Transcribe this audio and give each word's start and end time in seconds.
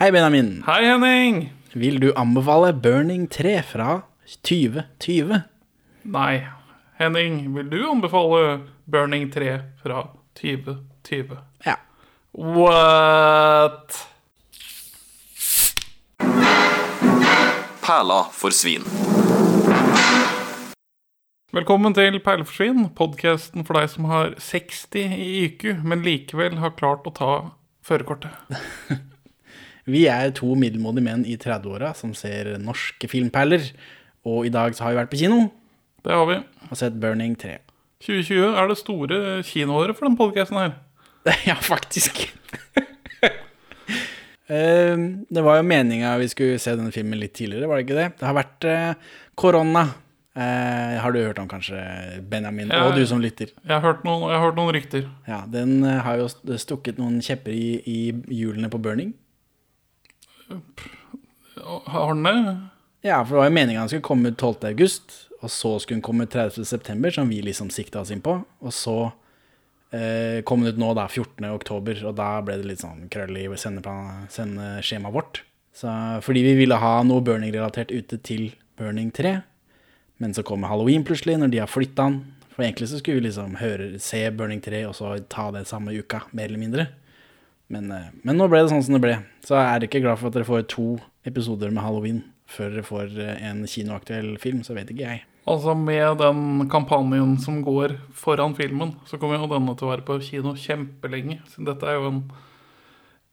Hei, 0.00 0.12
Benjamin. 0.12 0.62
Hei, 0.66 0.84
Henning! 0.84 1.52
Vil 1.72 2.00
du 2.00 2.12
anbefale 2.16 2.72
Burning 2.72 3.26
3 3.28 3.62
fra 3.62 4.00
2020? 4.48 5.42
Nei. 6.02 6.46
Henning, 6.96 7.54
vil 7.54 7.68
du 7.68 7.82
anbefale 7.84 8.62
Burning 8.84 9.28
3 9.30 9.58
fra 9.82 10.06
2020? 10.40 11.36
Ja. 11.66 11.74
What? 12.32 13.98
Perla 17.84 18.22
for 18.32 18.56
svin. 18.56 18.88
Velkommen 21.52 21.92
til 21.92 22.16
Perleforsvin, 22.24 22.88
podkasten 22.96 23.68
for 23.68 23.76
deg 23.76 23.92
som 23.92 24.08
har 24.08 24.32
60 24.40 25.20
i 25.20 25.30
IQ, 25.44 25.68
men 25.84 26.08
likevel 26.08 26.56
har 26.64 26.78
klart 26.80 27.04
å 27.04 27.16
ta 27.20 27.32
førerkortet. 27.84 28.32
Vi 29.88 30.04
er 30.10 30.32
to 30.36 30.52
middelmådige 30.58 31.06
menn 31.06 31.24
i 31.28 31.36
30-åra 31.40 31.94
som 31.96 32.12
ser 32.16 32.56
norske 32.60 33.08
filmperler. 33.08 33.70
Og 34.28 34.46
i 34.48 34.52
dag 34.52 34.74
så 34.76 34.84
har 34.84 34.94
vi 34.94 35.00
vært 35.00 35.12
på 35.12 35.20
kino 35.22 35.46
Det 36.04 36.12
har 36.12 36.26
vi. 36.28 36.36
og 36.70 36.76
sett 36.76 36.98
Burning 37.00 37.36
3. 37.40 37.58
2020 38.04 38.56
er 38.56 38.68
det 38.68 38.76
store 38.80 39.16
kinoåret 39.44 39.96
for 39.96 40.08
den 40.08 40.16
podkasten 40.16 40.56
her. 40.60 40.76
ja, 41.50 41.56
faktisk. 41.60 42.22
Eh, 44.50 44.96
det 45.30 45.42
var 45.46 45.60
jo 45.60 45.66
meninga 45.68 46.16
vi 46.18 46.28
skulle 46.32 46.58
se 46.58 46.72
denne 46.74 46.90
filmen 46.90 47.20
litt 47.20 47.36
tidligere, 47.38 47.68
var 47.70 47.78
det 47.78 47.84
ikke 47.86 47.98
det? 48.00 48.06
Det 48.18 48.26
har 48.26 48.34
vært 48.34 48.66
eh, 48.66 49.10
korona. 49.38 49.84
Eh, 50.34 50.96
har 51.02 51.12
du 51.12 51.20
hørt 51.20 51.38
om 51.42 51.48
kanskje, 51.50 51.78
Benjamin, 52.30 52.70
jeg, 52.70 52.82
og 52.82 52.96
du 52.98 53.04
som 53.06 53.20
lytter? 53.22 53.52
Jeg 53.62 53.72
har 53.76 53.82
hørt 53.84 54.02
noen, 54.06 54.24
har 54.30 54.42
hørt 54.42 54.58
noen 54.58 54.72
rykter. 54.74 55.06
Ja, 55.28 55.42
Den 55.50 55.84
eh, 55.84 56.00
har 56.02 56.18
jo 56.18 56.26
stukket 56.58 56.98
noen 56.98 57.20
kjepper 57.22 57.54
i, 57.54 57.80
i 57.86 57.98
hjulene 58.40 58.70
på 58.72 58.80
Burning. 58.82 59.12
Har 61.60 62.14
den 62.14 62.22
det? 62.26 62.54
Ja, 63.00 63.22
for 63.24 63.34
det 63.34 63.40
var 63.40 63.48
jo 63.48 63.56
meninga 63.56 63.80
den 63.80 63.92
skulle 63.92 64.04
komme 64.04 64.32
ut 64.32 64.38
12. 64.38 64.66
august, 64.68 65.14
og 65.40 65.48
så 65.52 65.78
skulle 65.80 66.00
den 66.00 66.04
komme 66.04 66.26
ut 66.26 66.34
30. 66.34 66.64
september, 66.68 67.10
som 67.10 67.28
vi 67.32 67.40
liksom 67.44 67.70
sikta 67.72 68.02
oss 68.02 68.12
inn 68.12 68.20
på. 68.24 68.34
Og 68.60 68.74
så 68.76 68.96
eh, 69.96 70.42
kom 70.44 70.64
den 70.64 70.74
ut 70.74 70.80
nå, 70.82 70.90
da, 70.98 71.06
14. 71.08 71.46
oktober, 71.54 72.02
og 72.04 72.18
da 72.18 72.32
ble 72.44 72.58
det 72.60 72.68
litt 72.68 72.84
sånn 72.84 73.08
krøll 73.12 73.38
i 73.40 73.46
sendeskjemaet 73.56 75.16
vårt. 75.16 75.42
Så, 75.76 75.88
fordi 76.26 76.42
vi 76.44 76.58
ville 76.58 76.76
ha 76.82 76.98
noe 77.06 77.24
Burning-relatert 77.24 77.94
ute 77.94 78.18
til 78.26 78.50
Burning 78.76 79.08
3. 79.16 79.38
Men 80.20 80.36
så 80.36 80.44
kommer 80.44 80.68
Halloween 80.68 81.06
plutselig, 81.08 81.38
når 81.40 81.54
de 81.54 81.62
har 81.62 81.70
flytta 81.70 82.10
den. 82.10 82.20
For 82.52 82.66
egentlig 82.66 82.90
så 82.90 82.98
skulle 83.00 83.22
vi 83.22 83.28
liksom 83.30 83.56
høre, 83.62 83.94
se 84.02 84.26
Burning 84.36 84.60
3 84.60 84.82
og 84.90 84.96
så 84.98 85.14
ta 85.32 85.48
det 85.54 85.64
samme 85.70 85.94
uka, 85.96 86.26
mer 86.36 86.50
eller 86.50 86.60
mindre. 86.60 86.90
Men, 87.70 87.90
eh, 87.94 88.10
men 88.26 88.38
nå 88.38 88.50
ble 88.50 88.64
det 88.64 88.72
sånn 88.72 88.84
som 88.84 88.98
det 88.98 89.04
ble. 89.04 89.16
Så 89.46 89.56
er 89.58 89.78
dere 89.78 89.88
ikke 89.88 90.02
glad 90.02 90.20
for 90.20 90.30
at 90.30 90.36
dere 90.36 90.48
får 90.48 90.66
to 90.72 90.92
episoder 91.28 91.72
med 91.72 91.84
Halloween 91.84 92.24
før 92.50 92.74
dere 92.74 92.86
får 92.86 93.16
eh, 93.22 93.42
en 93.46 93.64
kinoaktuell 93.70 94.34
film, 94.42 94.64
så 94.66 94.74
vet 94.76 94.90
ikke 94.90 95.06
jeg. 95.06 95.24
Altså 95.50 95.74
Med 95.78 96.20
den 96.20 96.68
kampanjen 96.70 97.38
som 97.42 97.62
går 97.64 97.96
foran 98.14 98.54
filmen, 98.58 98.94
så 99.08 99.18
kommer 99.18 99.40
jo 99.40 99.50
denne 99.50 99.74
til 99.78 99.88
å 99.88 99.94
være 99.94 100.06
på 100.06 100.20
kino 100.22 100.54
kjempelenge. 100.58 101.40
Så 101.50 101.64
dette 101.66 101.88
er 101.88 101.96
jo 101.96 102.10
en, 102.10 102.20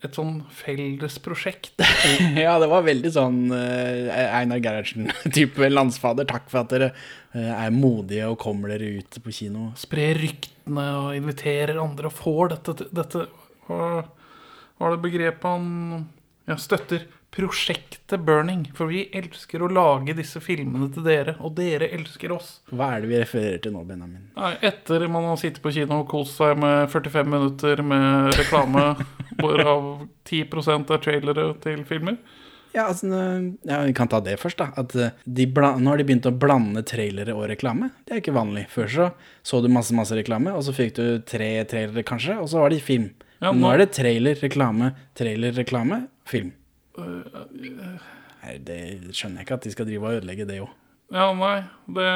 et 0.05 0.17
sånn 0.17 0.39
felles 0.55 1.17
prosjekt. 1.21 1.75
ja, 2.45 2.55
det 2.61 2.69
var 2.71 2.88
veldig 2.88 3.11
sånn 3.13 3.41
uh, 3.52 4.09
Einar 4.39 4.63
Gerhardsen-type 4.63 5.69
landsfader. 5.69 6.30
Takk 6.30 6.47
for 6.53 6.63
at 6.63 6.73
dere 6.73 6.89
uh, 7.35 7.52
er 7.58 7.75
modige 7.75 8.31
og 8.31 8.39
kommer 8.41 8.73
dere 8.73 9.02
ut 9.02 9.19
på 9.21 9.35
kino. 9.43 9.71
Sprer 9.77 10.17
ryktene 10.23 10.88
og 11.03 11.11
inviterer 11.19 11.83
andre 11.83 12.09
og 12.09 12.17
får 12.17 12.55
dette, 12.55 12.89
dette 12.97 13.27
hva 13.67 14.05
var 14.78 14.94
det 14.94 15.03
begrepet 15.03 15.47
han 15.47 16.08
ja, 16.47 16.58
støtter? 16.58 17.08
Prosjektet 17.38 18.23
Burning. 18.25 18.64
For 18.78 18.89
vi 18.89 19.03
elsker 19.14 19.61
å 19.61 19.70
lage 19.70 20.16
disse 20.17 20.39
filmene 20.42 20.88
til 20.94 21.03
dere, 21.06 21.36
og 21.44 21.58
dere 21.59 21.89
elsker 21.94 22.31
oss. 22.33 22.61
Hva 22.72 22.94
er 22.95 23.03
det 23.03 23.11
vi 23.11 23.20
refererer 23.22 23.59
til 23.61 23.75
nå, 23.75 23.83
Benjamin? 23.86 24.30
Nei, 24.38 24.54
Etter 24.65 25.05
man 25.11 25.27
har 25.27 25.38
sittet 25.42 25.61
på 25.61 25.73
kino 25.76 26.02
og 26.02 26.10
kost 26.10 26.39
seg 26.39 26.55
med 26.61 26.88
45 26.93 27.30
minutter 27.30 27.83
med 27.86 28.32
reklame, 28.39 28.88
hvorav 29.42 30.08
10% 30.26 30.95
er 30.95 31.04
trailere 31.04 31.52
til 31.61 31.83
filmer. 31.89 32.17
Ja, 32.73 32.88
altså, 32.88 33.08
ja, 33.64 33.83
Vi 33.83 33.94
kan 33.94 34.08
ta 34.08 34.20
det 34.21 34.39
først. 34.39 34.58
da 34.58 34.71
At 34.77 34.95
eh, 34.95 35.14
de 35.23 35.48
bla 35.49 35.76
Nå 35.77 35.89
har 35.92 35.98
de 35.98 36.05
begynt 36.05 36.27
å 36.30 36.36
blande 36.36 36.83
trailere 36.86 37.33
og 37.33 37.48
reklame. 37.49 37.92
Det 38.05 38.14
er 38.14 38.21
ikke 38.21 38.36
vanlig. 38.36 38.67
Før 38.70 38.92
så 38.92 39.08
så 39.42 39.61
du 39.64 39.70
masse 39.71 39.95
masse 39.95 40.15
reklame, 40.15 40.52
og 40.54 40.65
så 40.65 40.73
fikk 40.76 40.98
du 40.98 41.05
tre 41.26 41.64
trailere 41.70 42.04
kanskje, 42.05 42.36
og 42.42 42.49
så 42.52 42.61
var 42.61 42.73
det 42.73 42.83
film. 42.83 43.14
Ja, 43.42 43.52
nå... 43.52 43.59
nå- 43.61 43.73
er 43.73 43.83
det 43.83 43.89
trailer, 43.98 44.39
reklame, 44.42 44.92
trailer, 45.17 45.55
reklame, 45.58 46.03
film. 46.27 46.53
Nei, 46.98 48.55
det 48.65 48.80
skjønner 49.14 49.42
jeg 49.42 49.48
ikke 49.48 49.58
at 49.59 49.67
de 49.67 49.73
skal 49.75 49.89
drive 49.89 50.08
og 50.08 50.20
ødelegge 50.21 50.48
det 50.49 50.61
òg. 50.64 50.71
Ja, 51.14 51.30
nei, 51.37 51.58
det 51.97 52.08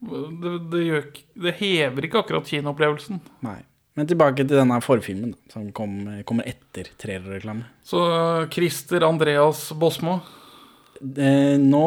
det, 0.00 0.52
det, 0.72 0.80
gjør, 0.86 1.02
det 1.44 1.52
hever 1.58 2.06
ikke 2.08 2.22
akkurat 2.22 2.46
kinoopplevelsen. 2.48 3.20
Nei. 3.44 3.58
Men 3.98 4.06
tilbake 4.08 4.44
til 4.46 4.56
denne 4.56 4.78
forfilmen, 4.80 5.34
da, 5.34 5.52
som 5.52 5.66
kom, 5.76 5.96
kommer 6.24 6.46
etter 6.48 6.88
trailerreklame. 7.00 7.66
Så 7.84 8.00
Christer 8.54 9.04
Andreas 9.04 9.66
Bosmo 9.76 10.20
nå, 11.00 11.84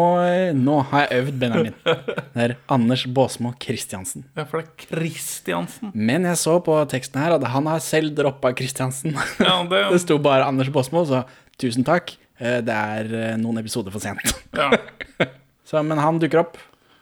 nå 0.57 0.75
har 0.90 1.03
jeg 1.06 1.22
øvd, 1.22 1.35
Benjamin. 1.41 1.75
Det 1.85 2.44
er 2.47 2.53
Anders 2.74 3.03
Baasmo 3.13 3.51
Christiansen. 3.62 4.24
Ja, 4.38 4.46
for 4.50 4.62
det 4.63 4.72
er 4.72 4.88
Christiansen. 4.88 5.91
Men 5.94 6.25
jeg 6.25 6.40
så 6.41 6.56
på 6.66 6.78
teksten 6.91 7.22
her 7.22 7.35
at 7.38 7.46
han 7.53 7.69
har 7.69 7.84
selv 7.85 8.16
droppa 8.18 8.53
Christiansen. 8.57 9.13
Ja, 9.40 9.59
det, 9.69 9.84
Det 9.94 10.02
sto 10.02 10.18
bare 10.23 10.47
Anders 10.50 10.72
Baasmo, 10.73 11.06
så 11.06 11.23
tusen 11.62 11.85
takk. 11.85 12.16
Eh, 12.41 12.59
Det 12.66 12.73
er 12.73 13.13
eh, 13.22 13.35
noen 13.41 13.62
episoder 13.62 13.94
for 13.94 14.02
sent. 14.03 14.34
ja. 14.57 14.72
Så, 15.63 15.79
men 15.79 15.96
han 15.97 16.18
dukker 16.19 16.41
opp 16.41 16.57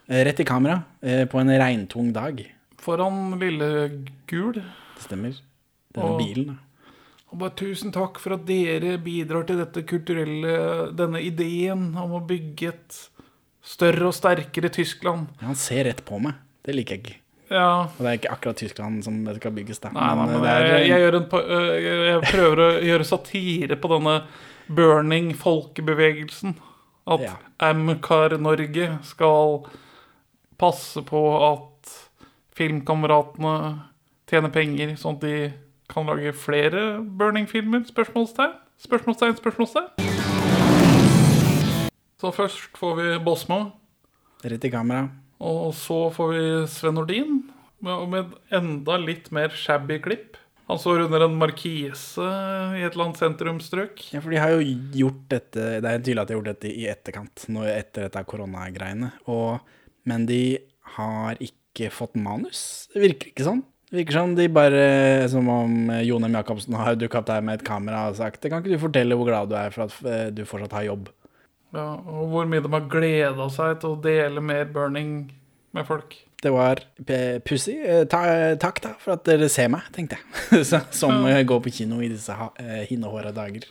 eh, 0.06 0.20
rett 0.24 0.38
i 0.38 0.44
kamera 0.46 0.84
eh, 1.02 1.24
på 1.28 1.40
en 1.40 1.48
regntung 1.50 2.12
dag. 2.14 2.38
Foran 2.80 3.32
Lille 3.40 3.88
Gul. 4.30 4.54
Det 4.60 5.02
stemmer. 5.08 5.34
Denne 5.92 6.12
Og- 6.12 6.20
bilen, 6.22 6.52
da. 6.52 6.58
Og 7.32 7.38
bare 7.40 7.54
tusen 7.56 7.92
takk 7.94 8.18
for 8.20 8.34
at 8.36 8.44
dere 8.48 8.98
bidrar 9.00 9.46
til 9.48 9.56
dette 9.62 9.82
kulturelle 9.88 10.90
Denne 10.96 11.22
ideen 11.24 11.94
om 11.96 12.12
å 12.18 12.20
bygge 12.28 12.68
et 12.74 12.98
større 13.64 14.08
og 14.10 14.14
sterkere 14.16 14.68
Tyskland. 14.74 15.28
Ja, 15.40 15.46
han 15.48 15.56
ser 15.56 15.84
rett 15.88 16.04
på 16.04 16.18
meg. 16.20 16.34
Det 16.66 16.74
liker 16.76 16.96
jeg 16.98 17.02
ikke. 17.04 17.18
Ja, 17.52 17.84
Og 17.84 17.98
det 18.00 18.08
er 18.10 18.16
ikke 18.18 18.32
akkurat 18.32 18.56
Tyskland 18.60 19.04
som 19.04 19.18
det 19.26 19.36
skal 19.38 19.52
bygges, 19.52 19.78
da. 19.84 19.90
Nei, 19.92 20.08
nei, 20.16 20.26
Men, 20.26 20.44
eh, 20.44 20.48
jeg, 20.48 20.68
er, 20.72 20.84
jeg, 20.88 21.00
gjør 21.04 21.16
en, 21.18 21.26
pa- 21.28 21.42
øh, 21.44 21.72
jeg 21.84 21.98
jeg 22.08 22.22
prøver 22.30 22.62
å 22.64 22.68
gjøre 22.88 23.04
satire 23.08 23.76
på 23.82 23.90
denne 23.92 24.14
burning-folkebevegelsen. 24.80 26.54
At 27.06 27.20
Ja. 27.20 27.34
Amcar 27.60 28.36
Norge 28.38 28.98
skal 29.02 29.66
passe 30.58 31.02
på 31.02 31.22
at 31.52 31.92
filmkameratene 32.54 33.82
tjener 34.30 34.50
penger, 34.54 34.94
sånn 34.96 35.16
at 35.16 35.20
de 35.20 35.52
kan 35.92 36.08
lage 36.08 36.32
flere 36.32 37.02
burning-filmer? 37.04 37.84
Spørsmålstegn? 37.84 38.54
Spørsmålstegn, 38.80 39.36
spørsmålstegn? 39.36 39.90
Så 42.22 42.30
først 42.32 42.78
får 42.78 42.94
vi 42.96 43.08
Bosmo. 43.24 43.58
Rett 44.42 44.64
i 44.64 44.70
kamera. 44.72 45.10
Og 45.42 45.74
så 45.76 46.06
får 46.14 46.30
vi 46.32 46.44
Sven 46.70 46.96
Nordin 46.96 47.42
med, 47.82 48.32
enda 48.54 48.96
litt 49.02 49.28
mer 49.34 49.52
shabby 49.58 49.98
klipp. 50.02 50.38
Han 50.70 50.78
står 50.80 51.04
under 51.08 51.26
en 51.26 51.34
markise 51.36 52.24
i 52.78 52.84
et 52.86 52.94
eller 52.94 53.08
annet 53.08 53.20
sentrumsstrøk. 53.20 54.04
Ja, 54.14 54.22
for 54.22 54.32
de 54.32 54.38
har 54.40 54.54
jo 54.54 54.62
gjort 54.96 55.24
dette 55.28 55.64
Det 55.82 55.90
er 55.90 55.98
tydelig 55.98 56.22
at 56.22 56.30
de 56.30 56.36
har 56.36 56.38
gjort 56.38 56.52
dette 56.54 56.70
i 56.70 56.86
etterkant, 56.88 57.44
nå 57.52 57.66
etter 57.68 58.06
dette 58.06 58.22
koronagreiene. 58.30 59.10
Men 60.08 60.24
de 60.30 60.44
har 60.96 61.42
ikke 61.42 61.90
fått 61.92 62.16
manus. 62.16 62.86
Det 62.94 63.02
virker 63.02 63.34
ikke 63.34 63.50
sånn. 63.50 63.66
Det 63.92 63.98
virker 63.98 64.16
som 64.16 64.30
de 64.32 64.46
bare 64.48 64.84
Som 65.28 65.48
om 65.52 65.90
Jonem 66.00 66.38
Jacobsen 66.38 66.76
har 66.80 66.96
dukket 66.96 67.18
opp 67.18 67.26
der 67.28 67.42
med 67.44 67.60
et 67.60 67.64
kamera 67.66 68.06
og 68.08 68.16
sagt 68.16 68.46
Kan 68.46 68.62
ikke 68.62 68.72
du 68.72 68.80
fortelle 68.80 69.18
hvor 69.20 69.28
glad 69.28 69.50
du 69.50 69.56
er 69.58 69.74
for 69.74 69.84
at 69.84 69.98
eh, 70.08 70.30
du 70.32 70.46
fortsatt 70.48 70.72
har 70.78 70.86
jobb? 70.86 71.10
Ja, 71.76 71.84
og 72.00 72.32
hvor 72.32 72.48
mye 72.48 72.64
de 72.64 72.72
har 72.72 72.88
gleda 72.88 73.48
seg 73.52 73.78
til 73.80 73.92
å 73.94 74.00
dele 74.04 74.40
mer 74.44 74.66
burning 74.68 75.12
med 75.72 75.86
folk. 75.88 76.18
Det 76.44 76.50
var 76.52 76.82
pussig. 77.48 77.78
Eh, 77.80 78.02
Ta, 78.12 78.20
takk, 78.60 78.82
da, 78.84 78.90
for 79.00 79.14
at 79.14 79.24
dere 79.24 79.48
ser 79.48 79.70
meg, 79.72 79.86
tenkte 79.96 80.18
jeg. 80.20 80.66
Som 81.00 81.24
ja. 81.24 81.38
går 81.48 81.62
på 81.64 81.72
kino 81.72 82.02
i 82.04 82.10
disse 82.12 82.36
eh, 82.60 82.82
hinnehåra 82.90 83.32
dager. 83.32 83.64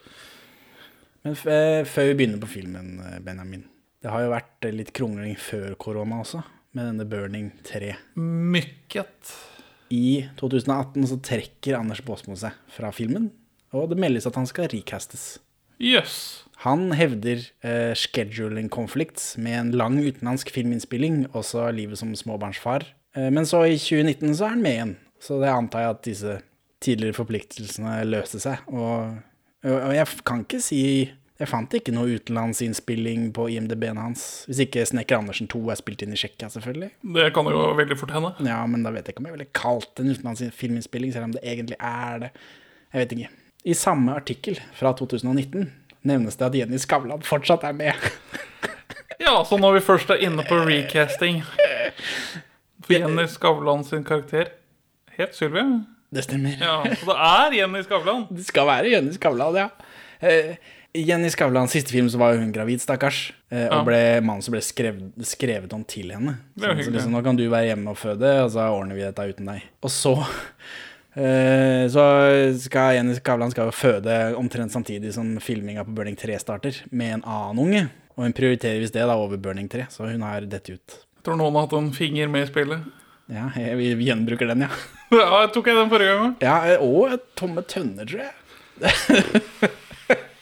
Men 1.21 1.37
før 1.37 2.09
vi 2.09 2.17
begynner 2.17 2.41
på 2.41 2.49
filmen, 2.49 2.95
Benjamin. 3.21 3.67
Det 4.01 4.09
har 4.09 4.25
jo 4.25 4.33
vært 4.33 4.71
litt 4.73 4.89
krongling 4.97 5.37
før 5.37 5.75
korona 5.77 6.23
også, 6.23 6.41
med 6.73 6.89
denne 6.89 7.05
Burning 7.05 7.51
3. 7.69 7.93
Mykket. 8.17 9.35
I 9.91 10.29
2018 10.39 11.07
så 11.11 11.17
trekker 11.23 11.77
Anders 11.77 12.01
Baasmo 12.05 12.37
seg 12.39 12.55
fra 12.71 12.91
filmen, 12.95 13.29
og 13.75 13.91
det 13.91 13.99
meldes 13.99 14.27
at 14.29 14.37
han 14.39 14.47
skal 14.49 14.69
recastes. 14.71 15.35
Yes. 15.81 16.45
Han 16.63 16.91
hevder 16.93 17.41
eh, 17.65 17.91
scheduling 17.97 18.69
conflicts 18.71 19.33
med 19.41 19.57
en 19.57 19.71
lang 19.81 19.97
utenlandsk 19.99 20.51
filminnspilling, 20.53 21.25
også 21.33 21.67
livet 21.73 21.99
som 21.99 22.13
småbarnsfar. 22.15 22.85
Eh, 23.17 23.31
men 23.33 23.47
så 23.49 23.63
i 23.65 23.79
2019 23.81 24.37
så 24.37 24.47
er 24.47 24.55
han 24.55 24.63
med 24.63 24.77
igjen, 24.77 24.95
så 25.21 25.41
det 25.41 25.51
antar 25.51 25.85
jeg 25.85 25.95
at 25.95 26.05
disse 26.07 26.37
tidligere 26.81 27.17
forpliktelsene 27.17 27.99
løste 28.09 28.41
seg. 28.41 28.63
Og 28.71 29.19
Og 29.61 29.77
og 29.77 29.91
jeg 29.93 30.07
kan 30.25 30.39
ikke 30.41 30.57
si 30.57 30.83
Jeg 31.41 31.49
fant 31.49 31.73
ikke 31.73 31.93
noe 31.95 32.19
utenlandsinnspilling 32.19 33.31
på 33.33 33.47
IMDb-en 33.49 33.97
hans. 33.97 34.25
Hvis 34.45 34.59
ikke 34.67 34.83
Snekker 34.85 35.17
Andersen 35.17 35.47
2 35.49 35.61
er 35.73 35.79
spilt 35.79 36.03
inn 36.05 36.13
i 36.13 36.19
Tsjekkia, 36.19 36.51
selvfølgelig. 36.53 36.91
Det 37.15 37.23
kan 37.33 37.47
jo 37.49 37.63
veldig 37.79 37.97
fort 37.97 38.13
hende. 38.13 38.29
Ja, 38.45 38.59
men 38.69 38.83
da 38.85 38.91
vet 38.93 39.09
jeg 39.09 39.15
ikke 39.15 39.23
om 39.23 39.29
jeg 39.31 39.37
ville 39.39 39.47
kalt 39.57 39.89
det 39.97 40.05
en 40.05 40.11
utenlandsfilminnspilling, 40.13 41.13
selv 41.15 41.31
om 41.31 41.33
det 41.33 41.41
egentlig 41.41 41.79
er 41.79 42.21
det. 42.27 42.29
Jeg 42.93 43.01
vet 43.01 43.15
ikke. 43.17 43.31
I 43.73 43.77
samme 43.77 44.13
artikkel 44.21 44.61
fra 44.77 44.93
2019 44.99 45.65
nevnes 46.11 46.37
det 46.37 46.45
at 46.51 46.59
Jenny 46.61 46.77
Skavlan 46.81 47.25
fortsatt 47.25 47.65
er 47.67 47.77
med. 47.77 47.97
Ja, 49.21 49.43
så 49.45 49.57
når 49.61 49.75
vi 49.75 49.81
først 49.85 50.09
er 50.09 50.23
inne 50.25 50.41
på 50.47 50.55
recasting 50.65 51.43
For 52.81 52.95
Jenny 52.95 53.27
Skavlan 53.29 53.83
sin 53.85 54.01
karakter 54.01 54.47
Het 55.13 55.35
Sylvia? 55.37 55.83
Det 56.09 56.23
stemmer. 56.25 56.55
Ja, 56.57 56.79
så 56.97 57.05
det 57.05 57.17
er 57.27 57.53
Jenny 57.59 57.83
Skavlan. 57.85 58.23
Det 58.33 58.47
skal 58.47 58.65
være 58.65 58.89
Jenny 58.95 59.13
Skavlan, 59.13 59.59
ja. 59.61 59.67
Eh, 60.93 61.03
Jenny 61.07 61.29
Skavlans 61.29 61.71
siste 61.71 61.91
film 61.91 62.09
så 62.09 62.17
var 62.17 62.35
hun 62.35 62.51
gravid, 62.51 62.81
stakkars. 62.81 63.33
Eh, 63.49 63.67
og 63.71 63.85
ble 63.87 63.99
mannen 64.23 64.43
som 64.45 64.55
ble 64.55 64.61
skrevet, 64.65 65.11
skrevet 65.27 65.73
om 65.75 65.83
til 65.87 66.11
henne. 66.13 66.37
Så, 66.59 66.71
så 66.85 66.93
liksom, 66.93 67.15
nå 67.15 67.23
kan 67.25 67.39
du 67.39 67.45
være 67.51 67.71
hjemme 67.71 67.93
og 67.93 67.99
føde, 67.99 68.33
og 68.45 68.51
så 68.53 68.67
ordner 68.73 68.97
vi 68.97 69.05
dette 69.05 69.27
uten 69.31 69.51
deg. 69.51 69.65
Og 69.83 69.91
så 69.93 70.13
eh, 71.15 71.87
Så 71.91 72.05
skal 72.65 72.97
Jenny 72.97 73.15
Skavlan 73.19 73.53
skal 73.53 73.71
jo 73.71 73.75
føde 73.75 74.19
omtrent 74.39 74.73
samtidig 74.75 75.13
som 75.15 75.33
filminga 75.43 75.85
på 75.87 75.95
Burning 75.95 76.17
3 76.19 76.39
starter, 76.43 76.83
med 76.91 77.19
en 77.19 77.27
annen 77.27 77.65
unge. 77.65 77.85
Og 78.17 78.25
hun 78.27 78.35
prioriterer 78.35 78.81
visst 78.83 78.95
det 78.97 79.05
da 79.07 79.15
over 79.15 79.39
Burning 79.39 79.69
3, 79.71 79.87
så 79.93 80.09
hun 80.09 80.25
har 80.27 80.43
dette 80.49 80.75
ut. 80.75 80.97
Jeg 81.21 81.27
tror 81.27 81.37
noen 81.39 81.55
har 81.55 81.67
hatt 81.67 81.77
en 81.77 81.93
finger 81.95 82.27
med 82.31 82.47
i 82.47 82.49
spillet. 82.49 82.89
Ja, 83.31 83.45
jeg, 83.55 83.77
vi 83.79 83.93
vi 83.95 84.09
gjenbruker 84.09 84.49
den, 84.51 84.65
ja. 84.67 84.73
Ja, 85.11 85.45
tok 85.51 85.67
jeg 85.67 85.75
den 85.75 85.89
forrige 85.91 86.11
gang 86.15 86.25
òg. 86.25 86.43
Ja, 86.43 86.57
og 86.83 87.15
tomme 87.39 87.63
tønner, 87.67 88.07
tror 88.07 88.23
jeg. 88.25 88.35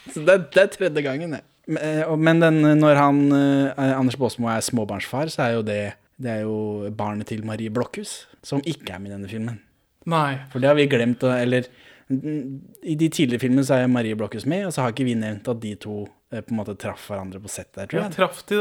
Så 0.16 0.26
det, 0.26 0.38
det 0.56 0.64
er 0.64 0.74
tredje 0.74 1.06
gangen, 1.06 1.38
det. 1.38 1.44
Men, 1.70 2.42
eh, 2.42 2.42
den, 2.42 2.62
når 2.82 2.98
han, 2.98 3.24
eh, 3.36 3.92
Anders 3.94 4.18
Baasmo 4.18 4.50
er 4.50 4.64
småbarnsfar, 4.66 5.30
så 5.30 5.46
er 5.46 5.58
jo 5.60 5.66
det 5.66 5.82
Det 6.20 6.28
er 6.28 6.42
jo 6.44 6.90
barnet 6.92 7.30
til 7.32 7.46
Marie 7.48 7.72
Blokhus, 7.72 8.28
som 8.44 8.60
ikke 8.68 8.92
er 8.92 9.00
med 9.00 9.08
i 9.08 9.14
denne 9.14 9.30
filmen. 9.32 9.62
Nei. 10.06 10.36
For 10.52 10.60
det 10.60 10.68
har 10.68 10.76
vi 10.76 10.90
glemt, 10.92 11.24
eller 11.24 11.70
I 12.10 12.96
de 13.00 13.08
tidligere 13.08 13.40
filmene 13.40 13.64
så 13.64 13.78
er 13.78 13.88
Marie 13.88 14.18
Blokhus 14.20 14.46
med, 14.46 14.66
og 14.66 14.74
så 14.74 14.82
har 14.82 14.92
ikke 14.92 15.06
vi 15.08 15.14
nevnt 15.16 15.48
at 15.48 15.62
de 15.62 15.76
to 15.80 16.02
eh, 16.04 16.19
på 16.30 16.54
en 16.54 16.58
måte 16.60 16.76
traff 16.78 17.08
hverandre 17.10 17.40
på 17.42 17.50
sett 17.50 17.72
der, 17.74 17.88
tror 17.90 18.00
Jeg 18.04 18.12
jeg. 18.12 18.16
traff 18.20 18.42
de 18.46 18.58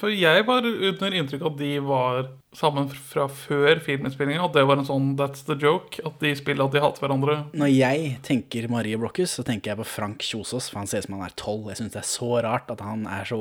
For 0.00 0.08
jeg 0.08 0.44
var 0.48 0.64
under 0.64 1.16
inntrykk 1.18 1.42
av 1.44 1.50
at 1.52 1.58
de 1.60 1.70
var 1.84 2.28
sammen 2.56 2.88
fra 2.88 3.26
før 3.28 3.82
filminnspillinga. 3.84 4.46
At 4.48 4.54
det 4.56 4.62
var 4.64 4.80
en 4.80 4.88
sånn 4.88 5.10
that's 5.18 5.44
the 5.44 5.58
joke. 5.60 6.00
At 6.08 6.16
de 6.24 6.30
spiller 6.38 6.64
at 6.64 6.72
de 6.72 6.80
hater 6.80 7.04
hverandre. 7.04 7.34
Når 7.52 7.68
jeg 7.74 8.14
tenker 8.24 8.68
Marie 8.72 8.96
Blokhus, 8.96 9.34
så 9.36 9.44
tenker 9.44 9.74
jeg 9.74 9.80
på 9.82 9.88
Frank 9.90 10.24
Kjosås, 10.24 10.70
for 10.72 10.80
han 10.80 10.88
ser 10.88 11.04
ut 11.04 11.10
som 11.10 11.18
han 11.18 11.26
er 11.28 11.36
tolv. 11.36 11.68
Jeg 11.68 11.82
syns 11.82 11.92
det 11.92 12.00
er 12.00 12.08
så 12.08 12.30
rart 12.48 12.72
at 12.72 12.80
han 12.80 13.04
er 13.06 13.28
så 13.28 13.40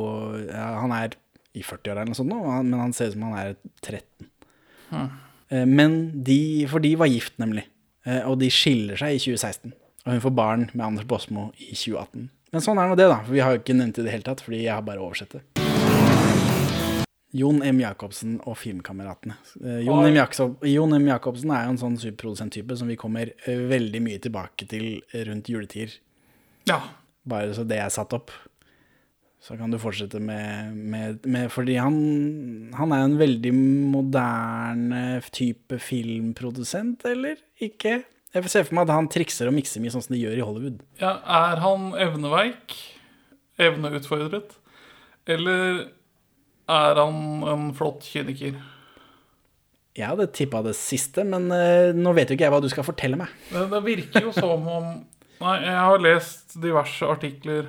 ja, 0.50 0.68
Han 0.84 0.92
er 0.92 1.16
i 1.56 1.64
40-åra 1.64 2.02
eller 2.04 2.12
noe 2.12 2.20
sånt 2.20 2.34
nå, 2.36 2.42
men 2.68 2.76
han 2.82 2.92
ser 2.92 3.08
ut 3.14 3.16
som 3.16 3.24
han 3.30 3.40
er 3.40 3.56
13. 3.80 4.28
Hmm. 4.92 5.10
Men 5.72 6.24
de 6.28 6.66
For 6.68 6.84
de 6.84 6.92
var 7.00 7.08
gift, 7.08 7.38
nemlig. 7.40 7.64
Eh, 8.06 8.20
Og 8.28 8.36
de 8.44 8.52
skiller 8.52 9.00
seg 9.00 9.16
i 9.16 9.22
2016. 9.24 9.72
Og 10.06 10.12
hun 10.12 10.22
får 10.28 10.36
barn 10.38 10.68
med 10.74 10.84
Anders 10.92 11.08
Baasmo 11.08 11.54
i 11.56 11.72
2018. 11.72 12.28
Men 12.56 12.64
sånn 12.64 12.80
er 12.80 12.88
nå 12.88 12.96
det, 12.96 13.10
da. 13.12 13.18
For 13.20 13.36
vi 13.36 13.42
har 13.44 13.52
jo 13.52 13.60
ikke 13.60 13.74
nevnt 13.76 13.98
det 13.98 14.06
i 14.06 14.08
det 14.08 14.12
hele 14.14 14.24
tatt, 14.24 14.40
fordi 14.40 14.62
jeg 14.62 14.72
har 14.72 14.84
bare 14.88 15.02
oversett 15.04 15.34
det. 15.36 15.42
Jon 17.36 17.58
M. 17.60 17.82
Jacobsen 17.84 18.38
og 18.48 18.56
Filmkameratene. 18.62 19.36
Eh, 19.60 19.82
Jon 19.84 20.96
M. 20.96 21.10
Jacobsen 21.10 21.52
er 21.52 21.66
jo 21.66 21.74
en 21.74 21.82
sånn 21.82 21.98
superprodusenttype 22.00 22.78
som 22.80 22.88
vi 22.88 22.96
kommer 22.96 23.34
eh, 23.44 23.66
veldig 23.68 24.00
mye 24.06 24.24
tilbake 24.24 24.70
til 24.72 25.02
rundt 25.28 25.52
juletider. 25.52 25.98
Ja. 26.72 26.80
Bare 27.28 27.52
så 27.58 27.68
det 27.68 27.82
er 27.84 27.92
satt 27.92 28.16
opp. 28.16 28.32
Så 29.44 29.60
kan 29.60 29.76
du 29.76 29.82
fortsette 29.84 30.24
med, 30.24 30.80
med, 30.80 31.28
med 31.28 31.52
Fordi 31.52 31.76
han, 31.76 32.00
han 32.80 32.96
er 32.96 33.04
en 33.04 33.20
veldig 33.20 33.52
moderne 33.92 35.04
type 35.28 35.84
filmprodusent, 35.92 37.04
eller 37.12 37.44
ikke? 37.60 38.06
Jeg 38.36 38.52
ser 38.52 38.66
for 38.68 38.76
meg 38.76 38.90
at 38.90 38.96
han 38.98 39.08
trikser 39.12 39.48
og 39.48 39.56
mikser 39.56 39.80
mye 39.84 39.94
sånn 39.94 40.04
som 40.04 40.14
de 40.16 40.20
gjør 40.22 40.38
i 40.38 40.44
Hollywood. 40.46 40.82
ja. 41.00 41.16
Er 41.24 41.62
han 41.64 41.94
evneveik? 42.04 42.76
Evneutfordret? 43.62 44.58
Eller 45.32 45.86
er 46.68 47.00
han 47.00 47.44
en 47.48 47.70
flott 47.78 48.04
kyniker? 48.04 48.58
Jeg 49.96 50.10
hadde 50.12 50.28
tippa 50.36 50.60
det 50.66 50.74
siste, 50.76 51.24
men 51.24 51.48
eh, 51.56 51.94
nå 51.96 52.12
vet 52.18 52.28
jo 52.28 52.36
ikke 52.36 52.44
jeg 52.50 52.52
hva 52.52 52.60
du 52.60 52.68
skal 52.68 52.84
fortelle 52.84 53.16
meg. 53.22 53.32
Det, 53.48 53.64
det 53.72 53.80
virker 53.86 54.28
jo 54.28 54.34
som 54.36 54.68
om 54.68 54.90
Nei, 55.36 55.56
jeg 55.66 55.76
har 55.76 56.00
lest 56.00 56.54
diverse 56.64 57.08
artikler 57.12 57.66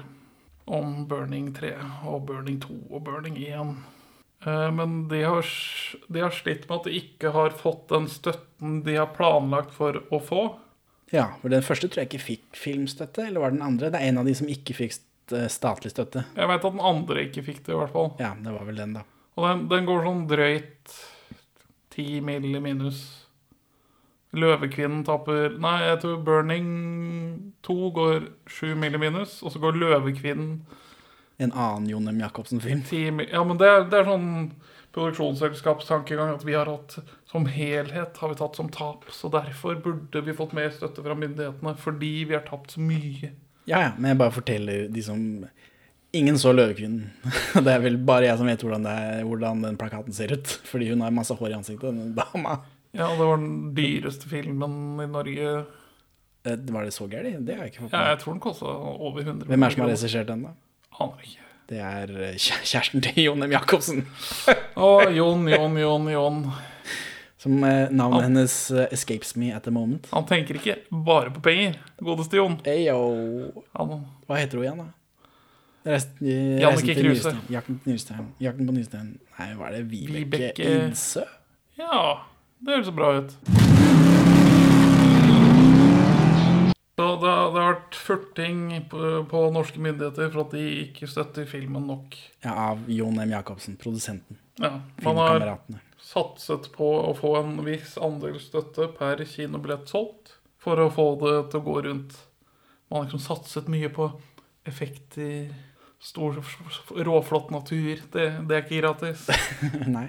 om 0.71 1.01
Burning 1.11 1.49
3 1.55 1.73
og 2.07 2.21
Burning 2.29 2.61
2 2.63 2.77
og 2.95 3.01
Burning 3.07 3.39
1. 3.43 3.73
Eh, 4.45 4.71
Men 4.73 5.09
de 5.09 5.23
har, 5.25 5.47
de 6.09 6.21
har 6.21 6.31
slitt 6.31 6.69
med 6.69 6.77
at 6.81 6.85
de 6.91 6.99
ikke 7.01 7.33
har 7.33 7.51
fått 7.57 7.89
den 7.89 8.09
støtten 8.13 8.83
de 8.85 8.97
har 8.99 9.13
planlagt 9.17 9.73
for 9.75 10.03
å 10.13 10.21
få. 10.23 10.45
Ja, 11.15 11.29
for 11.41 11.49
den 11.55 11.63
første 11.63 11.87
tror 11.89 12.03
jeg 12.03 12.11
ikke 12.11 12.25
fikk 12.27 12.57
filmstøtte, 12.59 13.29
eller 13.29 13.41
var 13.41 13.51
det 13.55 13.61
den 13.61 13.67
andre? 13.69 13.91
Det 13.95 14.01
er 14.01 14.09
en 14.11 14.19
av 14.19 14.27
de 14.27 14.35
som 14.35 14.49
ikke 14.51 14.75
fikk 14.75 14.97
statlig 15.51 15.91
støtte. 15.95 16.25
Jeg 16.37 16.49
vet 16.51 16.65
at 16.65 16.73
den 16.75 16.83
andre 16.83 17.25
ikke 17.29 17.45
fikk 17.47 17.63
det, 17.67 17.75
i 17.75 17.79
hvert 17.79 17.93
fall. 17.95 18.11
Ja, 18.19 18.33
det 18.39 18.53
var 18.55 18.67
vel 18.67 18.77
den, 18.83 18.93
da. 18.99 19.05
Og 19.37 19.47
den, 19.47 19.63
den 19.71 19.87
går 19.87 20.03
sånn 20.07 20.27
drøyt 20.31 20.97
10 21.97 22.21
mill. 22.27 22.49
minus. 22.63 23.05
Løvekvinnen 24.37 25.05
taper 25.07 25.55
Nei, 25.63 25.77
jeg 25.87 26.01
tror 26.03 26.19
Burning 26.27 26.67
2 27.65 27.77
går 27.97 28.27
7 28.53 28.75
mill. 28.77 28.99
minus, 29.01 29.39
og 29.47 29.55
så 29.55 29.63
går 29.63 29.79
Løvekvinnen 29.81 30.59
En 31.39 31.53
annen 31.53 31.89
Jon 31.91 32.09
M. 32.09 32.21
Jacobsen-film. 32.21 33.21
Ja, 33.31 33.43
men 33.45 33.59
det 33.61 33.69
det 33.93 33.99
er 34.01 34.09
sånn 34.09 34.53
produksjonsselskapstankegang 34.97 36.35
at 36.35 36.45
vi 36.47 36.55
har 36.57 36.67
hatt 36.71 36.99
som 37.29 37.45
helhet 37.51 38.17
har 38.17 38.29
vi 38.33 38.39
tatt 38.39 38.57
som 38.57 38.69
tap. 38.73 39.05
Så 39.13 39.29
derfor 39.33 39.77
burde 39.85 40.23
vi 40.25 40.33
fått 40.37 40.55
mer 40.57 40.71
støtte 40.73 41.05
fra 41.05 41.15
myndighetene, 41.19 41.75
fordi 41.81 42.25
vi 42.31 42.35
har 42.37 42.45
tapt 42.47 42.71
så 42.77 42.81
mye. 42.81 43.33
Ja, 43.67 43.81
ja, 43.83 43.91
men 43.99 44.13
jeg 44.15 44.21
bare 44.23 44.35
forteller 44.37 44.89
de 44.89 45.03
som 45.03 45.23
Ingen 46.17 46.39
så 46.39 46.53
Løvekvinnen. 46.55 47.11
Det 47.67 47.69
er 47.75 47.81
vel 47.83 47.99
bare 48.09 48.25
jeg 48.31 48.39
som 48.41 48.47
vet 48.49 48.63
hvordan, 48.63 48.85
det 48.87 48.93
er, 48.95 49.25
hvordan 49.27 49.59
den 49.67 49.77
plakaten 49.77 50.15
ser 50.17 50.31
ut. 50.33 50.49
Fordi 50.65 50.87
hun 50.89 51.03
har 51.05 51.11
masse 51.13 51.35
hår 51.37 51.51
i 51.51 51.57
ansiktet, 51.59 51.91
den 51.93 52.15
dama. 52.17 52.55
Ja, 52.97 53.11
det 53.19 53.27
var 53.27 53.37
den 53.43 53.75
dyreste 53.77 54.31
filmen 54.31 55.03
i 55.03 55.09
Norge. 55.11 55.51
Eh, 56.47 56.57
Var 56.73 56.87
det 56.87 56.95
så 56.97 57.09
gærent? 57.11 57.43
Det 57.45 57.59
har 57.59 57.67
jeg 57.67 57.75
ikke 57.75 57.83
fått 57.85 57.93
Ja, 57.93 57.99
med 57.99 58.07
meg. 58.07 58.15
jeg 58.15 58.23
tror 58.23 58.33
den 58.33 58.41
kosta 58.47 58.73
over 59.11 59.21
100 59.27 59.51
Hvem 59.51 59.67
er 59.67 59.69
det 59.69 59.75
som 59.77 59.83
har 59.85 59.91
regissert 59.93 60.31
den, 60.31 60.47
da? 60.47 60.55
Aner 61.01 61.23
ikke. 61.27 61.43
Det 61.67 61.81
er 61.83 62.11
eh, 62.29 62.37
kjæresten 62.39 63.03
til 63.03 63.17
Jon 63.25 63.43
M. 63.43 63.51
Jacobsen. 63.53 64.05
Å, 64.87 64.91
Jon, 65.11 65.47
Jon, 65.51 65.79
Jon, 65.81 66.11
Jon. 66.13 66.43
Som 67.43 67.59
eh, 67.67 67.89
navnet 67.95 68.29
hennes 68.29 68.55
eh, 68.71 68.87
escapes 68.95 69.35
me 69.39 69.51
at 69.55 69.67
the 69.67 69.75
moment. 69.75 70.07
Han 70.15 70.27
tenker 70.31 70.61
ikke 70.61 70.79
bare 70.91 71.33
på 71.35 71.43
penger, 71.45 71.77
godeste 72.03 72.39
Jon. 72.39 72.57
Eyo. 72.71 73.01
Han, 73.77 73.97
Hva 74.27 74.39
heter 74.41 74.63
hun 74.63 74.69
igjen, 74.69 74.85
da? 74.85 74.93
Resten, 75.87 76.19
til 76.83 76.97
Kruse. 76.99 77.35
Jakten, 77.53 77.77
Jakten 78.43 78.67
på 78.67 78.75
Nystein. 78.75 79.13
Nei, 79.39 79.53
hva 79.55 79.69
er 79.71 79.77
det? 79.79 79.85
Vibeke 79.93 80.25
Vibeke- 80.25 80.73
Idsø? 80.89 81.23
ja, 81.79 82.03
det 82.59 82.79
høres 82.79 82.89
så 82.91 82.97
bra 82.97 83.13
ut. 83.21 83.76
Så 86.97 87.05
det, 87.21 87.29
har- 87.29 87.53
det 87.53 87.61
har 87.61 87.75
vært 87.75 87.95
furting 88.01 88.61
på, 88.89 89.01
på 89.29 89.41
norske 89.53 89.79
myndigheter 89.85 90.31
for 90.33 90.47
at 90.47 90.55
de 90.57 90.63
ikke 90.87 91.09
støtter 91.13 91.45
filmen 91.51 91.85
nok. 91.91 92.17
Ja, 92.45 92.55
av 92.71 92.87
Jon 92.89 93.19
M. 93.21 93.31
Jacobsen, 93.35 93.77
produsenten. 93.77 94.39
Ja, 94.63 94.71
man 95.05 95.19
har 95.21 95.45
satset 96.01 96.71
på 96.73 96.87
å 97.05 97.11
få 97.19 97.35
en 97.43 97.59
viss 97.67 97.99
andel 98.01 98.39
støtte 98.41 98.87
per 98.97 99.21
kinobillett 99.29 99.91
solgt 99.93 100.39
for 100.63 100.81
å 100.81 100.89
få 100.95 101.05
det 101.21 101.35
til 101.53 101.61
å 101.61 101.67
gå 101.67 101.75
rundt. 101.85 102.17
Man 102.89 103.03
har 103.03 103.09
liksom 103.11 103.21
satset 103.27 103.69
mye 103.69 103.91
på 103.93 104.09
effekter, 104.67 105.51
stor, 106.01 106.39
råflott 106.97 107.51
natur. 107.53 108.01
Det, 108.13 108.25
det 108.49 108.57
er 108.57 108.65
ikke 108.65 108.81
gratis. 108.81 109.27
Nei. 109.99 110.09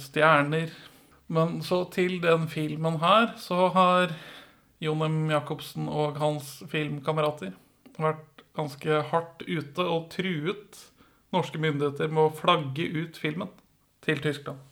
Stjerner. 0.00 0.70
Men 1.28 1.58
så 1.62 1.82
til 1.92 2.18
den 2.24 2.48
filmen 2.50 2.98
her, 3.02 3.34
så 3.40 3.68
har 3.74 4.14
Jon 4.82 5.02
M. 5.02 5.18
Jacobsen 5.32 5.88
og 5.90 6.18
hans 6.22 6.58
filmkamerater 6.70 7.54
vært 7.98 8.44
ganske 8.58 9.02
hardt 9.10 9.42
ute 9.46 9.84
og 9.84 10.08
truet 10.14 10.78
norske 11.34 11.60
myndigheter 11.60 12.10
med 12.12 12.28
å 12.28 12.34
flagge 12.34 12.86
ut 12.94 13.18
filmen 13.18 13.50
til 14.06 14.22
Tyskland. 14.22 14.62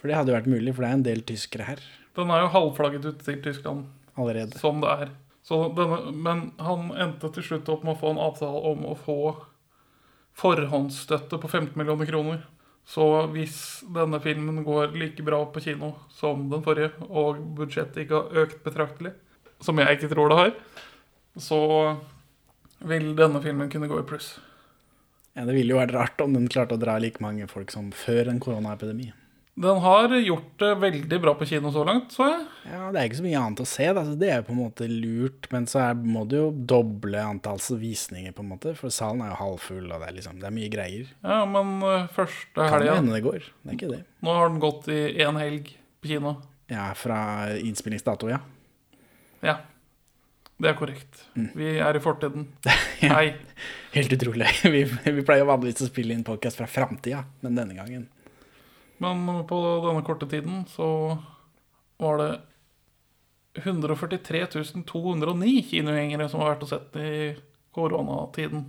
For 0.00 0.10
det 0.10 0.18
hadde 0.18 0.32
jo 0.32 0.38
vært 0.38 0.50
mulig, 0.50 0.74
for 0.74 0.84
det 0.84 0.90
er 0.90 0.98
en 0.98 1.06
del 1.06 1.22
tyskere 1.26 1.66
her 1.68 1.82
Den 2.16 2.32
er 2.34 2.42
jo 2.42 2.52
halvflagget 2.56 3.06
ut 3.06 3.20
til 3.22 3.38
Tyskland, 3.44 3.86
allerede. 4.18 4.58
som 4.58 4.82
det 4.82 4.90
er. 4.90 5.12
Så 5.46 5.58
denne, 5.74 6.12
men 6.12 6.50
han 6.58 6.90
endte 6.98 7.30
til 7.34 7.46
slutt 7.46 7.70
opp 7.72 7.86
med 7.86 7.96
å 7.96 8.00
få 8.02 8.12
en 8.12 8.22
avtale 8.22 8.60
om 8.72 8.84
å 8.86 8.98
få 8.98 9.18
forhåndsstøtte 10.38 11.38
på 11.38 11.48
15 11.48 11.78
millioner 11.78 12.08
kroner. 12.08 12.42
Så 12.84 13.04
hvis 13.30 13.56
denne 13.94 14.18
filmen 14.22 14.62
går 14.66 14.94
like 14.98 15.22
bra 15.22 15.44
på 15.46 15.62
kino 15.62 15.92
som 16.10 16.48
den 16.50 16.64
forrige, 16.66 16.92
og 17.08 17.38
budsjettet 17.58 18.04
ikke 18.04 18.20
har 18.20 18.44
økt 18.44 18.62
betraktelig, 18.66 19.12
som 19.62 19.78
jeg 19.80 19.98
ikke 19.98 20.10
tror 20.12 20.32
det 20.32 20.38
har, 20.38 20.54
så 21.40 21.60
vil 22.82 23.12
denne 23.16 23.40
filmen 23.44 23.70
kunne 23.72 23.88
gå 23.90 24.00
i 24.02 24.06
pluss. 24.06 24.34
Ja, 25.32 25.46
Det 25.48 25.54
ville 25.56 25.72
jo 25.72 25.80
vært 25.80 25.94
rart 25.96 26.20
om 26.20 26.34
den 26.36 26.50
klarte 26.52 26.76
å 26.76 26.80
dra 26.80 26.98
like 27.00 27.22
mange 27.24 27.48
folk 27.48 27.72
som 27.72 27.90
før 27.96 28.28
en 28.28 28.40
koronaepidemi. 28.42 29.12
Den 29.62 29.82
har 29.84 30.08
gjort 30.16 30.54
det 30.62 30.68
veldig 30.80 31.16
bra 31.20 31.34
på 31.36 31.44
kino 31.44 31.68
så 31.72 31.82
langt, 31.84 32.12
så 32.14 32.24
jeg. 32.24 32.44
Ja, 32.70 32.86
Det 32.92 33.00
er 33.00 33.08
ikke 33.08 33.18
så 33.18 33.24
mye 33.26 33.40
annet 33.40 33.60
å 33.60 33.66
se, 33.68 33.88
da, 33.92 34.04
så 34.08 34.14
det 34.16 34.30
er 34.30 34.38
jo 34.40 34.46
på 34.46 34.54
en 34.54 34.60
måte 34.62 34.88
lurt. 34.88 35.48
Men 35.52 35.66
så 35.68 35.82
er, 35.82 35.94
må 35.94 36.22
du 36.28 36.38
jo 36.38 36.46
doble 36.72 37.20
antall 37.20 37.60
visninger, 37.80 38.32
på 38.32 38.40
en 38.44 38.48
måte, 38.54 38.72
for 38.78 38.88
salen 38.92 39.20
er 39.20 39.34
jo 39.34 39.40
halvfull, 39.42 39.90
og 39.90 40.00
det 40.00 40.08
er 40.08 40.16
liksom, 40.16 40.40
det 40.40 40.48
er 40.48 40.56
mye 40.56 40.72
greier. 40.72 41.12
Ja, 41.20 41.42
men 41.44 41.84
første 42.16 42.16
første 42.16 42.56
Kan 42.56 42.64
jo 42.64 42.78
helga 42.78 42.96
hende 42.96 43.18
det 43.18 43.22
går. 43.28 43.50
Det 43.60 43.74
er 43.74 43.78
ikke 43.78 43.92
det. 43.92 44.00
Nå 44.24 44.38
har 44.38 44.48
den 44.48 44.64
gått 44.64 44.88
i 44.88 45.00
én 45.20 45.40
helg 45.40 45.68
på 46.00 46.12
kino. 46.14 46.34
Ja, 46.72 46.88
fra 46.96 47.20
innspillingsdato, 47.60 48.32
ja. 48.32 48.40
Ja, 49.42 49.56
det 50.62 50.70
er 50.70 50.76
korrekt. 50.78 51.24
Mm. 51.34 51.48
Vi 51.58 51.70
er 51.82 51.96
i 51.98 52.02
fortiden. 52.02 52.46
Hei. 53.02 53.32
Helt 53.96 54.12
utrolig. 54.14 54.46
Vi, 54.74 54.84
vi 54.86 55.24
pleier 55.26 55.48
vanligvis 55.48 55.82
å 55.82 55.90
spille 55.90 56.14
inn 56.14 56.22
podkast 56.26 56.60
fra 56.60 56.68
framtida, 56.70 57.24
men 57.42 57.58
denne 57.58 57.74
gangen 57.74 58.06
Men 59.02 59.24
på 59.50 59.58
denne 59.82 60.04
korte 60.06 60.28
tiden 60.30 60.62
så 60.70 60.86
var 61.98 62.22
det 62.22 62.30
143 63.64 64.46
209 64.86 65.64
kinogjengere 65.72 66.28
som 66.30 66.40
har 66.40 66.54
vært 66.54 66.62
og 66.64 66.70
sett 66.70 66.96
i 67.02 67.16
koronatiden. 67.74 68.68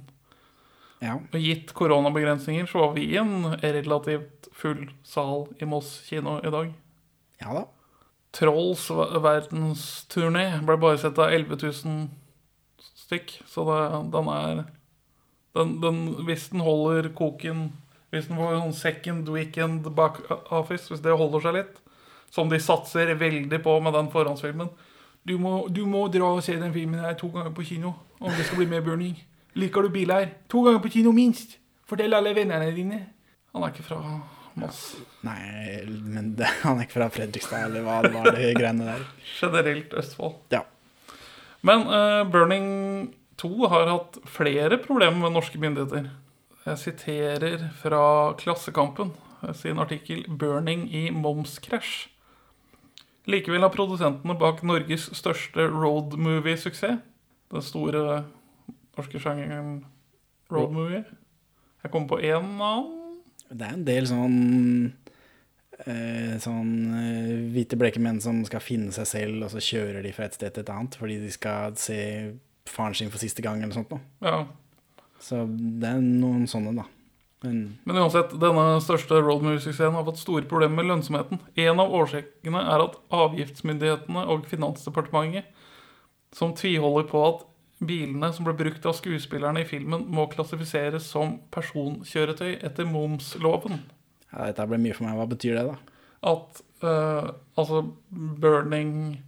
Ja. 1.03 1.19
Og 1.19 1.37
gitt 1.39 1.75
koronabegrensninger 1.77 2.65
så 2.71 2.87
var 2.87 2.97
vi 2.97 3.05
i 3.13 3.21
en 3.21 3.53
relativt 3.61 4.49
full 4.55 4.87
sal 5.05 5.47
i 5.61 5.69
Moss 5.69 5.99
kino 6.07 6.39
i 6.41 6.51
dag. 6.51 6.73
Ja 7.43 7.53
da. 7.59 7.63
Trolls 8.33 8.87
ver- 8.89 9.19
verdensturné 9.21 10.45
ble 10.65 10.77
bare 10.81 10.97
sett 11.01 11.19
av 11.21 11.33
11 11.33 11.57
000 11.61 12.07
stykk, 13.03 13.35
så 13.49 13.65
det, 13.67 13.79
den 14.15 14.29
er 14.33 14.63
den, 15.53 15.73
den, 15.83 15.99
Hvis 16.25 16.47
den 16.49 16.63
holder 16.65 17.11
koken 17.13 17.67
Hvis 18.09 18.27
den 18.29 18.37
får 18.39 18.55
sånn 18.57 18.73
second 18.77 19.29
weekend 19.29 19.85
back 19.95 20.17
office, 20.53 20.89
hvis 20.89 21.01
det 21.05 21.13
holder 21.17 21.43
seg 21.45 21.57
litt, 21.59 21.75
som 22.33 22.49
de 22.49 22.57
satser 22.61 23.13
veldig 23.19 23.59
på 23.61 23.75
med 23.85 23.93
den 23.93 24.09
forhåndsfilmen 24.13 24.71
Du 25.29 25.35
må, 25.37 25.67
du 25.69 25.83
må 25.85 26.07
dra 26.13 26.31
og 26.33 26.41
se 26.45 26.57
den 26.57 26.73
filmen 26.73 27.03
her 27.05 27.13
to 27.19 27.29
ganger 27.33 27.53
på 27.53 27.65
kino 27.69 27.93
om 28.23 28.31
det 28.33 28.45
skal 28.47 28.61
bli 28.61 28.69
mer 28.71 28.81
burning. 28.85 29.17
Liker 29.59 29.83
du 29.83 29.89
biler? 29.91 30.29
To 30.49 30.61
ganger 30.63 30.79
på 30.79 30.89
kino, 30.93 31.11
minst! 31.11 31.57
Fortell 31.85 32.13
alle 32.15 32.31
vennene 32.35 32.69
dine. 32.71 32.99
Han 33.51 33.65
er 33.65 33.73
ikke 33.73 33.83
fra 33.83 33.97
Moss. 34.60 34.81
Nei, 35.25 35.81
men 35.88 36.33
det, 36.38 36.50
han 36.62 36.77
er 36.77 36.86
ikke 36.86 37.00
fra 37.00 37.10
Fredrikstad, 37.13 37.67
eller 37.67 37.86
hva 37.86 38.00
det 38.05 38.13
var 38.13 38.29
det 38.36 38.53
greiene 38.57 38.88
der. 38.91 39.05
Generelt 39.39 39.93
Østfold. 39.98 40.38
Ja. 40.53 40.62
Men 41.65 41.88
uh, 41.88 42.22
Burning 42.29 42.67
2 43.41 43.51
har 43.72 43.89
hatt 43.89 44.19
flere 44.29 44.77
problemer 44.83 45.25
med 45.25 45.36
norske 45.38 45.60
myndigheter. 45.62 46.12
Jeg 46.63 46.79
siterer 46.79 47.67
fra 47.81 48.03
Klassekampen 48.39 49.12
eh, 49.43 49.53
sin 49.55 49.79
artikkel 49.79 50.24
'Burning 50.27 50.86
i 50.95 51.10
momskrasj'. 51.12 52.10
Likevel 53.27 53.63
har 53.63 53.72
produsentene 53.72 54.36
bak 54.39 54.63
Norges 54.63 55.10
største 55.15 55.67
roadmovie-suksess, 55.72 57.00
den 57.51 57.62
store 57.63 58.24
norske 58.98 59.19
sjangeren 59.19 59.86
roadmovie 60.51 61.03
Jeg 61.83 61.91
kom 61.91 62.07
på 62.07 62.19
én 62.19 62.60
annen. 62.62 63.02
Det 63.50 63.65
er 63.67 63.75
en 63.75 63.85
del 63.85 64.07
sånn 64.09 64.38
eh, 65.85 66.39
Sånn 66.41 66.71
eh, 66.97 67.33
hvite 67.53 67.77
bleke 67.79 68.01
menn 68.01 68.21
som 68.23 68.41
skal 68.47 68.63
finne 68.63 68.93
seg 68.95 69.09
selv, 69.09 69.43
og 69.45 69.53
så 69.53 69.62
kjører 69.63 70.01
de 70.05 70.13
fra 70.15 70.27
et 70.29 70.38
sted 70.38 70.55
til 70.55 70.63
et 70.65 70.73
annet 70.73 70.97
fordi 71.00 71.19
de 71.21 71.31
skal 71.33 71.75
se 71.79 72.00
faren 72.69 72.95
sin 72.95 73.12
for 73.12 73.21
siste 73.21 73.43
gang, 73.43 73.62
eller 73.62 73.75
sånt 73.75 73.91
noe. 73.91 74.03
Ja, 74.23 74.45
Så 75.19 75.43
det 75.47 75.89
er 75.89 76.00
noen 76.03 76.47
sånne, 76.47 76.75
da. 76.79 76.85
Men 77.43 77.77
Men 77.83 78.00
uansett, 78.00 78.31
denne 78.39 78.79
største 78.83 79.19
road 79.19 79.43
music-scenen 79.43 79.97
har 79.97 80.05
fått 80.07 80.21
store 80.21 80.47
problemer 80.47 80.79
med 80.79 80.88
lønnsomheten. 80.88 81.41
En 81.59 81.81
av 81.83 81.91
årsakene 81.91 82.62
er 82.63 82.85
at 82.85 82.95
avgiftsmyndighetene 83.12 84.23
og 84.31 84.47
Finansdepartementet, 84.47 85.50
som 86.33 86.55
tviholder 86.55 87.09
på 87.12 87.19
at 87.27 87.43
bilene 87.87 88.29
som 88.35 88.47
ble 88.47 88.55
brukt 88.57 88.85
av 88.89 88.95
skuespillerne 88.97 89.63
i 89.63 89.67
filmen, 89.67 90.05
må 90.11 90.27
klassifiseres 90.31 91.07
som 91.09 91.37
personkjøretøy 91.53 92.57
etter 92.59 92.87
momsloven. 92.89 93.83
ja, 94.31 94.47
dette 94.47 94.67
ble 94.69 94.81
mye 94.81 94.95
for 94.97 95.07
meg. 95.07 95.19
Hva 95.19 95.29
betyr 95.31 95.59
det, 95.59 95.67
da? 95.71 95.99
At 96.33 96.63
uh, 96.85 97.33
altså 97.59 97.83
Burning 98.09 99.21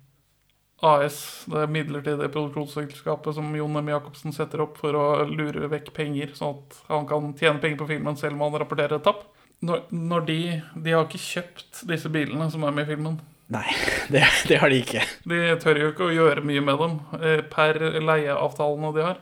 AS, 0.85 1.45
det 1.47 1.69
midlertidige 1.71 2.29
produksjonsselskapet 2.33 3.37
som 3.37 3.53
Jon 3.55 3.77
M. 3.79 3.89
Jacobsen 3.93 4.35
setter 4.35 4.61
opp 4.65 4.77
for 4.81 4.97
å 4.97 5.05
lure 5.29 5.69
vekk 5.71 5.93
penger, 5.95 6.33
sånn 6.35 6.59
at 6.59 6.81
han 6.89 7.07
kan 7.09 7.31
tjene 7.39 7.61
penger 7.63 7.79
på 7.81 7.87
filmen 7.93 8.19
selv 8.19 8.35
om 8.35 8.45
han 8.45 8.59
rapporterer 8.61 8.99
et 8.99 9.07
tapp. 9.07 9.23
Når, 9.65 9.85
når 9.95 10.25
de, 10.27 10.39
de 10.83 10.93
har 10.93 11.07
ikke 11.07 11.21
kjøpt 11.21 11.85
disse 11.89 12.11
bilene 12.11 12.49
som 12.51 12.65
er 12.67 12.75
med 12.75 12.85
i 12.85 12.91
filmen. 12.91 13.15
Nei, 13.53 13.67
det, 14.13 14.23
det 14.49 14.59
har 14.61 14.73
de 14.73 14.81
ikke. 14.81 15.03
De 15.29 15.39
tør 15.61 15.81
jo 15.81 15.91
ikke 15.93 16.09
å 16.09 16.15
gjøre 16.15 16.45
mye 16.45 16.63
med 16.65 16.81
dem 16.81 16.97
eh, 17.19 17.41
per 17.51 17.79
leieavtalene 18.01 18.93
de 18.95 19.05
har. 19.05 19.21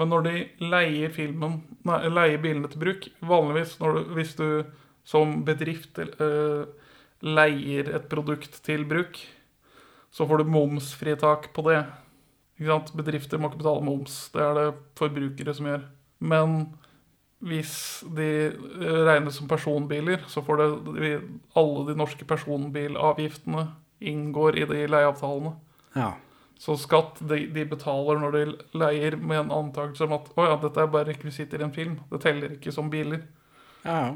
Men 0.00 0.08
når 0.12 0.26
de 0.26 0.36
leier, 0.72 1.12
filmen, 1.12 1.58
nei, 1.88 1.98
leier 2.08 2.40
bilene 2.40 2.70
til 2.72 2.80
bruk 2.80 3.08
Vanligvis 3.28 3.74
du, 3.76 3.98
hvis 4.16 4.32
du 4.38 4.46
som 5.04 5.42
bedrift 5.44 5.98
uh, 5.98 6.62
leier 7.22 7.90
et 7.98 8.06
produkt 8.08 8.60
til 8.64 8.86
bruk, 8.88 9.18
så 10.14 10.26
får 10.28 10.42
du 10.42 10.52
momsfritak 10.54 11.50
på 11.52 11.64
det. 11.66 11.82
Bedrifter 12.94 13.40
må 13.40 13.50
ikke 13.50 13.62
betale 13.64 13.84
moms. 13.84 14.28
Det 14.34 14.42
er 14.44 14.58
det 14.58 14.66
forbrukere 14.98 15.54
som 15.56 15.66
gjør. 15.66 15.84
Men 16.22 16.56
hvis 17.42 17.74
de 18.14 18.28
regnes 19.06 19.36
som 19.38 19.48
personbiler, 19.50 20.22
så 20.30 20.42
får 20.46 20.60
det 20.60 21.12
alle 21.58 21.86
de 21.88 21.96
norske 21.98 22.26
personbilavgiftene 22.28 23.66
inngår 24.02 24.60
i 24.62 24.66
de 24.70 24.84
leieavtalene. 24.90 25.56
Ja. 25.98 26.12
Så 26.62 26.76
skatt 26.78 27.18
de, 27.18 27.40
de 27.50 27.64
betaler 27.66 28.20
når 28.22 28.36
de 28.36 28.42
leier 28.78 29.16
med 29.18 29.40
en 29.40 29.54
antakelse 29.56 30.06
om 30.06 30.14
at 30.14 30.28
å 30.38 30.46
ja, 30.46 30.58
dette 30.62 30.84
er 30.84 30.92
bare 30.92 31.10
rekvisitter 31.10 31.62
i 31.62 31.66
en 31.66 31.74
film. 31.74 31.96
Det 32.12 32.20
teller 32.22 32.54
ikke 32.54 32.74
som 32.74 32.90
biler. 32.92 33.24
Ja, 33.82 33.96
ja. 33.96 34.12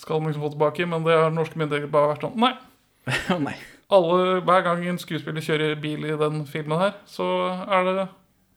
Skal 0.00 0.18
de 0.18 0.30
liksom 0.30 0.42
få 0.42 0.54
tilbake, 0.54 0.86
men 0.88 1.04
det 1.04 1.18
har 1.20 1.30
norske 1.34 1.60
myndigheter 1.60 1.90
bare 1.92 2.14
vært 2.14 2.24
sånn 2.24 2.38
Nei. 2.40 2.54
Nei. 3.46 3.54
Alle, 3.92 4.40
hver 4.46 4.64
gang 4.64 4.82
en 4.86 4.98
skuespiller 5.02 5.44
kjører 5.44 5.76
bil 5.82 6.06
i 6.08 6.16
den 6.18 6.42
filmen 6.48 6.80
her, 6.80 6.94
så 7.10 7.26
er 7.68 7.86
det 7.86 8.06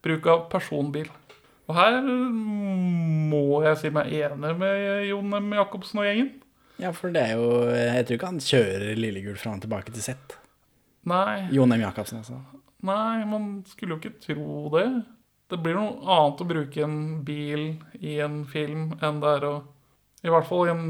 bruk 0.06 0.30
av 0.30 0.46
personbil. 0.52 1.10
Og 1.70 1.78
her 1.78 2.00
må 2.04 3.62
jeg 3.64 3.80
si 3.80 3.92
meg 3.94 4.12
enig 4.12 4.56
med 4.60 5.06
Jon 5.08 5.36
M. 5.40 5.54
Jacobsen 5.56 6.02
og 6.02 6.08
gjengen. 6.10 6.32
Ja, 6.82 6.90
for 6.96 7.14
det 7.14 7.22
er 7.22 7.38
jo 7.38 7.70
Jeg 7.70 8.06
tror 8.08 8.18
ikke 8.18 8.32
han 8.32 8.42
kjører 8.44 8.98
Lillegul 8.98 9.38
fram 9.40 9.60
og 9.60 9.64
tilbake 9.64 9.94
til 9.94 10.04
sett. 10.04 10.38
Nei, 11.08 11.48
Jon 11.56 11.72
M. 11.72 11.82
Jacobsen, 11.84 12.22
altså. 12.24 12.40
nei, 12.88 13.24
man 13.28 13.48
skulle 13.68 13.96
jo 13.96 14.02
ikke 14.02 14.20
tro 14.24 14.70
det. 14.76 14.88
Det 15.52 15.60
blir 15.62 15.76
noe 15.78 16.00
annet 16.02 16.44
å 16.44 16.48
bruke 16.50 16.84
en 16.84 17.00
bil 17.28 17.66
i 18.00 18.18
en 18.24 18.44
film 18.50 18.94
enn 19.04 19.20
det 19.24 19.34
er 19.38 19.48
å 19.50 19.56
I 20.24 20.32
hvert 20.32 20.48
fall 20.48 20.70
i 20.70 20.72
en 20.72 20.86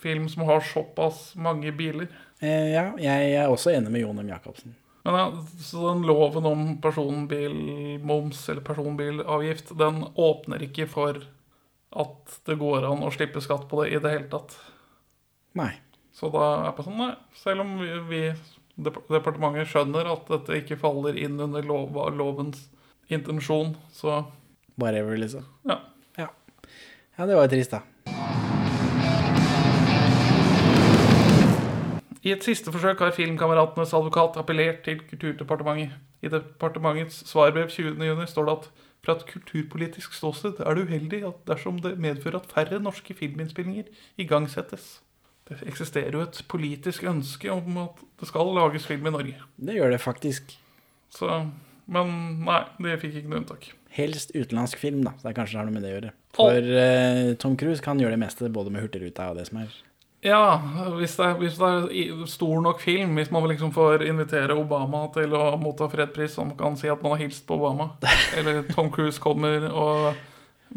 film 0.00 0.26
som 0.28 0.44
har 0.48 0.60
såpass 0.66 1.30
mange 1.40 1.72
biler. 1.76 2.10
Eh, 2.40 2.72
ja, 2.74 2.90
jeg 3.00 3.32
er 3.38 3.48
også 3.52 3.72
enig 3.72 3.92
med 3.92 4.02
Jon 4.04 4.20
M. 4.20 4.28
Jacobsen. 4.32 4.74
Men 5.04 5.16
ja, 5.16 5.26
så 5.64 5.84
den 5.88 6.02
loven 6.08 6.46
om 6.46 6.64
personbilmoms 6.82 8.42
eller 8.52 8.64
personbilavgift, 8.64 9.72
den 9.80 10.02
åpner 10.14 10.64
ikke 10.66 10.86
for 10.90 11.22
at 11.90 12.40
det 12.46 12.58
går 12.60 12.84
an 12.86 13.06
å 13.06 13.12
slippe 13.14 13.40
skatt 13.42 13.64
på 13.70 13.80
det 13.82 13.94
i 13.94 14.02
det 14.02 14.12
hele 14.12 14.28
tatt. 14.32 14.58
Nei. 15.58 15.72
Så 16.14 16.28
da 16.34 16.50
er 16.66 16.74
det 16.76 16.84
sånn, 16.84 17.00
nei, 17.00 17.14
selv 17.40 17.64
om 17.64 17.78
vi, 17.80 17.88
vi 18.10 18.22
departementet 18.84 19.70
skjønner 19.72 20.10
at 20.12 20.28
dette 20.30 20.60
ikke 20.60 20.78
faller 20.80 21.16
inn 21.16 21.40
under 21.40 21.64
lov, 21.64 21.96
lovens 22.16 22.68
intensjon, 23.10 23.74
så 23.94 24.22
Whatever, 24.80 25.16
liksom. 25.20 25.44
ja. 26.16 26.28
Ja, 27.16 27.26
det 27.26 27.34
var 27.36 27.44
jo 27.44 27.52
trist, 27.52 27.74
da. 27.74 27.82
I 32.22 32.34
et 32.34 32.44
siste 32.44 32.72
forsøk 32.72 33.00
har 33.00 33.14
Filmkameratenes 33.16 33.94
advokat 33.96 34.36
appellert 34.36 34.82
til 34.84 35.00
Kulturdepartementet. 35.08 35.96
I 36.20 36.28
departementets 36.28 37.22
svarbrev 37.30 37.70
20.6 37.72 38.26
står 38.34 38.48
det 38.48 38.56
at 38.58 38.66
fra 39.00 39.14
et 39.16 39.24
kulturpolitisk 39.30 40.12
ståsted 40.12 40.60
er 40.60 40.76
det 40.76 40.84
uheldig 40.90 41.22
at 41.24 41.38
dersom 41.48 41.78
det 41.80 41.94
medfører 41.96 42.42
at 42.42 42.50
færre 42.52 42.80
norske 42.82 43.16
filminnspillinger 43.16 43.88
igangsettes. 44.20 45.00
Det 45.48 45.62
eksisterer 45.66 46.12
jo 46.12 46.26
et 46.26 46.42
politisk 46.48 47.08
ønske 47.08 47.48
om 47.52 47.78
at 47.86 48.04
det 48.20 48.28
skal 48.28 48.52
lages 48.54 48.86
film 48.86 49.08
i 49.08 49.14
Norge. 49.16 49.40
Det 49.56 49.74
gjør 49.78 49.96
det 49.96 50.00
faktisk. 50.04 50.52
Så, 51.10 51.40
men 51.88 52.12
nei, 52.44 52.62
det 52.84 53.00
fikk 53.00 53.22
ikke 53.22 53.32
noe 53.32 53.40
unntak. 53.40 53.70
Helst 53.96 54.36
utenlandsk 54.36 54.78
film, 54.78 55.00
da. 55.08 55.16
Så 55.18 55.26
det 55.26 55.38
kanskje 55.40 55.58
har 55.58 55.66
noe 55.66 55.74
med 55.74 55.82
det 55.82 55.90
å 55.90 55.96
gjøre. 55.96 56.12
For 56.36 56.68
uh, 56.76 57.32
Tom 57.42 57.56
Cruise 57.58 57.82
kan 57.82 57.98
gjøre 57.98 58.14
det 58.14 58.22
meste, 58.22 58.52
både 58.52 58.70
med 58.70 58.84
Hurtigruta 58.84 59.32
og 59.32 59.40
det 59.40 59.48
som 59.48 59.64
er. 59.64 59.72
Ja, 60.20 60.60
hvis 60.98 61.14
det, 61.16 61.24
er, 61.24 61.36
hvis 61.40 61.54
det 61.56 61.68
er 61.70 62.24
stor 62.28 62.58
nok 62.60 62.82
film, 62.82 63.14
hvis 63.16 63.30
man 63.32 63.46
liksom 63.48 63.70
får 63.72 64.04
invitere 64.04 64.56
Obama 64.58 65.06
til 65.14 65.32
å 65.32 65.54
motta 65.60 65.88
fredspris, 65.88 66.34
så 66.36 66.44
man 66.44 66.58
kan 66.58 66.76
si 66.76 66.90
at 66.92 67.00
man 67.00 67.14
har 67.14 67.22
hilst 67.22 67.46
på 67.48 67.56
Obama. 67.56 67.94
Eller 68.36 68.60
Tom 68.68 68.90
Cruise 68.92 69.22
kommer 69.22 69.64
og, 69.70 70.20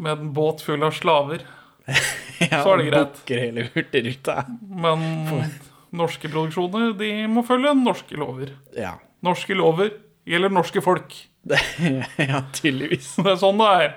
med 0.00 0.16
en 0.16 0.32
båt 0.36 0.64
full 0.64 0.84
av 0.86 0.96
slaver. 0.96 1.44
Ja, 2.42 2.64
Så 2.64 2.72
er 2.72 2.80
det 2.80 2.86
greit. 2.88 3.18
Hele 3.30 3.62
Hurtigruta. 3.70 4.32
Men 4.66 5.04
norske 5.94 6.28
produksjoner, 6.28 6.90
de 6.98 7.10
må 7.30 7.44
følge 7.46 7.70
norske 7.78 8.18
lover. 8.18 8.50
Ja. 8.76 8.96
Norske 9.24 9.54
lover 9.56 9.92
gjelder 10.28 10.52
norske 10.52 10.82
folk. 10.84 11.14
Ja, 12.18 12.42
tydeligvis. 12.56 13.12
Det 13.20 13.36
er 13.36 13.38
sånn 13.40 13.60
det 13.60 13.68
er. 13.84 13.94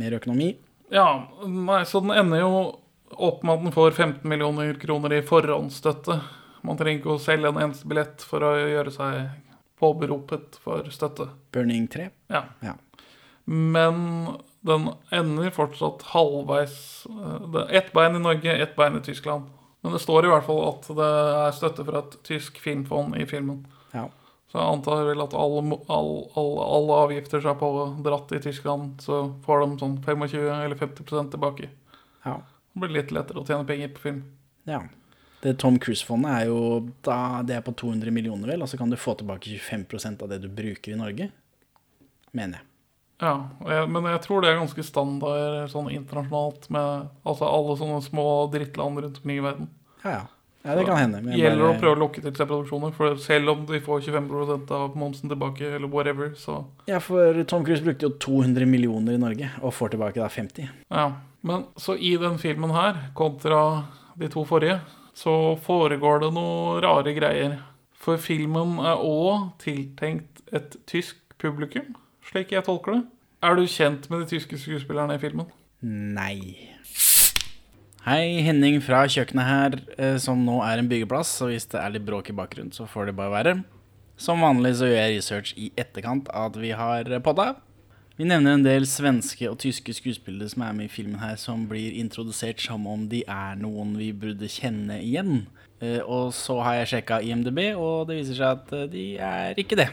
Mer 0.00 0.16
økonomi. 0.20 0.52
Ja, 0.94 1.08
nei, 1.48 1.82
så 1.90 2.04
den 2.04 2.14
ender 2.14 2.44
jo 2.44 2.52
opp 3.10 3.42
med 3.42 3.54
at 3.54 3.62
den 3.64 3.72
får 3.72 3.90
15 3.96 4.28
millioner 4.28 4.74
kroner 4.80 5.12
i 5.12 5.22
forhåndsstøtte. 5.26 6.20
Man 6.62 6.76
trenger 6.76 7.00
ikke 7.00 7.14
å 7.16 7.20
selge 7.22 7.48
en 7.48 7.58
eneste 7.62 7.88
billett 7.88 8.22
for 8.22 8.44
å 8.44 8.52
gjøre 8.58 8.92
seg 8.92 9.30
påberopet 9.80 10.58
for 10.62 10.84
støtte. 10.92 11.28
Burning 11.52 11.86
3. 11.88 12.10
Ja. 12.28 12.44
Ja. 12.60 12.74
Men 13.44 14.26
den 14.60 14.90
ender 15.10 15.50
fortsatt 15.50 16.02
halvveis. 16.12 17.06
eh, 17.08 17.76
ett 17.76 17.92
bein 17.92 18.16
i 18.16 18.18
Norge, 18.22 18.52
ett 18.62 18.76
bein 18.76 18.96
i 18.96 19.00
Tyskland. 19.00 19.48
Men 19.82 19.92
det 19.92 20.00
står 20.02 20.24
i 20.26 20.28
hvert 20.28 20.44
fall 20.44 20.68
at 20.68 20.88
det 20.88 21.08
er 21.08 21.52
støtte 21.56 21.84
fra 21.86 21.98
et 22.04 22.18
tysk 22.28 22.58
filmfond 22.60 23.16
i 23.16 23.24
filmen. 23.26 23.64
Ja. 23.94 24.08
Så 24.52 24.58
jeg 24.58 24.66
antar 24.76 25.04
vel 25.06 25.22
at 25.22 25.32
alle, 25.32 25.62
alle, 25.62 25.78
all- 25.88 26.28
all- 26.36 26.62
alle 26.66 26.98
avgifter 27.06 27.40
som 27.40 27.54
er 27.56 27.60
pådratt 27.60 28.32
i 28.36 28.40
Tyskland, 28.44 28.98
så 29.00 29.32
får 29.46 29.60
de 29.60 29.78
sånn 29.78 29.98
25 30.04 30.64
eller 30.64 30.76
50% 30.76 31.30
tilbake. 31.30 31.70
ja. 32.26 32.40
Blir 32.80 32.94
litt 32.96 33.12
lettere 33.14 33.42
å 33.42 33.46
tjene 33.46 33.66
penger 33.68 33.92
på 33.96 34.06
film. 34.08 34.24
ja. 34.66 34.82
Det 35.40 35.54
Tom 35.56 35.78
Cruise-fondet 35.80 36.30
er 36.36 36.48
jo 36.50 36.56
da, 37.00 37.40
det 37.48 37.54
er 37.56 37.62
på 37.64 37.72
200 37.72 38.12
millioner, 38.12 38.50
vel, 38.52 38.60
og 38.60 38.68
så 38.68 38.76
kan 38.76 38.90
du 38.92 38.96
få 39.00 39.14
tilbake 39.16 39.54
25% 39.56 40.20
av 40.20 40.28
det 40.28 40.36
du 40.42 40.50
bruker 40.52 40.92
i 40.92 40.98
Norge. 41.00 41.30
Mener 42.36 42.58
jeg. 42.58 42.66
Ja, 43.22 43.32
jeg, 43.64 43.86
Men 43.88 44.04
jeg 44.04 44.20
tror 44.26 44.42
det 44.44 44.50
er 44.50 44.58
ganske 44.60 44.84
standard 44.84 45.70
sånn 45.72 45.88
internasjonalt 45.92 46.68
med 46.72 47.08
altså 47.24 47.48
alle 47.48 47.76
sånne 47.80 48.02
små 48.04 48.26
drittland 48.52 49.00
rundt 49.00 49.16
omkring 49.22 49.40
i 49.40 49.46
verden. 49.46 49.70
Ja, 50.04 50.10
ja. 50.18 50.20
ja 50.68 50.76
det 50.76 50.84
kan 50.90 51.00
hende. 51.00 51.22
Det 51.24 51.40
gjelder 51.40 51.64
bare- 51.64 51.72
å 51.78 51.80
prøve 51.86 51.96
å 51.96 52.00
lokke 52.04 52.20
til 52.20 52.36
seg 52.36 52.52
produksjoner, 52.52 52.92
for 53.00 53.16
selv 53.16 53.54
om 53.54 53.64
de 53.72 53.80
får 53.80 54.04
25% 54.10 54.70
av 54.76 54.94
momsen 54.96 55.32
tilbake, 55.32 55.72
eller 55.72 55.88
whatever, 55.88 56.34
så 56.36 56.66
Ja, 56.88 57.00
for 57.00 57.42
Tom 57.44 57.64
Cruise 57.64 57.80
brukte 57.84 58.08
jo 58.08 58.12
200 58.28 58.68
millioner 58.68 59.16
i 59.16 59.24
Norge, 59.24 59.50
og 59.62 59.72
får 59.72 59.96
tilbake 59.96 60.20
da 60.20 60.28
50. 60.28 60.68
Ja. 60.90 61.08
Men 61.46 61.64
så 61.80 61.96
i 61.96 62.16
den 62.20 62.38
filmen 62.38 62.72
her, 62.74 62.98
kontra 63.16 63.60
de 64.20 64.28
to 64.28 64.44
forrige, 64.48 64.80
så 65.16 65.56
foregår 65.64 66.24
det 66.24 66.32
noe 66.36 66.80
rare 66.84 67.14
greier. 67.16 67.56
For 68.00 68.20
filmen 68.20 68.78
er 68.84 69.00
òg 69.00 69.50
tiltenkt 69.60 70.42
et 70.52 70.76
tysk 70.88 71.18
publikum, 71.40 71.94
slik 72.28 72.52
jeg 72.52 72.64
tolker 72.68 72.98
det. 72.98 73.02
Er 73.44 73.56
du 73.56 73.64
kjent 73.64 74.08
med 74.12 74.24
de 74.24 74.34
tyske 74.34 74.58
skuespillerne 74.60 75.16
i 75.16 75.20
filmen? 75.22 75.48
Nei. 75.80 76.76
Hei, 78.04 78.40
Henning 78.44 78.78
fra 78.84 79.02
kjøkkenet 79.08 79.48
her, 79.48 79.76
eh, 79.96 80.16
som 80.20 80.40
nå 80.44 80.58
er 80.64 80.80
en 80.80 80.88
byggeplass, 80.88 81.34
så 81.40 81.50
hvis 81.50 81.68
det 81.72 81.80
er 81.80 81.92
litt 81.92 82.04
bråk 82.04 82.30
i 82.32 82.36
bakgrunnen, 82.36 82.72
så 82.72 82.88
får 82.88 83.10
det 83.10 83.16
bare 83.16 83.32
være. 83.32 83.54
Som 84.20 84.44
vanlig 84.44 84.74
så 84.76 84.88
gjør 84.88 85.00
jeg 85.00 85.16
research 85.16 85.52
i 85.56 85.70
etterkant 85.80 86.28
av 86.32 86.50
at 86.50 86.60
vi 86.60 86.72
har 86.76 87.08
podda. 87.24 87.54
Vi 88.20 88.26
nevner 88.28 88.52
en 88.52 88.64
del 88.66 88.84
svenske 88.84 89.46
og 89.48 89.54
tyske 89.62 89.94
skuespillere 89.96 90.50
som 90.52 90.60
er 90.66 90.74
med 90.76 90.90
i 90.90 90.92
filmen 90.92 91.22
her, 91.22 91.38
som 91.40 91.62
blir 91.70 91.94
introdusert 91.96 92.60
som 92.60 92.84
om 92.84 93.06
de 93.08 93.22
er 93.24 93.54
noen 93.56 93.94
vi 93.96 94.10
burde 94.12 94.44
kjenne 94.44 94.98
igjen. 95.00 95.46
Eh, 95.80 96.02
Og 96.04 96.34
så 96.36 96.58
har 96.60 96.74
jeg 96.82 96.90
sjekka 96.90 97.22
IMDb, 97.24 97.62
og 97.80 98.10
det 98.10 98.18
viser 98.18 98.36
seg 98.36 98.58
at 98.58 98.74
eh, 98.76 98.84
de 98.92 99.06
er 99.16 99.56
ikke 99.64 99.80
det. 99.80 99.88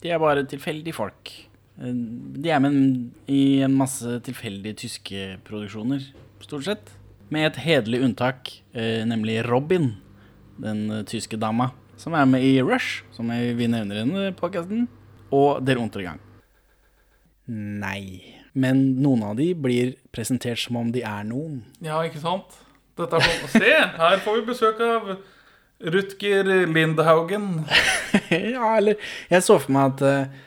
De 0.00 0.08
er 0.08 0.24
bare 0.24 0.46
tilfeldige 0.48 0.96
folk. 0.96 1.34
Eh, 1.76 1.92
De 1.92 2.48
er 2.48 2.64
med 2.64 3.12
i 3.28 3.60
en 3.68 3.76
masse 3.76 4.08
tilfeldige 4.24 4.80
tyske 4.86 5.36
produksjoner, 5.44 6.08
stort 6.48 6.64
sett. 6.64 6.96
Med 7.28 7.50
et 7.50 7.60
hederlig 7.60 8.00
unntak, 8.06 8.54
nemlig 8.72 9.42
Robin, 9.44 9.98
den 10.56 11.04
tyske 11.04 11.36
dama, 11.36 11.74
som 12.00 12.16
er 12.16 12.24
med 12.24 12.40
i 12.40 12.62
Rush, 12.62 13.02
som 13.12 13.28
vi 13.28 13.68
nevner 13.68 13.98
i 13.98 14.06
denne 14.06 14.30
podcasten, 14.32 14.86
og 15.28 15.60
Der 15.66 15.76
Untergang. 15.76 16.22
Nei. 17.46 18.34
Men 18.56 18.82
noen 19.02 19.22
av 19.26 19.36
de 19.38 19.50
blir 19.54 19.94
presentert 20.14 20.60
som 20.62 20.78
om 20.80 20.90
de 20.92 21.02
er 21.06 21.26
noen. 21.28 21.60
Ja, 21.84 22.00
ikke 22.06 22.22
sant? 22.22 22.56
Dette 22.96 23.18
er 23.18 23.26
sånn 23.26 23.60
Se, 23.60 23.72
her 24.00 24.22
får 24.24 24.38
vi 24.38 24.44
besøk 24.48 24.80
av 24.84 25.10
Rutger 25.92 26.48
Lindhaugen. 26.70 27.66
ja, 28.32 28.76
eller 28.78 28.96
Jeg 29.28 29.44
så 29.44 29.58
for 29.60 29.76
meg 29.76 29.92
at, 29.92 30.04
eh, 30.08 30.42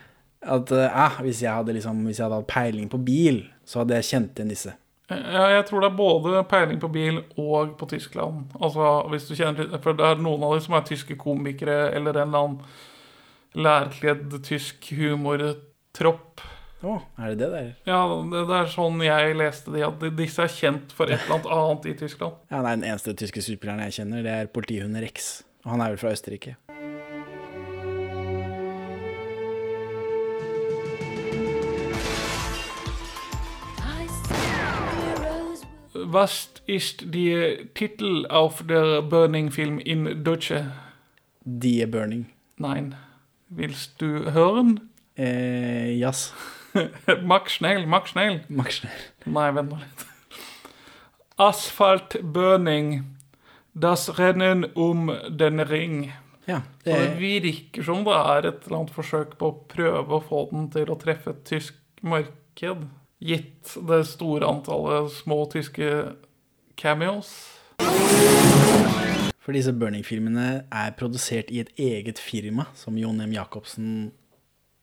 at 0.58 0.74
eh, 0.74 1.00
ah, 1.06 1.20
hvis, 1.22 1.44
jeg 1.46 1.54
hadde 1.54 1.78
liksom, 1.78 2.02
hvis 2.10 2.18
jeg 2.18 2.26
hadde 2.26 2.42
hatt 2.42 2.50
peiling 2.50 2.90
på 2.90 3.02
bil, 3.06 3.44
så 3.70 3.84
hadde 3.84 4.00
jeg 4.00 4.10
kjent 4.10 4.42
igjen 4.42 4.56
disse. 4.56 4.76
Ja, 5.10 5.48
jeg 5.56 5.66
tror 5.66 5.82
det 5.82 5.90
er 5.90 5.98
både 5.98 6.44
peiling 6.50 6.82
på 6.82 6.90
bil 6.94 7.24
og 7.38 7.78
på 7.78 7.88
Tyskland. 7.90 8.52
Altså, 8.62 8.92
hvis 9.10 9.26
du 9.26 9.34
kjenner 9.38 9.80
For 9.82 9.98
det 9.98 10.06
er 10.06 10.22
noen 10.22 10.44
av 10.46 10.54
de 10.54 10.62
som 10.66 10.76
er 10.78 10.86
tyske 10.86 11.18
komikere 11.18 11.88
eller 11.98 12.18
en 12.18 12.30
eller 12.30 12.44
annen 12.44 12.60
lærkledd 13.58 14.36
tysk 14.46 14.92
humortropp. 14.94 16.44
Å, 16.80 16.94
er 17.20 17.34
det 17.34 17.42
det 17.42 17.48
der? 17.52 17.72
Ja, 17.90 18.00
det, 18.08 18.46
det 18.48 18.56
er 18.56 18.70
sånn 18.72 19.02
jeg 19.04 19.34
leste 19.36 19.74
de, 19.74 19.82
at 19.84 20.04
disse 20.16 20.46
er 20.46 20.52
kjent 20.54 20.94
for 20.96 21.12
et 21.12 21.20
eller 21.26 21.36
annet 21.36 21.50
annet 21.52 21.88
i 21.92 21.96
Tyskland. 22.00 22.38
Ja, 22.48 22.62
nei, 22.64 22.78
Den 22.78 22.86
eneste 22.88 23.12
tyske 23.20 23.44
skuespilleren 23.44 23.84
jeg 23.84 23.98
kjenner, 23.98 24.24
det 24.24 24.32
er 24.32 24.52
politihunden 24.54 25.04
Rex. 25.04 25.42
Og 25.66 25.74
han 25.74 25.84
er 25.84 25.92
vel 25.92 26.00
fra 26.00 26.14
Østerrike. 26.16 26.56
Vast 36.10 36.62
ist 36.66 37.04
die 37.12 37.68
Titel 37.76 38.24
auf 38.32 38.64
der 38.66 39.02
Burning-Film 39.02 39.80
in 39.84 40.24
Deutsche? 40.24 40.72
Die 41.44 41.86
Burning. 41.86 42.30
Nein. 42.56 42.96
Willst 43.50 44.00
du 44.00 44.32
hören? 44.32 44.80
Eh, 45.18 46.00
jazz. 46.00 46.32
Mach 47.32 47.50
schnell, 47.50 47.86
Max 47.88 48.12
schnell. 48.14 48.42
Max 48.50 48.80
Schnell. 48.82 49.04
Nei, 49.26 49.50
vent 49.56 49.72
nå 49.74 49.80
litt. 49.82 50.06
Asfaltbøning. 51.40 53.16
Das 53.74 54.18
Rennen 54.20 54.66
um 54.76 55.12
den 55.30 55.60
Ring. 55.60 56.12
Ja, 56.46 56.62
Så 56.84 56.90
det 56.90 56.96
det, 57.00 57.20
virker 57.22 57.84
som 57.86 58.04
det 58.04 58.16
er 58.18 58.48
et 58.50 58.66
eller 58.66 58.80
annet 58.80 58.94
forsøk 58.96 59.36
på 59.38 59.52
å 59.52 59.58
prøve 59.70 60.18
å 60.18 60.24
få 60.26 60.40
den 60.52 60.66
til 60.74 60.90
å 60.90 60.98
treffe 61.00 61.36
et 61.36 61.44
tysk 61.46 61.76
marked. 62.02 62.88
Gitt 63.22 63.76
det 63.88 64.02
store 64.10 64.48
antallet 64.50 65.12
små 65.14 65.44
tyske 65.52 66.16
cameos. 66.80 67.56
for 69.40 69.54
disse 69.56 69.72
Burning-filmene 69.74 70.64
er 70.72 70.92
produsert 70.98 71.50
i 71.50 71.60
et 71.64 71.70
eget 71.78 72.20
firma 72.22 72.68
som 72.78 72.98
Jon 72.98 73.22
M. 73.22 73.32
Jacobsen 73.34 74.12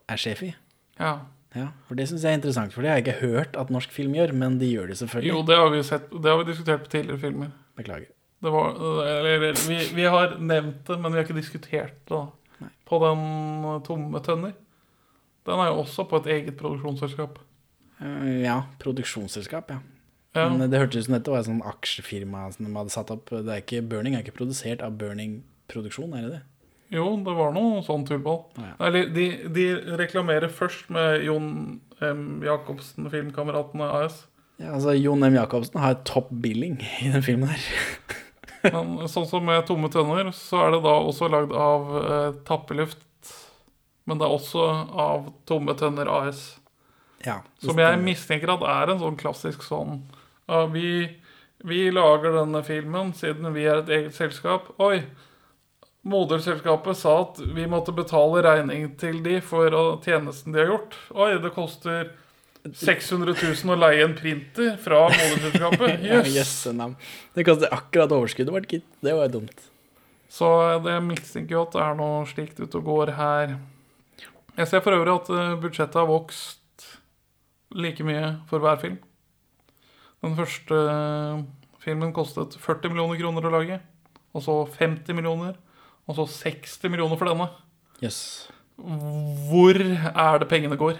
er 0.09 0.17
sjef 0.19 0.43
i. 0.43 0.55
Ja. 0.99 1.19
Ja, 1.55 1.69
for 1.87 1.97
Det 1.97 2.09
syns 2.11 2.25
jeg 2.27 2.35
er 2.35 2.41
interessant, 2.41 2.75
for 2.75 2.83
det 2.83 2.91
har 2.91 2.99
jeg 2.99 3.07
ikke 3.07 3.21
hørt 3.23 3.57
at 3.57 3.71
norsk 3.73 3.93
film 3.95 4.17
gjør, 4.17 4.35
men 4.37 4.59
de 4.61 4.69
gjør 4.69 4.91
det 4.91 4.99
selvfølgelig. 4.99 5.31
Jo, 5.31 5.43
det 5.47 5.57
har 5.57 5.71
vi 5.73 5.83
sett 5.87 6.11
Det 6.11 6.33
har 6.33 6.41
vi 6.43 6.51
diskutert 6.51 6.85
på 6.85 6.93
tidligere 6.93 7.23
filmer. 7.23 7.53
Beklager. 7.79 8.11
Det 8.45 8.53
var, 8.53 8.77
eller, 9.07 9.47
vi, 9.69 9.79
vi 9.97 10.05
har 10.05 10.37
nevnt 10.39 10.83
det, 10.87 10.99
men 11.01 11.13
vi 11.13 11.19
har 11.19 11.25
ikke 11.25 11.39
diskutert 11.39 11.97
det. 12.09 12.19
da. 12.19 12.69
På 12.89 13.01
den 13.03 13.25
uh, 13.65 13.79
tomme 13.85 14.21
tønner. 14.25 14.53
Den 15.47 15.63
er 15.63 15.71
jo 15.71 15.83
også 15.85 16.05
på 16.11 16.21
et 16.21 16.31
eget 16.35 16.57
produksjonsselskap. 16.59 17.39
Eh, 18.03 18.43
ja, 18.45 18.61
produksjonsselskap, 18.83 19.71
ja. 19.71 19.79
Ja. 20.37 20.49
Men 20.53 20.69
det 20.69 20.81
hørtes 20.83 21.07
ut 21.07 21.09
som 21.09 21.17
dette 21.17 21.33
var 21.33 21.41
et 21.41 21.49
sånn 21.49 21.63
aksjefirma 21.65 22.43
som 22.53 22.67
de 22.67 22.75
hadde 22.77 22.93
satt 22.93 23.13
opp. 23.15 23.31
Det 23.33 23.53
er 23.53 23.63
ikke, 23.63 23.81
Burning 23.89 24.17
er 24.17 24.25
ikke 24.25 24.37
produsert 24.37 24.83
av 24.85 24.99
Burning 25.01 25.39
Produksjon, 25.71 26.13
er 26.13 26.27
det 26.27 26.33
det? 26.35 26.43
Jo, 26.95 27.09
det 27.27 27.35
var 27.35 27.51
noe 27.55 27.81
sånn 27.87 28.05
tullball. 28.07 28.45
Ja. 28.61 28.73
Eller, 28.87 29.09
de, 29.15 29.27
de 29.53 29.67
reklamerer 29.99 30.53
først 30.53 30.91
med 30.95 31.25
Jon 31.27 31.49
M. 32.05 32.27
Jacobsen, 32.47 33.09
Filmkameratene 33.11 33.89
AS. 34.03 34.23
Ja, 34.61 34.73
altså 34.77 34.95
Jon 34.97 35.25
M. 35.27 35.35
Jacobsen 35.37 35.81
har 35.83 35.99
topp 36.09 36.31
billing 36.45 36.79
i 37.03 37.11
den 37.13 37.25
filmen 37.27 37.51
her. 37.53 37.67
Men 38.73 39.11
sånn 39.11 39.27
som 39.29 39.45
med 39.47 39.67
Tomme 39.69 39.91
tønner, 39.93 40.31
så 40.35 40.65
er 40.65 40.77
det 40.77 40.85
da 40.87 40.95
også 41.07 41.29
lagd 41.31 41.53
av 41.55 41.91
eh, 42.01 42.31
Tappeluft. 42.47 43.03
Men 44.07 44.19
det 44.21 44.27
er 44.27 44.35
også 44.35 44.65
av 45.07 45.29
Tomme 45.47 45.75
tønner 45.79 46.11
AS. 46.11 46.49
Ja, 47.27 47.41
Som 47.63 47.79
jeg 47.81 47.99
mistenker 48.03 48.53
at 48.55 48.63
er 48.71 48.93
en 48.93 49.01
sånn 49.01 49.17
klassisk 49.19 49.65
sånn 49.67 50.03
ja, 50.47 50.61
vi, 50.71 51.09
vi 51.67 51.89
lager 51.91 52.37
denne 52.37 52.61
filmen 52.63 53.09
siden 53.17 53.49
vi 53.57 53.65
er 53.67 53.81
et 53.81 53.91
eget 53.97 54.15
selskap. 54.15 54.69
Oi! 54.83 55.01
Moderselskapet 56.07 56.99
sa 57.01 57.17
at 57.25 57.41
vi 57.57 57.67
måtte 57.71 57.95
betale 57.95 58.43
regning 58.47 58.93
til 59.01 59.19
de 59.25 59.41
for 59.43 59.75
tjenesten 60.05 60.55
de 60.55 60.63
har 60.63 60.71
gjort. 60.71 60.95
Oi, 61.17 61.33
det 61.43 61.51
koster 61.57 62.13
600 62.67 63.35
000 63.35 63.73
å 63.75 63.79
leie 63.79 64.05
en 64.07 64.15
printer 64.19 64.77
fra 64.83 65.07
moderselskapet. 65.11 66.03
Ja, 66.07 66.21
jøsse 66.23 66.75
navn. 66.77 66.95
Det 67.35 67.47
koster 67.47 67.75
akkurat 67.75 68.15
overskuddet 68.15 68.55
vårt, 68.55 68.71
gitt. 68.71 68.87
Det 69.03 69.15
var 69.19 69.33
dumt. 69.33 69.67
Så 70.31 70.49
det 70.85 70.97
mistenker 71.07 71.57
jo 71.57 71.65
at 71.67 71.75
det 71.75 71.83
er 71.85 71.99
noe 71.99 72.23
slikt 72.31 72.61
ute 72.61 72.81
og 72.81 72.87
går 72.87 73.15
her. 73.19 73.57
Jeg 74.57 74.71
ser 74.71 74.83
for 74.85 74.97
øvrig 74.97 75.15
at 75.15 75.31
eh, 75.35 75.59
budsjettet 75.63 76.01
har 76.01 76.09
vokst 76.09 76.87
like 77.77 78.05
mye 78.07 78.33
for 78.51 78.63
hver 78.63 78.79
film. 78.81 78.99
Den 80.25 80.39
første 80.39 80.81
eh, 80.91 81.45
filmen 81.83 82.15
kostet 82.17 82.57
40 82.63 82.95
millioner 82.95 83.21
kroner 83.21 83.47
å 83.47 83.55
lage. 83.59 83.79
Og 84.37 84.45
så 84.45 84.57
50 84.79 85.17
millioner. 85.17 85.57
Og 86.07 86.19
så 86.19 86.27
60 86.51 86.91
millioner 86.91 87.19
for 87.19 87.29
denne. 87.31 87.49
Yes. 88.03 88.49
Hvor 88.77 89.79
er 89.81 90.39
det 90.43 90.49
pengene 90.51 90.79
går? 90.79 90.99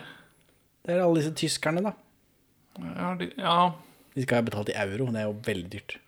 Det 0.87 0.95
er 0.95 1.03
alle 1.05 1.21
disse 1.21 1.35
tyskerne, 1.37 1.83
da. 1.85 1.93
Ja, 2.77 3.13
de, 3.19 3.31
ja 3.41 3.59
De 4.15 4.23
skal 4.25 4.41
ha 4.41 4.47
betalt 4.47 4.71
i 4.73 4.79
euro. 4.79 5.11
Det 5.13 5.21
er 5.23 5.29
jo 5.29 5.37
veldig 5.47 5.71
dyrt. 5.73 5.99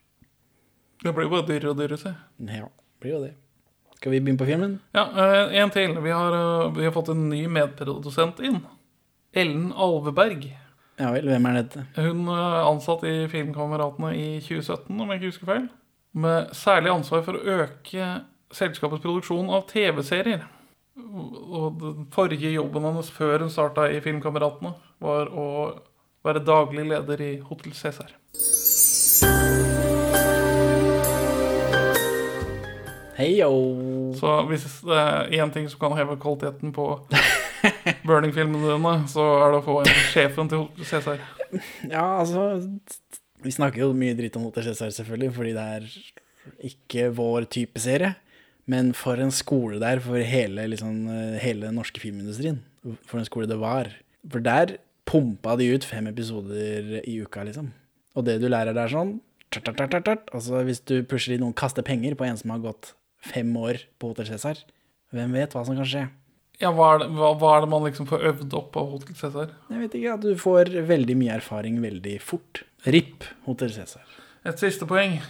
det 1.03 1.13
blir 1.15 1.29
jo 1.29 1.35
bare 1.37 1.47
dyrere 1.49 1.75
og 1.75 1.79
dyrere, 1.79 1.99
se. 2.01 2.15
Ja, 2.49 2.71
blir 3.03 3.15
jo 3.15 3.21
det. 3.27 3.35
Skal 3.99 4.15
vi 4.15 4.21
begynne 4.23 4.39
på 4.39 4.47
filmen? 4.47 4.79
Ja, 4.95 5.05
eh, 5.11 5.59
en 5.59 5.71
til. 5.75 5.97
Vi 6.03 6.11
har, 6.11 6.35
eh, 6.35 6.73
vi 6.77 6.85
har 6.85 6.93
fått 6.95 7.11
en 7.11 7.29
ny 7.29 7.47
medprodusent 7.47 8.41
inn. 8.41 8.61
Ellen 9.35 9.73
Alveberg. 9.73 10.47
Ja 10.99 11.11
vel, 11.15 11.27
hvem 11.31 11.47
er 11.47 11.63
dette? 11.63 11.85
Hun 11.97 12.27
er 12.29 12.65
ansatt 12.67 13.05
i 13.07 13.29
Filmkameratene 13.31 14.15
i 14.19 14.41
2017, 14.41 15.01
om 15.01 15.11
jeg 15.11 15.21
ikke 15.21 15.31
husker 15.31 15.47
feil. 15.47 15.69
Med 16.15 16.51
særlig 16.57 16.91
ansvar 16.91 17.23
for 17.27 17.39
å 17.39 17.59
øke 17.63 18.09
selskapets 18.55 19.03
produksjon 19.03 19.51
av 19.53 19.67
TV-serier. 19.71 20.47
Og 20.99 21.79
den 21.81 22.09
forrige 22.15 22.51
jobben 22.55 22.87
hennes 22.89 23.11
før 23.15 23.45
hun 23.45 23.53
starta 23.53 23.87
i 23.93 24.01
Filmkameratene, 24.03 24.75
var 25.05 25.31
å 25.31 25.47
være 26.27 26.43
daglig 26.45 26.89
leder 26.91 27.23
i 27.23 27.33
Hotell 27.47 27.77
Cæsar. 27.77 28.15
Heyo. 33.19 33.51
Så 34.19 34.35
hvis 34.47 34.67
det 34.87 34.99
er 34.99 35.33
én 35.43 35.53
ting 35.55 35.67
som 35.71 35.81
kan 35.83 35.97
heve 35.99 36.19
kvaliteten 36.23 36.75
på 36.75 36.87
Burning-filmene 38.07 38.77
dine, 38.77 38.95
så 39.11 39.25
er 39.41 39.53
det 39.53 39.61
å 39.61 39.67
få 39.67 39.81
en 39.83 39.93
sjefen 40.13 40.51
til 40.51 40.65
Hotel 40.65 40.87
Cæsar. 40.93 41.27
Ja, 41.89 42.21
altså 42.21 42.61
Vi 43.43 43.55
snakker 43.55 43.87
jo 43.87 43.93
mye 43.97 44.15
dritt 44.19 44.39
om 44.39 44.47
Hotel 44.47 44.69
Cæsar, 44.71 44.95
selvfølgelig, 44.95 45.35
fordi 45.35 45.55
det 45.57 45.67
er 45.79 45.91
ikke 46.71 47.11
vår 47.15 47.49
type 47.51 47.83
serie. 47.83 48.15
Men 48.69 48.93
for 48.97 49.21
en 49.23 49.33
skole 49.33 49.81
der 49.81 50.03
for 50.05 50.21
hele, 50.21 50.67
liksom, 50.69 51.07
hele 51.41 51.67
den 51.67 51.79
norske 51.81 52.03
filmindustrien. 52.03 52.61
For 53.09 53.21
en 53.21 53.29
skole 53.29 53.49
det 53.49 53.57
var. 53.61 53.91
For 54.29 54.45
der 54.45 54.77
pumpa 55.09 55.57
de 55.57 55.71
ut 55.73 55.87
fem 55.89 56.11
episoder 56.11 56.99
i 57.01 57.17
uka, 57.25 57.47
liksom. 57.49 57.73
Og 58.19 58.27
det 58.27 58.39
du 58.43 58.49
lærer 58.51 58.77
der 58.77 58.93
sånn 58.93 59.17
tart, 59.49 59.73
tart, 59.77 60.05
tart. 60.05 60.31
Altså 60.35 60.63
Hvis 60.67 60.83
du 60.85 61.01
pusher 61.09 61.35
inn 61.35 61.45
noen 61.45 61.57
kaster 61.57 61.87
penger 61.87 62.17
på 62.19 62.27
en 62.29 62.39
som 62.41 62.53
har 62.53 62.63
gått 62.65 62.93
fem 63.25 63.51
år 63.57 63.81
på 63.99 64.13
Hotel 64.13 64.29
Cæsar, 64.29 64.61
hvem 65.15 65.35
vet 65.37 65.55
hva 65.57 65.65
som 65.67 65.79
kan 65.79 65.89
skje? 65.89 66.07
Ja, 66.59 66.73
hva 66.75 66.95
er, 66.95 67.05
det, 67.05 67.13
hva, 67.15 67.33
hva 67.39 67.51
er 67.55 67.65
det 67.65 67.71
man 67.71 67.85
liksom 67.87 68.09
får 68.11 68.25
øvd 68.33 68.55
opp 68.59 68.77
av 68.81 68.89
Hotell 68.95 69.19
Cæsar? 69.19 69.53
Jeg 69.71 69.83
vet 69.85 69.99
ikke, 69.99 70.15
at 70.19 70.25
du 70.27 70.33
får 70.39 70.73
veldig 70.89 71.17
mye 71.21 71.37
erfaring 71.39 71.79
veldig 71.83 72.17
fort. 72.23 72.65
RIP 72.87 73.27
Hotel 73.47 73.71
Cæsar. 73.75 74.17
Et 74.47 74.59
siste 74.61 74.89
poeng. 74.91 75.21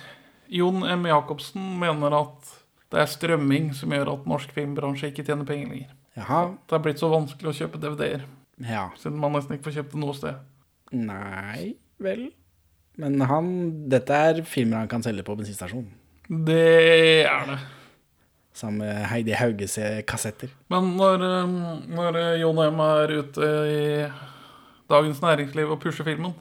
Jon 0.48 0.80
M. 0.88 1.04
Jacobsen 1.08 1.74
mener 1.80 2.16
at 2.16 2.54
det 2.92 3.00
er 3.02 3.10
strømming 3.12 3.70
som 3.76 3.90
gjør 3.92 4.12
at 4.14 4.26
norsk 4.30 4.52
filmbransje 4.56 5.10
ikke 5.12 5.24
tjener 5.26 5.44
penger 5.48 5.68
lenger. 5.74 5.94
Jaha. 6.16 6.42
Det 6.66 6.76
er 6.78 6.82
blitt 6.86 6.98
så 7.02 7.10
vanskelig 7.12 7.50
å 7.52 7.56
kjøpe 7.60 7.80
DVD-er, 7.82 8.22
Ja. 8.64 8.88
siden 8.98 9.18
man 9.20 9.32
nesten 9.36 9.54
ikke 9.56 9.68
får 9.70 9.76
kjøpt 9.82 9.92
det 9.92 10.00
noe 10.02 10.14
sted. 10.16 10.34
Nei 10.92 11.74
vel. 12.00 12.30
Men 12.98 13.20
han 13.20 13.88
Dette 13.88 14.10
er 14.10 14.40
filmer 14.42 14.78
han 14.82 14.88
kan 14.90 15.02
selge 15.04 15.22
på 15.22 15.36
bensinstasjonen. 15.38 15.90
Det 16.28 17.26
er 17.28 17.46
det. 17.52 17.58
Sammen 18.58 18.78
med 18.82 19.04
Heidi 19.06 19.36
Hauges 19.38 19.76
kassetter. 20.08 20.50
Men 20.72 20.96
når, 20.96 21.22
um, 21.44 21.54
når 21.94 22.18
Jon 22.40 22.58
M. 22.74 22.80
er 22.82 23.12
ute 23.20 23.50
i 23.70 24.10
Dagens 24.90 25.20
Næringsliv 25.22 25.70
og 25.70 25.78
pusher 25.80 26.04
filmen, 26.08 26.34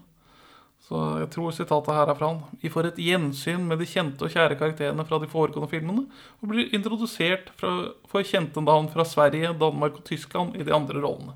så 0.87 0.99
jeg 1.19 1.27
tror 1.33 1.51
sitatet 1.51 1.95
her 1.97 2.07
er 2.07 2.15
fra 2.15 2.29
han. 2.31 2.59
Vi 2.61 2.69
får 2.71 2.87
et 2.91 2.99
gjensyn 3.03 3.65
med 3.67 3.81
de 3.81 3.87
kjente 3.89 4.23
og 4.23 4.31
kjære 4.31 4.55
karakterene 4.55 5.03
fra 5.07 5.19
de 5.19 5.27
foregående 5.27 5.67
filmene, 5.67 6.05
og 6.39 6.51
blir 6.53 6.71
introdusert 6.77 7.49
fra, 7.59 7.73
for 8.07 8.23
kjente 8.23 8.63
navn 8.63 8.87
fra 8.93 9.03
Sverige, 9.07 9.51
Danmark 9.59 9.99
og 9.99 10.05
Tyskland 10.07 10.55
i 10.55 10.63
de 10.63 10.71
andre 10.75 11.03
rollene. 11.03 11.35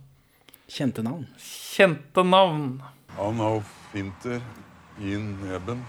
Kjente 0.71 1.03
navn. 1.03 1.27
Kjente 1.35 2.23
navn. 2.23 2.79
Anhauf 3.19 3.67
Winter, 3.91 4.39
Yin 5.01 5.35
Eben, 5.51 5.83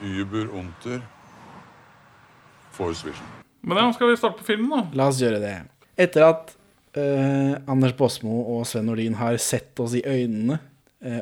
Über 0.00 0.48
Unter, 0.48 1.04
Force 2.72 3.04
Vision. 3.04 3.28
Men 3.60 3.84
ja, 3.84 3.90
skal 3.92 4.14
vi 4.14 4.16
starte 4.16 4.40
på 4.40 4.48
filmen, 4.48 4.72
da? 4.72 4.84
La 4.96 5.12
oss 5.12 5.20
gjøre 5.20 5.44
det. 5.44 5.58
Etter 6.00 6.24
at 6.24 6.56
uh, 6.96 7.60
Anders 7.68 7.92
Båsmo 8.00 8.46
og 8.56 8.64
Sven 8.68 8.88
Nordin 8.88 9.20
har 9.20 9.36
sett 9.36 9.76
oss 9.84 9.92
i 10.00 10.00
øynene 10.08 10.62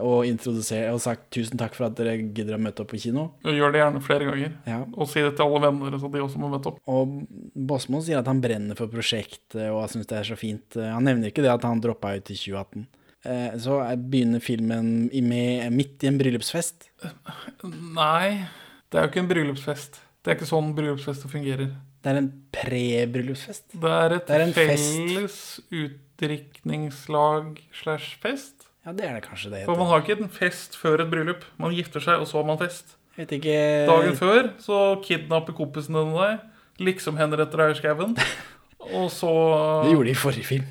og 0.01 0.25
introdusert 0.29 0.93
og 0.95 1.01
sagt 1.03 1.25
tusen 1.35 1.59
takk 1.59 1.75
for 1.75 1.89
at 1.89 1.97
dere 1.99 2.15
gidder 2.23 2.55
å 2.55 2.61
møte 2.63 2.85
opp 2.85 2.91
på 2.93 3.01
kino. 3.03 3.25
Og 3.45 3.53
Gjør 3.59 3.73
det 3.75 3.81
gjerne 3.83 4.03
flere 4.05 4.25
ganger. 4.29 4.53
Ja. 4.69 4.81
Og 4.95 5.09
si 5.11 5.21
det 5.25 5.33
til 5.37 5.45
alle 5.49 5.61
venner, 5.67 5.99
så 5.99 6.11
de 6.13 6.23
også 6.23 6.39
må 6.39 6.51
møte 6.53 6.71
opp. 6.71 6.79
Og 6.87 7.17
Bosmo 7.55 8.01
sier 8.01 8.19
at 8.23 8.27
han 8.31 8.41
brenner 8.45 8.79
for 8.79 8.87
prosjektet 8.93 9.71
og 9.73 9.85
syns 9.91 10.07
det 10.07 10.19
er 10.21 10.29
så 10.31 10.37
fint. 10.39 10.77
Eh, 10.79 10.91
Han 10.95 11.05
nevner 11.05 11.33
ikke 11.33 11.43
det 11.43 11.51
at 11.51 11.63
han 11.67 11.81
droppa 11.83 12.15
ut 12.17 12.31
i 12.31 12.37
2018. 12.39 12.87
Eh, 13.25 13.59
Så 13.59 13.81
begynner 14.11 14.41
filmen 14.43 15.09
med, 15.13 15.73
midt 15.73 16.03
i 16.03 16.07
en 16.11 16.19
bryllupsfest. 16.19 16.89
Nei, 17.95 18.47
det 18.91 18.99
er 18.99 19.07
jo 19.07 19.11
ikke 19.13 19.23
en 19.25 19.29
bryllupsfest. 19.35 20.01
Det 20.23 20.31
er 20.31 20.37
ikke 20.39 20.51
sånn 20.53 20.75
bryllupsfester 20.79 21.29
fungerer. 21.31 21.71
Det 22.03 22.11
er 22.11 22.19
en 22.19 22.33
pre-bryllupsfest. 22.55 23.75
Det 23.79 23.91
er 23.95 24.15
et 24.17 24.27
Det 24.27 24.35
er 24.35 24.43
en 24.43 24.53
fest. 24.55 24.91
felles 24.99 25.37
utdrikningslag 26.23 27.61
slash 27.83 28.17
fest. 28.23 28.62
Ja, 28.83 28.93
det 28.97 29.07
er 29.07 29.15
det 29.15 29.27
kanskje 29.29 29.53
det 29.53 29.65
For 29.69 29.79
man 29.79 29.91
har 29.93 30.03
ikke 30.03 30.19
en 30.19 30.33
fest 30.33 30.75
før 30.79 31.05
et 31.05 31.11
bryllup. 31.13 31.45
Man 31.63 31.75
gifter 31.77 32.03
seg, 32.03 32.23
og 32.23 32.27
så 32.31 32.41
har 32.41 32.49
man 32.49 32.59
fest. 32.59 32.97
Vet 33.19 33.35
ikke 33.37 33.59
Dagen 33.87 34.17
før 34.17 34.49
så 34.63 34.79
kidnapper 35.05 35.55
kompisen 35.55 35.99
din 35.99 36.15
deg, 36.17 36.41
liksom 36.83 37.21
henretter 37.21 37.61
deg 37.61 37.75
i 37.75 37.79
skauen. 37.83 38.17
Og 38.83 39.13
så 39.15 39.29
Det 39.85 39.93
gjorde 39.93 40.09
de 40.09 40.11
i 40.11 40.19
forrige 40.19 40.47
film. 40.49 40.65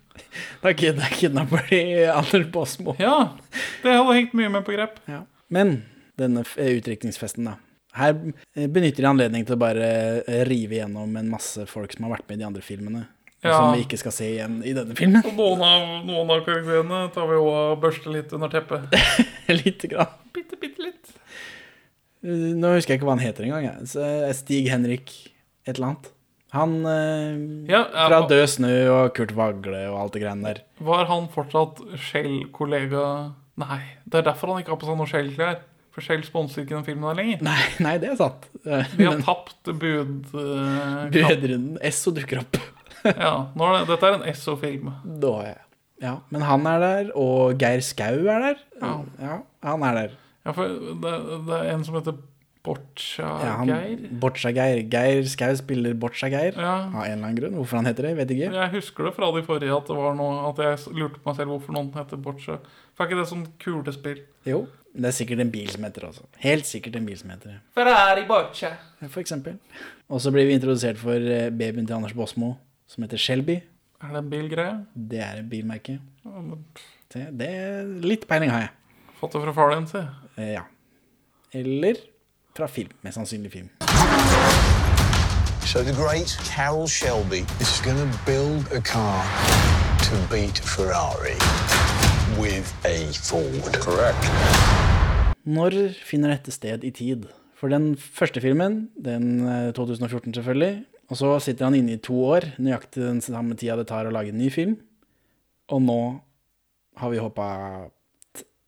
da 0.62 0.72
kidnapper 0.72 1.66
de 1.68 1.80
Anders 2.08 2.46
Båsmo. 2.54 2.94
Ja. 2.96 3.34
Det 3.82 3.92
hadde 3.92 4.14
hengt 4.16 4.32
mye 4.38 4.48
med 4.54 4.64
på 4.64 4.72
grep. 4.72 4.96
Ja. 5.10 5.24
Men 5.52 5.82
denne 6.16 6.46
eh, 6.56 6.78
utdrikningsfesten, 6.78 7.50
da. 7.50 7.58
Her 7.98 8.14
eh, 8.56 8.70
benytter 8.72 9.04
de 9.04 9.10
anledning 9.10 9.44
til 9.44 9.58
å 9.58 9.60
bare 9.60 9.88
eh, 10.22 10.44
rive 10.48 10.78
gjennom 10.78 11.12
en 11.20 11.28
masse 11.28 11.66
folk 11.68 11.92
som 11.92 12.06
har 12.06 12.14
vært 12.16 12.30
med 12.30 12.38
i 12.38 12.44
de 12.44 12.48
andre 12.48 12.64
filmene. 12.64 13.04
Ja. 13.42 13.56
som 13.58 13.72
vi 13.74 13.82
ikke 13.82 13.98
skal 13.98 14.12
se 14.14 14.26
igjen 14.36 14.60
i 14.62 14.70
denne 14.76 14.94
filmen. 14.94 15.24
Og 15.26 15.34
noen 15.34 15.62
av, 15.66 15.86
noen 16.06 16.28
av 16.30 16.44
karakterene 16.46 17.00
tar 17.14 17.26
vi 17.26 17.38
òg 17.40 17.48
og 17.50 17.80
børster 17.82 18.14
litt 18.14 18.30
under 18.36 18.52
teppet. 18.52 18.92
Lite 19.64 19.90
grann. 19.90 20.12
Bitte, 20.32 20.58
bitte 20.62 20.84
litt. 20.86 21.10
Eh, 22.22 22.52
Nå 22.54 22.70
husker 22.76 22.94
jeg 22.94 23.00
ikke 23.00 23.08
hva 23.10 23.16
han 23.16 23.24
heter 23.24 23.48
engang. 23.48 23.66
jeg. 23.66 23.88
Eh, 23.98 24.30
Stig 24.38 24.68
Henrik 24.70 25.10
et 25.66 25.74
eller 25.74 25.88
annet. 25.92 26.10
Han 26.52 26.72
eh, 26.86 27.72
Ja, 27.72 27.80
fra 27.90 28.20
Død 28.30 28.44
snø 28.54 28.72
og 28.92 29.12
Kurt 29.16 29.32
Vagle 29.34 29.86
og 29.90 29.98
alt 30.04 30.14
det 30.14 30.22
greiene 30.22 30.46
der. 30.52 30.62
Var 30.84 31.06
han 31.10 31.26
fortsatt 31.32 31.80
Shell-kollega 32.10 33.04
Nei, 33.62 33.80
det 34.08 34.20
er 34.22 34.26
derfor 34.30 34.52
han 34.54 34.62
ikke 34.62 34.72
har 34.76 34.80
på 34.80 34.86
seg 34.88 34.96
noe 35.00 35.10
Shell-klær. 35.10 35.58
For 35.92 36.00
Shell 36.06 36.22
sponser 36.24 36.62
ikke 36.62 36.78
den 36.78 36.86
filmen 36.86 37.04
der 37.10 37.18
lenger. 37.18 37.42
Nei, 37.44 37.64
nei, 37.84 37.96
det 38.00 38.08
er 38.14 38.20
sant. 38.22 38.46
Vi 38.64 38.70
har 39.04 39.18
Men 39.18 39.26
tapt 39.26 39.68
bud... 39.76 40.30
Uh, 40.32 41.10
Budrunden. 41.12 41.74
Esso 41.84 42.14
dukker 42.16 42.40
opp. 42.46 42.56
Ja, 43.04 43.34
nå 43.54 43.68
er 43.68 43.78
det, 43.78 43.84
dette 43.92 44.08
er 44.10 44.18
en 44.18 44.26
Esso-film. 44.32 44.90
Er 45.22 45.46
jeg. 45.46 45.60
Ja, 46.02 46.16
men 46.34 46.42
han 46.42 46.66
er 46.66 46.82
der, 46.82 47.12
og 47.18 47.58
Geir 47.62 47.80
Skau 47.86 48.26
er 48.26 48.46
der. 48.48 48.60
Ja. 48.82 48.92
ja 49.22 49.38
han 49.62 49.82
er 49.86 49.98
der. 50.00 50.18
Ja, 50.42 50.54
for 50.56 50.66
det, 50.66 51.16
det 51.46 51.58
er 51.60 51.68
en 51.76 51.84
som 51.86 51.94
heter 52.00 52.16
Boccia 52.62 53.26
Geir 53.66 54.02
Ja, 54.02 54.18
Boccia-Geir. 54.22 54.82
Geir 54.90 55.24
Skau 55.30 55.54
spiller 55.58 55.94
Boccia-Geir 55.98 56.58
Ja. 56.58 56.74
av 56.90 57.04
en 57.04 57.12
eller 57.12 57.26
annen 57.26 57.38
grunn. 57.38 57.56
Hvorfor 57.58 57.80
han 57.80 57.86
heter 57.90 58.06
det, 58.06 58.16
vet 58.20 58.30
ikke. 58.34 58.50
Jeg 58.54 58.70
husker 58.76 59.08
det 59.08 59.14
fra 59.16 59.30
de 59.34 59.42
forrige 59.46 59.74
at 59.74 59.90
det 59.90 59.96
var 59.98 60.14
noe 60.18 60.44
At 60.50 60.62
jeg 60.62 60.94
lurte 60.94 61.18
på 61.18 61.30
meg 61.30 61.38
selv 61.40 61.54
hvorfor 61.54 61.74
noen 61.78 61.90
heter 61.96 62.22
Boccia 62.22 62.58
For 62.94 63.04
er 63.04 63.10
ikke 63.10 63.18
det 63.20 63.28
sånn 63.32 63.46
kulespill? 63.62 64.22
Jo, 64.46 64.60
det 64.94 65.10
er 65.10 65.16
sikkert 65.16 65.42
en 65.42 65.50
bil 65.54 65.70
som 65.74 65.86
heter 65.88 66.04
det 66.04 66.10
også. 66.12 66.26
Helt 66.42 66.68
sikkert 66.70 66.98
en 67.00 67.06
bil 67.08 67.18
som 67.18 67.30
heter 67.34 67.54
det. 67.54 67.58
Ferrari 67.74 68.26
Boccia 68.30 68.74
For 69.08 69.22
eksempel. 69.24 69.58
Og 70.10 70.20
så 70.22 70.30
blir 70.34 70.46
vi 70.46 70.58
introdusert 70.58 70.98
for 71.02 71.14
eh, 71.18 71.48
babyen 71.50 71.86
til 71.86 71.98
Anders 71.98 72.14
Båsmo, 72.14 72.54
som 72.92 73.04
heter 73.06 73.20
Shelby. 73.20 73.58
Er 74.02 74.12
det 74.12 74.20
en 74.22 74.30
bilgreie? 74.32 74.76
Det 74.94 75.20
er 75.24 75.40
et 75.40 75.48
bilmerke. 75.50 75.98
Ja, 76.24 76.40
men 76.44 76.64
Det, 77.12 77.26
det 77.40 77.48
er 77.48 77.88
litt 78.04 78.22
peiling 78.28 78.50
har 78.52 78.66
jeg. 78.66 78.70
Fått 79.20 79.34
det 79.36 79.42
fra 79.44 79.52
far 79.56 79.74
din, 79.74 79.86
si. 79.90 80.00
Eh, 80.40 80.52
ja. 80.54 80.62
Eller 81.52 82.00
fra 82.56 82.66
film. 82.72 82.92
Mest 83.04 83.18
sannsynlig 83.20 83.52
film. 83.52 83.68
So 85.64 85.82
the 85.82 85.92
great 85.96 86.36
Carol 86.44 86.86
Shelby 86.88 87.44
is 87.60 87.80
going 87.84 87.96
to 87.96 88.08
build 88.26 88.66
a 88.72 88.80
car 88.80 89.24
to 90.08 90.16
beat 90.32 90.58
Ferrari. 90.58 91.36
with 92.40 92.72
a 92.84 93.12
Ford. 93.12 93.74
Correct. 93.80 94.24
Når 95.44 95.92
finner 96.06 96.32
dette 96.32 96.52
sted 96.54 96.84
i 96.84 96.90
tid? 96.90 97.26
For 97.58 97.68
den 97.68 97.96
første 97.96 98.40
filmen, 98.40 98.88
den 99.04 99.44
eh, 99.48 99.72
2014 99.76 100.34
selvfølgelig, 100.34 100.84
og 101.12 101.18
så 101.20 101.34
sitter 101.44 101.68
han 101.68 101.76
inne 101.76 101.98
i 101.98 102.00
to 102.02 102.16
år, 102.24 102.46
nøyaktig 102.62 103.02
den 103.04 103.20
samme 103.24 103.56
tida 103.60 103.76
det 103.76 103.86
tar 103.90 104.08
å 104.08 104.12
lage 104.14 104.32
en 104.32 104.40
ny 104.40 104.48
film. 104.52 104.78
Og 105.72 105.82
nå 105.84 105.98
har 107.00 107.12
vi 107.12 107.20
hoppa 107.20 107.48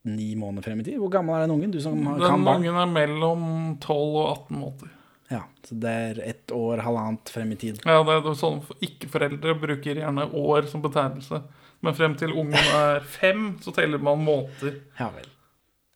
ni 0.04 0.35
måneder 0.37 0.66
frem 0.66 0.83
i 0.83 0.85
tid. 0.85 0.98
Hvor 1.00 1.09
gammel 1.14 1.38
er 1.38 1.46
den 1.46 1.54
ungen? 1.57 1.72
Du 1.72 1.80
som 1.80 1.96
har- 2.07 2.18
Den 2.20 2.44
ungen 2.44 2.76
er 2.76 2.90
mellom 2.92 3.78
12 3.80 4.16
og 4.20 4.28
18 4.37 4.59
måneder. 4.61 4.90
Ja, 5.30 5.40
så 5.64 5.78
det 5.80 5.90
er 5.90 6.20
ett 6.28 6.52
år, 6.52 6.83
halvannet 6.85 7.30
frem 7.33 7.52
i 7.52 7.57
tid. 7.57 7.80
Ja, 7.87 8.02
det 8.04 8.12
er 8.12 8.35
sånn 8.37 8.61
Ikke-foreldre 8.85 9.54
bruker 9.59 9.96
gjerne 9.96 10.28
år 10.35 10.68
som 10.68 10.83
betegnelse. 10.83 11.42
Men 11.80 11.94
frem 11.94 12.14
til 12.16 12.28
ungen 12.33 12.54
er 12.76 13.00
fem, 13.00 13.59
så 13.61 13.72
teller 13.74 13.98
man 13.98 14.18
måneder. 14.24 14.83
Ja 15.00 15.09
vel. 15.11 15.24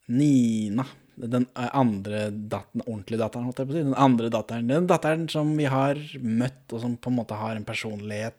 Nina. 0.08 0.86
Den 1.18 1.48
andre 1.56 2.28
datteren, 2.30 2.84
ordentlige 2.84 3.20
datteren, 3.20 3.48
holdt 3.48 3.62
jeg 3.62 3.68
på 3.68 3.74
å 3.74 3.78
si. 3.78 3.86
Den 3.88 3.98
andre 3.98 4.30
datteren. 4.30 4.70
Den 4.70 4.86
datteren 4.90 5.26
som 5.32 5.50
vi 5.58 5.66
har 5.70 5.98
møtt, 6.22 6.62
og 6.70 6.84
som 6.84 6.94
på 6.94 7.10
en 7.10 7.18
måte 7.18 7.38
har 7.38 7.58
en 7.58 7.66
personlighet. 7.66 8.38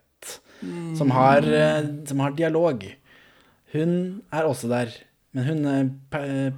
Som 1.00 1.12
har, 1.16 1.44
eh, 1.44 1.86
som 2.08 2.20
har 2.24 2.36
dialog. 2.36 2.84
Hun 3.74 3.94
er 4.32 4.48
også 4.48 4.72
der. 4.72 4.96
Men 5.36 5.46
hun 5.46 5.66
er 5.70 6.54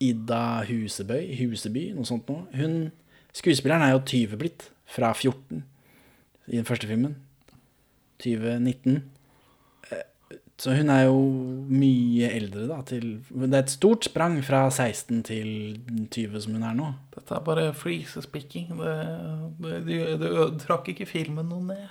Ida 0.00 0.64
Husebøy, 0.64 1.28
Huseby, 1.38 1.90
noe 1.94 2.08
sånt 2.08 2.28
noe. 2.32 2.46
Hun, 2.56 2.90
skuespilleren 3.36 3.84
er 3.84 3.94
jo 3.94 4.04
20 4.08 4.40
blitt, 4.40 4.70
fra 4.90 5.12
14 5.14 5.62
i 6.50 6.56
den 6.56 6.66
første 6.66 6.88
filmen. 6.88 7.18
2019. 8.24 9.02
Så 10.60 10.74
hun 10.76 10.90
er 10.92 11.06
jo 11.06 11.20
mye 11.72 12.28
eldre, 12.36 12.66
da. 12.68 12.82
Til, 12.84 13.04
det 13.32 13.48
er 13.48 13.62
et 13.62 13.72
stort 13.72 14.04
sprang 14.04 14.34
fra 14.44 14.66
16 14.68 15.22
til 15.24 15.48
20 16.12 16.42
som 16.44 16.56
hun 16.58 16.66
er 16.68 16.74
nå. 16.76 16.90
Dette 17.14 17.32
er 17.38 17.44
bare 17.46 17.70
flisespikking. 17.72 18.74
Ø- 18.76 20.50
trakk 20.60 20.90
ikke 20.92 21.08
filmen 21.08 21.48
noe 21.48 21.64
ned. 21.70 21.86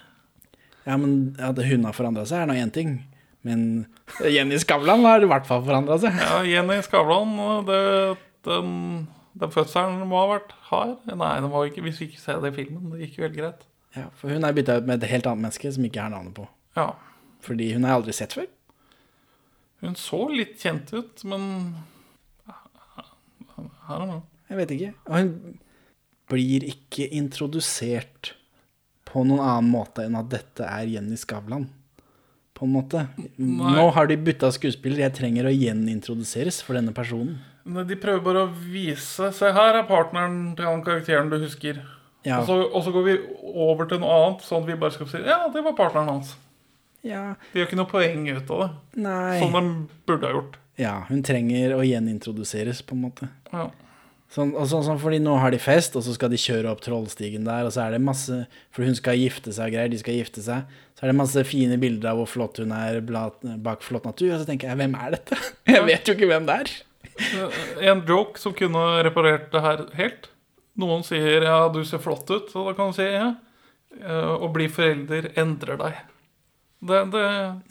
Ja, 0.85 0.97
men 1.01 1.35
At 1.41 1.57
hun 1.65 1.87
har 1.89 1.97
forandra 1.97 2.27
seg, 2.29 2.43
er 2.43 2.51
nå 2.51 2.59
én 2.61 2.73
ting. 2.75 2.99
Men 3.41 3.87
Jenny 4.21 4.59
Skavlan 4.61 5.01
har 5.07 5.23
i 5.23 5.29
hvert 5.31 5.47
fall 5.49 5.63
forandra 5.65 5.97
seg. 6.01 6.13
Ja, 6.19 6.43
Jenny 6.45 6.77
Skavlan, 6.85 7.33
det, 7.65 7.81
den, 8.45 8.69
den 9.39 9.55
fødselen 9.55 10.05
må 10.11 10.21
ha 10.21 10.29
vært 10.35 10.53
hard. 10.69 10.95
Nei, 11.09 11.33
den 11.41 11.49
var 11.49 11.65
ikke, 11.71 11.81
hvis 11.87 12.03
vi 12.03 12.11
ikke 12.11 12.21
ser 12.21 12.41
det 12.43 12.53
i 12.53 12.57
filmen. 12.61 12.93
Det 12.93 13.07
gikk 13.07 13.17
jo 13.17 13.25
helt 13.25 13.39
greit. 13.39 13.65
Ja, 13.97 14.05
For 14.13 14.29
hun 14.29 14.45
er 14.45 14.53
bytta 14.53 14.77
ut 14.77 14.85
med 14.85 15.01
et 15.01 15.09
helt 15.09 15.25
annet 15.25 15.47
menneske 15.47 15.73
som 15.73 15.89
ikke 15.89 16.05
har 16.05 16.13
navnet 16.13 16.35
på. 16.37 16.45
Ja. 16.77 16.91
Fordi 17.41 17.71
hun 17.73 17.87
jeg 17.87 17.95
aldri 17.97 18.13
sett 18.13 18.35
før. 18.37 18.45
Hun 19.79 19.95
så 19.95 20.25
litt 20.31 20.59
kjent 20.59 20.91
ut, 20.93 21.23
men 21.29 21.45
Her 23.87 24.03
og 24.03 24.09
nå. 24.09 24.19
Jeg 24.49 24.57
vet 24.59 24.71
ikke. 24.75 24.91
Og 25.07 25.15
hun 25.15 25.31
blir 26.29 26.65
ikke 26.67 27.07
introdusert 27.17 28.33
på 29.09 29.23
noen 29.25 29.41
annen 29.41 29.71
måte 29.73 30.05
enn 30.05 30.17
at 30.19 30.29
dette 30.29 30.65
er 30.65 30.89
Jenny 30.91 31.17
Skavlan. 31.17 31.67
På 32.53 32.67
en 32.67 32.73
måte. 32.75 33.05
Nå 33.39 33.85
har 33.95 34.09
de 34.09 34.17
bytta 34.19 34.51
skuespiller. 34.53 35.05
Jeg 35.05 35.15
trenger 35.17 35.47
å 35.47 35.53
gjenintroduseres 35.53 36.59
for 36.65 36.77
denne 36.77 36.93
personen. 36.93 37.39
Nei, 37.69 37.85
De 37.87 37.97
prøver 37.99 38.23
bare 38.25 38.43
å 38.47 38.51
vise 38.51 39.29
Se, 39.35 39.49
her 39.53 39.77
er 39.77 39.87
partneren 39.87 40.53
til 40.57 40.65
den 40.67 40.83
karakteren 40.85 41.31
du 41.31 41.37
husker. 41.39 41.81
Ja. 42.27 42.41
Og, 42.41 42.49
så, 42.49 42.57
og 42.67 42.83
så 42.83 42.91
går 42.91 43.05
vi 43.05 43.15
over 43.53 43.87
til 43.87 44.01
noe 44.03 44.15
annet, 44.17 44.43
sånn 44.43 44.65
at 44.65 44.69
vi 44.69 44.77
bare 44.81 44.95
skal 44.95 45.07
si 45.07 45.21
Ja, 45.23 45.45
det 45.53 45.63
var 45.63 45.77
partneren 45.77 46.11
hans. 46.17 46.33
Ja, 47.05 47.35
De 47.53 47.59
gjør 47.61 47.69
ikke 47.69 47.79
noe 47.79 47.89
poeng 47.91 48.25
ut 48.27 48.49
av 48.51 48.63
det. 48.65 48.69
nei 49.05 49.39
Som 49.39 49.53
de 49.55 49.61
burde 50.09 50.27
ha 50.27 50.33
gjort. 50.35 50.57
Ja, 50.79 50.95
hun 51.09 51.21
trenger 51.23 51.75
å 51.75 51.83
gjenintroduseres, 51.83 52.81
på 52.87 52.95
en 52.95 53.05
måte. 53.07 53.29
Ja. 53.51 53.69
Sånn, 54.29 54.51
og 54.53 54.67
sånn, 54.69 54.83
sånn, 54.85 54.99
fordi 55.01 55.17
nå 55.23 55.33
har 55.41 55.49
de 55.51 55.57
fest, 55.57 55.95
og 55.97 56.03
så 56.05 56.13
skal 56.13 56.29
de 56.29 56.37
kjøre 56.37 56.69
opp 56.69 56.83
Trollstigen 56.85 57.47
der, 57.47 57.65
og 57.65 57.73
så 57.73 57.87
er 57.87 57.95
det 57.95 58.01
masse 58.05 58.43
For 58.75 58.85
hun 58.85 58.93
skal 58.93 59.17
gifte 59.17 59.49
seg 59.55 59.71
og 59.71 59.73
greier, 59.73 59.89
de 59.89 59.97
skal 59.97 60.19
gifte 60.19 60.43
seg. 60.45 60.69
Så 60.93 61.03
er 61.03 61.09
det 61.11 61.17
masse 61.17 61.43
fine 61.49 61.79
bilder 61.81 62.11
av 62.11 62.21
hvor 62.21 62.29
flott 62.29 62.59
hun 62.61 62.75
er 62.75 62.99
bak 63.01 63.81
flott 63.81 64.05
natur. 64.05 64.35
Og 64.35 64.43
så 64.43 64.45
tenker 64.45 64.69
jeg, 64.69 64.77
hvem 64.77 64.93
er 64.99 65.15
dette? 65.17 65.39
Jeg 65.73 65.85
vet 65.87 66.11
jo 66.11 66.15
ikke 66.17 66.29
hvem 66.29 66.45
det 66.45 66.59
er. 66.61 66.75
En 67.89 68.03
joke 68.07 68.39
som 68.39 68.53
kunne 68.55 68.83
reparert 69.07 69.49
det 69.51 69.63
her 69.65 69.85
helt. 69.97 70.29
Noen 70.79 71.03
sier 71.03 71.43
'ja, 71.43 71.67
du 71.73 71.81
ser 71.83 71.99
flott 71.99 72.29
ut', 72.29 72.51
så 72.53 72.63
da 72.69 72.73
kan 72.77 72.91
du 72.91 72.95
si 72.95 73.03
'ja'. 73.03 73.35
Eh, 73.99 74.35
Å 74.45 74.47
bli 74.53 74.67
forelder 74.69 75.31
endrer 75.35 75.77
deg. 75.81 75.97
Det, 76.79 76.99
det 77.11 77.23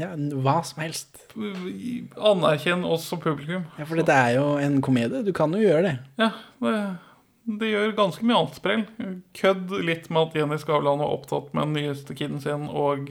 Ja, 0.02 0.10
hva 0.44 0.58
som 0.66 0.82
helst. 0.84 1.22
Anerkjenn 1.34 2.84
oss 2.84 3.06
som 3.08 3.20
publikum. 3.22 3.64
Ja, 3.78 3.86
For 3.88 4.00
dette 4.00 4.14
er 4.14 4.36
jo 4.36 4.56
en 4.60 4.80
komedie. 4.84 5.22
Du 5.24 5.32
kan 5.36 5.54
jo 5.56 5.62
gjøre 5.62 5.84
det. 5.86 5.94
Ja, 6.20 6.32
det, 6.64 6.74
det 7.60 7.70
gjør 7.72 7.96
ganske 7.96 8.28
mye 8.28 8.42
annet 8.42 8.58
sprell. 8.60 8.84
Kødd 9.38 9.72
litt 9.80 10.10
med 10.12 10.28
at 10.28 10.36
Jenny 10.36 10.60
Skavlan 10.60 11.00
var 11.00 11.14
opptatt 11.14 11.54
med 11.56 11.70
den 11.70 11.78
nyeste 11.78 12.16
kiden 12.18 12.42
sin 12.44 12.68
og 12.68 13.08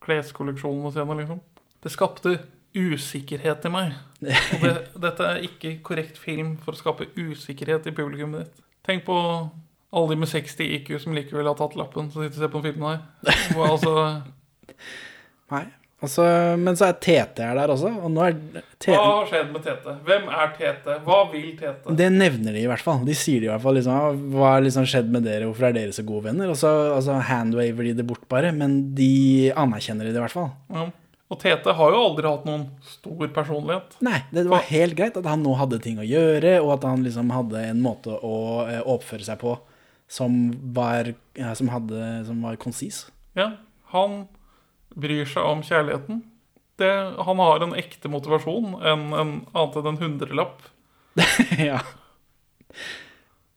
kleskolleksjonene 0.00 0.92
sine, 0.94 1.18
liksom. 1.20 1.42
Det 1.84 1.92
skapte 1.92 2.38
usikkerhet 2.76 3.66
i 3.66 3.72
meg. 3.72 3.92
Og 4.22 4.64
det, 4.64 4.74
dette 5.04 5.26
er 5.26 5.44
ikke 5.44 5.76
korrekt 5.84 6.20
film 6.20 6.54
for 6.62 6.72
å 6.72 6.80
skape 6.80 7.10
usikkerhet 7.18 7.88
i 7.90 7.94
publikummet 7.96 8.46
ditt. 8.46 8.64
Tenk 8.86 9.04
på 9.04 9.18
alle 9.90 10.14
de 10.14 10.20
med 10.22 10.30
60 10.30 10.74
IQ 10.78 10.92
som 11.02 11.14
likevel 11.16 11.48
har 11.50 11.58
tatt 11.58 11.76
lappen, 11.76 12.08
som 12.08 12.22
sitter 12.22 12.38
og 12.38 12.44
ser 12.44 12.52
på 12.54 12.62
filmen 12.64 12.92
her. 12.94 13.38
Hvor, 13.52 13.72
altså, 13.74 13.94
Nei. 15.50 15.66
Altså, 16.00 16.24
men 16.56 16.76
så 16.80 16.86
er 16.86 16.94
Tete 16.96 17.44
her 17.44 17.58
der 17.58 17.70
også, 17.74 17.90
og 18.00 18.08
nå 18.08 18.22
er 18.24 18.36
hva 18.80 19.00
har 19.02 19.26
skjedd 19.28 19.50
med 19.52 19.64
Tete? 19.66 19.92
Hvem 20.06 20.30
er 20.32 20.54
Tete? 20.56 20.94
Hva 21.04 21.18
vil 21.28 21.50
Tete? 21.58 21.96
Det 21.98 22.06
nevner 22.14 22.56
de 22.56 22.62
i 22.62 22.70
hvert 22.70 22.84
fall. 22.84 23.02
De 23.04 23.16
sier 23.18 23.42
det 23.42 23.50
i 23.50 23.52
hvert 23.52 23.60
fall 23.60 23.76
liksom, 23.76 23.92
«Ah, 23.92 24.16
Hva 24.32 24.54
har 24.54 24.64
liksom 24.64 24.86
skjedd 24.88 25.10
med 25.12 25.26
dere? 25.28 25.50
Hvorfor 25.50 25.68
er 25.68 25.76
dere 25.76 25.92
så 25.92 26.04
gode 26.08 26.30
venner? 26.30 26.48
Og 26.48 26.56
så 26.56 26.70
altså, 26.94 27.18
handwaver 27.28 27.90
de 27.90 27.92
det 27.98 28.06
bort 28.08 28.24
bare, 28.32 28.54
men 28.56 28.78
de 28.96 29.52
anerkjenner 29.52 30.08
det 30.08 30.16
i 30.16 30.24
hvert 30.24 30.38
fall. 30.38 30.48
Ja. 30.72 30.86
Og 31.30 31.38
Tete 31.38 31.76
har 31.78 31.92
jo 31.92 32.00
aldri 32.08 32.26
hatt 32.26 32.48
noen 32.48 32.64
stor 32.88 33.28
personlighet. 33.36 34.00
Nei, 34.02 34.18
det 34.34 34.48
var 34.50 34.64
helt 34.72 34.96
greit 34.98 35.20
at 35.20 35.28
han 35.30 35.44
nå 35.44 35.52
hadde 35.60 35.78
ting 35.84 36.00
å 36.00 36.08
gjøre, 36.08 36.56
og 36.64 36.72
at 36.78 36.88
han 36.88 37.04
liksom 37.04 37.30
hadde 37.36 37.60
en 37.68 37.84
måte 37.84 38.16
å 38.16 38.36
eh, 38.64 38.80
oppføre 38.80 39.28
seg 39.28 39.38
på 39.44 39.54
som 40.10 40.40
var, 40.74 41.12
ja, 41.38 41.52
som 41.54 41.70
hadde, 41.70 42.00
som 42.26 42.40
var 42.42 42.56
konsis. 42.58 43.04
Ja, 43.38 43.52
han 43.92 44.24
bryr 44.98 45.28
seg 45.28 45.46
om 45.46 45.62
kjærligheten. 45.66 46.24
Det, 46.80 46.90
han 47.26 47.42
har 47.42 47.64
en 47.64 47.76
ekte 47.76 48.08
motivasjon 48.08 48.78
en, 48.80 49.08
en 49.12 49.32
annet 49.52 49.78
enn 49.80 49.90
en 49.92 50.00
hundrelapp. 50.00 50.62
ja. 51.70 51.82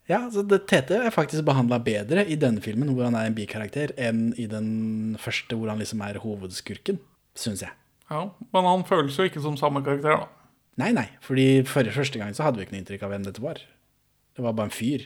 Ja, 0.09 0.19
så 0.33 0.43
det, 0.43 0.65
Tete 0.67 0.97
er 0.99 1.15
faktisk 1.15 1.45
behandla 1.47 1.79
bedre 1.83 2.25
i 2.27 2.35
denne 2.39 2.61
filmen, 2.63 2.91
hvor 2.91 3.07
han 3.07 3.15
er 3.15 3.29
en 3.29 3.37
bikarakter, 3.37 3.93
enn 3.95 4.33
i 4.35 4.49
den 4.51 5.15
første, 5.21 5.55
hvor 5.55 5.71
han 5.71 5.79
liksom 5.79 6.03
er 6.03 6.19
hovedskurken, 6.23 6.99
syns 7.39 7.63
jeg. 7.63 7.71
Ja, 8.11 8.25
men 8.51 8.67
han 8.67 8.83
føles 8.87 9.15
jo 9.17 9.29
ikke 9.29 9.41
som 9.43 9.55
samme 9.59 9.81
karakter, 9.85 10.25
da. 10.25 10.27
Nei, 10.81 10.89
nei, 10.95 11.05
fordi 11.23 11.63
forrige 11.69 11.95
første 11.95 12.19
gang 12.19 12.33
så 12.35 12.47
hadde 12.47 12.59
vi 12.59 12.65
ikke 12.65 12.75
noe 12.75 12.81
inntrykk 12.81 13.05
av 13.05 13.13
hvem 13.13 13.25
dette 13.27 13.43
var. 13.43 13.61
Det 14.33 14.43
var 14.43 14.55
bare 14.57 14.71
en 14.71 14.75
fyr. 14.75 15.05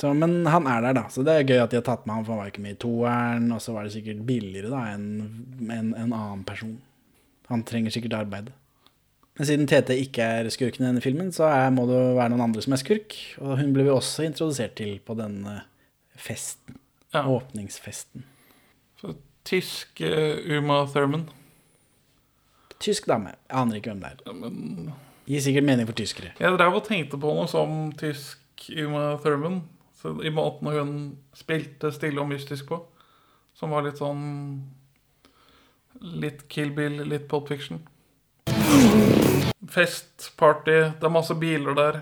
Så, 0.00 0.12
men 0.16 0.46
han 0.48 0.68
er 0.70 0.80
der, 0.86 0.96
da. 0.96 1.02
Så 1.12 1.24
det 1.26 1.34
er 1.34 1.48
gøy 1.48 1.58
at 1.60 1.72
de 1.72 1.76
har 1.76 1.84
tatt 1.84 2.06
med 2.08 2.14
han, 2.16 2.24
for 2.24 2.32
han 2.32 2.40
var 2.40 2.52
ikke 2.52 2.62
med 2.64 2.76
i 2.78 2.80
toeren. 2.80 3.50
Og 3.52 3.60
så 3.60 3.74
var 3.74 3.84
det 3.84 3.92
sikkert 3.92 4.22
billigere 4.28 4.72
da 4.72 4.86
enn 4.94 5.10
en, 5.66 5.92
en 5.92 6.14
annen 6.14 6.44
person. 6.48 6.78
Han 7.50 7.64
trenger 7.68 7.92
sikkert 7.92 8.16
arbeid. 8.16 8.48
Men 9.36 9.48
siden 9.48 9.68
TT 9.68 9.96
ikke 9.96 10.24
er 10.38 10.48
skurken 10.52 10.84
i 10.84 10.88
denne 10.88 11.02
filmen, 11.04 11.30
så 11.32 11.46
er, 11.48 11.68
må 11.74 11.86
det 11.88 11.98
være 12.16 12.32
noen 12.32 12.46
andre 12.48 12.64
som 12.64 12.74
er 12.76 12.80
skurk. 12.82 13.16
Og 13.40 13.58
hun 13.60 13.74
ble 13.76 13.86
vi 13.86 13.92
også 13.92 14.24
introdusert 14.28 14.74
til 14.80 14.98
på 15.04 15.16
denne 15.18 15.62
festen. 16.20 16.76
Ja. 17.14 17.26
Åpningsfesten. 17.26 18.24
Så, 19.00 19.14
tysk 19.48 20.02
uh, 20.04 20.58
Uma 20.58 20.82
Thurman. 20.92 21.24
Tysk 22.80 23.08
dame. 23.10 23.34
Jeg 23.48 23.56
aner 23.60 23.80
ikke 23.80 23.92
hvem 23.92 24.04
det 24.04 24.12
er. 24.14 24.24
Ja, 24.28 24.36
men 24.36 24.92
Gir 25.30 25.42
sikkert 25.44 25.66
mening 25.68 25.86
for 25.86 25.94
tyskere. 25.94 26.32
jeg 26.40 26.56
drev 26.58 26.74
og 26.74 26.86
tenkte 26.86 27.18
på 27.20 27.32
noe 27.36 27.46
som 27.50 27.92
tysk 28.00 28.64
Uma 28.80 29.12
Thurman. 29.22 29.60
Så 30.00 30.14
I 30.24 30.30
måten 30.32 30.70
hun 30.72 30.92
spilte 31.36 31.92
stille 31.92 32.22
og 32.22 32.30
mystisk 32.30 32.70
på. 32.70 32.80
Som 33.56 33.74
var 33.74 33.84
litt 33.84 34.00
sånn 34.00 34.22
Litt 36.00 36.46
Kill 36.48 36.70
Bill, 36.72 37.02
litt 37.04 37.26
Pulp 37.28 37.50
Fiction. 37.50 37.82
Fest, 39.70 40.30
party, 40.40 40.78
det 40.96 41.04
er 41.04 41.12
masse 41.12 41.34
biler 41.36 41.76
der. 41.76 42.00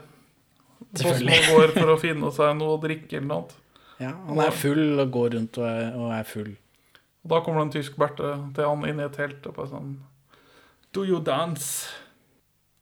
Selvfølgelig. 0.95 1.41
Som 1.43 1.57
går 1.57 1.73
for 1.75 1.93
å 1.93 1.99
finne 2.01 2.31
seg 2.37 2.55
noe 2.61 2.77
å 2.77 2.83
drikke 2.83 3.19
eller 3.19 3.27
noe. 3.27 3.41
annet. 3.41 3.57
Ja, 3.99 4.13
han 4.29 4.41
er 4.45 4.55
full 4.55 5.01
og 5.03 5.11
går 5.11 5.33
rundt 5.35 5.59
og 5.59 5.67
er, 5.67 5.89
og 5.99 6.13
er 6.15 6.29
full. 6.29 6.53
Og 7.25 7.33
da 7.33 7.41
kommer 7.43 7.65
det 7.65 7.67
en 7.67 7.75
tysk 7.81 7.97
berte 7.99 8.31
til 8.55 8.69
han 8.69 8.85
inn 8.87 9.01
i 9.03 9.07
et 9.09 9.17
telt 9.19 9.49
og 9.51 9.57
bare 9.57 9.73
sånn 9.73 9.97
Do 10.95 11.03
you 11.05 11.19
dance? 11.21 11.89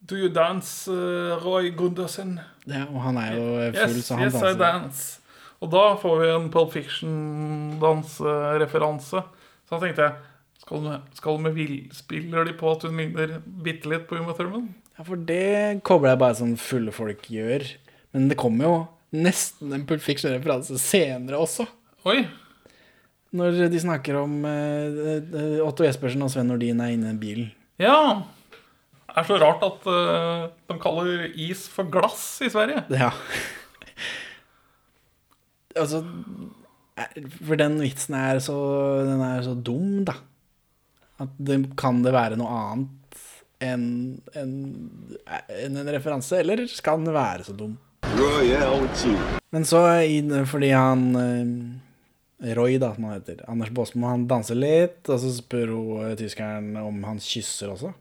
Do 0.07 0.17
you 0.17 0.29
dance, 0.31 0.87
uh, 0.91 1.43
Roy 1.43 1.71
Gundersen? 1.75 2.41
Ja, 2.67 2.85
og 2.87 3.03
han 3.03 3.17
er 3.19 3.35
jo 3.35 3.43
full, 3.75 3.97
Yes, 3.99 4.07
så 4.07 4.15
han 4.19 4.29
yes, 4.29 4.35
I 4.39 4.55
dance. 4.59 5.21
Og 5.65 5.71
da 5.73 5.97
får 5.99 6.19
vi 6.21 6.27
en 6.35 6.51
Pulp 6.53 6.73
Fiction-dansereferanse. 6.75 9.23
Så 9.67 9.71
da 9.73 9.79
tenkte 9.83 10.03
jeg 10.05 10.15
Skal 10.67 10.79
du, 10.83 10.89
skal 11.15 11.33
du 11.37 11.41
med 11.47 11.55
vil, 11.57 11.75
Spiller 11.95 12.45
de 12.47 12.53
på 12.59 12.67
at 12.73 12.83
hun 12.87 12.97
ligner 12.99 13.29
bitte 13.45 13.89
litt 13.91 14.05
på 14.09 14.15
Uma 14.19 14.33
Thurman? 14.37 14.67
Ja, 14.97 15.03
for 15.07 15.17
det 15.29 15.83
kobler 15.87 16.11
jeg 16.15 16.23
bare 16.23 16.39
sånn 16.41 16.61
fulle 16.61 16.93
folk 16.95 17.21
gjør. 17.31 17.63
Men 18.15 18.23
det 18.31 18.41
kommer 18.41 18.63
jo 18.65 18.75
nesten 19.17 19.73
en 19.75 19.87
Pulp 19.89 20.03
Fiction-referanse 20.05 20.75
senere 20.83 21.37
også. 21.41 21.65
Oi! 22.09 22.21
Når 23.37 23.49
de 23.73 23.79
snakker 23.83 24.15
om 24.21 24.33
eh, 24.49 24.87
eh, 25.21 25.65
Otto 25.65 25.85
Jespersen 25.85 26.23
og 26.25 26.31
Sven 26.33 26.49
Nordin 26.49 26.81
er 26.81 26.91
inne 26.95 27.11
i 27.13 27.21
bilen. 27.21 27.49
Ja. 27.83 27.99
Er 29.17 29.25
så 29.25 29.39
rart 29.41 29.63
at 29.65 29.87
uh, 29.89 30.49
de 30.69 30.77
kaller 30.83 31.27
is 31.33 31.65
for 31.73 31.89
glass 31.89 32.43
i 32.45 32.51
Sverige. 32.53 32.85
Ja. 32.93 33.11
altså 35.77 36.03
For 37.47 37.57
den 37.61 37.79
vitsen 37.81 38.17
er 38.17 38.41
så 38.45 38.57
Den 39.07 39.23
er 39.25 39.43
så 39.47 39.55
dum, 39.57 40.05
da. 40.09 40.19
At 41.21 41.33
det, 41.41 41.63
kan 41.81 42.03
det 42.05 42.13
være 42.13 42.37
noe 42.37 42.61
annet 42.61 42.93
enn 43.65 43.87
en, 44.37 44.53
en, 45.49 45.79
en 45.81 45.89
referanse? 45.89 46.43
Eller 46.43 46.67
skal 46.69 47.01
den 47.01 47.17
være 47.17 47.47
så 47.49 47.57
dum? 47.57 47.73
Men 49.57 49.65
så, 49.65 49.81
fordi 50.51 50.71
han 50.77 51.07
eh, 51.17 52.53
Roy, 52.57 52.77
da, 52.81 52.93
som 52.95 53.09
han 53.09 53.17
heter, 53.17 53.41
Anders 53.49 53.73
Baasmo, 53.73 54.11
han 54.11 54.27
danser 54.29 54.59
litt, 54.59 55.01
og 55.09 55.21
så 55.23 55.33
spør 55.33 55.73
hun 55.73 56.03
eh, 56.05 56.17
tyskeren 56.21 56.75
om 56.81 57.01
han 57.09 57.21
kysser 57.23 57.73
også. 57.73 57.95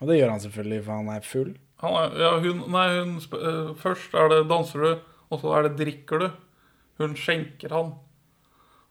Og 0.00 0.10
det 0.10 0.18
gjør 0.18 0.32
han 0.34 0.42
selvfølgelig, 0.42 0.82
for 0.84 0.92
han 1.00 1.08
er 1.14 1.24
full. 1.24 1.52
Han 1.82 1.94
er, 2.00 2.16
ja, 2.20 2.32
hun, 2.40 2.62
nei, 2.72 2.86
hun 2.98 3.16
sp 3.20 3.36
eh, 3.36 3.70
Først 3.80 4.14
er 4.16 4.30
det 4.32 4.42
danser 4.48 4.84
du, 4.84 4.90
og 5.32 5.40
så 5.42 5.54
er 5.56 5.66
det 5.66 5.78
drikker 5.80 6.22
du. 6.22 6.28
Hun 7.00 7.16
skjenker 7.20 7.72
han. 7.76 7.94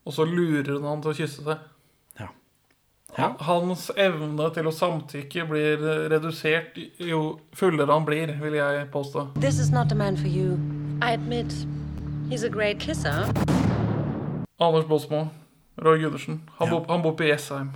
Og 0.05 0.13
så 0.13 0.25
lurer 0.29 0.75
hun 0.75 0.85
han 0.85 1.01
til 1.01 1.13
å 1.13 1.17
kysse 1.17 1.45
seg. 1.45 1.63
Ja. 2.21 2.27
Ja. 3.17 3.31
Hans 3.47 3.87
evne 3.97 4.49
til 4.53 4.69
å 4.69 4.73
samtykke 4.75 5.47
blir 5.49 5.85
redusert 6.13 6.77
jo 7.01 7.39
fullere 7.57 7.89
han 7.93 8.05
blir, 8.05 8.35
vil 8.41 8.59
jeg 8.59 8.85
påstå. 8.93 9.31
This 9.41 9.57
is 9.61 9.71
not 9.73 9.91
a 9.91 9.97
man 9.97 10.17
for 10.17 10.29
you. 10.29 10.59
I 11.01 11.13
admit, 11.17 11.53
he's 12.29 12.43
a 12.45 12.49
great 12.49 12.79
kisser. 12.79 13.25
Anders 14.61 14.85
Båsmo, 14.85 15.27
Roy 15.81 15.99
Gundersen. 15.99 16.41
Han, 16.59 16.67
Ja. 16.67 16.73
bor, 16.79 16.85
han 16.87 17.01
bor 17.01 17.13
på 17.17 17.25
Jessheim. 17.27 17.73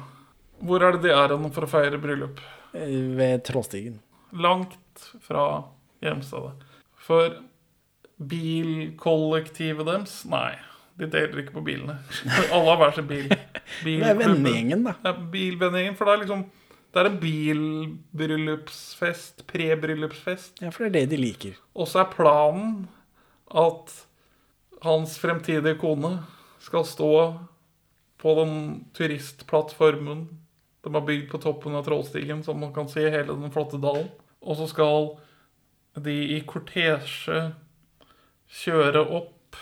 Hvor 0.62 0.82
er 0.84 0.92
det 0.92 1.02
de 1.02 1.12
er 1.12 1.34
for 1.50 1.66
å 1.66 1.68
feire 1.70 1.98
bryllup? 1.98 2.40
Ved 2.74 3.44
Trollstigen. 3.48 4.00
Langt 4.32 5.14
fra 5.26 5.64
hjemstedet. 6.04 6.52
For 7.00 7.40
bilkollektivet 8.20 9.88
deres 9.88 10.26
Nei, 10.30 10.52
de 11.00 11.08
deler 11.10 11.40
ikke 11.44 11.56
på 11.56 11.64
bilene. 11.66 11.96
Alle 12.52 12.66
har 12.68 12.78
hver 12.82 12.96
sin 12.98 13.08
bil. 13.10 13.28
Det 13.86 13.94
er 14.04 14.18
vennegjengen, 14.20 14.84
da. 14.90 14.94
Ja, 15.06 15.12
bilvennegjengen. 15.32 15.96
For 15.98 16.06
det 16.10 16.14
er 16.14 16.24
liksom 16.26 16.42
Det 16.90 16.98
er 17.00 17.06
en 17.06 17.20
bilbryllupsfest, 17.22 19.44
prebryllupsfest. 19.48 20.62
Ja, 20.64 20.70
for 20.74 20.84
det 20.84 20.90
er 20.90 20.96
det 20.98 21.10
de 21.14 21.20
liker. 21.22 21.54
Og 21.78 21.86
så 21.88 22.00
er 22.02 22.10
planen 22.10 22.88
at 23.54 23.94
hans 24.82 25.20
fremtidige 25.22 25.78
kone 25.78 26.26
skal 26.60 26.86
stå 26.90 27.12
på 28.20 28.34
den 28.42 28.54
turistplattformen 28.98 30.26
de 30.90 30.98
har 30.98 31.08
bygd 31.08 31.30
på 31.32 31.40
toppen 31.44 31.78
av 31.78 31.86
Trollstigen, 31.86 32.44
så 32.44 32.56
man 32.58 32.74
kan 32.74 32.90
se 32.90 33.06
hele 33.06 33.36
den 33.38 33.54
flotte 33.54 33.80
dalen. 33.82 34.10
Og 34.42 34.58
så 34.60 34.68
skal 34.72 35.12
de 36.00 36.16
i 36.36 36.40
kortesje 36.48 37.50
kjøre 38.60 39.04
opp 39.20 39.60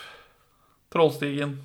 Trollstigen. 0.92 1.58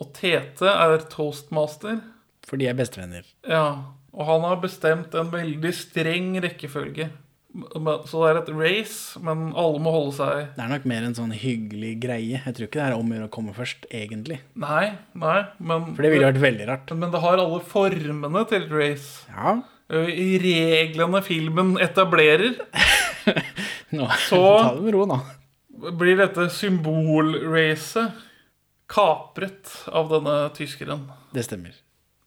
Og 0.00 0.12
Tete 0.16 0.72
er 0.72 1.02
toastmaster. 1.12 2.00
For 2.48 2.60
de 2.60 2.70
er 2.70 2.78
bestevenner. 2.78 3.26
Ja, 3.44 3.92
og 4.16 4.26
han 4.26 4.46
har 4.48 4.62
bestemt 4.62 5.14
en 5.14 5.28
veldig 5.32 5.72
streng 5.76 6.32
rekkefølge. 6.42 7.10
Så 7.50 8.20
det 8.22 8.28
er 8.30 8.38
et 8.38 8.50
race, 8.54 9.18
men 9.26 9.48
alle 9.58 9.80
må 9.82 9.90
holde 9.90 10.12
seg 10.14 10.52
Det 10.54 10.62
er 10.62 10.68
nok 10.70 10.84
mer 10.86 11.02
en 11.08 11.16
sånn 11.18 11.32
hyggelig 11.34 11.96
greie. 12.04 12.38
Jeg 12.44 12.54
tror 12.54 12.68
ikke 12.68 12.78
det 12.78 12.84
er 12.86 12.94
om 12.94 13.10
å 13.10 13.16
gjøre 13.16 13.26
å 13.26 13.32
komme 13.34 13.54
først, 13.56 13.88
egentlig. 13.90 14.36
Nei, 14.54 14.92
nei, 15.18 15.40
men 15.58 15.88
For 15.96 16.06
det 16.06 16.12
ville 16.14 16.28
vært 16.30 16.38
veldig 16.44 16.68
rart. 16.70 16.92
Men 16.94 17.10
det 17.10 17.22
har 17.24 17.42
alle 17.42 17.58
formene 17.66 18.44
til 18.52 18.62
et 18.68 18.70
race. 18.70 19.24
Ja, 19.34 19.56
I 19.90 20.28
reglene 20.38 21.22
filmen 21.26 21.74
etablerer, 21.82 22.54
nå, 23.98 24.06
Så- 24.28 24.44
ta 24.62 24.74
det 24.76 24.84
med 24.86 24.94
ro 24.94 25.04
nå. 25.10 25.18
blir 25.98 26.16
dette 26.22 26.46
symbolracet 26.54 28.12
kapret 28.90 29.70
av 29.90 30.08
denne 30.10 30.38
tyskeren. 30.54 31.08
Det 31.34 31.44
stemmer. 31.46 31.74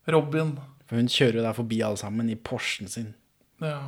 Robin. 0.08 0.58
For 0.88 1.00
hun 1.00 1.08
kjører 1.08 1.40
jo 1.40 1.44
der 1.48 1.56
forbi 1.56 1.80
alle 1.84 2.00
sammen 2.00 2.30
i 2.32 2.36
Porschen 2.36 2.88
sin. 2.92 3.14
Ja. 3.64 3.80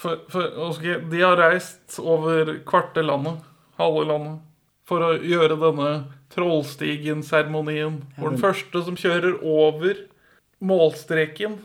For, 0.00 0.22
for 0.32 1.10
De 1.10 1.20
har 1.20 1.36
reist 1.36 1.98
over 2.00 2.54
kvarte 2.66 3.02
landet, 3.04 3.42
halve 3.76 4.06
landet, 4.08 4.38
for 4.88 5.04
å 5.04 5.10
gjøre 5.20 5.58
denne 5.60 5.90
Trollstigen-seremonien. 6.32 8.00
Hvor 8.16 8.32
den 8.32 8.40
første 8.40 8.84
som 8.86 8.96
kjører 8.98 9.42
over 9.44 10.06
målstreken 10.64 11.58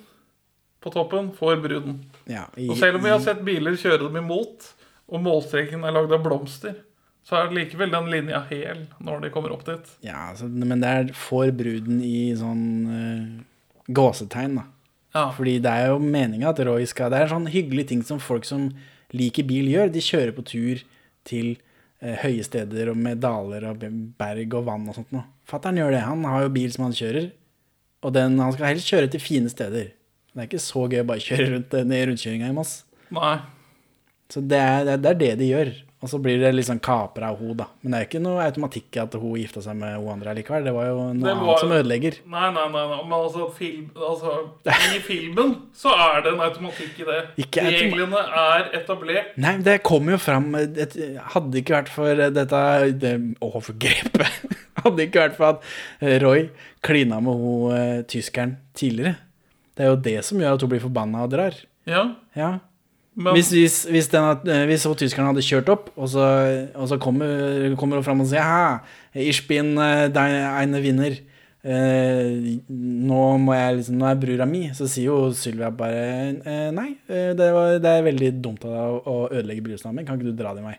på 0.83 0.91
toppen, 0.93 1.31
får 1.37 1.61
bruden. 1.63 2.01
Ja, 2.29 2.45
i, 2.57 2.67
Og 2.69 2.77
selv 2.77 2.99
om 2.99 3.05
vi 3.05 3.13
har 3.13 3.23
sett 3.23 3.41
biler 3.45 3.77
kjøre 3.79 4.03
dem 4.05 4.19
imot, 4.21 4.67
og 5.09 5.23
målstreken 5.25 5.85
er 5.85 5.95
lagd 5.95 6.13
av 6.13 6.21
blomster, 6.25 6.75
så 7.25 7.39
er 7.39 7.55
likevel 7.55 7.89
den 7.93 8.11
linja 8.11 8.43
hel 8.51 8.83
når 9.01 9.23
de 9.23 9.31
kommer 9.33 9.53
opp 9.55 9.65
dit. 9.65 9.89
ja, 10.05 10.29
altså, 10.29 10.45
Men 10.45 10.83
er 10.85 11.09
får 11.17 11.55
bruden 11.57 12.03
i 12.05 12.29
sånn 12.37 12.65
uh, 12.85 13.85
gåsetegn, 13.89 14.59
da. 14.61 14.67
Ja. 15.15 15.29
Fordi 15.31 15.55
det 15.63 15.71
er 15.71 15.87
jo 15.93 15.99
meninga 16.03 16.49
at 16.51 16.59
Roy 16.67 16.83
skal 16.91 17.09
Det 17.13 17.21
er 17.23 17.29
sånn 17.31 17.47
hyggelig 17.47 17.87
ting 17.87 18.01
som 18.03 18.19
folk 18.19 18.43
som 18.47 18.67
liker 19.15 19.45
bil, 19.47 19.69
gjør. 19.71 19.91
De 19.93 20.01
kjører 20.03 20.33
på 20.35 20.43
tur 20.43 20.81
til 21.25 21.53
eh, 22.01 22.17
høye 22.19 22.43
steder 22.43 22.91
og 22.91 22.97
med 22.99 23.21
daler 23.23 23.63
og 23.71 23.79
berg 24.19 24.53
og 24.59 24.65
vann 24.67 24.89
og 24.91 24.97
sånt 24.99 25.13
noe. 25.15 25.23
Fatter'n 25.47 25.77
gjør 25.79 25.95
det. 25.95 26.01
Han 26.03 26.25
har 26.27 26.43
jo 26.43 26.51
bil 26.57 26.71
som 26.73 26.83
han 26.89 26.97
kjører, 26.97 27.29
og 28.03 28.13
den, 28.17 28.35
han 28.43 28.51
skal 28.53 28.67
helst 28.73 28.91
kjøre 28.91 29.09
til 29.13 29.23
fine 29.23 29.49
steder. 29.49 29.91
Det 30.35 30.41
er 30.43 30.49
ikke 30.49 30.59
så 30.59 30.83
gøy 30.91 30.99
å 30.99 31.07
bare 31.07 31.23
kjøre 31.23 31.47
rundt 31.53 31.73
eh, 31.79 31.85
ned 31.87 32.01
i 32.01 32.07
rundkjøringa 32.11 32.49
i 32.51 32.55
Moss. 32.57 32.73
Nei. 33.15 33.37
Så 34.33 34.41
det 34.43 34.59
er- 34.59 34.97
det 34.97 35.05
er 35.13 35.19
det 35.21 35.31
de 35.39 35.47
gjør. 35.53 35.71
Og 36.03 36.09
så 36.11 36.19
blir 36.21 36.37
det 36.37 36.51
litt 36.53 36.67
sånn 36.67 36.81
kapra 36.83 37.31
av 37.31 37.39
hun 37.39 37.55
da. 37.57 37.65
Men 37.81 37.93
det 37.95 37.99
er 37.99 38.05
ikke 38.05 38.19
noe 38.21 38.43
automatikk 38.43 38.97
i 38.97 38.99
at 39.01 39.13
hun 39.17 39.37
gifta 39.39 39.61
seg 39.63 39.77
med 39.79 39.95
hun 39.95 40.09
andre 40.11 40.33
likevel. 40.37 40.65
Det 40.67 40.73
var 40.75 40.85
jo 40.91 40.97
noe 41.15 41.23
var- 41.31 41.39
annet 41.41 41.59
som 41.63 41.71
ødelegger. 41.73 42.17
Nei, 42.29 42.49
nei, 42.53 42.65
nei, 42.75 42.83
nei. 42.91 42.99
Men 43.07 43.15
altså, 43.15 43.47
film, 43.55 43.87
altså 43.95 44.33
I 44.67 44.99
filmen 45.07 45.55
så 45.73 45.93
er 45.95 46.21
det 46.21 46.33
en 46.35 46.43
automatikk 46.45 46.99
i 46.99 47.07
det. 47.07 47.21
Ikke 47.45 47.63
Reglene 47.65 48.21
er 48.43 48.69
etablert. 48.81 49.31
Nei, 49.41 49.55
det 49.65 49.77
kom 49.87 50.11
jo 50.11 50.17
fram 50.21 50.51
det 50.75 50.89
Hadde 51.33 51.61
ikke 51.63 51.77
vært 51.79 51.89
for 51.95 52.21
dette 52.37 52.61
det, 53.01 53.15
overgrepet 53.41 54.53
Hadde 54.83 55.07
ikke 55.07 55.23
vært 55.25 55.37
for 55.39 55.55
at 55.55 55.63
eh, 56.01 56.19
Roy 56.21 56.49
klina 56.85 57.17
med 57.23 57.33
hun 57.41 57.73
eh, 57.73 58.03
tyskeren 58.11 58.57
tidligere. 58.77 59.15
Det 59.75 59.83
er 59.87 59.89
jo 59.93 59.95
det 60.11 60.19
som 60.27 60.37
gjør 60.43 60.53
at 60.59 60.61
hun 60.67 60.69
blir 60.75 60.83
forbanna 60.83 61.23
og 61.25 61.31
drar. 61.33 61.57
Ja, 61.89 62.09
Ja. 62.35 62.57
Men 63.15 63.37
Hvis, 63.37 63.49
hvis, 63.55 63.77
hvis, 63.87 64.09
denne, 64.11 64.33
eh, 64.51 64.65
hvis 64.67 64.83
hun 64.83 64.97
tyskeren 64.99 65.29
hadde 65.29 65.43
kjørt 65.45 65.69
opp, 65.71 65.87
og 65.95 66.09
så, 66.11 66.25
og 66.75 66.89
så 66.91 66.97
kommer, 66.99 67.75
kommer 67.79 68.01
hun 68.01 68.07
fram 68.07 68.23
og 68.25 68.27
sier 68.27 68.43
Ha, 68.43 68.83
ich 69.15 69.45
bin 69.47 69.77
eh, 69.79 70.81
vinner. 70.83 71.15
Eh, 71.65 72.59
nå, 72.69 73.21
må 73.41 73.55
jeg 73.55 73.77
liksom, 73.79 73.95
nå 73.97 74.09
er 74.09 74.19
brura 74.21 74.45
mi. 74.45 74.67
Så 74.77 74.89
sier 74.91 75.09
jo 75.09 75.31
Sylvia 75.33 75.71
bare 75.73 76.03
eh, 76.35 76.67
Nei, 76.75 76.91
eh, 77.09 77.31
det, 77.37 77.47
var, 77.55 77.79
det 77.81 77.93
er 77.93 78.05
veldig 78.05 78.33
dumt 78.37 78.67
av 78.67 78.75
deg 78.75 78.97
å, 78.97 78.99
å 78.99 79.15
ødelegge 79.31 79.65
bryllupsdagen 79.65 79.97
min. 79.97 80.07
Kan 80.07 80.19
ikke 80.19 80.33
du 80.33 80.43
dra 80.43 80.53
din 80.57 80.67
vei? 80.67 80.75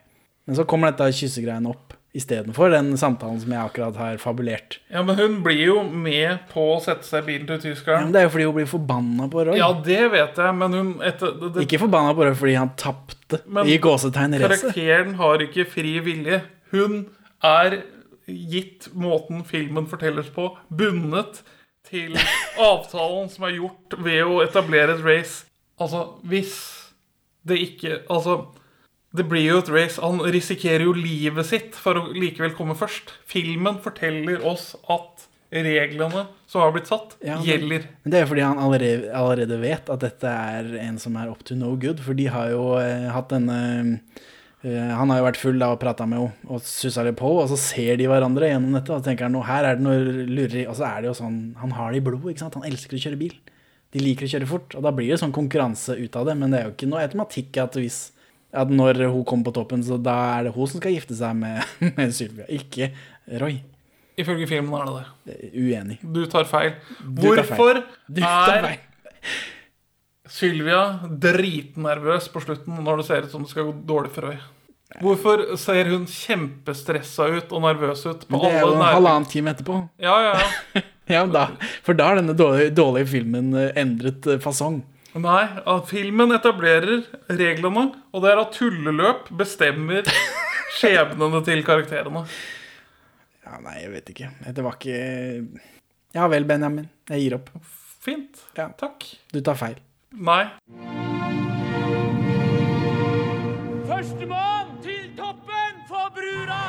Men 0.46 0.58
så 0.58 0.66
kommer 0.68 0.92
dette 0.92 1.08
kyssegreiene 1.16 1.72
opp 1.72 1.96
istedenfor 2.16 2.70
den 2.72 2.94
samtalen 2.98 3.38
som 3.42 3.52
jeg 3.52 3.60
akkurat 3.60 3.98
har 4.00 4.20
fabulert. 4.22 4.78
Ja, 4.92 5.02
men 5.06 5.18
hun 5.18 5.40
blir 5.44 5.60
jo 5.60 5.76
med 5.84 6.46
på 6.52 6.64
å 6.74 6.78
sette 6.82 7.06
seg 7.06 7.24
i 7.24 7.26
bilen 7.32 7.60
til 7.62 7.74
Ja, 7.76 8.00
men 8.00 8.14
det 8.14 8.22
er 8.22 8.28
jo 8.28 8.32
fordi 8.36 8.46
hun 8.48 8.56
blir 8.56 8.70
forbanna 8.70 9.28
på 9.32 9.44
Roy. 9.48 9.58
Ja, 9.60 9.68
det 9.84 10.00
vet 10.14 10.40
jeg, 10.40 10.56
men 10.60 10.76
hun 10.76 10.92
etter, 11.04 11.34
det, 11.40 11.52
det, 11.56 11.66
Ikke 11.66 11.82
forbanna 11.84 12.14
på 12.16 12.26
Roy 12.26 12.38
fordi 12.38 12.56
han 12.58 12.72
tapte 12.80 13.42
i 13.66 13.76
gåsetegn 13.82 14.38
racet. 14.40 14.70
Karakteren 14.70 15.18
har 15.20 15.44
ikke 15.44 15.66
fri 15.68 15.98
vilje. 16.06 16.40
Hun 16.72 17.02
er, 17.44 17.80
gitt 18.26 18.88
måten 18.96 19.44
filmen 19.46 19.86
fortelles 19.90 20.32
på, 20.34 20.48
bundet 20.68 21.42
til 21.86 22.16
avtalen 22.70 23.28
som 23.30 23.46
er 23.46 23.58
gjort 23.60 23.98
ved 24.00 24.24
å 24.24 24.40
etablere 24.46 24.96
et 24.96 25.04
race. 25.06 25.44
Altså, 25.76 26.06
hvis 26.24 26.56
det 27.46 27.60
ikke 27.62 28.00
Altså, 28.10 28.40
det 29.16 29.26
blir 29.30 29.46
jo 29.48 29.58
et 29.62 29.70
race. 29.72 30.00
Han 30.02 30.20
risikerer 30.20 30.84
jo 30.86 30.92
livet 30.96 31.46
sitt 31.48 31.74
for 31.78 31.98
å 32.00 32.06
likevel 32.14 32.54
komme 32.58 32.76
først. 32.78 33.14
Filmen 33.28 33.80
forteller 33.84 34.44
oss 34.46 34.74
at 34.92 35.26
reglene 35.56 36.26
som 36.50 36.60
har 36.64 36.72
blitt 36.74 36.88
satt, 36.90 37.14
Ja, 37.24 37.36
men- 37.36 37.46
gjelder. 37.46 37.84
Men 38.04 38.10
det 38.12 38.18
er 38.18 38.24
jo 38.26 38.30
fordi 38.34 38.42
han 38.44 38.58
allerede, 38.58 39.12
allerede 39.14 39.60
vet 39.62 39.88
at 39.90 40.00
dette 40.02 40.24
er 40.28 40.72
en 40.82 40.98
som 40.98 41.16
er 41.16 41.30
up 41.30 41.44
to 41.44 41.54
no 41.54 41.74
good. 41.76 42.00
For 42.00 42.14
de 42.14 42.26
har 42.26 42.50
jo 42.50 42.74
eh, 42.80 43.08
hatt 43.14 43.28
denne 43.30 44.00
eh, 44.64 44.94
Han 44.96 45.08
har 45.10 45.20
jo 45.20 45.26
vært 45.28 45.36
full 45.40 45.58
da 45.62 45.68
og 45.72 45.80
prata 45.80 46.06
med 46.06 46.18
henne 46.18 46.50
og 46.50 46.60
sussa 46.66 47.04
litt 47.06 47.16
på, 47.16 47.30
og 47.40 47.48
så 47.48 47.56
ser 47.60 47.96
de 48.00 48.08
hverandre 48.10 48.48
gjennom 48.50 48.74
dette 48.74 48.90
og 48.92 49.04
tenker 49.06 49.28
han, 49.28 49.38
her 49.46 49.64
er 49.64 49.76
det 49.78 49.84
noe 49.86 50.26
lureri. 50.26 50.66
Og 50.66 50.74
så 50.76 50.88
er 50.90 51.02
det 51.02 51.12
jo 51.12 51.18
sånn 51.22 51.54
Han 51.62 51.70
har 51.78 51.92
det 51.92 52.02
i 52.02 52.06
blodet, 52.10 52.34
ikke 52.34 52.44
sant. 52.44 52.58
Han 52.58 52.66
elsker 52.66 52.96
å 52.98 53.04
kjøre 53.06 53.18
bil. 53.20 53.36
De 53.92 54.00
liker 54.02 54.26
å 54.26 54.32
kjøre 54.34 54.48
fort, 54.50 54.74
og 54.74 54.82
da 54.82 54.90
blir 54.92 55.08
det 55.14 55.20
sånn 55.22 55.32
konkurranse 55.32 55.94
ut 55.96 56.16
av 56.18 56.26
det. 56.26 56.36
Men 56.36 56.50
det 56.50 56.60
er 56.60 56.64
jo 56.66 56.74
ikke 56.74 56.90
noe 56.90 57.06
automatikk 57.06 57.56
at 57.62 57.78
hvis 57.78 58.10
at 58.56 58.72
når 58.72 59.04
hun 59.04 59.24
kommer 59.28 59.48
på 59.50 59.54
toppen, 59.58 59.84
så 59.84 59.98
da 60.00 60.16
er 60.36 60.48
det 60.48 60.54
hun 60.56 60.70
som 60.70 60.82
skal 60.82 60.96
gifte 60.96 61.16
seg 61.18 61.36
med, 61.38 61.62
med 61.98 62.14
Sylvia, 62.16 62.48
ikke 62.52 62.90
Roy. 63.42 63.60
Ifølge 64.16 64.48
filmen 64.48 64.72
er 64.78 64.88
det 64.88 64.96
det. 64.96 65.50
Uenig. 65.60 65.98
Du 66.00 66.22
tar 66.30 66.46
feil. 66.48 66.72
Du 67.04 67.28
tar 67.28 67.44
feil. 67.44 67.58
Hvorfor 67.58 67.82
tar 68.16 68.68
er. 68.72 68.78
Sylvia 70.26 70.80
dritnervøs 71.22 72.30
på 72.32 72.42
slutten 72.42 72.80
når 72.82 73.02
det 73.02 73.08
ser 73.10 73.26
ut 73.26 73.34
som 73.34 73.44
det 73.44 73.52
skal 73.52 73.68
gå 73.68 73.74
dårlig 73.86 74.14
for 74.14 74.30
Roy? 74.30 74.38
Hvorfor 75.02 75.42
ser 75.60 75.90
hun 75.90 76.06
kjempestressa 76.08 77.26
ut 77.34 77.50
og 77.52 77.64
nervøs 77.64 78.04
ut 78.06 78.24
på 78.28 78.40
det 78.40 78.52
er 78.54 78.62
jo 78.62 78.74
en 78.76 78.84
halvannen 78.86 79.26
time 79.28 79.52
etterpå. 79.52 79.80
Ja, 80.02 80.18
ja, 80.30 80.36
ja. 80.40 80.82
Ja, 81.06 81.20
da, 81.30 81.44
for 81.86 81.94
da 81.94 82.08
har 82.08 82.18
denne 82.18 82.34
dårlige, 82.34 82.72
dårlige 82.74 83.06
filmen 83.12 83.52
eh, 83.54 83.68
endret 83.78 84.26
eh, 84.26 84.40
fasong. 84.42 84.80
Nei, 85.16 85.44
at 85.64 85.86
filmen 85.88 86.34
etablerer 86.36 87.04
reglene, 87.32 87.86
og 88.12 88.22
det 88.24 88.32
er 88.34 88.40
at 88.42 88.52
tulleløp 88.58 89.30
bestemmer 89.38 90.04
skjebnene 90.76 91.40
til 91.46 91.62
karakterene. 91.64 92.26
Ja, 93.46 93.56
nei, 93.64 93.78
jeg 93.84 93.92
vet 93.94 94.10
ikke. 94.12 94.30
Det 94.52 94.64
var 94.66 94.76
ikke 94.76 94.98
Ja 96.16 96.26
vel, 96.32 96.44
Benjamin. 96.48 96.88
Jeg 97.08 97.22
gir 97.26 97.36
opp. 97.38 97.50
Fint. 98.06 98.42
Ja. 98.58 98.68
Takk. 98.78 99.04
Du 99.32 99.40
tar 99.44 99.56
feil. 99.58 99.78
Nei. 100.16 100.44
Førstemann 103.86 104.76
til 104.84 105.08
toppen 105.18 105.80
for 105.88 106.10
brura! 106.16 106.60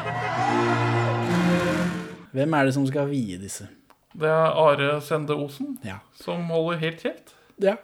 Hvem 2.37 2.53
er 2.53 2.67
det 2.69 2.73
som 2.75 2.85
skal 2.89 3.09
vie 3.09 3.37
disse? 3.41 3.67
Det 4.17 4.29
er 4.29 4.57
Are 4.57 4.99
Sende 5.05 5.35
Osen 5.37 5.77
Ja. 5.85 5.99
som 6.17 6.47
holder 6.53 6.77
helt 6.85 7.01
kjeft. 7.03 7.35
ja. 7.61 7.75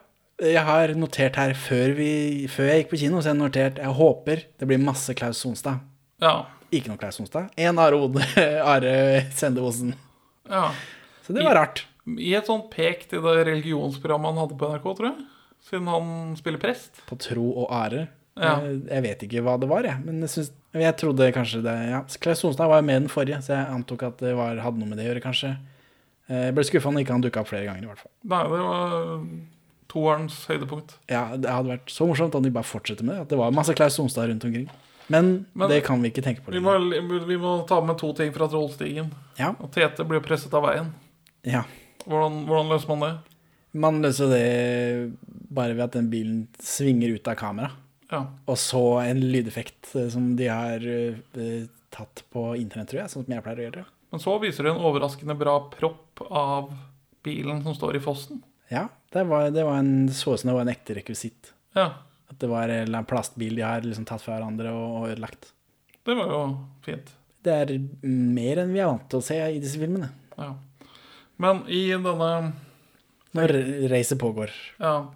Jeg 0.44 0.64
har 0.68 0.94
notert 1.00 1.36
her 1.40 1.54
før, 1.58 1.94
vi, 1.98 2.10
før 2.52 2.68
jeg 2.72 2.84
gikk 2.84 2.92
på 2.94 3.00
kino, 3.04 3.22
så 3.22 3.30
jeg 3.32 3.36
har 3.38 3.40
notert 3.44 3.78
Jeg 3.82 3.96
håper 3.98 4.44
det 4.60 4.68
blir 4.70 4.82
masse 4.84 5.14
Klaus 5.18 5.40
Sonstad. 5.44 5.80
Ja. 6.24 6.46
Ikke 6.74 6.90
noe 6.92 6.98
Klaus 7.02 7.20
Sonstad. 7.20 7.52
Én 7.58 7.80
Are 7.80 7.96
Ode, 7.96 8.24
Are 8.74 8.96
Sende 9.36 9.62
Osen. 9.64 9.94
ja. 10.50 10.70
Så 11.24 11.32
det 11.32 11.44
var 11.46 11.56
rart. 11.56 11.86
I 12.20 12.34
et 12.36 12.50
sånt 12.50 12.66
pek 12.74 13.06
til 13.08 13.22
det 13.24 13.46
religionsprogrammet 13.48 14.34
han 14.34 14.42
hadde 14.42 14.58
på 14.60 14.68
NRK, 14.74 14.88
tror 14.98 15.06
jeg. 15.08 15.22
Siden 15.70 15.86
han 15.88 16.10
spiller 16.36 16.60
prest. 16.60 16.98
På 17.08 17.16
tro 17.16 17.46
og 17.64 17.70
are. 17.72 18.02
Ja. 18.36 18.58
Eh, 18.60 18.82
Jeg 18.90 19.04
vet 19.06 19.24
ikke 19.24 19.44
hva 19.46 19.54
det 19.62 19.70
var, 19.72 19.88
jeg. 19.88 20.02
Men 20.04 20.20
jeg, 20.26 20.34
synes, 20.34 20.50
jeg 20.76 20.98
trodde 21.00 21.30
kanskje 21.32 21.62
det 21.64 21.78
Ja, 21.94 22.02
Klaus 22.20 22.42
Sonstad 22.44 22.68
var 22.68 22.82
jo 22.82 22.88
med 22.90 23.06
den 23.06 23.14
forrige, 23.14 23.40
så 23.46 23.54
jeg 23.56 23.72
antok 23.78 24.04
at 24.10 24.20
det 24.26 24.34
var, 24.36 24.60
hadde 24.66 24.82
noe 24.82 24.90
med 24.92 25.00
det 25.00 25.06
å 25.06 25.10
gjøre, 25.14 25.24
kanskje. 25.24 25.54
Eh, 26.28 26.44
Jeg 26.50 26.58
ble 26.58 26.68
skuffa 26.68 26.92
når 26.92 27.06
ikke 27.06 27.16
han 27.16 27.24
dukka 27.30 27.46
opp 27.46 27.52
flere 27.54 27.70
ganger, 27.70 27.86
i 27.88 27.92
hvert 27.94 28.04
fall. 28.04 28.12
Nei, 28.34 28.44
det 28.44 28.60
var 28.68 29.24
toerens 29.94 30.40
høydepunkt. 30.50 30.96
Ja, 31.12 31.38
Det 31.38 31.50
hadde 31.50 31.70
vært 31.76 31.94
så 31.94 32.08
morsomt 32.10 32.36
om 32.36 32.44
de 32.44 32.52
bare 32.54 32.66
fortsetter 32.68 33.06
med 33.06 33.16
det. 33.16 33.22
At 33.28 33.30
det 33.30 33.38
var 33.40 33.54
masse 33.56 33.76
Klaus 33.78 33.96
Sonstad 34.00 34.28
rundt 34.32 34.44
omkring. 34.48 34.68
Men, 35.12 35.46
Men- 35.54 35.70
det 35.70 35.84
kan 35.86 36.02
vi 36.02 36.10
ikke 36.10 36.24
tenke 36.24 36.42
på 36.46 36.52
Vi 36.52 36.60
må, 36.64 36.74
vi 37.28 37.38
må 37.38 37.68
ta 37.68 37.82
med 37.82 37.98
to 38.00 38.14
ting 38.14 38.32
fra 38.34 38.48
Trollstigen. 38.48 39.12
Ja, 39.38 39.54
Og 39.60 39.72
Tete 39.72 40.06
blir 40.08 40.22
presset 40.24 40.54
av 40.54 40.64
veien. 40.64 40.94
ja. 41.44 41.64
Hvordan, 42.04 42.46
hvordan 42.46 42.68
løser 42.68 42.88
man 42.90 43.00
det? 43.00 43.18
Man 43.74 44.02
løser 44.02 44.28
det 44.30 45.14
bare 45.50 45.74
ved 45.74 45.84
at 45.86 45.92
den 45.96 46.10
bilen 46.12 46.48
svinger 46.60 47.14
ut 47.16 47.28
av 47.28 47.36
kamera. 47.40 47.72
Ja. 48.12 48.26
Og 48.46 48.58
så 48.58 48.82
en 49.08 49.22
lydeffekt 49.22 49.96
eh, 49.96 50.10
som 50.10 50.36
de 50.36 50.50
har 50.52 50.84
uh, 50.84 51.64
tatt 51.90 52.24
på 52.34 52.44
internett, 52.60 52.90
tror 52.92 53.00
jeg. 53.04 53.10
Sånn 53.14 53.24
som 53.26 53.34
jeg 53.34 53.44
pleier 53.46 53.62
å 53.62 53.68
gjøre. 53.70 53.86
Men 54.12 54.20
så 54.20 54.36
viser 54.42 54.68
de 54.68 54.74
en 54.74 54.84
overraskende 54.84 55.38
bra 55.40 55.56
propp 55.72 56.22
av 56.30 56.74
bilen 57.24 57.64
som 57.64 57.74
står 57.74 57.96
i 57.98 58.04
fossen. 58.04 58.44
Ja, 58.70 58.90
det 59.14 59.24
var, 59.30 59.50
det 59.54 59.64
var 59.66 59.78
en, 59.80 60.10
så 60.14 60.34
ut 60.34 60.42
som 60.42 60.50
det 60.50 60.56
var 60.58 60.66
en 60.66 60.74
ekte 60.74 60.96
rekvisitt. 60.98 61.52
Ja, 61.78 61.90
At 62.30 62.40
det 62.42 62.50
var 62.50 62.70
en 62.70 63.06
plastbil 63.06 63.56
de 63.58 63.66
har 63.66 63.82
liksom 63.86 64.06
tatt 64.10 64.22
fra 64.24 64.36
hverandre 64.38 64.72
og, 64.74 64.98
og 65.02 65.10
ødelagt. 65.14 65.52
det 66.06 66.16
var 66.18 66.32
jo 66.32 66.44
fint. 66.86 67.12
Det 67.44 67.54
er 67.54 67.74
mer 68.08 68.62
enn 68.64 68.72
vi 68.74 68.80
er 68.80 68.88
vant 68.88 69.06
til 69.12 69.20
å 69.20 69.26
se 69.26 69.38
i 69.52 69.60
disse 69.62 69.80
filmene. 69.82 70.10
Ja. 70.38 70.54
Men 71.44 71.64
i 71.68 71.88
denne 71.92 72.54
Når 73.34 73.52
racet 73.92 74.20
pågår. 74.22 74.52
Ja, 74.80 75.12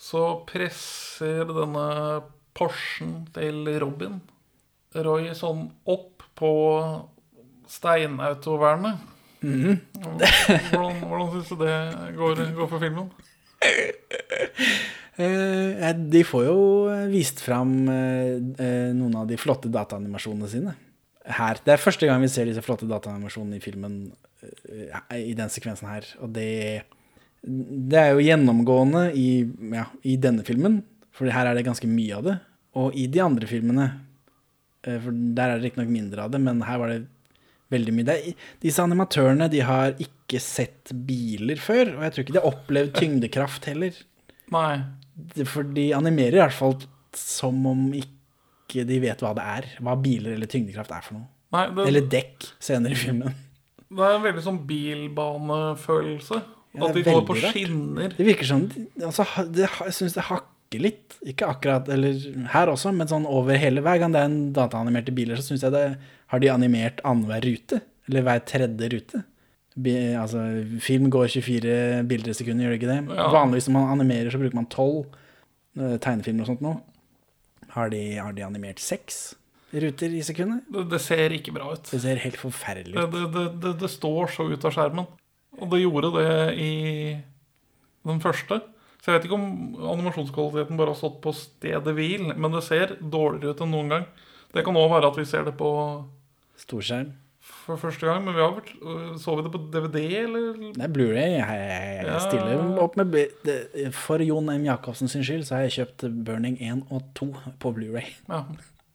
så 0.00 0.22
presser 0.48 1.44
denne 1.48 2.22
Porschen 2.58 3.26
til 3.36 3.68
Robin 3.78 4.20
Roy 4.96 5.28
sånn 5.36 5.68
opp 5.86 6.24
på 6.38 6.50
steinautovernet. 7.68 8.98
hvordan 9.42 11.02
hvordan 11.04 11.28
syns 11.34 11.50
du 11.52 11.60
det 11.60 11.74
går, 12.16 12.40
går 12.56 12.70
for 12.72 12.82
filmen? 12.82 13.10
Eh, 15.18 15.88
de 15.98 16.20
får 16.22 16.44
jo 16.46 16.58
vist 17.10 17.40
fram 17.42 17.72
eh, 17.90 18.36
eh, 18.62 18.90
noen 18.94 19.16
av 19.18 19.24
de 19.26 19.34
flotte 19.40 19.66
dataanimasjonene 19.74 20.50
sine. 20.52 20.74
Her. 21.26 21.58
Det 21.64 21.72
er 21.74 21.82
første 21.82 22.06
gang 22.06 22.22
vi 22.22 22.30
ser 22.30 22.46
disse 22.46 22.62
flotte 22.62 22.86
dataanimasjonene 22.86 23.58
i 23.58 23.64
filmen 23.64 23.96
eh, 24.46 25.16
i 25.18 25.34
den 25.34 25.50
sekvensen 25.50 25.90
her. 25.90 26.06
Og 26.22 26.30
det, 26.36 26.84
det 27.42 27.98
er 27.98 28.12
jo 28.12 28.22
gjennomgående 28.22 29.08
i, 29.18 29.42
ja, 29.74 29.88
i 30.06 30.14
denne 30.22 30.46
filmen, 30.46 30.84
for 31.10 31.26
her 31.34 31.50
er 31.50 31.58
det 31.58 31.66
ganske 31.66 31.90
mye 31.90 32.20
av 32.20 32.28
det. 32.28 32.36
Og 32.78 32.94
i 32.94 33.08
de 33.10 33.24
andre 33.24 33.50
filmene, 33.50 33.88
eh, 34.86 35.00
for 35.02 35.10
der 35.10 35.50
er 35.50 35.58
det 35.58 35.66
riktignok 35.66 35.90
mindre 35.96 36.28
av 36.28 36.34
det, 36.34 36.42
men 36.46 36.62
her 36.68 36.78
var 36.78 36.94
det 36.94 37.02
veldig 37.74 37.96
mye. 37.96 38.20
Disse 38.62 38.86
animatørene 38.86 39.50
de 39.50 39.66
har 39.66 39.98
ikke 39.98 40.17
sett 40.36 40.92
biler 41.08 41.56
før, 41.56 41.94
og 41.96 42.04
jeg 42.04 42.12
tror 42.12 42.24
ikke 42.26 42.34
de 42.36 42.40
har 42.42 42.50
opplevd 42.52 42.92
tyngdekraft 42.98 43.64
heller. 43.70 43.96
Nei. 44.52 44.74
For 45.48 45.64
de 45.64 45.88
animerer 45.96 46.36
i 46.36 46.42
hvert 46.42 46.56
fall 46.56 46.76
som 47.16 47.64
om 47.66 47.88
ikke 47.96 48.84
de 48.88 49.00
vet 49.00 49.24
hva 49.24 49.32
det 49.36 49.46
er. 49.56 49.68
Hva 49.80 49.96
biler 49.96 50.36
eller 50.36 50.50
tyngdekraft 50.50 50.92
er 50.92 51.06
for 51.06 51.16
noe. 51.16 51.28
Nei 51.56 51.64
det, 51.72 51.86
Eller 51.88 52.08
dekk 52.12 52.50
senere 52.60 52.92
i 52.92 53.00
filmen. 53.00 53.32
det 53.88 54.04
er 54.04 54.18
en 54.18 54.24
veldig 54.26 54.44
sånn 54.44 54.60
bilbanefølelse. 54.68 56.42
Ja, 56.76 56.90
At 56.90 56.98
de 56.98 57.04
går 57.06 57.24
på 57.24 57.38
skinner. 57.40 58.12
Det 58.12 58.26
virker 58.26 58.44
som 58.50 58.66
altså, 59.00 59.24
det, 59.48 59.64
Jeg 59.64 59.96
syns 59.96 60.18
det 60.18 60.26
hakker 60.28 60.84
litt. 60.84 61.16
Ikke 61.24 61.48
akkurat 61.48 61.88
eller 61.88 62.20
her 62.52 62.68
også, 62.68 62.92
men 62.92 63.08
sånn 63.08 63.24
over 63.24 63.56
hele. 63.56 63.80
Hver 63.82 64.02
gang 64.02 64.12
det 64.12 64.20
er 64.20 64.28
en 64.28 64.52
dataanimerte 64.56 65.14
biler, 65.16 65.40
så 65.40 65.48
syns 65.48 65.64
jeg 65.64 65.72
det 65.74 65.86
har 66.28 66.44
de 66.44 66.52
animert 66.52 67.00
annenhver 67.08 67.48
rute. 67.48 67.80
Eller 68.08 68.28
hver 68.28 68.44
tredje 68.48 68.92
rute. 68.92 69.24
Altså, 69.78 70.42
film 70.82 71.08
går 71.12 71.28
24 71.30 71.74
bilder 72.10 72.32
i 72.32 72.36
sekundet, 72.36 72.64
gjør 72.66 72.74
det 72.74 72.78
ikke 72.80 72.92
det? 72.92 73.16
Ja. 73.18 73.28
Vanligvis 73.34 73.68
når 73.68 73.76
man 73.78 73.92
animerer, 74.00 74.30
så 74.34 74.40
bruker 74.40 74.58
man 74.58 74.66
12 74.66 75.04
eh, 75.78 75.98
tegnefilmer 76.02 76.42
og 76.46 76.50
sånt 76.52 76.64
nå. 76.64 76.72
Har 77.76 77.92
de, 77.92 78.00
har 78.18 78.32
de 78.34 78.42
animert 78.46 78.80
seks 78.82 79.36
ruter 79.72 80.14
i 80.16 80.22
sekundet? 80.24 80.64
Det, 80.72 80.86
det 80.90 81.00
ser 81.04 81.34
ikke 81.36 81.52
bra 81.54 81.74
ut. 81.76 81.84
Det 81.92 82.00
ser 82.02 82.18
helt 82.24 82.40
forferdelig 82.40 82.96
Det, 82.96 83.04
ut. 83.06 83.12
det, 83.14 83.24
det, 83.36 83.46
det, 83.62 83.74
det 83.84 83.90
står 83.92 84.32
så 84.34 84.48
ut 84.50 84.64
av 84.64 84.74
skjermen. 84.74 85.06
Og 85.58 85.70
det 85.72 85.82
gjorde 85.82 86.10
det 86.16 86.32
i 86.62 86.72
den 88.08 88.20
første. 88.24 88.60
Så 88.98 89.12
jeg 89.12 89.18
vet 89.18 89.28
ikke 89.28 89.38
om 89.38 89.76
animasjonskvaliteten 89.94 90.78
bare 90.80 90.94
har 90.94 90.98
stått 90.98 91.20
på 91.22 91.32
stedet 91.36 91.94
hvil, 91.94 92.32
men 92.34 92.54
det 92.54 92.64
ser 92.66 92.96
dårligere 92.98 93.54
ut 93.54 93.62
enn 93.62 93.72
noen 93.76 93.92
gang. 93.94 94.06
Det 94.54 94.64
kan 94.66 94.78
òg 94.80 94.90
være 94.90 95.10
at 95.12 95.18
vi 95.20 95.26
ser 95.28 95.44
det 95.46 95.54
på 95.60 95.70
Storskjerm. 96.58 97.12
For 97.68 97.76
første 97.84 98.08
gang, 98.08 98.24
men 98.24 98.34
vi 98.36 98.42
har 98.42 98.54
vært, 98.56 98.72
øh, 98.80 99.14
så 99.20 99.36
vi 99.38 99.44
det 99.46 99.52
på 99.54 99.60
DVD, 99.74 100.00
eller? 100.24 100.58
Er 100.82 100.90
Blu-ray. 100.92 101.36
Jeg, 101.36 101.62
jeg, 101.68 102.06
Ja. 102.08 102.18
stiller 102.24 102.82
opp 102.82 102.96
med 102.96 103.14
For 103.94 104.18
Jon 104.24 104.48
M. 104.50 104.64
Jacobsen 104.66 105.08
sin 105.12 105.22
skyld 105.22 105.44
så 105.46 105.54
har 105.58 105.66
jeg 105.68 105.76
kjøpt 105.78 106.06
Burning 106.24 106.56
1 106.60 106.82
og 106.90 107.02
2 107.14 107.30
på 107.60 107.72
Blu-ray. 107.76 108.14
Ja, 108.28 108.42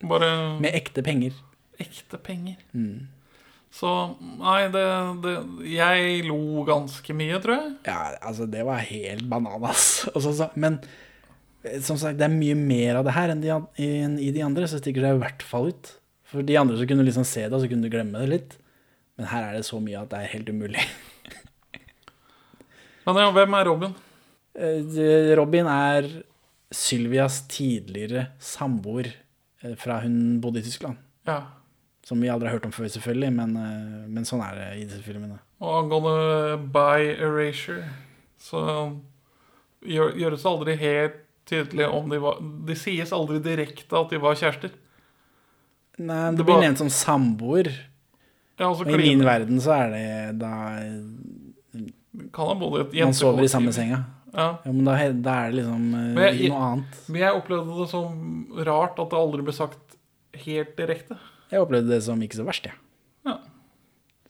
bare 0.03 0.59
Med 0.59 0.73
ekte 0.73 1.03
penger. 1.05 1.31
ekte 1.79 2.17
penger. 2.21 2.55
Mm. 2.75 3.07
Så 3.73 3.89
nei, 4.37 4.67
det, 4.69 4.83
det 5.23 5.69
Jeg 5.73 6.25
lo 6.27 6.63
ganske 6.67 7.15
mye, 7.17 7.39
tror 7.41 7.55
jeg. 7.57 7.71
Ja, 7.87 8.11
altså, 8.21 8.45
det 8.49 8.61
var 8.67 8.77
helt 8.85 9.25
bananas. 9.29 10.05
Og 10.15 10.21
så- 10.21 10.51
men 10.55 10.79
eh, 11.65 11.79
som 11.81 11.97
sagt, 11.97 12.17
det 12.19 12.25
er 12.27 12.35
mye 12.35 12.55
mer 12.55 12.97
av 12.99 13.05
det 13.05 13.13
her 13.15 13.29
enn, 13.33 13.41
de, 13.41 13.49
enn 13.81 14.19
i 14.19 14.29
de 14.35 14.43
andre, 14.45 14.67
så 14.69 14.77
stikker 14.81 15.01
det 15.01 15.15
i 15.15 15.21
hvert 15.23 15.41
fall 15.41 15.71
ut. 15.73 15.93
For 16.29 16.41
de 16.45 16.55
andre 16.57 16.77
så 16.77 16.85
kunne 16.87 17.01
du 17.03 17.09
liksom 17.09 17.25
se 17.25 17.41
det, 17.47 17.53
og 17.53 17.61
så 17.61 17.69
kunne 17.69 17.83
du 17.85 17.89
glemme 17.93 18.19
det 18.21 18.29
litt. 18.29 18.53
Men 19.17 19.29
her 19.29 19.47
er 19.47 19.57
det 19.57 19.65
så 19.67 19.79
mye 19.83 20.01
at 20.01 20.11
det 20.11 20.19
er 20.19 20.31
helt 20.33 20.49
umulig. 20.49 20.83
Men 23.05 23.19
ja, 23.19 23.31
hvem 23.35 23.57
er 23.57 23.67
Robin? 23.67 23.95
Eh, 24.53 25.33
Robin 25.37 25.67
er 25.69 26.07
Sylvias 26.73 27.41
tidligere 27.51 28.27
samboer 28.41 29.09
eh, 29.61 29.75
fra 29.79 29.99
hun 30.03 30.39
bodde 30.41 30.61
i 30.61 30.65
Tyskland. 30.65 30.97
Ja. 31.27 31.41
Som 32.03 32.21
vi 32.21 32.31
aldri 32.31 32.49
har 32.49 32.57
hørt 32.57 32.67
om 32.67 32.73
før, 32.75 32.89
selvfølgelig, 32.91 33.31
men, 33.35 33.57
eh, 33.59 34.05
men 34.11 34.27
sånn 34.27 34.43
er 34.45 34.57
det 34.59 34.69
i 34.79 34.85
disse 34.87 35.03
filmene. 35.05 35.39
Og 35.63 35.83
angående 35.83 36.57
by 36.73 37.13
erasure, 37.13 37.85
så 38.41 38.63
gjør, 39.85 40.15
gjøres 40.19 40.43
det 40.43 40.51
aldri 40.51 40.77
helt 40.81 41.19
tydelig 41.47 41.87
om 41.91 42.07
de 42.11 42.19
var 42.23 42.37
Det 42.67 42.75
sies 42.79 43.11
aldri 43.15 43.41
direkte 43.43 43.97
at 43.99 44.11
de 44.13 44.19
var 44.23 44.37
kjærester. 44.39 44.71
Nei, 45.99 46.31
det 46.31 46.39
Det 46.39 46.45
blir 46.47 46.63
nevnt 46.63 46.81
som 46.81 46.89
samboer. 46.89 47.69
Ja, 48.63 48.69
altså, 48.71 48.87
I 48.87 48.97
min 49.01 49.23
verden 49.27 49.59
så 49.63 49.73
er 49.75 49.89
det 49.91 50.39
da 50.39 50.53
man 52.13 53.13
sover 53.17 53.43
i 53.43 53.51
samme 53.51 53.73
senga. 53.75 54.03
Ja. 54.33 54.47
Ja, 54.65 54.71
men 54.71 54.85
da, 54.87 54.95
da 55.13 55.33
er 55.45 55.51
det 55.51 55.59
liksom 55.61 55.83
eh, 56.17 56.37
jeg- 56.39 56.49
noe 56.49 56.67
annet. 56.71 57.01
Men 57.07 57.21
jeg 57.21 57.37
opplevde 57.37 57.75
det 57.81 57.89
som 57.91 58.47
rart 58.65 58.97
at 58.99 59.09
det 59.11 59.19
aldri 59.19 59.43
ble 59.45 59.53
sagt 59.53 59.97
helt 60.45 60.75
direkte. 60.77 61.17
Jeg 61.51 61.61
opplevde 61.61 61.91
det 61.93 61.99
som 62.05 62.21
ikke 62.25 62.39
så 62.39 62.45
verst, 62.47 62.65
jeg. 62.65 62.73
Ja. 63.27 63.35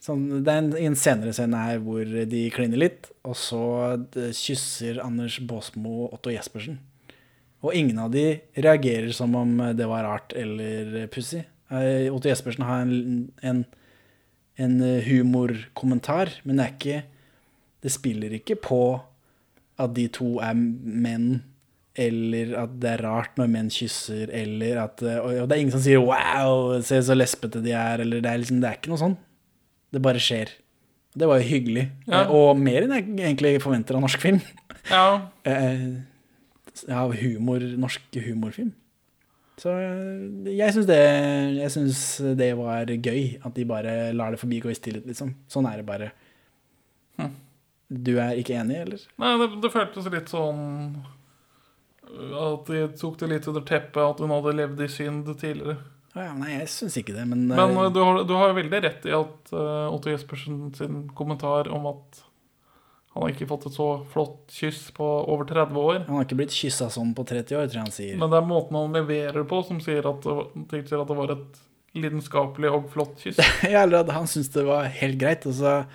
Sånn, 0.04 0.26
det 0.44 0.52
er 0.52 0.58
en, 0.60 0.74
en 0.76 0.96
senere 1.00 1.32
scene 1.32 1.56
her 1.56 1.80
hvor 1.80 2.04
de 2.04 2.42
kliner 2.52 2.82
litt, 2.82 3.08
og 3.24 3.38
så 3.40 3.62
kysser 4.36 5.00
Anders 5.04 5.38
Baasmo 5.48 6.10
Otto 6.12 6.34
Jespersen. 6.34 6.82
Og 7.64 7.72
ingen 7.80 8.02
av 8.04 8.12
de 8.12 8.42
reagerer 8.60 9.14
som 9.16 9.32
om 9.40 9.56
det 9.78 9.88
var 9.88 10.04
rart 10.04 10.34
eller 10.36 11.08
pussig. 11.08 11.46
Eh, 11.72 12.10
Otto 12.12 12.28
Jespersen 12.28 12.66
har 12.68 12.82
en, 12.84 13.32
en, 13.42 13.64
en 14.58 14.80
humorkommentar, 15.08 16.30
men 16.44 16.58
det 16.60 16.66
er 16.66 16.74
ikke 16.78 17.04
Det 17.84 17.92
spiller 17.92 18.32
ikke 18.38 18.56
på 18.64 19.02
at 19.82 19.94
de 19.96 20.06
to 20.08 20.38
er 20.40 20.54
menn, 20.56 21.42
eller 22.00 22.54
at 22.62 22.80
det 22.80 22.90
er 22.94 23.02
rart 23.04 23.36
når 23.38 23.50
menn 23.52 23.70
kysser, 23.74 24.30
eller 24.32 24.78
at 24.86 25.02
eh, 25.04 25.18
Og 25.20 25.42
og 25.42 25.50
det 25.50 25.56
er 25.58 25.62
ingen 25.62 25.72
som 25.76 25.82
sier 25.84 26.00
'wow, 26.00 26.82
se 26.82 27.02
så 27.02 27.14
lesbete 27.18 27.62
de 27.64 27.72
er', 27.72 28.00
eller 28.02 28.22
det 28.22 28.30
er 28.32 28.38
liksom 28.38 28.62
Det 28.62 28.70
er 28.70 28.78
ikke 28.78 28.90
noe 28.94 28.98
sånn. 29.04 29.18
Det 29.92 30.02
bare 30.02 30.20
skjer. 30.20 30.48
Det 31.18 31.28
var 31.28 31.38
jo 31.42 31.50
hyggelig. 31.50 31.92
Ja. 32.08 32.22
Eh, 32.24 32.32
Og 32.32 32.58
mer 32.58 32.82
enn 32.84 32.92
jeg 32.92 33.06
egentlig 33.36 33.62
forventer 33.62 33.96
av 33.96 34.02
norsk 34.02 34.20
film. 34.22 34.42
Ja, 34.90 35.28
Eh, 35.46 36.00
Av 36.90 37.14
humor, 37.14 37.60
norsk 37.78 38.02
humorfilm. 38.16 38.74
Så 39.62 39.74
eh, 39.78 40.52
jeg 40.58 40.74
syns 40.74 40.90
det, 42.26 42.34
det 42.40 42.52
var 42.58 42.90
gøy, 42.90 43.38
at 43.46 43.54
de 43.56 43.66
bare 43.70 44.12
lar 44.18 44.34
det 44.34 44.42
forbigå 44.42 44.72
i 44.72 44.78
stillhet, 44.78 45.06
liksom. 45.10 45.36
Sånn 45.52 45.70
er 45.70 45.82
det 45.82 45.88
bare. 45.88 46.12
Du 47.94 48.16
er 48.18 48.40
ikke 48.40 48.58
enig, 48.58 48.80
eller? 48.86 49.02
Nei, 49.22 49.34
det, 49.42 49.50
det 49.64 49.72
føltes 49.74 50.10
litt 50.14 50.32
sånn 50.32 50.62
øh, 52.10 52.36
At 52.40 52.70
de 52.72 52.86
tok 53.00 53.18
det 53.22 53.30
litt 53.30 53.50
under 53.52 53.66
teppet 53.68 54.02
at 54.02 54.24
hun 54.24 54.34
hadde 54.34 54.56
levd 54.58 54.84
i 54.86 54.90
synd 54.92 55.30
tidligere. 55.34 55.78
Ja, 56.14 56.30
nei, 56.38 56.52
jeg 56.54 56.70
syns 56.70 56.98
ikke 57.02 57.16
det, 57.16 57.26
men, 57.30 57.48
Men 57.50 57.78
eh, 57.78 57.90
du 57.94 58.00
har, 58.02 58.22
du 58.28 58.36
har 58.38 58.52
jo 58.52 58.60
veldig 58.60 58.84
rett 58.86 59.08
i 59.10 59.16
at 59.18 59.54
uh, 59.56 59.90
Otto 59.94 60.14
Jespersen 60.14 60.68
sin 60.78 61.04
kommentar 61.18 61.70
om 61.74 61.90
at 61.90 62.22
han 63.14 63.22
har 63.24 63.30
ikke 63.34 63.48
fått 63.48 63.68
et 63.70 63.76
så 63.78 63.88
flott 64.10 64.50
kyss 64.50 64.88
på 64.98 65.06
over 65.30 65.46
30 65.46 65.76
år. 65.78 66.00
han 66.08 66.16
har 66.18 66.24
ikke 66.26 66.38
blitt 66.40 66.56
kyssa 66.56 66.88
sånn 66.90 67.14
på 67.14 67.24
30 67.30 67.56
år, 67.60 67.68
tror 67.70 67.78
jeg 67.80 67.84
han 67.86 67.92
sier. 67.94 68.18
Men 68.18 68.32
det 68.34 68.40
er 68.40 68.48
måten 68.50 68.76
han 68.80 68.94
leverer 68.98 69.44
på 69.46 69.60
som 69.68 69.80
sier 69.80 70.02
at 70.10 70.22
det, 70.26 70.34
var- 70.34 70.50
at 71.04 71.08
det 71.12 71.18
var 71.20 71.32
et 71.36 71.62
lidenskapelig 71.94 72.72
og 72.74 72.90
flott 72.90 73.20
kyss. 73.22 73.38
Ja, 73.74 73.84
eller 73.84 74.00
at 74.02 74.10
han 74.16 74.26
syntes 74.26 74.50
det 74.56 74.66
var 74.66 74.90
helt 74.90 75.20
greit. 75.22 75.46
Og, 75.46 75.54
så, 75.54 75.86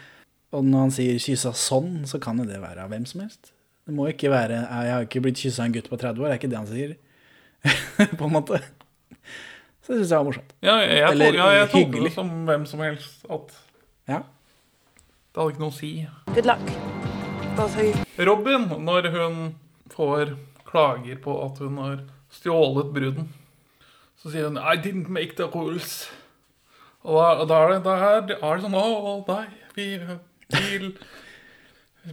og 0.54 0.64
når 0.64 0.78
han 0.86 0.90
sier 0.94 1.18
'kyssa 1.18 1.50
sånn', 1.52 2.06
så 2.06 2.20
kan 2.22 2.38
jo 2.38 2.44
det 2.46 2.60
være 2.62 2.84
av 2.86 2.90
hvem 2.94 3.04
som 3.04 3.20
helst. 3.26 3.50
Det 3.84 3.94
må 3.96 4.06
ikke 4.12 4.30
være 4.30 4.62
'jeg 4.68 4.92
har 4.94 5.02
ikke 5.08 5.20
blitt 5.26 5.42
kyssa 5.42 5.62
av 5.62 5.66
en 5.66 5.72
gutt 5.74 5.90
på 5.90 5.98
30 5.98 6.22
år', 6.22 6.28
det 6.28 6.34
er 6.36 6.38
ikke 6.38 6.50
det 6.54 6.62
han 6.62 6.66
sier. 6.70 6.96
på 8.18 8.24
en 8.24 8.32
måte. 8.32 8.62
Så 9.82 9.92
det 9.96 10.04
syns 10.04 10.10
jeg 10.10 10.18
var 10.18 10.24
morsomt. 10.30 10.52
Ja, 10.62 10.76
jeg, 10.84 10.98
jeg, 11.02 11.10
Eller 11.10 11.34
ja, 11.34 11.50
jeg 11.50 11.68
hyggelig. 11.74 12.04
det 12.04 12.14
som 12.14 12.30
hvem 12.46 12.66
som 12.66 12.80
helst. 12.80 13.24
At 13.28 13.50
Ja. 14.06 14.22
det 15.34 15.36
hadde 15.42 15.50
ikke 15.56 15.64
noe 15.66 15.74
å 15.74 15.78
si. 15.80 16.06
Good 16.34 16.46
luck, 16.46 17.07
of. 17.58 17.76
Robin, 18.16 18.68
når 18.84 19.10
hun 19.14 19.38
får 19.90 20.36
klager 20.68 21.16
på 21.22 21.34
at 21.44 21.58
hun 21.58 21.78
har 21.82 22.00
stjålet 22.32 22.92
bruden, 22.94 23.28
så 24.18 24.30
sier 24.32 24.48
hun 24.48 24.58
I 24.58 24.76
didn't 24.76 25.08
make 25.08 25.36
the 25.38 25.48
rules. 25.54 26.08
Og 27.02 27.18
da, 27.18 27.46
da, 27.46 27.62
er, 27.62 27.72
det, 27.72 27.80
da 27.86 27.96
er, 27.96 28.20
det, 28.28 28.36
er 28.42 28.58
det 28.58 28.66
sånn 28.66 28.76
Å, 28.78 29.14
nei, 29.28 29.44
vi 29.76 29.86
bil, 30.50 30.88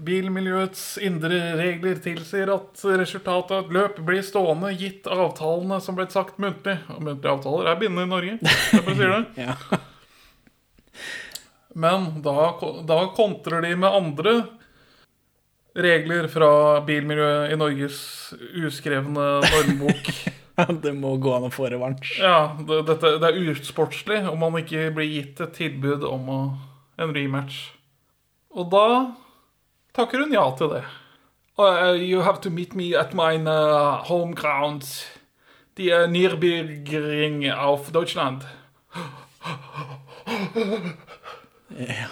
Bilmiljøets 0.06 0.84
indre 1.04 1.40
regler 1.60 2.00
tilsier 2.04 2.52
at 2.54 2.84
resultatet 3.02 3.56
av 3.56 3.66
et 3.66 3.76
løp 3.76 4.00
blir 4.06 4.24
stående 4.26 4.74
gitt 4.78 5.08
avtalene 5.10 5.80
som 5.82 5.98
ble 5.98 6.08
sagt 6.14 6.40
muntlig. 6.42 6.78
Og 6.94 7.02
muntlige 7.02 7.34
avtaler 7.34 7.72
er 7.72 7.82
bindende 7.82 8.08
i 8.08 8.14
Norge. 8.14 8.38
Jeg 8.42 8.86
bare 8.86 8.98
sier 9.02 9.16
det. 9.18 9.26
Ja. 9.46 9.82
Men 11.76 12.06
da, 12.24 12.56
da 12.88 13.02
kontrer 13.18 13.60
de 13.66 13.74
med 13.76 13.92
andre 13.92 14.36
regler 15.76 16.30
fra 16.32 16.80
bilmiljøet 16.88 17.52
i 17.52 17.60
Norges 17.60 18.00
uskrevne 18.64 19.26
normbok. 19.44 20.12
det 20.86 20.94
må 20.96 21.16
gå 21.20 21.34
an 21.36 21.50
å 21.50 21.54
få 21.54 21.68
revansj. 21.72 22.20
Ja, 22.24 22.56
det, 22.60 22.84
dette, 22.88 23.18
det 23.20 23.32
er 23.32 23.50
usportslig 23.52 24.22
om 24.30 24.40
man 24.46 24.62
ikke 24.62 24.88
blir 24.96 25.10
gitt 25.12 25.42
et 25.44 25.56
tilbud 25.58 26.06
om 26.08 26.30
å, 26.32 26.40
en 27.02 27.16
rematch. 27.16 27.66
Og 28.56 28.70
da 28.72 28.88
takker 29.96 30.24
hun 30.24 30.36
ja 30.36 30.46
til 30.56 30.72
det. 30.78 30.86
Uh, 31.60 31.96
you 31.96 32.24
have 32.24 32.42
to 32.44 32.50
meet 32.50 32.76
me 32.76 32.94
at 32.96 33.14
mine 33.16 33.48
uh, 33.48 34.04
home 34.08 34.36
grounds. 34.36 35.06
The 35.76 35.92
uh, 35.92 36.08
Nürburgring 36.08 37.52
of 37.52 37.92
Deutschland. 37.92 38.48
Ja, 41.76 42.08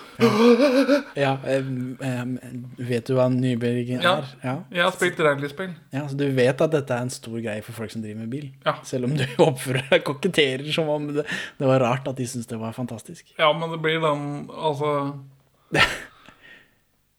ja. 1.15 1.31
em, 1.47 2.37
vet 2.77 3.07
du 3.07 3.13
hva 3.15 3.29
Nybergen 3.31 4.01
er? 4.03 4.27
Ja. 4.43 4.55
Jeg 4.73 4.83
har 4.83 4.91
spilt 4.95 5.19
rallyspill. 5.23 5.71
ja. 5.95 6.03
Så 6.09 6.17
du 6.19 6.25
vet 6.35 6.59
at 6.65 6.73
dette 6.75 6.93
er 6.97 7.05
en 7.05 7.13
stor 7.13 7.37
greie 7.39 7.63
for 7.63 7.71
folk 7.77 7.93
som 7.93 8.03
driver 8.03 8.19
med 8.25 8.31
bil? 8.33 8.49
Ja. 8.65 8.75
Selv 8.83 9.07
om 9.07 9.15
du 9.15 9.23
oppfører 9.47 9.87
deg 9.93 10.03
koketterer 10.07 10.67
som 10.75 10.91
om 10.91 11.07
det, 11.15 11.23
det 11.59 11.69
var 11.69 11.79
rart 11.85 12.07
at 12.11 12.19
de 12.19 12.27
syntes 12.27 12.49
det 12.51 12.59
var 12.59 12.75
fantastisk. 12.75 13.31
Ja, 13.39 13.53
men 13.55 13.71
det 13.71 13.79
blir 13.83 14.03
den 14.03 14.49
Altså 14.51 14.93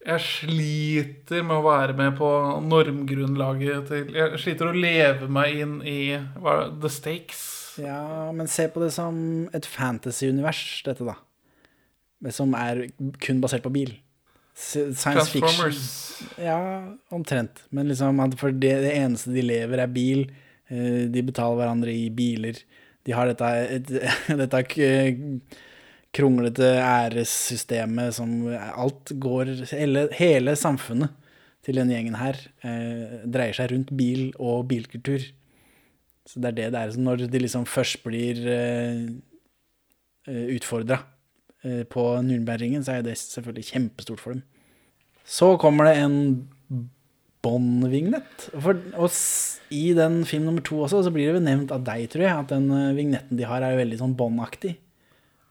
Jeg 0.05 0.21
sliter 0.21 1.45
med 1.49 1.63
å 1.63 1.65
være 1.65 1.95
med 1.97 2.19
på 2.19 2.29
normgrunnlaget 2.69 3.87
til 3.89 4.11
Jeg 4.13 4.41
sliter 4.43 4.69
å 4.69 4.77
leve 4.77 5.31
meg 5.33 5.63
inn 5.65 5.79
i 5.89 6.01
hva, 6.45 6.67
the 6.77 6.91
stakes. 6.93 7.47
Ja, 7.81 8.29
men 8.37 8.47
se 8.53 8.69
på 8.71 8.83
det 8.85 8.93
som 8.95 9.17
et 9.57 9.65
fantasy-univers, 9.67 10.61
dette, 10.87 11.07
da. 11.09 11.17
Men 12.23 12.33
Som 12.33 12.55
er 12.55 12.87
kun 13.21 13.41
basert 13.43 13.65
på 13.65 13.73
bil. 13.75 13.97
Science 14.55 15.31
fiction. 15.33 15.75
Ja, 16.39 16.59
omtrent. 17.11 17.65
Men 17.75 17.89
liksom 17.91 18.21
for 18.39 18.55
det, 18.55 18.75
det 18.87 18.95
eneste 18.95 19.35
de 19.35 19.43
lever, 19.43 19.83
er 19.83 19.91
bil. 19.91 20.29
Eh, 20.71 21.11
De 21.11 21.23
betaler 21.27 21.59
hverandre 21.59 21.93
i 21.93 22.09
biler. 22.15 22.61
De 23.05 23.13
har 23.13 23.29
dette, 23.29 23.51
et, 23.81 23.91
dette 24.41 24.63
kronglete 26.15 26.71
æressystemet 26.79 28.15
som 28.15 28.47
alt 28.55 29.11
går 29.21 29.51
Hele, 29.75 30.07
hele 30.15 30.55
samfunnet 30.57 31.11
til 31.65 31.81
denne 31.81 31.97
gjengen 31.97 32.19
her 32.21 32.39
eh, 32.63 33.25
dreier 33.25 33.57
seg 33.57 33.73
rundt 33.73 33.91
bil 33.97 34.29
og 34.37 34.67
bilkultur. 34.71 35.25
Så 36.29 36.41
det 36.41 36.53
er 36.53 36.57
det 36.59 36.69
det 36.75 36.81
er. 36.83 36.95
Når 37.01 37.27
de 37.33 37.41
liksom 37.43 37.65
først 37.69 38.03
blir 38.05 38.41
eh, 38.53 39.09
utfordra 40.55 41.01
eh, 41.01 41.11
på 41.91 42.03
Nürnbergringen, 42.27 42.85
så 42.85 42.99
er 42.99 43.07
det 43.07 43.17
selvfølgelig 43.21 43.71
kjempestort 43.73 44.21
for 44.21 44.37
dem. 44.37 44.43
Så 45.25 45.55
kommer 45.61 45.89
det 45.89 45.97
en 46.03 46.19
Bond-vignett. 47.45 48.49
Og 48.57 49.11
i 49.75 49.93
den 49.97 50.23
film 50.29 50.47
nummer 50.49 50.65
to 50.65 50.79
også, 50.85 51.03
så 51.05 51.13
blir 51.13 51.29
det 51.29 51.37
vel 51.39 51.45
nevnt 51.45 51.75
av 51.75 51.85
deg, 51.85 52.07
tror 52.13 52.25
jeg, 52.25 52.33
at 52.33 52.55
den 52.55 52.71
eh, 52.73 52.95
vignetten 52.97 53.39
de 53.41 53.47
har, 53.49 53.65
er 53.65 53.77
veldig 53.81 54.01
sånn 54.01 54.17
Bond-aktig. 54.17 54.77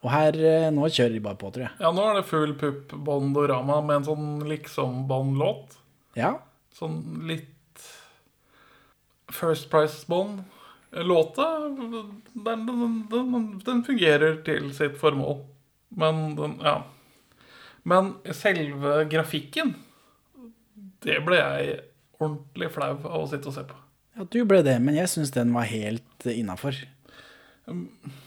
Og 0.03 0.09
her, 0.11 0.37
eh, 0.37 0.69
nå 0.73 0.89
kjører 0.89 1.13
de 1.15 1.21
bare 1.23 1.39
på, 1.39 1.51
tror 1.53 1.67
jeg. 1.67 1.75
Ja, 1.83 1.91
nå 1.95 2.07
er 2.09 2.17
det 2.19 2.25
full 2.29 2.55
pupp 2.59 2.95
Bondorama 3.05 3.79
med 3.85 4.01
en 4.01 4.09
sånn 4.09 4.27
liksom-Bond-låt. 4.49 5.77
Ja, 6.19 6.35
Sånn 6.73 7.27
litt 7.29 7.83
First 9.29 9.67
Price 9.69 10.07
Bond. 10.09 10.41
Låta, 11.05 11.45
den, 11.69 12.23
den, 12.33 12.63
den, 13.11 13.43
den 13.65 13.83
fungerer 13.85 14.39
til 14.45 14.71
sitt 14.73 14.97
formål. 15.01 15.43
Men 15.99 16.35
den, 16.39 16.57
ja. 16.63 16.79
Men 17.83 18.15
selve 18.31 19.03
grafikken, 19.11 19.75
det 21.03 21.19
ble 21.25 21.39
jeg 21.39 21.79
ordentlig 22.23 22.71
flau 22.73 22.95
av 22.95 23.21
å 23.21 23.29
sitte 23.29 23.51
og 23.51 23.57
se 23.57 23.67
på. 23.67 23.77
ja 24.17 24.27
du 24.29 24.41
ble 24.47 24.63
det, 24.65 24.79
men 24.81 24.97
jeg 24.97 25.11
syns 25.11 25.33
den 25.35 25.53
var 25.55 25.67
helt 25.69 26.27
innafor. 26.29 26.77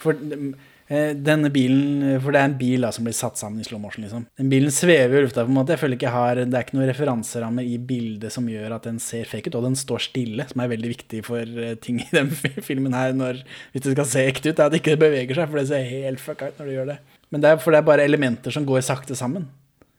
For 0.01 0.17
eh, 0.17 1.11
denne 1.13 1.51
bilen 1.53 2.21
For 2.25 2.33
det 2.33 2.41
er 2.41 2.47
en 2.49 2.55
bil 2.57 2.87
da 2.87 2.89
som 2.95 3.05
blir 3.05 3.17
satt 3.17 3.37
sammen 3.37 3.61
i 3.61 3.67
slow 3.67 3.81
motion, 3.83 4.07
liksom. 4.07 4.23
Den 4.41 4.53
bilen 4.53 4.73
svever 4.73 5.19
i 5.19 5.25
lufta 5.27 5.45
på 5.45 5.53
en 5.53 5.59
måte. 5.59 5.75
Jeg 5.75 5.83
føler 5.83 5.99
ikke 5.99 6.09
jeg 6.09 6.17
har 6.17 6.41
Det 6.41 6.47
er 6.57 6.65
ikke 6.65 6.79
noen 6.79 6.89
referanserammer 6.89 7.69
i 7.69 7.77
bildet 7.91 8.33
som 8.33 8.49
gjør 8.49 8.79
at 8.79 8.89
den 8.89 9.01
ser 9.03 9.29
fake 9.29 9.53
ut, 9.53 9.59
og 9.61 9.69
den 9.69 9.77
står 9.77 10.07
stille, 10.09 10.49
som 10.49 10.63
er 10.65 10.73
veldig 10.73 10.93
viktig 10.95 11.21
for 11.27 11.65
eh, 11.65 11.77
ting 11.81 12.01
i 12.05 12.09
den 12.13 12.33
filmen 12.69 12.97
her, 12.97 13.17
når, 13.17 13.45
hvis 13.73 13.85
det 13.89 13.97
skal 13.97 14.11
se 14.13 14.25
ekte 14.31 14.53
ut, 14.53 14.57
er 14.57 14.69
at 14.69 14.77
det 14.77 14.81
ikke 14.85 15.01
beveger 15.05 15.37
seg, 15.37 15.53
for 15.53 15.61
det 15.61 15.69
ser 15.73 15.93
helt 15.93 16.23
fucka 16.23 16.53
ut 16.53 16.61
når 16.63 16.71
det 16.71 16.79
gjør 16.79 16.91
det. 16.95 16.99
Men 17.35 17.43
det 17.43 17.53
er, 17.53 17.63
for 17.63 17.75
det 17.75 17.81
er 17.81 17.89
bare 17.89 18.07
elementer 18.07 18.55
som 18.55 18.67
går 18.69 18.85
sakte 18.87 19.17
sammen. 19.19 19.49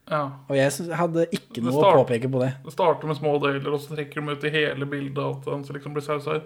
Ja. 0.07 0.23
Og 0.47 0.55
jeg 0.55 0.71
synes, 0.71 0.93
hadde 0.95 1.27
ikke 1.35 1.61
noe 1.61 1.75
noe 1.75 1.91
å 1.91 2.01
påpeke 2.01 2.31
på 2.31 2.41
det. 2.43 2.53
Det 2.63 2.73
starter 2.75 3.09
med 3.09 3.19
små 3.19 3.35
deler, 3.43 3.67
og 3.73 3.81
så 3.83 3.95
trekker 3.95 4.23
de 4.23 4.35
ut 4.35 4.47
i 4.47 4.53
hele 4.53 4.87
bildet 4.87 5.23
at 5.23 5.47
den 5.49 5.65
liksom 5.75 5.95
blir 5.97 6.05
sausa. 6.05 6.39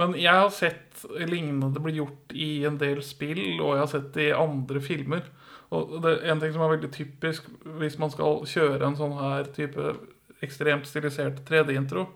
Men 0.00 0.14
jeg 0.16 0.32
har 0.32 0.52
sett 0.52 1.02
lignende 1.28 1.80
bli 1.82 1.98
gjort 1.98 2.32
i 2.36 2.50
en 2.68 2.78
del 2.80 3.02
spill, 3.04 3.60
og 3.60 3.74
jeg 3.74 3.82
har 3.82 3.92
sett 3.92 4.10
det 4.16 4.30
i 4.30 4.36
andre 4.36 4.82
filmer. 4.84 5.24
Og 5.76 5.98
det 6.02 6.16
er 6.16 6.32
en 6.32 6.40
ting 6.42 6.52
som 6.54 6.64
er 6.66 6.74
veldig 6.74 6.90
typisk 6.94 7.46
hvis 7.78 7.98
man 8.00 8.12
skal 8.12 8.42
kjøre 8.48 8.88
en 8.88 8.98
sånn 8.98 9.14
her 9.20 9.48
type 9.54 9.92
ekstremt 10.44 10.88
stilisert 10.88 11.44
3D-intro, 11.48 12.06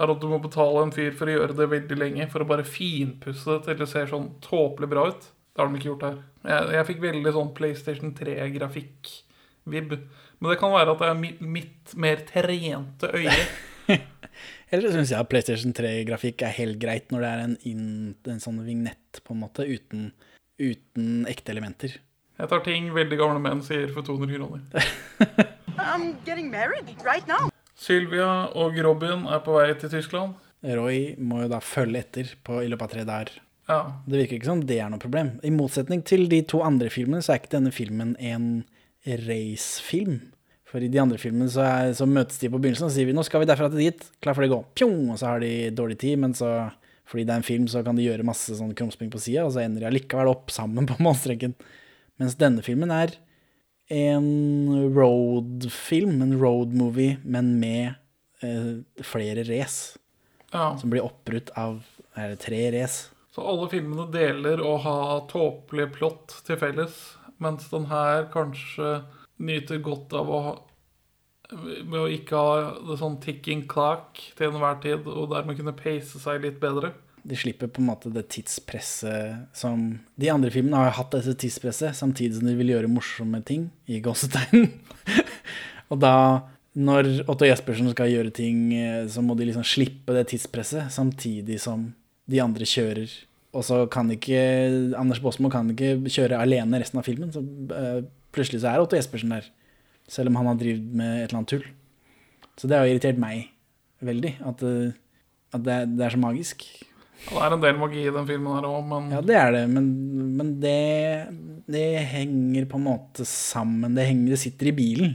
er 0.00 0.12
at 0.12 0.20
du 0.22 0.28
må 0.30 0.38
betale 0.40 0.84
en 0.84 0.92
fyr 0.94 1.16
for 1.16 1.28
å 1.28 1.34
gjøre 1.34 1.56
det 1.58 1.68
veldig 1.72 1.96
lenge, 1.98 2.28
for 2.32 2.44
å 2.44 2.48
bare 2.48 2.66
finpusse 2.68 3.48
det 3.50 3.64
til 3.66 3.80
det 3.80 3.88
ser 3.90 4.08
sånn 4.12 4.30
tåpelig 4.44 4.88
bra 4.92 5.08
ut. 5.10 5.28
Det 5.60 5.66
har 5.66 5.72
de 5.74 5.76
ikke 5.76 5.88
gjort 5.90 6.04
her. 6.06 6.14
Jeg, 6.48 6.68
jeg 6.72 6.84
fikk 6.88 7.00
veldig 7.02 7.30
sånn 7.34 7.48
PlayStation 7.52 8.12
3-grafikk-vib. 8.16 9.90
Men 10.40 10.48
det 10.48 10.54
kan 10.62 10.70
være 10.72 10.94
at 10.94 11.02
det 11.02 11.08
er 11.10 11.18
mitt, 11.18 11.42
mitt 11.44 11.92
mer 12.00 12.22
trente 12.24 13.10
øye. 13.12 13.34
Eller 14.72 14.94
syns 14.94 15.12
jeg 15.12 15.20
at 15.20 15.28
PlayStation 15.28 15.74
3-grafikk 15.76 16.46
er 16.48 16.54
helt 16.56 16.78
greit 16.80 17.12
når 17.12 17.26
det 17.26 17.32
er 17.34 17.42
en, 17.44 17.58
in, 17.68 17.82
en 18.24 18.40
sånn 18.40 18.62
vignett, 18.64 19.20
på 19.20 19.36
en 19.36 19.42
måte, 19.42 19.68
uten, 19.68 20.06
uten 20.56 21.28
ekte 21.28 21.52
elementer. 21.52 21.98
Jeg 22.40 22.52
tar 22.54 22.64
ting 22.64 22.88
veldig 22.96 23.20
gamle 23.20 23.44
menn 23.44 23.60
sier 23.66 23.92
for 23.92 24.06
200 24.08 24.40
kroner. 24.40 24.88
I'm 25.92 26.14
getting 26.24 26.48
married 26.48 26.88
right 27.04 27.28
now. 27.28 27.52
Sylvia 27.76 28.48
og 28.56 28.80
Robin 28.80 29.28
er 29.28 29.44
på 29.44 29.60
vei 29.60 29.68
til 29.76 29.92
Tyskland. 29.92 30.40
Roy 30.64 31.18
må 31.20 31.44
jo 31.44 31.52
da 31.52 31.60
følge 31.60 32.00
etter 32.00 32.32
på, 32.40 32.62
i 32.64 32.72
løpet 32.72 32.88
av 32.88 32.96
tre 32.96 33.08
dager. 33.12 33.36
Ja, 33.70 34.02
Det 34.06 34.18
virker 34.18 34.38
ikke 34.38 34.50
som 34.50 34.64
det 34.66 34.80
er 34.82 34.90
noe 34.90 35.02
problem. 35.02 35.36
I 35.46 35.52
motsetning 35.54 36.02
til 36.06 36.26
de 36.30 36.42
to 36.50 36.62
andre 36.66 36.90
filmene, 36.90 37.22
så 37.22 37.34
er 37.34 37.42
ikke 37.42 37.54
denne 37.54 37.72
filmen 37.74 38.16
en 38.18 38.50
racefilm. 39.06 40.18
For 40.70 40.82
i 40.82 40.90
de 40.90 41.00
andre 41.02 41.18
filmene 41.18 41.48
så, 41.50 41.64
er, 41.66 41.94
så 41.98 42.06
møtes 42.06 42.38
de 42.38 42.50
på 42.50 42.58
begynnelsen 42.60 42.86
og 42.86 42.92
sier 42.94 43.08
vi, 43.08 43.14
nå 43.16 43.24
skal 43.26 43.42
vi 43.42 43.48
derfra 43.50 43.70
til 43.72 43.82
dit, 43.82 44.04
klar 44.22 44.36
for 44.36 44.46
det, 44.46 44.52
gå. 44.52 44.60
Pjong! 44.78 44.98
Og 45.10 45.18
så 45.18 45.32
har 45.32 45.42
de 45.42 45.52
dårlig 45.74 45.98
tid, 46.02 46.18
men 46.22 46.34
så, 46.38 46.50
fordi 47.10 47.24
det 47.26 47.34
er 47.34 47.42
en 47.42 47.46
film, 47.46 47.66
så 47.70 47.82
kan 47.86 47.98
de 47.98 48.06
gjøre 48.06 48.26
masse 48.26 48.54
sånn 48.58 48.74
krumspring 48.78 49.10
på 49.10 49.22
sida, 49.22 49.46
og 49.46 49.54
så 49.54 49.64
ender 49.64 49.82
de 49.82 49.90
allikevel 49.90 50.30
opp 50.30 50.54
sammen 50.54 50.86
på 50.90 50.98
målstreken. 51.06 51.56
Mens 52.22 52.38
denne 52.38 52.62
filmen 52.66 52.92
er 52.94 53.16
en 53.90 54.28
road-film, 54.94 56.20
en 56.22 56.36
road-movie, 56.38 57.18
men 57.26 57.56
med 57.58 57.96
eh, 58.46 59.02
flere 59.02 59.42
race, 59.48 59.98
ja. 60.52 60.76
som 60.78 60.92
blir 60.92 61.02
oppbrutt 61.02 61.50
av 61.58 61.80
er 62.18 62.34
det 62.34 62.42
tre 62.44 62.62
race. 62.76 63.10
Så 63.34 63.44
alle 63.46 63.68
filmene 63.70 64.08
deler 64.10 64.62
å 64.64 64.74
ha 64.82 64.98
tåpelig 65.30 65.92
plott 65.94 66.40
til 66.46 66.58
felles, 66.58 66.96
mens 67.40 67.68
den 67.70 67.86
her 67.90 68.26
kanskje 68.32 69.00
nyter 69.40 69.80
godt 69.84 70.12
av 70.18 70.30
å 70.30 70.40
ha 70.48 70.56
ved 71.50 71.96
å 71.98 72.08
ikke 72.10 72.38
ha 72.38 72.58
det 72.86 72.96
sånn 73.00 73.16
ticking 73.22 73.64
clock 73.70 74.20
til 74.38 74.52
enhver 74.52 74.76
tid, 74.82 75.06
og 75.06 75.30
dermed 75.32 75.58
kunne 75.58 75.74
pace 75.74 76.20
seg 76.22 76.44
litt 76.44 76.60
bedre. 76.62 76.92
De 77.26 77.36
slipper 77.36 77.68
på 77.68 77.82
en 77.82 77.90
måte 77.90 78.12
det 78.14 78.22
tidspresset 78.32 79.50
som 79.56 79.82
De 80.16 80.30
andre 80.32 80.48
filmene 80.54 80.78
har 80.78 80.88
jo 80.88 80.96
hatt 81.02 81.16
dette 81.18 81.34
tidspresset, 81.42 81.96
samtidig 81.98 82.38
som 82.38 82.48
de 82.48 82.56
vil 82.56 82.72
gjøre 82.72 82.92
morsomme 82.92 83.42
ting, 83.46 83.68
i 83.90 84.00
gåsetegn. 84.04 84.70
og 85.90 86.00
da, 86.00 86.14
når 86.78 87.10
Otto 87.26 87.48
Jespersen 87.48 87.90
skal 87.92 88.12
gjøre 88.12 88.32
ting, 88.36 88.70
eh, 88.78 89.04
så 89.10 89.24
må 89.24 89.36
de 89.36 89.50
liksom 89.50 89.66
slippe 89.66 90.16
det 90.16 90.28
tidspresset, 90.32 90.88
samtidig 90.94 91.60
som 91.60 91.90
de 92.30 92.40
andre 92.42 92.68
kjører. 92.68 93.12
Og 93.56 93.66
så 93.66 93.82
kan 93.90 94.10
ikke 94.14 94.40
Anders 94.98 95.20
Baasmo 95.22 95.50
kan 95.50 95.72
ikke 95.72 95.96
kjøre 96.06 96.38
alene 96.38 96.78
resten 96.82 97.00
av 97.00 97.06
filmen, 97.06 97.32
så 97.34 97.42
uh, 97.42 98.04
plutselig 98.34 98.62
så 98.62 98.70
er 98.70 98.84
Otto 98.84 98.98
Jespersen 98.98 99.34
der. 99.34 99.48
Selv 100.10 100.30
om 100.30 100.38
han 100.38 100.50
har 100.50 100.58
drevet 100.58 100.86
med 100.94 101.16
et 101.16 101.28
eller 101.28 101.40
annet 101.40 101.52
tull. 101.54 101.66
Så 102.58 102.68
det 102.70 102.76
har 102.76 102.86
jo 102.86 102.94
irritert 102.94 103.18
meg 103.20 103.48
veldig, 104.04 104.32
at, 104.48 104.62
eh, 104.66 104.96
at 105.54 105.62
det, 105.64 105.76
det 105.94 106.06
er 106.06 106.14
så 106.14 106.20
magisk. 106.20 106.64
Ja, 107.28 107.36
det 107.36 107.46
er 107.46 107.54
en 107.54 107.62
del 107.62 107.78
magi 107.78 108.02
i 108.02 108.12
den 108.12 108.26
filmen 108.28 108.56
her 108.56 108.66
òg, 108.68 108.80
men 108.88 109.10
Ja, 109.12 109.20
det 109.24 109.36
er 109.36 109.54
det, 109.54 109.62
men, 109.70 109.86
men 110.38 110.52
det, 110.62 111.30
det 111.70 111.86
henger 112.10 112.66
på 112.70 112.80
en 112.80 112.86
måte 112.88 113.26
sammen. 113.28 113.94
Det, 113.96 114.06
henger, 114.08 114.34
det 114.34 114.40
sitter 114.42 114.70
i 114.70 114.76
bilen. 114.76 115.14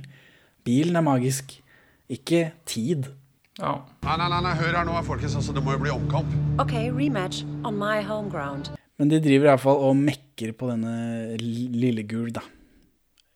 Bilen 0.66 0.98
er 0.98 1.06
magisk, 1.06 1.58
ikke 2.12 2.48
tid. 2.70 3.10
Ja. 3.60 3.76
Nei, 4.06 4.18
nei, 4.20 4.30
nei, 4.32 4.42
nei, 4.48 4.56
hør 4.60 4.80
her 4.80 4.88
nå, 4.88 4.98
folkens. 5.08 5.38
Altså, 5.40 5.54
det 5.56 5.64
må 5.64 5.76
jo 5.76 5.84
bli 5.86 5.94
omkamp. 5.94 6.34
Ok, 6.62 6.76
rematch 6.96 7.44
on 7.68 7.78
my 7.80 8.02
home 8.06 8.30
ground. 8.34 8.74
Men 9.00 9.12
de 9.12 9.20
driver 9.24 9.52
iallfall 9.52 9.82
og 9.90 9.98
mekker 10.00 10.54
på 10.56 10.70
denne 10.72 10.94
Lillegul, 11.40 12.30
da. 12.36 12.44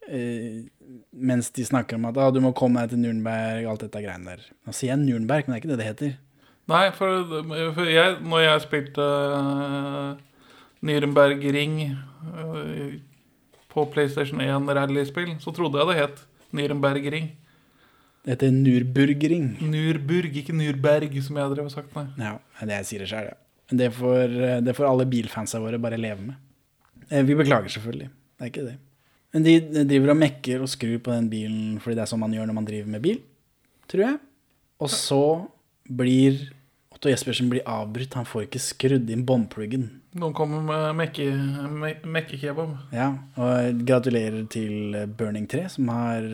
Eh, 0.10 0.66
mens 1.14 1.52
de 1.54 1.66
snakker 1.68 2.00
om 2.00 2.08
at 2.10 2.18
ah, 2.18 2.32
du 2.34 2.40
må 2.42 2.54
komme 2.58 2.82
deg 2.82 2.96
til 2.96 3.04
Nürnberg, 3.04 3.68
alt 3.70 3.84
dette 3.86 4.02
greiene 4.02 4.34
der. 4.34 4.48
Nå 4.66 4.74
sier 4.74 4.94
jeg 4.94 5.04
Nürnberg, 5.04 5.46
men 5.46 5.54
det 5.54 5.58
er 5.58 5.64
ikke 5.64 5.72
det 5.74 5.80
det 5.82 5.90
heter. 5.90 6.16
Nei, 6.70 6.86
for, 6.94 7.36
for 7.76 7.90
jeg, 7.90 8.18
når 8.26 8.44
jeg 8.46 8.64
spilte 8.66 9.06
uh, 9.06 10.18
Nürnberg 10.86 11.46
Ring 11.56 11.78
uh, 11.90 12.98
på 13.74 13.86
PlayStation 13.94 14.42
1 14.42 14.70
rallyspill, 14.78 15.36
så 15.42 15.54
trodde 15.56 15.82
jeg 15.82 15.90
det 15.90 16.00
het 16.02 16.26
Nürnberg 16.54 17.10
Ring. 17.14 17.32
Det 18.26 18.36
heter 18.36 18.52
Nürburgring. 18.52 19.46
Nürburg, 19.64 20.36
ikke 20.42 20.54
Nürberg, 20.56 21.16
som 21.24 21.38
jeg 21.40 21.54
drev 21.56 21.70
og 21.70 21.72
sagt. 21.74 21.96
Nei. 21.96 22.08
Ja, 22.20 22.36
det 22.68 22.76
er 22.76 22.84
sier 22.88 23.04
det 23.06 23.10
sjøl, 23.12 23.30
ja. 23.32 23.38
Men 23.70 23.80
det 23.80 23.90
får, 23.96 24.36
det 24.66 24.76
får 24.76 24.88
alle 24.90 25.06
bilfansa 25.10 25.62
våre 25.62 25.80
bare 25.82 25.98
leve 26.02 26.26
med. 26.32 26.38
Eh, 27.10 27.24
Vi 27.24 27.38
beklager 27.38 27.70
selvfølgelig. 27.72 28.10
Det 28.10 28.46
er 28.46 28.52
ikke 28.52 28.68
det. 28.68 28.78
Men 29.34 29.46
de 29.46 29.84
driver 29.86 30.16
og 30.16 30.18
mekker 30.18 30.64
og 30.66 30.72
skrur 30.72 30.98
på 31.06 31.14
den 31.14 31.28
bilen 31.30 31.78
fordi 31.84 32.00
det 32.00 32.02
er 32.02 32.10
sånn 32.10 32.22
man 32.24 32.34
gjør 32.34 32.50
når 32.50 32.58
man 32.58 32.66
driver 32.66 32.90
med 32.96 33.04
bil, 33.04 33.20
tror 33.92 34.06
jeg. 34.08 34.20
Og 34.82 34.90
så 34.90 35.22
blir 35.86 36.40
Otto 36.96 37.12
Jespersen 37.12 37.50
blir 37.52 37.62
avbrutt. 37.70 38.16
Han 38.18 38.26
får 38.28 38.48
ikke 38.48 38.62
skrudd 38.64 39.10
inn 39.14 39.22
båndpluggen. 39.28 39.86
Noen 40.20 40.34
kommer 40.34 40.64
med 40.66 40.98
mekke. 42.10 42.40
Ja, 42.92 43.12
og 43.38 43.84
gratulerer 43.86 44.48
til 44.50 44.98
Burning 45.16 45.46
3, 45.48 45.68
som 45.70 45.92
har 45.94 46.26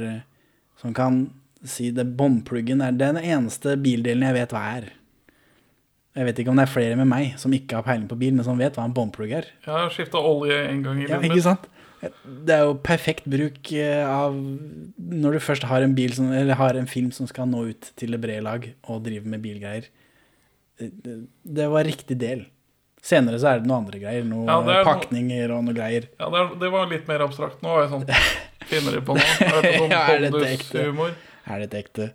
Som 0.79 0.93
kan 0.95 1.29
si 1.69 1.89
det 1.95 2.05
båndpluggen 2.17 2.81
er 2.85 2.95
den 2.97 3.17
eneste 3.21 3.75
bildelen 3.81 4.25
jeg 4.27 4.37
vet 4.41 4.53
hva 4.55 4.63
er. 4.79 4.89
Jeg 6.15 6.29
vet 6.29 6.37
ikke 6.39 6.51
om 6.53 6.59
det 6.61 6.63
er 6.69 6.71
flere 6.71 6.95
med 6.95 7.09
meg 7.11 7.33
som 7.41 7.51
ikke 7.55 7.75
har 7.75 7.83
peiling 7.83 8.05
på 8.07 8.15
bil, 8.19 8.35
men 8.37 8.45
som 8.47 8.59
vet 8.59 8.77
hva 8.79 8.85
en 8.87 8.93
båndplugg 8.95 9.33
er. 9.35 9.49
Jeg 9.65 9.73
har 9.75 9.89
skifta 9.91 10.21
olje 10.23 10.61
en 10.69 10.83
gang 10.85 11.01
i 11.01 11.09
Ja, 11.09 11.17
livet 11.19 11.33
ikke 11.35 11.43
sant? 11.49 11.65
Det 12.45 12.53
er 12.53 12.63
jo 12.67 12.75
perfekt 12.85 13.25
bruk 13.31 13.71
eh, 13.73 14.03
av 14.05 14.35
Når 14.35 15.37
du 15.37 15.39
først 15.41 15.63
har 15.65 15.81
en 15.81 15.95
bil 15.97 16.11
som, 16.13 16.27
eller 16.35 16.59
har 16.59 16.77
en 16.77 16.85
film 16.91 17.09
som 17.15 17.25
skal 17.27 17.47
nå 17.49 17.63
ut 17.71 17.87
til 17.97 18.13
det 18.13 18.19
brede 18.21 18.43
lag 18.45 18.67
og 18.85 19.01
drive 19.07 19.25
med 19.25 19.41
bilgreier. 19.43 19.87
Det, 20.77 21.67
var 21.71 21.83
riktig 21.87 22.17
del. 22.21 22.45
Senere 23.05 23.39
så 23.41 23.51
er 23.53 23.61
det 23.63 23.69
noen 23.69 23.85
andre 23.85 23.99
greier. 24.01 24.23
Noen 24.27 24.47
Ja, 24.49 24.59
er 24.79 24.85
pakninger 24.87 25.51
og 25.55 25.63
noe 25.67 25.75
greier. 25.77 26.07
Ja, 26.19 26.29
det, 26.33 26.41
er- 26.43 26.55
det 26.63 26.71
var 26.73 26.87
litt 26.91 27.07
mer 27.09 27.23
abstrakt. 27.27 27.61
Nå 27.63 27.73
var 27.75 27.85
jeg 27.85 27.93
sånn 27.95 28.07
Finner 28.71 28.95
de 28.97 29.01
på 29.05 29.13
noe? 29.17 29.33
Er 29.45 29.59
det 29.61 29.73
sånn 29.79 29.91
Ja, 29.93 30.03
er 30.15 30.23
dette 30.29 30.47
ekte? 30.55 30.85
Er 31.47 31.59
litt 31.61 31.73
ekte 31.77 32.11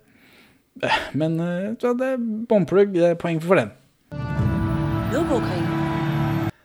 Men 1.13 1.37
ja, 1.39 1.93
det 1.93 2.07
er 2.13 2.17
bomplugg. 2.49 2.93
Det 2.95 3.09
er 3.11 3.15
poeng 3.19 3.41
for 3.43 3.55
den. 3.59 3.71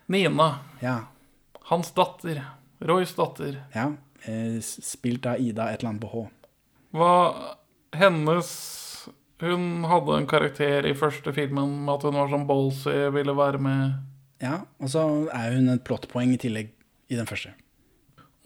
Nina, 0.08 0.58
Ja. 0.80 1.00
hans 1.70 1.90
datter, 1.90 2.42
Roys 2.80 3.14
datter. 3.14 3.62
ja. 3.74 3.92
Eh, 4.24 4.60
Spilt 4.60 5.26
av 5.26 5.38
Ida 5.40 5.68
et 5.72 5.80
eller 5.80 5.90
annet 5.90 6.02
på 6.02 6.08
H. 6.12 6.28
Hva 6.94 7.56
hennes 7.94 9.08
Hun 9.38 9.84
hadde 9.84 10.16
en 10.16 10.26
karakter 10.26 10.86
i 10.88 10.94
første 10.94 11.32
filmen 11.34 11.84
med 11.84 11.94
at 11.94 12.02
hun 12.02 12.14
var 12.14 12.28
sånn 12.28 12.46
ballsy, 12.48 13.10
ville 13.12 13.34
være 13.36 13.58
med 13.60 13.92
Ja, 14.40 14.62
og 14.80 14.88
så 14.88 15.28
er 15.28 15.52
hun 15.54 15.68
et 15.68 15.84
plottpoeng 15.84 16.32
i 16.32 16.38
tillegg 16.38 16.70
i 17.10 17.16
den 17.16 17.26
første. 17.26 17.52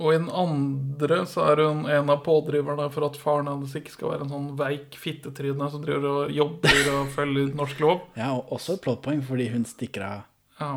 Og 0.00 0.14
i 0.14 0.16
den 0.16 0.30
andre 0.32 1.18
så 1.28 1.44
er 1.50 1.60
hun 1.66 1.82
en 1.84 2.12
av 2.12 2.22
pådriverne 2.24 2.86
for 2.94 3.04
at 3.10 3.18
faren 3.20 3.50
hennes 3.50 3.74
ikke 3.76 3.92
skal 3.92 4.14
være 4.14 4.24
en 4.24 4.32
sånn 4.32 4.46
veik 4.56 4.96
fittetryne 4.96 5.66
som 5.72 5.82
driver 5.84 6.22
og 6.22 6.32
jobber 6.32 6.88
og 6.94 7.10
følger 7.18 7.50
norsk 7.58 7.82
lov. 7.84 8.06
Ja, 8.16 8.30
og 8.38 8.54
også 8.56 8.78
et 8.78 8.84
plottpoeng 8.86 9.20
fordi 9.26 9.50
hun 9.52 9.66
stikker 9.68 10.06
av. 10.06 10.22
Ja. 10.60 10.70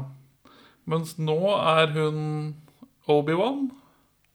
Mens 0.92 1.16
nå 1.16 1.40
er 1.56 1.96
hun 1.96 2.20
Obi-Wan. 3.08 3.70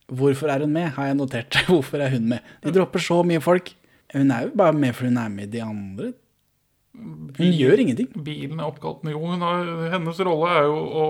Hvorfor 0.09 0.49
er 0.55 0.64
hun 0.64 0.72
med, 0.72 0.89
har 0.97 1.11
jeg 1.11 1.18
notert. 1.18 1.61
Hvorfor 1.68 2.01
er 2.01 2.16
hun 2.16 2.24
med? 2.32 2.49
De 2.64 2.72
dropper 2.72 3.05
så 3.05 3.20
mye 3.28 3.45
folk. 3.45 3.74
Hun 4.14 4.32
er 4.32 4.49
jo 4.49 4.57
bare 4.57 4.72
med 4.72 4.97
fordi 4.97 5.12
hun 5.12 5.20
er 5.20 5.36
med 5.36 5.53
de 5.53 5.61
andre. 5.64 6.12
Hun 6.97 7.53
gjør 7.55 7.84
ingenting. 7.84 8.09
Bilen 8.24 8.59
er 8.59 8.70
oppkalt 8.72 9.05
Jo, 9.07 9.20
hun 9.20 9.45
har, 9.45 9.68
hennes 9.93 10.20
rolle 10.24 10.49
er 10.57 10.64
jo 10.66 10.78
å 10.80 11.09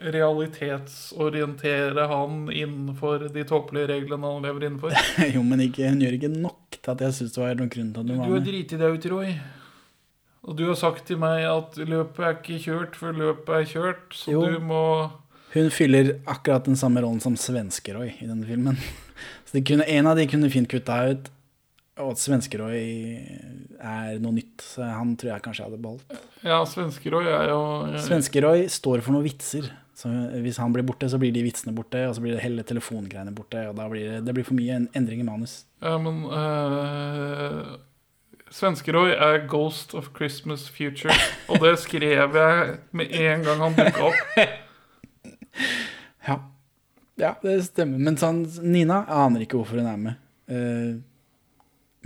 realitetsorientere 0.00 2.06
han 2.10 2.50
innenfor 2.52 3.28
de 3.34 3.44
tåpelige 3.44 3.86
reglene 3.92 4.26
han 4.34 4.42
lever 4.46 4.64
innenfor. 4.68 4.92
Jo, 5.34 5.42
men 5.46 5.60
ikke, 5.66 5.88
hun 5.92 6.02
gjør 6.04 6.16
ikke 6.18 6.32
nok 6.34 6.78
til 6.80 6.90
at 6.94 7.00
jeg 7.06 7.16
syns 7.18 7.34
det 7.36 7.42
var 7.42 7.54
noen 7.58 7.72
grunn 7.72 7.90
til 7.94 8.00
at 8.00 8.06
hun 8.06 8.14
Du 8.14 8.20
var 8.20 8.28
har 8.28 8.34
med. 8.38 8.46
driti 8.48 8.76
deg 8.80 8.90
ut, 8.98 9.08
Roy. 9.12 9.30
Og 10.48 10.52
du 10.56 10.62
har 10.70 10.78
sagt 10.80 11.02
til 11.10 11.18
meg 11.20 11.38
at 11.44 11.76
løpet 11.82 12.22
er 12.24 12.38
ikke 12.38 12.62
kjørt 12.64 12.94
før 12.96 13.12
løpet 13.18 13.50
er 13.58 13.66
kjørt, 13.74 14.06
så 14.16 14.30
Jo. 14.32 14.40
du 14.48 14.56
må 14.64 14.82
Hun 15.52 15.68
fyller 15.74 16.14
akkurat 16.30 16.64
den 16.64 16.76
samme 16.80 17.02
rollen 17.04 17.20
som 17.20 17.36
Svenskeroy 17.36 18.08
i 18.22 18.26
denne 18.28 18.46
filmen. 18.46 18.76
Så 19.50 19.58
kunne, 19.66 19.82
en 19.90 20.06
av 20.06 20.14
de 20.16 20.24
kunne 20.30 20.46
fint 20.48 20.68
kutta 20.70 20.94
ut. 21.10 21.26
Og 22.00 22.12
at 22.14 22.20
Svenskeroy 22.22 22.78
er 23.82 24.20
noe 24.22 24.32
nytt, 24.32 24.62
så 24.62 24.86
han 24.94 25.16
tror 25.18 25.32
jeg 25.34 25.42
kanskje 25.44 25.64
jeg 25.64 25.70
hadde 25.72 25.82
beholdt. 25.82 26.20
Ja, 26.46 26.60
Svenskeroy 26.64 27.26
er 27.28 27.50
jo 27.50 27.58
Svenskeroy 28.00 28.62
står 28.72 29.02
for 29.04 29.12
noen 29.16 29.26
vitser. 29.26 29.66
Så 30.00 30.08
hvis 30.40 30.56
han 30.56 30.72
blir 30.72 30.86
borte, 30.86 31.10
så 31.12 31.18
blir 31.20 31.32
de 31.34 31.42
vitsene 31.44 31.74
borte, 31.76 32.06
og 32.08 32.14
så 32.16 32.22
blir 32.24 32.32
det 32.32 32.40
hele 32.44 32.64
telefongreiene 32.64 33.34
borte, 33.36 33.66
og 33.68 33.76
da 33.76 33.88
blir 33.90 34.06
det, 34.08 34.20
det 34.24 34.34
blir 34.36 34.46
for 34.46 34.56
mye 34.56 34.78
en 34.78 34.88
endring 34.96 35.20
i 35.20 35.26
manus. 35.26 35.58
Ja, 35.84 35.98
men 36.00 36.22
uh, 36.24 37.74
Svenskeroy 38.50 39.12
er 39.12 39.44
Ghost 39.50 39.92
of 39.94 40.08
Christmas 40.16 40.70
Future. 40.72 41.12
Og 41.48 41.60
det 41.60 41.74
skrev 41.82 42.36
jeg 42.36 42.78
med 42.96 43.12
en 43.12 43.44
gang 43.44 43.64
han 43.66 43.76
dukka 43.78 44.10
opp. 44.10 44.40
Ja. 46.20 46.36
ja, 47.18 47.30
det 47.42 47.56
stemmer. 47.66 47.98
Men 47.98 48.16
sånn, 48.20 48.44
Nina 48.62 49.00
jeg 49.02 49.16
aner 49.24 49.42
ikke 49.44 49.58
hvorfor 49.58 49.80
hun 49.80 49.88
er 49.88 49.96
med. 49.98 50.20
Uh, 50.52 51.00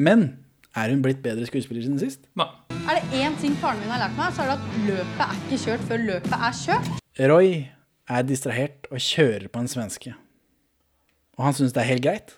men 0.00 0.22
er 0.74 0.94
hun 0.94 1.02
blitt 1.04 1.20
bedre 1.22 1.46
skuespiller 1.46 1.84
siden 1.84 2.00
sist? 2.00 2.24
Nei. 2.38 2.48
Er 2.88 2.98
det 2.98 3.20
én 3.20 3.36
ting 3.42 3.54
faren 3.60 3.82
min 3.82 3.92
har 3.92 4.06
lært 4.06 4.16
meg, 4.16 4.32
så 4.34 4.46
er 4.46 4.52
det 4.52 4.56
at 4.56 4.78
løpet 4.88 5.24
er 5.26 5.38
ikke 5.42 5.60
kjørt 5.66 5.86
før 5.90 6.04
løpet 6.08 6.36
er 6.38 6.58
kjørt. 6.62 6.92
Roy 7.30 7.50
er 8.10 8.22
distrahert 8.28 8.88
og 8.90 8.98
kjører 9.00 9.48
på 9.48 9.60
en 9.62 9.68
svenske. 9.70 10.14
Og 11.38 11.44
han 11.48 11.54
syns 11.56 11.72
det 11.74 11.82
er 11.82 11.88
helt 11.94 12.04
greit. 12.04 12.34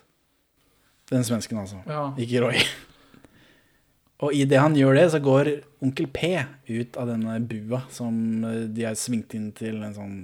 Den 1.11 1.23
svensken, 1.27 1.59
altså. 1.61 1.81
Ja. 1.87 2.09
Ikke 2.19 2.41
Roy. 2.43 2.61
Og 4.25 4.33
idet 4.33 4.57
han 4.59 4.73
gjør 4.75 4.95
det, 4.97 5.03
så 5.13 5.19
går 5.21 5.49
onkel 5.85 6.07
P 6.09 6.31
ut 6.73 6.97
av 6.97 7.11
denne 7.11 7.35
bua 7.45 7.83
som 7.93 8.15
eh, 8.47 8.63
de 8.73 8.87
har 8.87 8.97
svingt 8.97 9.35
inn 9.37 9.51
til 9.55 9.77
en 9.85 9.93
sånn 9.93 10.15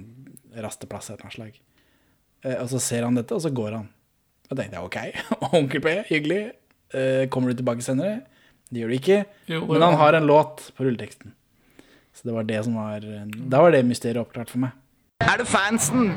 rasteplass 0.64 1.12
av 1.12 1.14
et 1.14 1.20
eller 1.20 1.28
annet 1.28 1.36
slag. 1.38 1.60
Eh, 2.44 2.56
Og 2.64 2.72
så 2.72 2.80
ser 2.82 3.06
han 3.06 3.14
dette, 3.20 3.36
og 3.36 3.44
så 3.44 3.52
går 3.54 3.76
han. 3.78 3.86
Og 4.50 4.58
tenkte 4.58 4.80
jeg 4.80 4.88
OK, 4.88 4.98
onkel 5.60 5.84
P, 5.84 5.94
hyggelig. 6.10 6.40
Eh, 6.94 7.24
Kommer 7.32 7.52
du 7.54 7.60
tilbake 7.62 7.86
senere? 7.86 8.24
Det 8.68 8.82
gjør 8.82 8.90
du 8.90 8.96
ikke. 8.98 9.20
Jo, 9.52 9.62
Men 9.70 9.86
han. 9.86 9.94
har 10.00 10.18
en 10.18 10.26
låt 10.26 10.66
på 10.74 10.88
rulleteksten. 10.88 11.30
Så 12.14 12.26
det 12.28 12.34
var 12.34 12.46
det 12.46 12.60
som 12.66 12.74
var 12.78 13.02
Da 13.50 13.60
var 13.62 13.70
det 13.74 13.84
mysteriet 13.86 14.20
oppklart 14.22 14.50
for 14.50 14.62
meg. 14.66 14.74
Er 15.24 15.38
det 15.40 15.46
fansen? 15.48 16.10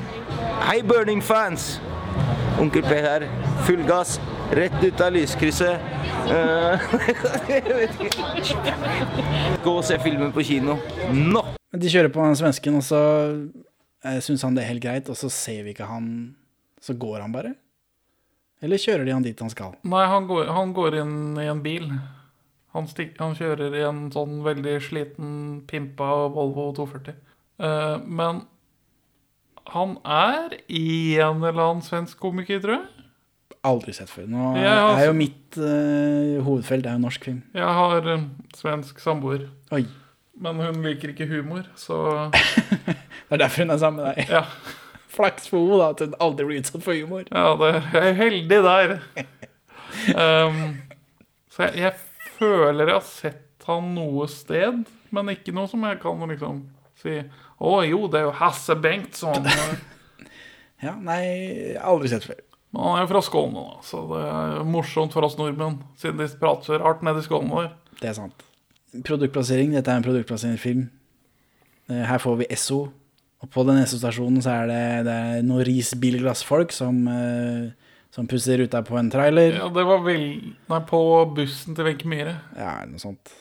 Hei, 0.67 0.81
Burning-fans! 0.83 1.77
Onkel 2.59 2.83
P 2.83 2.95
her. 2.99 3.23
Full 3.63 3.83
gass. 3.87 4.17
Rett 4.51 4.75
ut 4.83 5.01
av 5.01 5.13
lyskrysset. 5.15 5.79
Eh. 6.27 6.83
Gå 9.63 9.71
og 9.71 9.85
se 9.87 9.95
filmen 10.03 10.33
på 10.35 10.43
kino. 10.43 10.75
Nå! 11.15 11.43
Men 11.71 11.83
de 11.83 11.91
kjører 11.93 12.11
på 12.11 12.25
den 12.25 12.35
svensken, 12.39 12.81
og 12.81 12.83
så 12.83 12.99
eh, 14.03 14.19
syns 14.25 14.43
han 14.43 14.59
det 14.59 14.65
er 14.65 14.73
helt 14.73 14.83
greit, 14.83 15.13
og 15.13 15.15
så 15.19 15.31
ser 15.31 15.63
vi 15.63 15.71
ikke 15.71 15.87
han 15.87 16.11
Så 16.83 16.97
går 16.99 17.23
han 17.23 17.31
bare? 17.31 17.53
Eller 18.59 18.81
kjører 18.81 19.07
de 19.07 19.15
han 19.15 19.23
dit 19.23 19.39
han 19.39 19.53
skal? 19.53 19.79
Nei, 19.87 20.03
han 20.11 20.27
går, 20.27 20.51
han 20.51 20.75
går 20.75 20.99
inn 20.99 21.15
i 21.39 21.47
en 21.47 21.63
bil. 21.63 21.87
Han, 22.75 22.91
stik, 22.91 23.15
han 23.23 23.39
kjører 23.39 23.71
i 23.71 23.87
en 23.87 24.11
sånn 24.11 24.41
veldig 24.43 24.77
sliten, 24.83 25.33
pimpa 25.69 26.11
Volvo 26.35 26.73
240. 26.75 27.17
Uh, 27.57 28.03
men 28.03 28.43
han 29.73 29.97
er 30.05 30.53
en 30.67 31.43
eller 31.43 31.59
annen 31.63 31.83
svensk 31.85 32.19
komiker, 32.21 32.61
tror 32.63 32.77
jeg. 32.77 33.05
Aldri 33.67 33.93
sett 33.95 34.09
før. 34.11 34.27
Nå 34.31 34.55
Ja, 34.55 34.73
altså- 34.87 35.01
er 35.01 35.05
jo 35.09 35.13
mitt 35.17 35.57
uh, 35.59 36.43
hovedfelt 36.45 36.85
er 36.85 36.95
jo 36.95 37.03
norsk 37.03 37.23
film. 37.27 37.41
Jeg 37.53 37.77
har 37.79 38.07
uh, 38.07 38.27
svensk 38.55 38.99
samboer. 39.03 39.47
Oi. 39.75 39.85
Men 40.39 40.59
hun 40.61 40.83
liker 40.85 41.09
ikke 41.11 41.27
humor, 41.27 41.65
så 41.75 42.29
Det 43.27 43.33
er 43.35 43.41
derfor 43.41 43.65
hun 43.65 43.73
er 43.73 43.77
sammen 43.81 44.03
med 44.05 44.15
deg. 44.15 44.29
ja. 44.29 44.43
Flaks 45.17 45.47
for 45.49 45.65
henne 45.65 45.85
at 45.89 45.99
hun 46.03 46.13
aldri 46.21 46.45
blir 46.45 46.59
utsatt 46.61 46.83
for 46.85 46.93
humor. 46.93 47.23
Ja, 47.33 47.55
det, 47.57 47.71
er 47.97 48.13
heldig 48.13 48.63
der. 48.69 48.97
Um, 50.13 50.77
så 51.49 51.63
jeg, 51.63 51.79
jeg 51.79 51.93
føler 52.37 52.85
jeg 52.91 52.93
har 52.99 53.05
sett 53.07 53.65
han 53.65 53.87
noe 53.95 54.27
sted, 54.29 54.83
men 55.15 55.31
ikke 55.33 55.53
noe 55.55 55.67
som 55.71 55.81
jeg 55.87 55.97
kan 56.03 56.21
liksom 56.29 56.59
si 57.01 57.15
Å 57.57 57.71
jo, 57.87 58.03
det 58.11 58.19
er 58.21 58.27
jo 58.29 58.35
Hasse 58.41 58.75
Bengtsson. 58.79 59.47
Ja, 60.77 60.91
nei, 60.93 61.73
aldri 61.81 62.11
sett 62.11 62.27
før. 62.27 62.37
Men 62.69 62.83
han 62.83 62.97
er 62.99 63.05
jo 63.07 63.09
fra 63.09 63.21
Skåne, 63.25 63.61
da, 63.65 63.79
så 63.81 64.03
det 64.11 64.19
er 64.29 64.67
morsomt 64.69 65.15
for 65.15 65.25
oss 65.25 65.33
nordmenn, 65.39 65.79
siden 65.97 66.19
de 66.21 66.27
prater 66.37 66.75
hardt 66.75 66.83
rart 66.85 67.01
nede 67.07 67.23
i 67.23 67.25
Skåne 67.25 67.63
der. 67.63 67.71
Det 67.97 68.11
er 68.11 68.13
sant. 68.19 68.43
Produktplassering. 69.07 69.73
Dette 69.73 69.89
er 69.89 69.97
en 69.97 70.05
produktplasseringsfilm. 70.05 70.83
Eh, 71.89 72.03
Her 72.11 72.21
får 72.21 72.37
vi 72.43 72.49
Esso. 72.53 72.83
Og 73.41 73.49
på 73.53 73.65
den 73.67 73.81
Esso-stasjonen 73.81 74.41
så 74.45 74.53
er 74.53 74.69
det, 74.69 74.79
det 75.09 75.17
er 75.31 75.43
noen 75.45 75.65
risbilglassfolk 75.65 76.73
som, 76.73 77.01
eh, 77.09 77.89
som 78.13 78.29
pusser 78.29 78.61
ruta 78.61 78.83
på 78.85 78.97
en 79.01 79.09
trailer. 79.13 79.57
Ja, 79.57 79.67
det 79.73 79.85
var 79.89 80.05
vel 80.05 80.23
Nei, 80.69 80.79
på 80.89 81.01
bussen 81.37 81.77
til 81.77 81.89
Wenche 81.89 82.09
Myhre. 82.09 82.37
Ja, 82.57 82.79
noe 82.89 83.01
sånt. 83.01 83.33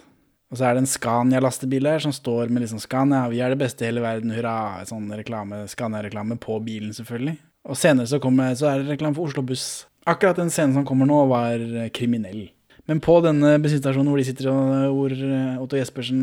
Og 0.52 0.58
så 0.58 0.68
er 0.68 0.76
det 0.76 0.84
en 0.84 0.90
Scania-lastebil 0.90 1.88
her 1.90 2.02
som 2.04 2.12
står 2.14 2.52
med 2.54 2.62
liksom 2.62 2.78
Scania, 2.82 3.24
vi 3.32 3.40
er 3.42 3.50
det 3.50 3.58
beste 3.58 3.82
i 3.82 3.88
hele 3.88 4.04
verden, 4.04 4.30
hurra, 4.34 4.84
sånn 4.86 5.08
reklame, 5.18 5.64
Scania-reklame 5.70 6.38
på 6.42 6.60
bilen 6.62 6.94
selvfølgelig. 6.94 7.34
Og 7.66 7.78
senere 7.78 8.06
så, 8.06 8.20
kommer, 8.22 8.54
så 8.54 8.70
er 8.70 8.82
det 8.82 8.92
reklame 8.94 9.18
for 9.18 9.26
Oslo 9.26 9.42
Buss. 9.42 9.86
Akkurat 10.06 10.38
den 10.38 10.52
scenen 10.54 10.76
som 10.76 10.86
kommer 10.86 11.08
nå 11.10 11.24
var 11.32 11.58
eh, 11.58 11.88
kriminell. 11.90 12.44
Men 12.86 13.00
på 13.02 13.18
denne 13.24 13.56
bensinstasjonen 13.58 14.12
hvor 14.12 14.22
de 14.22 14.26
sitter 14.28 14.52
og 14.52 14.94
hvor 14.94 15.14
eh, 15.16 15.56
Otto 15.58 15.80
Jespersen, 15.80 16.20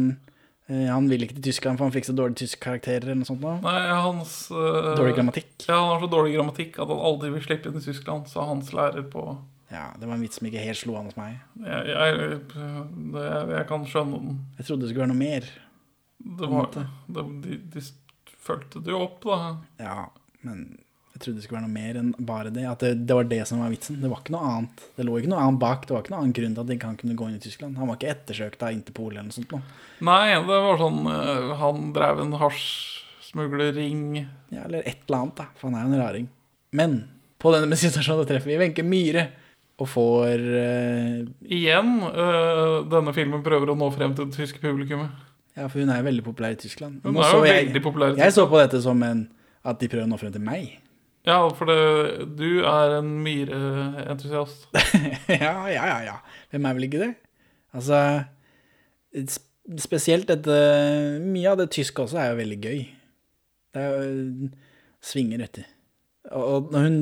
eh, 0.71 0.85
han 0.87 1.09
vil 1.11 1.25
ikke 1.25 1.35
til 1.35 1.49
Tyskland 1.49 1.75
for 1.75 1.89
han 1.89 1.95
fikk 1.95 2.07
så 2.07 2.15
dårlig 2.15 2.39
tysk 2.39 2.61
karakterer 2.63 3.09
eller 3.09 3.19
noe 3.25 3.27
sånt 3.27 3.43
Da. 3.43 3.57
Nei, 3.65 3.81
hans 3.91 4.37
øh, 4.55 4.93
Dårlig 4.95 5.17
grammatikk. 5.17 5.51
Ja, 5.67 5.81
han 5.81 5.97
har 5.97 6.05
så 6.05 6.11
dårlig 6.15 6.37
grammatikk 6.37 6.79
at 6.79 6.87
han 6.87 7.03
aldri 7.11 7.33
vil 7.35 7.43
slippe 7.43 7.67
inn 7.67 7.81
i 7.81 7.83
Tyskland, 7.83 8.31
sa 8.31 8.47
hans 8.47 8.71
lærer 8.71 9.03
på 9.11 9.33
Ja, 9.73 9.87
det 9.97 10.05
var 10.05 10.15
en 10.15 10.21
vits 10.21 10.37
som 10.37 10.47
ikke 10.47 10.61
helt 10.61 10.77
slo 10.77 10.95
an 10.99 11.09
hos 11.09 11.17
meg. 11.17 11.39
Jeg, 11.65 11.89
jeg, 11.89 12.39
det, 13.15 13.27
jeg 13.55 13.67
kan 13.71 13.85
skjønne 13.89 14.19
den. 14.21 14.39
Jeg 14.59 14.67
trodde 14.67 14.85
det 14.85 14.91
skulle 14.91 15.05
være 15.07 15.13
noe 15.15 15.23
mer. 15.23 15.47
Det 16.23 16.49
var, 16.51 16.69
det, 16.77 17.23
de, 17.43 17.57
de 17.73 17.81
fulgte 18.45 18.83
det 18.85 18.93
jo 18.93 19.01
opp, 19.07 19.23
da. 19.25 19.39
Ja, 19.81 19.97
men 20.45 20.65
jeg 21.13 21.21
trodde 21.21 21.37
det 21.37 21.45
skulle 21.45 21.59
være 21.59 21.67
noe 21.67 21.75
mer 21.75 21.97
enn 21.99 22.11
bare 22.25 22.51
det. 22.53 22.63
At 22.69 22.85
det, 22.85 22.93
det 23.05 23.17
var 23.17 23.27
det 23.29 23.41
som 23.49 23.59
var 23.61 23.73
vitsen. 23.73 23.99
Det 24.01 24.09
var 24.09 24.21
ikke 24.23 24.33
noe 24.33 24.49
annet. 24.49 24.85
Det 24.97 25.05
lå 25.05 25.17
ikke 25.19 25.29
noe 25.33 25.41
annet 25.45 25.61
bak. 25.61 25.83
Det 25.85 25.93
var 25.93 26.05
ikke 26.05 26.13
noen 26.13 26.23
annen 26.23 26.37
grunn 26.39 26.55
til 26.55 26.63
at 26.63 26.73
ikke 26.77 26.89
han 26.89 26.97
kunne 27.01 27.17
gå 27.19 27.27
inn 27.29 27.35
i 27.37 27.43
Tyskland. 27.43 27.77
Han 27.81 27.91
var 27.91 27.99
ikke 27.99 28.13
ettersøkt 28.13 28.65
av 28.65 28.73
Interpol 28.73 29.11
eller 29.11 29.27
noe 29.27 29.35
sånt. 29.35 29.53
Nå. 29.53 29.61
Nei, 30.09 30.33
det 30.49 30.61
var 30.65 30.81
sånn 30.81 31.01
eh, 31.11 31.51
Han 31.61 31.91
drev 31.97 32.23
en 32.23 32.33
hasjsmuglerring. 32.41 34.01
Ja, 34.53 34.65
eller 34.65 34.81
et 34.89 35.05
eller 35.05 35.19
annet, 35.19 35.37
da. 35.43 35.49
For 35.59 35.69
han 35.69 35.77
er 35.77 35.85
jo 35.85 35.91
en 35.93 36.01
raring. 36.01 36.27
Men 36.73 36.97
på 37.43 37.53
denne 37.53 37.69
bensinstasjonen 37.69 38.29
treffer 38.29 38.53
vi 38.53 38.59
Wenche 38.63 38.85
Myhre. 38.87 39.27
Og 39.83 39.89
får 39.91 40.43
eh, 40.59 41.23
Igjen, 41.51 41.97
eh, 42.07 42.75
denne 42.91 43.13
filmen 43.15 43.43
prøver 43.43 43.73
å 43.73 43.77
nå 43.77 43.89
frem 43.95 44.13
til 44.15 44.29
det 44.29 44.37
tyske 44.37 44.61
publikummet. 44.63 45.11
Ja, 45.57 45.67
for 45.67 45.83
hun 45.83 45.91
er 45.93 45.99
jo 45.99 46.07
veldig 46.07 46.23
populær 46.25 46.55
i 46.55 46.59
Tyskland. 46.61 47.01
Hun 47.03 47.19
er 47.19 47.33
jo 47.35 47.43
jeg, 47.45 47.67
veldig 47.67 47.81
populær 47.83 48.13
i 48.13 48.15
Tyskland. 48.15 48.25
Jeg 48.25 48.35
så 48.37 48.47
på 48.49 48.61
dette 48.61 48.79
som 48.85 49.03
en 49.05 49.27
at 49.63 49.79
de 49.79 49.89
prøver 49.91 50.07
å 50.07 50.11
nå 50.11 50.19
frem 50.19 50.31
til 50.33 50.43
meg. 50.43 50.71
Ja, 51.23 51.37
for 51.55 51.69
det, 51.71 52.27
du 52.35 52.65
er 52.67 52.97
en 52.97 53.11
myreentusiast. 53.23 54.65
ja, 55.31 55.53
ja, 55.71 55.83
ja, 55.87 55.99
ja. 56.03 56.15
Hvem 56.51 56.67
er 56.67 56.79
vel 56.79 56.87
ikke 56.89 57.03
det? 57.05 57.11
Altså, 57.73 57.99
spesielt 59.79 60.27
dette 60.29 60.57
Mye 61.23 61.53
av 61.53 61.61
det 61.61 61.69
tyske 61.73 62.03
også 62.03 62.19
er 62.19 62.33
jo 62.33 62.41
veldig 62.41 62.59
gøy. 62.59 62.81
Det 63.73 63.85
er 63.85 63.93
jo 63.93 64.49
svinger, 65.03 65.45
vet 65.45 65.61
du. 65.61 65.63
Og, 66.33 66.73
og 66.73 66.75
hun 66.75 66.99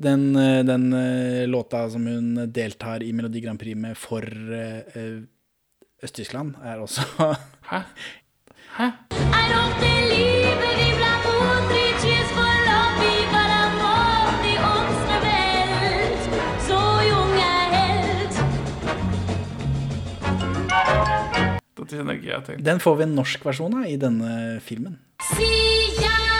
den, 0.00 0.36
eh, 0.36 0.64
den 0.64 0.92
eh, 0.92 1.46
låta 1.46 1.90
som 1.90 2.06
hun 2.06 2.52
deltar 2.52 3.02
i 3.02 3.12
Melodi 3.12 3.40
Grand 3.40 3.60
Prix 3.60 3.76
med 3.76 3.96
for 3.98 4.22
eh, 4.22 5.22
Øst-Tyskland, 6.02 6.54
er 6.64 6.80
også 6.80 7.02
Hæ? 7.70 7.80
Hæ? 8.78 8.90
Dette 21.84 22.00
kjenner 22.00 22.16
ikke 22.16 22.30
jeg 22.30 22.44
til. 22.46 22.64
Den 22.64 22.80
får 22.80 22.94
vi 22.96 23.04
en 23.04 23.14
norsk 23.14 23.44
versjon 23.44 23.76
av 23.76 23.86
i 23.86 23.98
denne 24.00 24.60
filmen. 24.64 24.96
Si 25.34 25.50
ja 26.00 26.33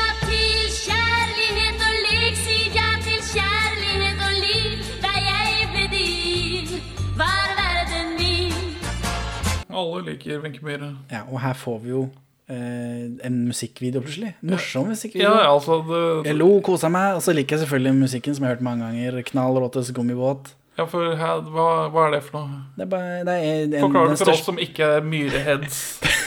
Alle 9.74 10.02
liker 10.08 10.42
Wenche 10.44 10.64
Myhre. 10.64 10.92
Ja, 11.12 11.24
og 11.28 11.40
her 11.42 11.56
får 11.58 11.78
vi 11.84 11.92
jo 11.92 12.02
eh, 12.48 13.06
en 13.26 13.38
musikkvideo 13.48 14.02
plutselig. 14.04 14.34
Morsom 14.42 14.90
musikkvideo. 14.92 15.30
Ja, 15.30 15.52
altså 15.52 15.80
det, 15.88 16.02
Jeg 16.30 16.38
lo, 16.38 16.50
kosa 16.64 16.90
meg, 16.92 17.18
og 17.18 17.24
så 17.26 17.34
liker 17.36 17.56
jeg 17.56 17.66
selvfølgelig 17.66 17.94
musikken 18.02 18.36
som 18.36 18.44
jeg 18.46 18.52
har 18.52 18.58
hørt 18.58 18.68
mange 18.68 18.86
ganger. 18.86 19.22
Knall 19.30 19.58
Råtes 19.64 19.92
gummibåt. 19.96 20.54
Ja, 20.78 20.88
for 20.90 21.14
her, 21.14 21.42
hva, 21.54 21.66
hva 21.94 22.08
er 22.08 22.16
det 22.16 22.22
for 22.26 22.40
noe? 22.42 22.64
Det 22.74 22.82
er 22.82 22.90
bare 22.90 23.18
det 23.26 23.34
er 23.34 23.50
en, 23.62 23.76
Forklar 23.86 24.10
det 24.10 24.18
for 24.18 24.32
oss 24.32 24.42
som 24.46 24.58
ikke 24.58 24.88
er 24.96 25.06
myreheads. 25.06 25.82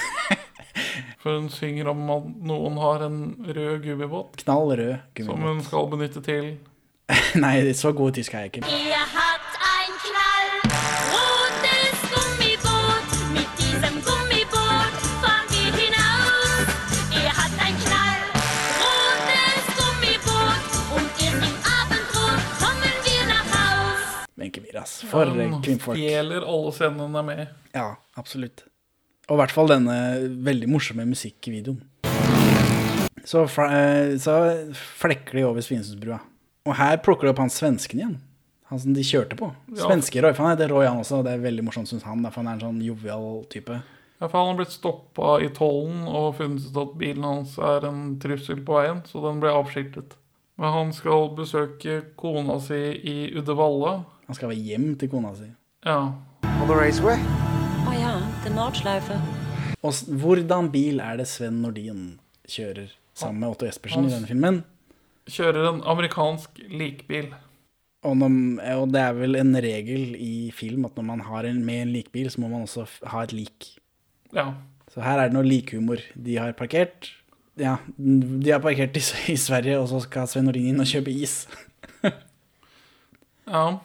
For 1.17 1.33
hun 1.41 1.49
synger 1.51 1.89
om 1.91 2.05
at 2.13 2.27
noen 2.47 2.77
har 2.79 3.01
en 3.07 3.17
rød 3.43 3.81
gummibåt 3.83 4.37
Knall 4.43 4.69
rød 4.77 5.23
som 5.25 5.41
hun 5.43 5.63
skal 5.65 5.89
benytte 5.91 6.21
til 6.23 6.53
Nei, 7.43 7.55
så 7.75 7.91
god 7.97 8.15
tysk 8.15 8.35
er 8.37 8.45
jeg 8.45 8.61
ikke. 8.61 9.25
Ass. 24.87 24.95
For 25.11 25.27
Han 25.27 25.59
kvinnfolk. 25.65 25.99
stjeler 25.99 26.47
alle 26.47 26.71
scenene 26.75 27.07
hun 27.09 27.19
er 27.19 27.27
med 27.27 27.43
i. 27.43 27.47
Ja, 27.75 27.89
absolutt. 28.17 28.63
Og 29.27 29.35
i 29.35 29.41
hvert 29.41 29.51
fall 29.51 29.67
denne 29.73 29.97
veldig 30.47 30.69
morsomme 30.71 31.03
musikkvideoen. 31.09 31.81
Så, 33.27 33.43
eh, 33.43 34.15
så 34.23 34.35
flekker 34.73 35.35
de 35.35 35.43
over 35.43 35.59
Svinesundsbrua. 35.61 36.21
Og 36.67 36.75
her 36.79 36.97
plukker 37.03 37.27
de 37.27 37.33
opp 37.33 37.41
han 37.43 37.51
svensken 37.51 37.99
igjen. 37.99 38.15
Han 38.71 38.79
som 38.79 38.93
de 38.95 39.03
kjørte 39.03 39.35
på. 39.39 39.49
Ja. 39.75 39.83
Svenske 39.87 40.21
Roy. 40.23 40.33
For 40.35 40.43
han 40.43 40.55
heter 40.55 40.71
Roy, 40.71 40.85
han 40.87 40.99
også. 40.99 41.19
Og 41.19 41.27
det 41.27 41.33
er 41.35 41.43
veldig 41.43 41.63
morsomt, 41.67 41.87
syns 41.91 42.03
han. 42.07 42.23
For 42.31 42.41
han 42.41 42.47
er 42.51 42.57
en 42.57 42.65
sånn 42.65 42.81
jovial 42.83 43.45
type. 43.51 43.81
Ja, 44.19 44.27
for 44.27 44.39
han 44.39 44.53
har 44.53 44.59
blitt 44.61 44.73
stoppa 44.75 45.37
i 45.43 45.49
tollen 45.55 46.07
og 46.09 46.35
funnet 46.39 46.65
ut 46.71 46.79
at 46.81 46.95
bilen 46.99 47.27
hans 47.27 47.57
er 47.61 47.85
en 47.87 48.15
trussel 48.19 48.63
på 48.65 48.79
veien, 48.79 49.03
så 49.07 49.21
den 49.27 49.39
ble 49.43 49.51
avskiltet. 49.53 50.15
Men 50.57 50.73
han 50.73 50.93
skal 50.95 51.29
besøke 51.37 51.99
kona 52.17 52.55
si 52.63 52.79
i 52.97 53.17
Uddevalla. 53.37 53.99
Han 54.27 54.35
skal 54.35 54.51
være 54.51 54.59
hjem 54.59 54.87
til 54.99 55.07
kona 55.11 55.29
si. 55.37 55.47
Ja. 55.87 55.99
Å 56.43 57.93
ja, 57.95 58.13
til 58.43 58.55
Nordschleife. 58.57 59.15
Og 59.85 60.01
hvordan 60.19 60.67
bil 60.73 60.99
er 60.99 61.19
det 61.21 61.29
Sven 61.31 61.61
Nordin 61.63 62.17
kjører 62.49 62.91
sammen 63.15 63.39
med 63.39 63.53
Otto 63.53 63.69
Jespersen 63.69 64.09
i 64.09 64.11
denne 64.11 64.27
filmen? 64.27 64.61
Kjører 65.31 65.69
en 65.69 65.79
amerikansk 65.87 66.59
likbil. 66.67 67.29
Og, 68.03 68.17
når, 68.19 68.35
og 68.81 68.91
det 68.91 69.03
er 69.05 69.15
vel 69.15 69.39
en 69.39 69.55
regel 69.63 70.13
i 70.19 70.51
film 70.55 70.85
at 70.87 70.99
når 70.99 71.07
man 71.07 71.23
har 71.29 71.47
en, 71.47 71.63
med 71.63 71.85
en 71.85 71.95
likbil, 71.95 72.27
så 72.31 72.43
må 72.43 72.51
man 72.51 72.67
også 72.67 72.83
ha 73.13 73.23
et 73.23 73.35
lik. 73.35 73.71
Ja. 74.35 74.51
Så 74.91 75.03
her 75.07 75.21
er 75.21 75.31
det 75.31 75.37
noe 75.37 75.47
likhumor. 75.47 76.03
De 76.15 76.35
har 76.39 76.55
parkert 76.59 77.13
Ja, 77.57 77.77
de 77.97 78.51
har 78.51 78.59
parkert 78.61 78.99
i, 78.99 79.01
i 79.31 79.39
Sverige, 79.39 79.79
og 79.79 79.87
så 79.89 80.03
skal 80.03 80.27
Sven 80.29 80.51
Nordin 80.51 80.73
inn 80.73 80.83
og 80.83 80.89
kjøpe 80.91 81.15
is. 81.15 81.45
Ja. 83.47 83.77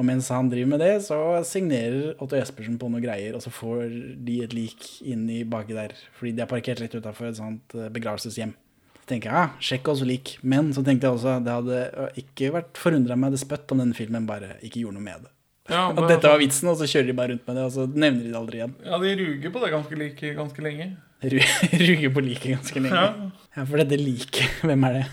Og 0.00 0.06
mens 0.08 0.30
han 0.32 0.48
driver 0.48 0.70
med 0.72 0.80
det, 0.80 0.92
så 1.04 1.16
signerer 1.44 2.14
Otto 2.22 2.38
Jespersen 2.38 2.78
på 2.80 2.88
noen 2.88 3.02
greier, 3.04 3.34
og 3.36 3.42
så 3.44 3.50
får 3.52 3.90
de 4.24 4.38
et 4.46 4.54
lik 4.56 4.86
inn 5.04 5.26
i 5.28 5.42
baki 5.44 5.74
der, 5.76 5.92
fordi 6.16 6.32
de 6.38 6.44
er 6.46 6.48
parkert 6.48 6.80
rett 6.80 6.94
utafor 6.96 7.28
et 7.28 7.36
sånt 7.36 7.74
eh, 7.76 7.90
begravelseshjem. 7.92 8.54
Så 9.02 9.10
tenker 9.10 9.28
jeg, 9.28 9.36
ja, 9.36 9.60
sjekk 9.60 9.90
også 9.92 10.06
lik. 10.08 10.36
Men 10.46 10.70
så 10.72 10.80
tenkte 10.86 11.08
jeg 11.10 11.18
også, 11.18 11.34
det 11.44 11.52
hadde 11.58 11.78
øh, 12.06 12.18
ikke 12.22 12.52
vært 12.54 12.80
forundra 12.80 13.16
meg 13.20 13.34
det 13.34 13.42
spøtt 13.42 13.74
om 13.74 13.82
denne 13.82 13.96
filmen 13.98 14.24
bare 14.28 14.54
ikke 14.64 14.80
gjorde 14.84 14.96
noe 14.96 15.04
med 15.10 15.26
det. 15.26 15.32
Ja, 15.74 15.82
At 15.98 16.08
dette 16.08 16.30
var 16.32 16.40
vitsen, 16.40 16.70
og 16.72 16.78
så 16.80 16.88
kjører 16.88 17.10
de 17.10 17.16
bare 17.20 17.34
rundt 17.34 17.44
med 17.50 17.58
det, 17.60 17.64
og 17.68 17.74
så 17.76 17.84
nevner 17.92 18.22
de 18.24 18.30
det 18.32 18.38
aldri 18.40 18.62
igjen. 18.62 18.72
Ja, 18.88 19.00
de 19.02 19.12
ruger 19.20 19.52
på 19.58 19.64
det 19.66 19.72
ganske, 19.74 19.98
like, 20.06 20.32
ganske 20.38 20.64
lenge. 20.64 20.86
Ru- 21.22 21.50
Ruger 21.88 22.14
på 22.16 22.24
liket 22.24 22.54
ganske 22.56 22.80
lenge. 22.86 23.02
Ja. 23.04 23.28
Ja, 23.58 23.66
for 23.68 23.82
dette 23.84 23.98
liket, 24.00 24.56
hvem 24.70 24.88
er 24.88 25.02
det? 25.02 25.04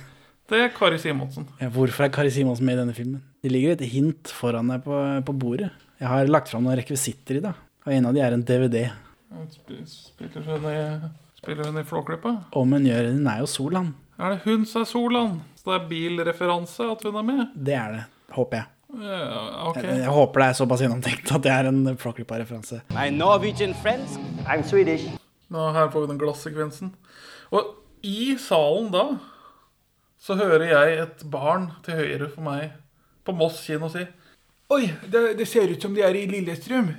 Det 0.50 0.64
er 0.64 0.72
Kari 0.74 0.98
Simonsen. 1.04 1.50
Ja, 1.60 1.68
hvorfor 1.74 2.08
er 2.08 2.14
Kari 2.16 2.32
Simonsen 2.34 2.66
med 2.70 2.80
i 2.80 2.82
denne 2.86 2.96
filmen? 2.98 3.20
Det 3.40 3.52
ligger 3.52 3.78
et 3.78 3.86
hint 3.88 4.32
foran 4.36 4.68
deg 4.68 4.82
på, 4.84 4.96
på 5.24 5.36
bordet. 5.40 5.70
Jeg 6.00 6.10
har 6.12 6.32
lagt 6.32 6.50
fram 6.52 6.66
noen 6.66 6.76
rekvisitter 6.80 7.40
i 7.40 7.44
dag, 7.44 7.60
og 7.86 7.94
en 7.96 8.08
av 8.10 8.16
de 8.16 8.24
er 8.24 8.36
en 8.36 8.44
DVD. 8.44 8.82
Spiller 9.88 10.48
hun 10.48 10.66
i, 10.68 10.80
spiller 11.40 11.70
hun 11.70 11.80
i 11.80 11.86
Flåklypa? 11.88 12.34
Om 12.60 12.76
hun 12.76 12.88
gjør 12.90 13.12
Hun 13.14 13.30
er 13.32 13.44
jo 13.44 13.48
Solan. 13.52 13.94
Er 14.20 14.34
det 14.34 14.42
hun 14.44 14.66
som 14.68 14.84
er 14.84 14.90
Solan? 14.90 15.38
Så 15.60 15.70
det 15.70 15.78
er 15.78 15.86
bilreferanse 15.92 16.88
at 16.92 17.06
hun 17.08 17.20
er 17.22 17.28
med? 17.30 17.56
Det 17.56 17.78
er 17.80 17.96
det, 17.96 18.02
håper 18.36 18.60
jeg. 18.60 18.72
Ja, 18.90 19.22
okay. 19.70 19.86
Jeg, 19.86 20.02
jeg 20.02 20.14
håper 20.18 20.42
det 20.42 20.50
er 20.50 20.60
såpass 20.60 20.84
gjennomtenkt 20.84 21.32
at 21.38 21.46
det 21.46 21.54
er 21.54 21.70
en 21.70 21.80
Flåklypa-referanse. 22.02 22.82
My 22.98 23.08
Norwegian 23.14 23.76
friends, 23.84 24.18
I'm 24.50 24.66
Swedish. 24.68 25.08
Nå, 25.54 25.70
her 25.78 25.88
får 25.94 26.04
vi 26.04 26.12
den 26.12 26.20
glassekvensen. 26.20 26.92
Og 27.56 27.72
i 28.04 28.36
salen 28.42 28.92
da 28.92 29.06
så 30.20 30.36
hører 30.36 30.68
jeg 30.74 31.02
et 31.06 31.26
barn 31.32 31.70
til 31.86 32.02
høyre 32.02 32.28
for 32.34 32.44
meg 32.50 32.72
på 33.30 33.36
Moss 33.38 33.62
kino 33.66 33.90
si 33.94 34.06
Oi, 34.70 34.84
det, 35.10 35.34
det 35.40 35.48
ser 35.50 35.72
ut 35.72 35.82
som 35.82 35.96
de 35.96 36.04
er 36.06 36.14
i 36.14 36.28
Lillestrøm. 36.30 36.92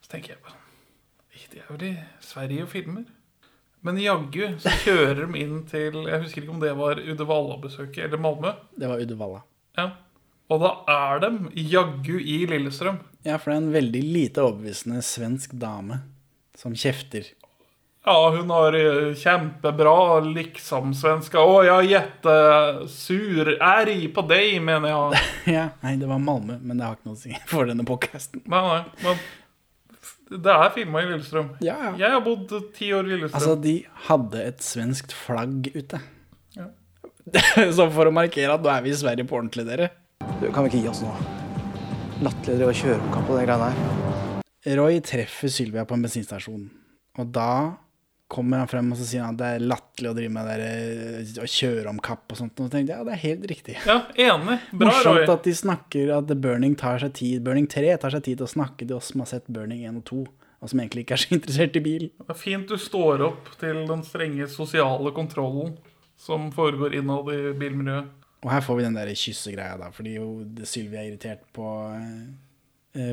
Så 0.00 0.12
tenker 0.12 0.32
jeg 0.32 0.44
bare 0.44 0.56
De 1.50 1.58
er 1.60 1.66
vel 1.68 1.82
i 1.90 1.94
Sverige 2.24 2.64
og 2.64 2.70
filmer. 2.72 3.08
Men 3.84 3.98
jaggu 4.00 4.54
så 4.60 4.72
kjører 4.84 5.24
de 5.24 5.40
inn 5.40 5.64
til 5.68 5.98
Jeg 6.06 6.22
husker 6.22 6.44
ikke 6.44 6.54
om 6.54 6.62
det 6.62 6.72
var 6.78 7.00
Uddevalla-besøket 7.00 8.06
eller 8.06 8.20
Malmö. 8.22 8.54
Det 8.76 8.88
var 8.88 9.02
Uddevalla. 9.02 9.42
Ja. 9.76 9.90
Og 10.50 10.62
da 10.62 10.70
er 10.90 11.20
de 11.24 11.64
jaggu 11.68 12.16
i 12.18 12.42
Lillestrøm. 12.50 13.00
Ja, 13.24 13.36
for 13.36 13.50
det 13.50 13.56
er 13.58 13.62
en 13.62 13.74
veldig 13.76 14.02
lite 14.04 14.44
overbevisende 14.44 15.04
svensk 15.04 15.52
dame 15.60 16.00
som 16.58 16.72
kjefter. 16.76 17.28
Ja, 18.10 18.30
hun 18.30 18.50
har 18.50 18.74
eh, 18.74 19.12
kjempebra 19.14 20.18
liksom-svenska. 20.24 21.38
Å, 21.38 21.58
jeg 21.62 21.74
er 21.76 21.90
jettesur. 21.92 23.50
Erg 23.54 24.06
på 24.16 24.24
deg, 24.26 24.56
mener 24.66 24.90
jeg. 24.90 25.20
ja, 25.54 25.68
Nei, 25.84 25.92
det 26.00 26.08
var 26.10 26.18
Malmö, 26.18 26.56
men 26.58 26.80
det 26.80 26.88
har 26.88 26.96
ikke 26.96 27.06
noe 27.06 27.14
å 27.14 27.20
si 27.20 27.36
for 27.46 27.70
denne 27.70 27.84
podkasten. 27.86 28.42
Nei, 28.50 28.62
nei, 28.66 28.80
men 29.04 30.40
det 30.42 30.56
er 30.56 30.72
filma 30.74 31.04
i 31.04 31.06
Lillestrøm. 31.06 31.52
Ja, 31.62 31.76
ja. 31.84 31.92
Jeg 32.00 32.14
har 32.16 32.24
bodd 32.24 32.54
ti 32.74 32.88
år 32.96 33.06
i 33.06 33.12
Lillestrøm. 33.12 33.36
Altså, 33.38 33.54
de 33.62 33.74
hadde 34.08 34.42
et 34.48 34.64
svenskt 34.66 35.14
flagg 35.14 35.68
ute. 35.76 36.00
Ja. 36.56 36.66
Så 37.76 37.86
for 37.94 38.10
å 38.10 38.14
markere 38.14 38.56
at 38.56 38.66
nå 38.66 38.72
er 38.74 38.82
vi 38.88 38.90
i 38.90 38.96
Sverige 38.98 39.28
på 39.30 39.38
ordentlig, 39.38 39.68
dere. 39.68 39.92
Du, 40.40 40.48
kan 40.48 40.66
vi 40.66 40.72
ikke 40.72 40.80
gi 40.82 40.90
oss 40.90 41.04
nå? 41.06 41.12
Latterlig 42.26 42.56
å 42.56 42.58
drive 42.58 42.74
og 42.74 42.80
kjøre 42.80 42.98
omkamp 43.04 43.30
på 43.30 43.38
de 43.38 43.46
greiene 43.46 43.70
her. 43.70 44.42
Roy 44.80 44.98
treffer 45.06 45.54
Sylvia 45.54 45.86
på 45.86 45.94
en 45.94 46.02
bensinstasjon, 46.08 46.66
og 47.22 47.30
da 47.38 47.52
kommer 48.30 48.62
han 48.62 48.70
frem 48.70 48.90
og 48.94 48.98
så 49.00 49.06
sier 49.08 49.24
han 49.24 49.34
at 49.34 49.40
det 49.40 49.48
er 49.56 49.64
latterlig 49.66 50.10
å 50.10 50.16
drive 50.16 50.32
med 50.34 50.50
det 50.50 51.42
å 51.42 51.48
kjøre 51.50 51.90
om 51.90 52.00
kapp 52.04 52.30
og 52.30 52.38
sånt. 52.38 52.54
Og 52.56 52.68
så 52.68 52.74
tenkte 52.74 52.94
jeg 52.94 53.00
ja, 53.00 53.06
det 53.06 53.14
er 53.16 53.22
helt 53.24 53.46
riktig. 53.50 53.76
Ja, 53.88 53.96
enig. 54.14 54.58
Bra, 54.70 54.92
Roy. 54.92 54.92
Morsomt 54.92 55.32
at 55.34 55.48
de 55.48 55.54
snakker 55.58 56.12
at 56.14 56.34
Burning 56.44 56.76
tar 56.78 57.02
seg 57.02 57.16
tid 57.18 57.42
Burning 57.46 57.66
3 57.70 57.96
tar 58.02 58.14
seg 58.14 58.26
tid 58.28 58.40
til 58.40 58.46
å 58.46 58.52
snakke 58.54 58.86
til 58.86 58.96
oss 58.98 59.10
som 59.12 59.24
har 59.24 59.30
sett 59.32 59.50
Burning 59.50 59.82
1 59.88 59.98
og 60.02 60.06
2, 60.12 60.20
og 60.60 60.72
som 60.72 60.82
egentlig 60.82 61.06
ikke 61.06 61.18
er 61.18 61.24
så 61.24 61.34
interessert 61.38 61.80
i 61.80 61.84
bil. 61.84 62.06
Det 62.20 62.36
er 62.36 62.38
fint 62.38 62.70
du 62.70 62.78
står 62.78 63.26
opp 63.26 63.50
til 63.60 63.82
den 63.90 64.04
strenge 64.06 64.46
sosiale 64.52 65.14
kontrollen 65.16 65.74
som 66.20 66.50
foregår 66.54 66.98
innad 67.00 67.32
i 67.34 67.40
bilmiljøet. 67.58 68.16
Og 68.40 68.52
her 68.54 68.62
får 68.64 68.78
vi 68.78 68.84
den 68.86 68.96
der 68.96 69.10
kyssegreia, 69.12 69.76
da, 69.80 69.90
fordi 69.92 70.14
jo 70.16 70.28
Sylvia 70.64 71.02
er 71.02 71.10
irritert 71.10 71.42
på, 71.56 71.66
eh, 71.96 72.30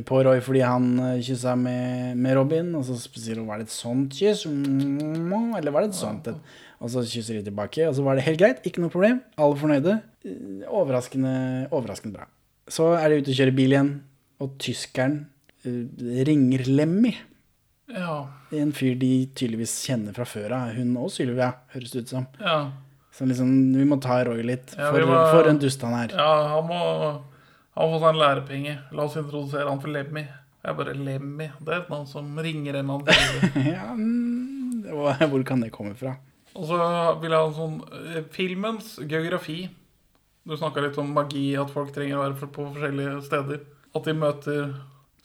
på 0.07 0.19
Roy 0.25 0.39
fordi 0.41 0.63
han 0.65 0.87
eh, 0.99 1.19
kyssa 1.21 1.53
med, 1.59 2.15
med 2.17 2.33
Robin, 2.39 2.71
og 2.79 2.85
så 2.87 2.95
sier 2.97 3.37
hun 3.37 3.45
var 3.49 3.59
det 3.61 3.67
et 3.67 3.75
sånt 3.75 4.15
kyss? 4.17 4.45
Eller 4.49 5.71
var 5.75 5.85
det 5.85 5.91
et 5.91 5.99
sånt 5.99 6.27
et? 6.31 6.39
Og 6.81 6.89
så 6.93 7.01
kysser 7.09 7.39
de 7.39 7.43
tilbake, 7.47 7.87
og 7.89 7.95
så 7.97 8.03
var 8.05 8.17
det 8.17 8.25
helt 8.27 8.37
greit, 8.41 8.59
ikke 8.65 8.81
noe 8.83 8.93
problem. 8.93 9.19
Alle 9.41 9.57
fornøyde. 9.57 9.95
Eh, 10.25 10.65
Overraskende, 10.69 11.31
overraskende 11.73 12.17
bra. 12.19 12.27
Så 12.69 12.89
er 12.97 13.09
de 13.13 13.21
ute 13.23 13.31
og 13.33 13.37
kjører 13.39 13.55
bil 13.57 13.73
igjen, 13.73 13.93
og 14.43 14.57
tyskeren 14.61 15.19
eh, 15.65 16.21
ringer 16.27 16.65
Lemmy. 16.69 17.13
Ja. 17.93 18.17
En 18.57 18.73
fyr 18.75 18.97
de 18.99 19.11
tydeligvis 19.37 19.77
kjenner 19.87 20.13
fra 20.17 20.25
før 20.27 20.53
av. 20.57 20.73
Hun 20.75 20.91
og 20.99 21.09
Sylvia, 21.13 21.53
høres 21.73 21.93
det 21.93 22.03
ut 22.05 22.11
som. 22.17 22.25
Ja. 22.41 22.57
Så 23.15 23.25
liksom, 23.25 23.49
vi 23.73 23.85
må 23.87 23.97
ta 24.03 24.19
Roy 24.27 24.43
litt, 24.45 24.73
for, 24.75 24.99
ja, 25.01 25.07
må- 25.09 25.23
for 25.33 25.47
en 25.49 25.57
dust 25.61 25.81
han 25.87 25.95
er. 26.03 26.13
Ja, 26.13 26.31
han 26.51 26.67
må, 26.69 26.81
han 27.77 27.93
har 27.93 27.99
fått 28.01 28.09
en 28.09 28.21
lærepenge. 28.21 28.75
La 28.97 29.05
oss 29.05 29.17
introdusere 29.19 29.69
han 29.69 29.81
for 29.81 29.93
Lemmy. 29.93 30.23
Jeg 30.65 30.77
bare 30.79 30.95
Lemmy. 30.97 31.51
Det 31.61 31.73
er 31.73 31.83
et 31.83 31.91
navn 31.93 32.07
som 32.09 32.31
ringer 32.41 32.79
en 32.79 32.89
eller 32.89 33.19
annen. 33.53 33.67
ja, 33.69 33.91
mm, 33.93 35.27
hvor 35.29 35.43
kan 35.45 35.61
det 35.61 35.69
komme 35.75 35.93
fra? 35.95 36.15
Og 36.57 36.65
så 36.65 36.79
vil 37.21 37.31
jeg 37.35 37.37
ha 37.37 37.45
en 37.45 37.57
sånn 37.57 37.77
eh, 38.15 38.23
Filmens 38.33 38.95
geografi. 39.05 39.67
Du 40.47 40.55
snakka 40.57 40.81
litt 40.81 40.97
om 40.97 41.13
magi, 41.13 41.51
at 41.59 41.69
folk 41.73 41.93
trenger 41.93 42.17
å 42.17 42.23
være 42.25 42.49
på 42.49 42.65
forskjellige 42.71 43.21
steder. 43.27 43.61
At 43.93 44.07
de 44.09 44.17
møter 44.17 44.61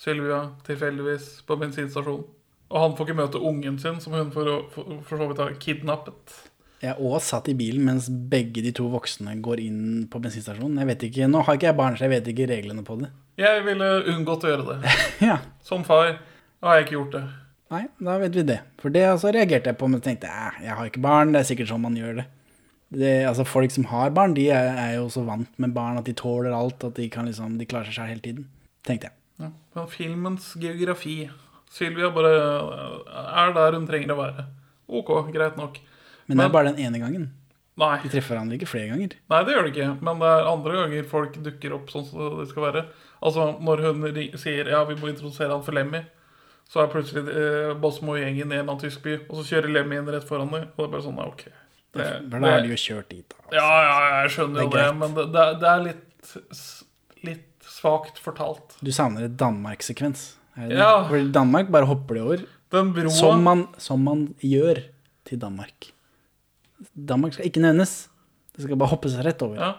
Sylvia 0.03 0.42
tilfeldigvis 0.66 1.32
på 1.46 1.57
bensinstasjonen. 1.61 2.28
Og 2.72 2.80
han 2.80 2.94
får 2.96 3.09
ikke 3.09 3.20
møte 3.20 3.40
ungen 3.40 3.76
sin, 3.80 3.98
som 4.00 4.14
hun 4.16 4.32
for, 4.32 4.48
for, 4.72 4.96
for 5.09 5.20
så 5.20 5.28
vidt 5.28 5.40
har 5.42 5.57
kidnappet. 5.61 6.36
Jeg 6.82 6.98
også 6.98 7.36
satt 7.36 7.48
i 7.52 7.54
bilen 7.54 7.84
mens 7.86 8.08
begge 8.10 8.62
de 8.64 8.72
to 8.74 8.88
voksne 8.90 9.36
går 9.44 9.60
inn 9.62 9.82
på 10.10 10.18
bensinstasjonen. 10.22 10.80
Jeg 10.82 10.88
vet 10.88 11.04
ikke, 11.06 11.28
Nå 11.30 11.44
har 11.46 11.58
ikke 11.58 11.68
jeg 11.68 11.78
barn, 11.78 11.98
så 11.98 12.08
jeg 12.08 12.14
vet 12.16 12.30
ikke 12.32 12.48
reglene 12.50 12.82
på 12.86 12.96
det. 12.98 13.12
Jeg 13.38 13.62
ville 13.64 13.90
unngått 14.12 14.46
å 14.48 14.50
gjøre 14.50 14.74
det. 14.74 14.96
Ja, 15.28 15.38
Som 15.62 15.86
far 15.86 16.16
har 16.18 16.78
jeg 16.78 16.88
ikke 16.88 16.96
gjort 16.96 17.14
det. 17.14 17.22
Nei, 17.72 17.84
da 18.04 18.16
vet 18.20 18.34
vi 18.36 18.44
det. 18.50 18.58
For 18.82 18.92
det 18.92 19.04
altså, 19.08 19.30
reagerte 19.32 19.70
jeg 19.70 19.78
på, 19.80 19.88
men 19.88 20.02
tenkte 20.04 20.28
jeg, 20.28 20.64
jeg 20.66 20.76
har 20.76 20.90
ikke 20.90 21.04
barn, 21.04 21.32
det 21.32 21.40
er 21.40 21.48
sikkert 21.48 21.70
sånn 21.70 21.84
man 21.84 21.96
gjør 21.96 22.18
det. 22.18 22.26
det 22.98 23.12
altså 23.30 23.46
Folk 23.48 23.72
som 23.72 23.86
har 23.92 24.10
barn, 24.18 24.34
de 24.36 24.48
er, 24.52 24.74
er 24.82 24.96
jo 24.98 25.06
så 25.14 25.22
vant 25.24 25.48
med 25.62 25.72
barn 25.76 26.02
at 26.02 26.10
de 26.10 26.16
tåler 26.18 26.52
alt, 26.56 26.82
at 26.84 26.98
de, 26.98 27.06
kan 27.12 27.30
liksom, 27.30 27.54
de 27.60 27.68
klarer 27.70 27.88
seg 27.88 28.00
selv 28.02 28.12
hele 28.12 28.26
tiden. 28.26 28.50
Tenkte 28.84 29.08
jeg. 29.08 29.18
Ja. 29.40 29.52
Men 29.78 29.88
filmens 29.90 30.50
geografi 30.60 31.16
Sylvia 31.72 32.10
bare 32.12 32.34
er 33.32 33.54
der 33.56 33.78
hun 33.78 33.86
trenger 33.88 34.12
å 34.12 34.18
være. 34.18 34.44
Ok, 34.92 35.14
greit 35.32 35.56
nok. 35.56 35.78
Men 36.36 36.44
det 36.44 36.50
er 36.50 36.56
bare 36.58 36.72
den 36.72 36.82
ene 36.86 36.98
gangen. 37.02 37.28
Nei. 37.80 37.94
De 38.02 38.08
treffer 38.12 38.34
hverandre 38.36 38.58
ikke 38.58 38.68
flere 38.68 38.88
ganger. 38.92 39.14
Nei, 39.32 39.38
det 39.48 39.54
gjør 39.54 39.64
de 39.64 39.70
ikke. 39.72 39.86
Men 40.04 40.18
det 40.20 40.28
er 40.28 40.48
andre 40.50 40.72
ganger 40.82 41.06
folk 41.08 41.38
dukker 41.46 41.72
opp 41.78 41.88
sånn 41.92 42.04
som 42.08 42.34
det 42.40 42.48
skal 42.50 42.66
være. 42.66 42.82
Altså, 43.24 43.46
når 43.64 43.82
hun 43.86 44.02
sier 44.42 44.68
ja, 44.68 44.82
vi 44.84 44.96
må 45.00 45.08
introdusere 45.08 45.48
han 45.54 45.62
for 45.64 45.72
Lemmy, 45.78 46.02
så 46.68 46.82
er 46.82 46.90
plutselig 46.92 47.22
eh, 47.32 47.72
Bosmo-gjengen 47.80 48.38
i 48.38 48.44
en 48.44 48.52
eller 48.62 48.62
annen 48.74 48.80
tysk 48.82 49.02
by, 49.04 49.14
og 49.28 49.40
så 49.40 49.44
kjører 49.54 49.72
Lemmy 49.78 49.96
inn 50.00 50.08
rett 50.12 50.24
foran 50.28 50.50
dem. 50.52 50.68
Og 50.74 50.78
det 50.82 50.88
er 50.88 50.92
bare 50.96 51.04
sånn, 51.06 51.18
ja, 51.20 51.28
ok. 51.32 51.44
Det, 51.92 52.06
da 52.32 52.38
har 52.44 52.62
de 52.64 52.70
jo 52.72 52.78
kjørt 52.80 53.08
dit. 53.12 53.26
Da. 53.34 53.56
Ja, 53.56 53.70
ja, 53.84 53.96
jeg 54.22 54.30
skjønner 54.36 54.54
Det 54.54 54.62
er 54.62 54.68
jo 54.68 54.72
det, 54.72 54.84
greit. 54.84 55.00
men 55.02 55.16
det, 55.18 55.24
det, 55.34 55.42
er- 55.42 55.58
det 55.60 55.68
er 55.72 55.82
litt, 55.88 56.32
litt 57.28 57.68
svakt 57.72 58.20
fortalt. 58.22 58.76
Du 58.84 58.92
savner 58.94 59.26
et 59.28 59.36
Danmark-sekvens. 59.40 60.22
er 60.56 60.68
det 60.68 60.76
det? 60.76 60.80
Ja. 60.80 60.92
For 61.08 61.28
Danmark 61.36 61.72
bare 61.72 61.88
hopper 61.90 62.14
det 62.20 62.22
over. 62.24 62.44
Som 63.12 63.42
man, 63.44 63.66
som 63.76 64.00
man 64.04 64.26
gjør 64.40 64.80
til 65.28 65.38
Danmark. 65.42 65.91
Danmark 66.94 67.34
skal 67.36 67.46
ikke 67.48 67.62
nevnes. 67.64 68.08
Det 68.56 68.66
skal 68.66 68.76
bare 68.80 68.92
hoppes 68.92 69.14
rett 69.24 69.42
over. 69.46 69.56
Ja, 69.56 69.70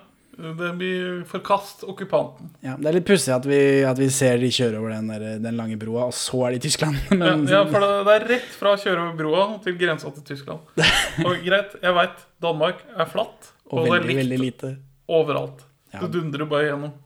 det 0.57 0.69
blir 0.79 1.19
forkast 1.29 1.83
okkupanten. 1.85 2.49
Ja, 2.65 2.73
det 2.79 2.87
er 2.89 2.95
litt 2.97 3.05
pussig 3.05 3.29
at, 3.35 3.45
vi- 3.45 3.83
at 3.85 3.99
vi 4.01 4.07
ser 4.09 4.39
de 4.41 4.49
kjøre 4.49 4.79
over 4.81 4.89
den, 4.95 5.11
der, 5.13 5.25
den 5.43 5.57
lange 5.59 5.77
broa, 5.77 6.07
og 6.09 6.15
så 6.17 6.39
er 6.47 6.55
de 6.55 6.61
i 6.61 6.63
Tyskland. 6.65 6.97
Men, 7.21 7.45
ja, 7.51 7.61
for 7.69 7.85
det, 7.85 8.15
er 8.15 8.25
rett 8.31 8.49
fra 8.57 8.73
å 8.73 8.79
kjøre 8.81 9.03
over 9.03 9.19
broa 9.19 9.43
til 9.65 9.77
grensa 9.77 10.09
til 10.15 10.25
Tyskland. 10.31 10.65
Og 11.27 11.37
greit, 11.45 11.75
jeg 11.83 11.93
veit 11.99 12.25
Danmark 12.41 12.81
er 12.97 13.05
flatt, 13.13 13.51
og, 13.69 13.83
og 13.83 13.85
det 13.85 13.99
er 14.01 14.07
veldig, 14.09 14.25
likt 14.41 14.41
lite. 14.63 14.73
overalt. 15.07 15.61
Ja. 15.93 16.01
Du 16.01 16.09
dundrer 16.17 16.49
bare 16.49 16.71
gjennom. 16.71 16.99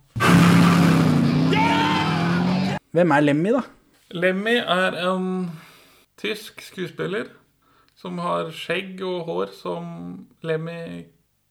Hvem 2.96 3.12
er 3.14 3.22
Lemmy, 3.28 3.52
da? 3.54 3.62
Lemmy 4.16 4.56
er 4.64 4.96
en 5.04 5.26
tysk 6.18 6.64
skuespiller 6.66 7.28
som 7.98 8.20
har 8.22 8.52
skjegg 8.54 9.02
og 9.06 9.26
hår 9.28 9.54
som 9.58 9.86
Lemmy 10.46 11.08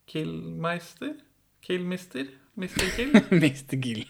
Killmeister? 0.07 1.16
Killmister? 1.66 2.28
Mr. 2.57 2.86
Kill? 2.94 3.16
Mr. 3.42 3.76
Gill. 3.82 4.07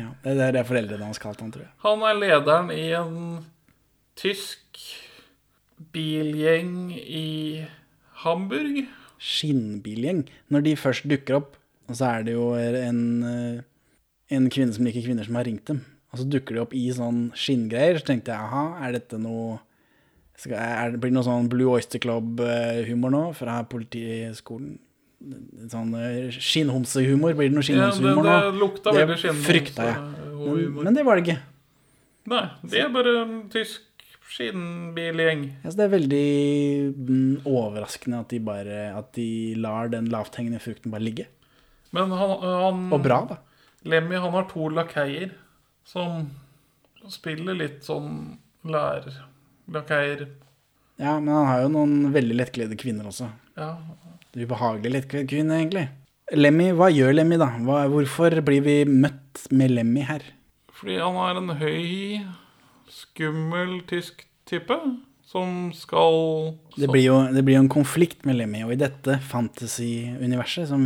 Ja, 0.00 0.08
det 0.24 0.32
er 0.40 0.54
det 0.56 0.64
foreldrene 0.66 1.10
hans 1.10 1.20
kalte 1.22 1.44
han, 1.44 1.52
tror 1.54 1.66
jeg. 1.66 1.72
Han 1.84 2.04
er 2.08 2.18
lederen 2.18 2.70
i 2.72 2.86
en 2.96 3.18
tysk 4.18 4.80
bilgjeng 5.92 6.92
i 6.96 7.62
Hamburg. 8.24 8.86
Skinnbilgjeng. 9.22 10.24
Når 10.50 10.64
de 10.66 10.78
først 10.80 11.06
dukker 11.10 11.42
opp, 11.42 11.58
så 11.92 12.08
er 12.08 12.26
det 12.26 12.38
jo 12.38 12.52
en, 12.56 13.02
eh, 13.28 13.60
en 14.32 14.48
kvinne 14.50 14.72
som 14.74 14.86
liker 14.88 15.04
kvinner 15.04 15.28
som 15.28 15.36
har 15.36 15.44
ringt 15.46 15.66
dem, 15.68 15.84
og 16.10 16.22
så 16.22 16.26
dukker 16.26 16.56
de 16.56 16.62
opp 16.64 16.72
i 16.74 16.86
sånn 16.94 17.26
skinngreier, 17.36 18.00
så 18.00 18.08
tenkte 18.08 18.32
jeg 18.32 18.40
aha, 18.40 18.64
er 18.86 18.96
dette 18.96 19.20
noe 19.20 19.60
er, 20.48 20.96
Blir 20.96 21.10
det 21.10 21.16
noe 21.16 21.26
sånn 21.26 21.50
Blue 21.52 21.76
Oyster 21.76 22.02
Club-humor 22.02 23.12
nå 23.14 23.22
fra 23.38 23.60
politiskolen? 23.68 24.78
Sånn 25.70 25.94
eh, 25.94 26.34
skinnhomsehumor? 26.34 27.36
Blir 27.38 27.52
det 27.52 27.56
noe 27.56 27.62
det, 27.62 27.68
skinnhomsehumor 27.70 28.26
nå? 28.26 28.32
Ja, 28.32 28.50
det 28.50 28.58
lukta 28.58 28.94
veldig 28.96 29.18
skinnende. 29.20 29.46
frykta 29.46 29.88
jeg. 29.90 30.04
Men, 30.42 30.84
men 30.88 30.98
det 30.98 31.06
var 31.06 31.18
det 31.18 31.26
ikke. 31.26 31.40
Nei, 32.32 32.44
det 32.70 32.80
er 32.82 32.90
bare 32.94 33.14
en 33.20 33.36
tysk 33.52 33.88
skinnbilgjeng. 34.32 35.44
Synes 35.62 35.78
det 35.78 35.86
er 35.86 35.92
veldig 35.92 36.26
mm, 36.96 37.46
overraskende 37.48 38.22
at 38.22 38.32
de 38.32 38.40
bare 38.42 38.82
At 38.96 39.12
de 39.18 39.28
lar 39.60 39.90
den 39.92 40.08
lavthengende 40.12 40.62
frukten 40.62 40.94
bare 40.94 41.04
ligge. 41.04 41.28
Men 41.92 42.12
han, 42.16 42.36
han 42.40 42.84
Og 42.94 43.02
bra, 43.04 43.20
da. 43.28 43.40
Lemmy 43.84 44.16
han 44.22 44.34
har 44.36 44.46
to 44.50 44.70
lakeier 44.72 45.34
som 45.84 46.30
spiller 47.10 47.56
litt 47.58 47.82
sånn 47.84 48.38
lærlakeier. 49.68 50.28
Ja, 51.00 51.18
men 51.18 51.32
han 51.34 51.46
har 51.48 51.62
jo 51.64 51.72
noen 51.72 52.12
veldig 52.14 52.36
lettkledde 52.38 52.78
kvinner 52.78 53.08
også. 53.10 53.30
Ja. 53.56 53.74
Ubehagelig 54.36 54.92
lettkledd 54.92 55.28
kvinne, 55.28 55.58
egentlig. 55.60 55.88
Lemmy, 56.32 56.70
hva 56.76 56.88
gjør 56.92 57.12
Lemmy, 57.16 57.36
da? 57.40 57.50
Hva, 57.66 57.84
hvorfor 57.92 58.38
blir 58.44 58.62
vi 58.64 58.76
møtt 58.88 59.46
med 59.52 59.74
Lemmy 59.74 60.04
her? 60.08 60.24
Fordi 60.72 60.98
han 61.02 61.18
er 61.20 61.40
en 61.40 61.56
høy, 61.60 62.22
skummel 62.92 63.80
tysk 63.90 64.24
type 64.48 64.76
som 65.32 65.70
skal 65.72 66.56
Det 66.76 66.90
blir 66.92 67.06
jo 67.06 67.18
det 67.32 67.40
blir 67.44 67.56
jo 67.56 67.62
en 67.64 67.72
konflikt 67.72 68.26
med 68.28 68.36
Lemmy, 68.36 68.64
og 68.66 68.74
i 68.74 68.80
dette 68.80 69.18
fantasy-universet 69.30 70.68
som, 70.68 70.84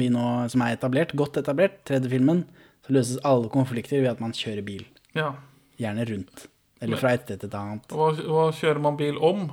som 0.53 0.67
er 0.67 0.77
etablert, 0.77 1.15
godt 1.19 1.41
etablert, 1.43 1.81
tredje 1.89 2.11
filmen, 2.13 2.45
så 2.87 2.95
løses 2.95 3.23
alle 3.27 3.51
konflikter 3.51 4.03
ved 4.03 4.13
at 4.15 4.23
man 4.23 4.35
kjører 4.37 4.63
bil. 4.67 4.85
Ja. 5.19 5.33
Gjerne 5.81 6.07
rundt. 6.09 6.47
Eller 6.81 7.01
fra 7.01 7.15
et 7.17 7.25
til 7.31 7.39
et 7.49 7.55
annet. 7.57 7.89
Hva, 7.97 8.11
hva 8.27 8.49
kjører 8.53 8.83
man 8.85 8.99
bil 8.99 9.17
om? 9.25 9.47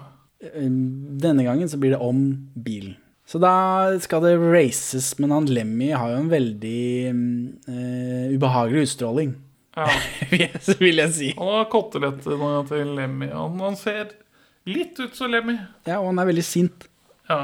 Eh, 0.43 0.67
Denne 1.24 1.45
gangen 1.47 1.69
så 1.71 1.80
blir 1.80 1.95
det 1.95 2.01
om 2.03 2.26
bilen. 2.55 2.97
Så 3.26 3.39
da 3.39 3.53
skal 4.03 4.19
det 4.26 4.34
races, 4.41 5.13
men 5.24 5.32
han 5.32 5.45
Lemmy 5.47 5.93
har 5.95 6.09
jo 6.11 6.17
en 6.19 6.32
veldig 6.34 6.82
eh, 7.71 8.34
ubehagelig 8.36 8.88
utstråling, 8.89 9.34
Ja. 9.78 9.88
vil 10.84 10.99
jeg 11.01 11.13
si. 11.15 11.30
Han 11.39 11.47
har 11.55 11.69
kotelettene 11.71 12.49
til 12.69 12.91
Lemmy. 12.99 13.30
Han, 13.34 13.55
han 13.63 13.78
ser 13.80 14.11
litt 14.69 14.99
ut 14.99 15.15
som 15.17 15.32
Lemmy. 15.34 15.55
Ja, 15.88 15.97
og 16.01 16.11
han 16.11 16.19
er 16.21 16.28
veldig 16.30 16.43
sint. 16.45 16.86
Ja. 17.32 17.39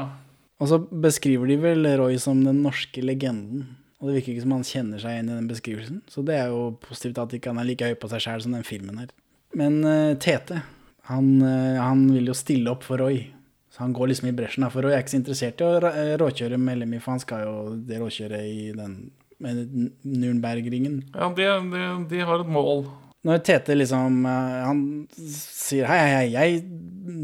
Og 0.60 0.68
så 0.70 0.78
beskriver 0.78 1.48
de 1.48 1.56
vel 1.62 1.88
Roy 1.98 2.18
som 2.20 2.44
den 2.44 2.60
norske 2.62 3.02
legenden. 3.02 3.64
Og 4.00 4.08
det 4.08 4.18
virker 4.20 4.34
ikke 4.34 4.44
som 4.44 4.54
han 4.54 4.64
kjenner 4.68 5.00
seg 5.02 5.16
igjen 5.16 5.32
i 5.32 5.38
den 5.40 5.48
beskrivelsen. 5.50 5.98
Så 6.08 6.22
det 6.24 6.36
er 6.38 6.52
jo 6.52 6.70
positivt 6.84 7.18
at 7.20 7.32
ikke 7.36 7.50
han 7.52 7.60
er 7.60 7.66
like 7.68 7.88
høy 7.88 7.96
på 8.00 8.08
seg 8.12 8.22
sjæl 8.24 8.44
som 8.44 8.54
den 8.56 8.64
filmen 8.68 9.00
her. 9.02 9.10
Men 9.52 9.84
eh, 9.84 10.16
Tete, 10.18 10.62
han, 11.02 11.42
eh, 11.42 11.82
han 11.82 12.06
vil 12.12 12.30
jo 12.30 12.36
stille 12.36 12.70
opp 12.70 12.84
for 12.86 13.02
Roy. 13.02 13.22
Så 13.70 13.84
han 13.84 13.92
går 13.92 14.10
liksom 14.10 14.28
i 14.28 14.34
bresjen. 14.34 14.66
For 14.70 14.84
Roy 14.84 14.94
er 14.94 15.02
ikke 15.02 15.14
så 15.14 15.20
interessert 15.20 15.62
i 15.62 15.66
å 15.66 15.90
eh, 15.90 16.14
råkjøre 16.20 16.58
med 16.60 16.82
Lemmy, 16.82 17.00
for 17.02 17.16
han 17.16 17.22
skal 17.22 17.46
jo 17.46 17.56
det 17.86 18.00
råkjøre 18.02 18.40
i 18.46 18.70
den 18.76 18.96
Nürnberg-ringen. 19.40 20.98
Ja, 21.14 21.30
de, 21.36 21.46
de, 21.72 21.84
de 22.10 22.26
har 22.28 22.42
et 22.42 22.50
mål. 22.50 22.84
Når 23.24 23.40
Tete 23.44 23.74
liksom 23.76 24.22
Han 24.24 24.78
sier 25.12 25.84
hei, 25.90 25.98
hei, 26.08 26.28
hei, 26.40 26.52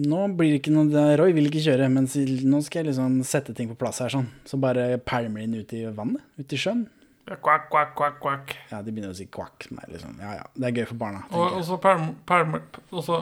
Nå 0.04 0.26
blir 0.36 0.50
det 0.52 0.58
ikke 0.58 0.74
noe 0.74 1.04
Roy 1.16 1.32
vil 1.32 1.48
ikke 1.48 1.62
kjøre, 1.64 1.86
men 1.88 2.04
nå 2.04 2.60
skal 2.66 2.82
jeg 2.82 2.90
liksom 2.90 3.14
sette 3.24 3.54
ting 3.56 3.70
på 3.70 3.78
plass 3.80 4.02
her, 4.04 4.12
sånn. 4.12 4.26
Så 4.48 4.60
bare 4.60 4.98
pælmer 5.00 5.40
de 5.40 5.46
den 5.46 5.62
ut 5.62 5.72
i 5.76 5.86
vannet. 5.96 6.24
Ut 6.36 6.52
i 6.52 6.60
sjøen. 6.60 6.84
Kvakk, 7.26 7.64
kvakk, 7.72 7.96
kvakk, 7.98 8.20
kvakk. 8.22 8.52
Ja, 8.70 8.78
de 8.86 8.92
begynner 8.94 9.10
å 9.10 9.16
si 9.18 9.24
kvakk. 9.26 9.66
Nei, 9.74 9.86
liksom. 9.90 10.14
Ja, 10.22 10.36
ja. 10.38 10.44
Det 10.54 10.68
er 10.68 10.76
gøy 10.78 10.84
for 10.92 11.00
barna. 11.00 11.24
Og, 11.34 11.56
og 11.58 11.64
så 11.66 11.78
pælmer, 11.82 12.12
pælmer, 12.28 12.62
og 12.92 13.02
så 13.02 13.18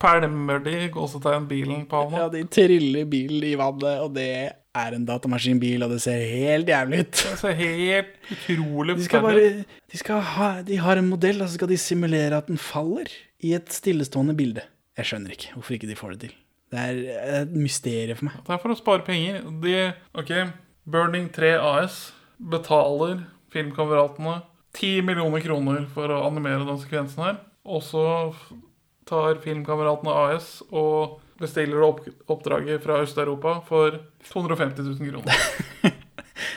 pælmer 0.00 0.62
de 0.64 0.88
gåsetegnbilen 0.94 1.84
på 1.90 2.00
havna. 2.06 2.22
Ja, 2.22 2.30
de 2.32 2.46
triller 2.48 3.04
bilen 3.10 3.44
i 3.44 3.52
vannet, 3.60 4.00
og 4.00 4.14
det 4.16 4.30
er 4.48 4.96
en 4.96 5.04
datamaskinbil, 5.06 5.84
og 5.84 5.92
det 5.92 6.00
ser 6.06 6.24
helt 6.30 6.72
jævlig 6.72 7.04
ut. 7.04 7.12
Det 7.20 7.36
ser 7.42 7.60
helt 7.60 8.32
utrolig 8.32 8.96
De 8.96 9.06
skal 9.10 9.26
bare 9.28 9.44
de, 9.60 10.00
skal 10.00 10.24
ha, 10.34 10.50
de 10.64 10.80
har 10.80 11.04
en 11.04 11.12
modell, 11.12 11.44
og 11.44 11.52
så 11.52 11.60
skal 11.60 11.72
de 11.74 11.80
simulere 11.84 12.40
at 12.40 12.48
den 12.48 12.58
faller 12.58 13.12
i 13.44 13.52
et 13.60 13.76
stillestående 13.76 14.34
bilde. 14.40 14.64
Jeg 14.96 15.10
skjønner 15.10 15.36
ikke 15.36 15.52
hvorfor 15.52 15.76
ikke 15.76 15.92
de 15.92 16.00
får 16.00 16.16
det 16.16 16.20
til. 16.26 16.34
Det 16.72 16.80
er 16.80 17.42
et 17.44 17.52
mysterium 17.54 18.18
for 18.18 18.32
meg. 18.32 18.42
Det 18.48 18.56
er 18.56 18.64
for 18.64 18.72
å 18.72 18.80
spare 18.80 19.04
penger. 19.06 19.42
De, 19.62 19.78
ok, 20.16 20.32
Burning 20.88 21.28
3 21.34 21.58
AS 21.60 22.06
betaler 22.38 23.24
filmkameratene 23.54 24.40
10 24.74 25.02
millioner 25.06 25.40
kroner 25.44 25.84
for 25.94 26.10
å 26.10 26.22
animere 26.26 26.64
den 26.66 26.80
sekvensen 26.82 27.22
her. 27.22 27.36
Og 27.64 27.82
så 27.86 28.04
tar 29.08 29.38
filmkameratene 29.44 30.14
AS 30.32 30.56
og 30.70 31.20
bestiller 31.40 31.82
opp, 31.86 32.00
oppdraget 32.30 32.82
fra 32.84 33.00
Øst-Europa 33.04 33.58
for 33.68 34.00
250 34.30 34.82
000 34.94 35.12
kroner. 35.12 35.44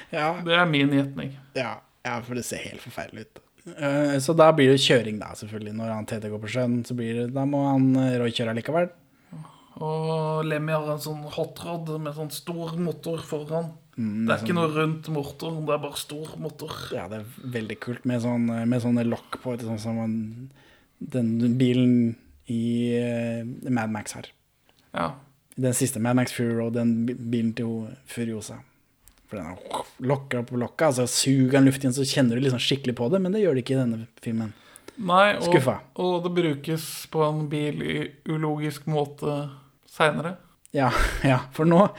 Ja. 0.08 0.38
Det 0.40 0.54
er 0.56 0.66
min 0.70 0.88
gjetning. 0.96 1.34
Ja, 1.58 1.82
ja, 2.08 2.14
for 2.24 2.38
det 2.40 2.46
ser 2.48 2.62
helt 2.64 2.80
forferdelig 2.82 3.26
ut. 3.28 3.42
Eh, 3.76 4.14
Så 4.24 4.32
da 4.38 4.48
blir 4.56 4.72
det 4.72 4.80
kjøring, 4.80 5.18
da, 5.20 5.34
selvfølgelig. 5.36 5.74
Når 5.76 5.92
han 5.92 6.08
TT 6.08 6.30
går 6.32 6.40
på 6.46 6.52
sjøen, 6.54 6.78
så 6.88 6.96
blir 6.96 7.20
det, 7.20 7.26
da 7.36 7.44
må 7.46 7.60
han 7.68 7.90
eh, 8.00 8.16
Roy 8.22 8.32
kjøre 8.32 8.56
likevel. 8.56 8.88
Og 9.84 10.48
Lemmy 10.48 10.74
har 10.74 10.88
en 10.96 11.04
sånn 11.04 11.26
hotrod 11.36 11.92
med 12.02 12.16
sånn 12.16 12.32
stor 12.34 12.72
motor 12.80 13.20
foran. 13.28 13.74
Mm, 13.98 14.28
det 14.28 14.34
er 14.34 14.38
sånn- 14.38 14.46
ikke 14.46 14.56
noe 14.60 14.70
rundt 14.76 15.08
motor, 15.10 15.52
det 15.66 15.74
er 15.74 15.82
bare 15.82 15.98
stor 15.98 16.36
motor. 16.38 16.74
Ja, 16.94 17.08
det 17.10 17.20
er 17.24 17.50
veldig 17.58 17.80
kult 17.82 18.06
med, 18.06 18.22
sånn, 18.22 18.46
med 18.70 18.82
sånne 18.84 19.06
lokk 19.10 19.40
på, 19.42 19.56
sånn 19.60 19.80
som 19.82 19.96
man, 19.98 20.50
den 21.02 21.58
bilen 21.58 22.16
i 22.48 22.62
uh, 23.02 23.72
Mad 23.74 23.90
Max 23.92 24.14
har. 24.14 24.30
Ja. 24.94 25.10
Den 25.58 25.74
siste 25.74 26.00
Mad 26.00 26.16
Max 26.16 26.32
Fury 26.32 26.54
Road, 26.54 26.74
den 26.78 27.08
bilen 27.08 27.54
til 27.58 27.88
Furiosa. 28.06 28.60
For 29.28 29.38
den 29.42 29.48
er- 29.58 29.84
lokker 30.08 30.40
opp 30.46 30.52
lokka, 30.54 30.86
altså 30.92 31.08
suger 31.10 31.58
den 31.58 31.66
luft 31.66 31.82
igjen, 31.84 31.92
så 31.98 32.06
kjenner 32.06 32.38
du 32.38 32.46
liksom 32.46 32.62
skikkelig 32.62 32.96
på 32.96 33.10
det, 33.12 33.20
men 33.22 33.32
det 33.34 33.42
gjør 33.42 33.56
det 33.58 33.66
ikke 33.66 33.76
i 33.76 33.82
denne 33.82 34.08
filmen. 34.22 34.54
Nei, 34.98 35.36
og, 35.36 35.44
Skuffa. 35.44 35.80
og 35.98 36.24
det 36.24 36.32
brukes 36.38 37.08
på 37.12 37.22
en 37.28 37.48
bil 37.50 37.82
i 37.84 37.98
ulogisk 38.30 38.86
måte 38.90 39.50
seinere. 39.90 40.38
Ja, 40.74 40.92
ja, 41.24 41.40
for 41.52 41.66
nå, 41.66 41.90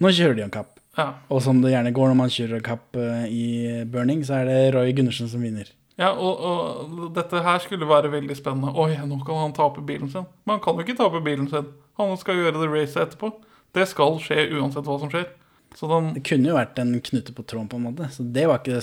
nå 0.00 0.08
kjører 0.14 0.36
de 0.36 0.42
en 0.46 0.50
kapp. 0.54 0.77
Ja. 0.98 1.12
Og 1.30 1.42
som 1.44 1.60
det 1.62 1.72
gjerne 1.72 1.94
går 1.94 2.10
når 2.10 2.18
man 2.18 2.32
kjører 2.34 2.62
kapp 2.66 2.98
eh, 2.98 3.26
i 3.30 3.44
Burning, 3.88 4.24
så 4.26 4.40
er 4.40 4.48
det 4.50 4.62
Roy 4.74 4.90
Gundersen 4.96 5.30
som 5.30 5.44
vinner. 5.44 5.70
Ja, 5.98 6.12
og, 6.14 6.42
og 6.46 7.08
dette 7.16 7.42
her 7.42 7.58
skulle 7.62 7.88
være 7.90 8.10
veldig 8.12 8.36
spennende. 8.38 8.74
Oi, 8.78 8.92
nå 9.06 9.18
kan 9.26 9.40
han 9.40 9.54
tape 9.54 9.82
bilen 9.86 10.10
sin. 10.12 10.26
Men 10.46 10.56
han 10.56 10.62
kan 10.62 10.78
jo 10.78 10.86
ikke 10.86 10.98
tape 10.98 11.22
bilen 11.24 11.48
sin. 11.50 11.70
Han 11.98 12.14
skal 12.20 12.38
gjøre 12.38 12.60
det 12.60 12.70
racet 12.70 13.00
etterpå. 13.02 13.32
Det 13.74 13.86
skal 13.90 14.20
skje 14.22 14.46
uansett 14.54 14.86
hva 14.86 14.98
som 15.02 15.10
skjer. 15.10 15.26
Så 15.76 15.88
den 15.90 16.12
Det 16.16 16.22
kunne 16.26 16.48
jo 16.48 16.56
vært 16.56 16.78
en 16.80 16.94
knute 17.04 17.34
på 17.34 17.44
tråden, 17.44 17.68
på 17.70 17.80
en 17.80 17.88
måte. 17.90 18.06
Så 18.14 18.24
det 18.24 18.46
var 18.48 18.62
ikke 18.62 18.80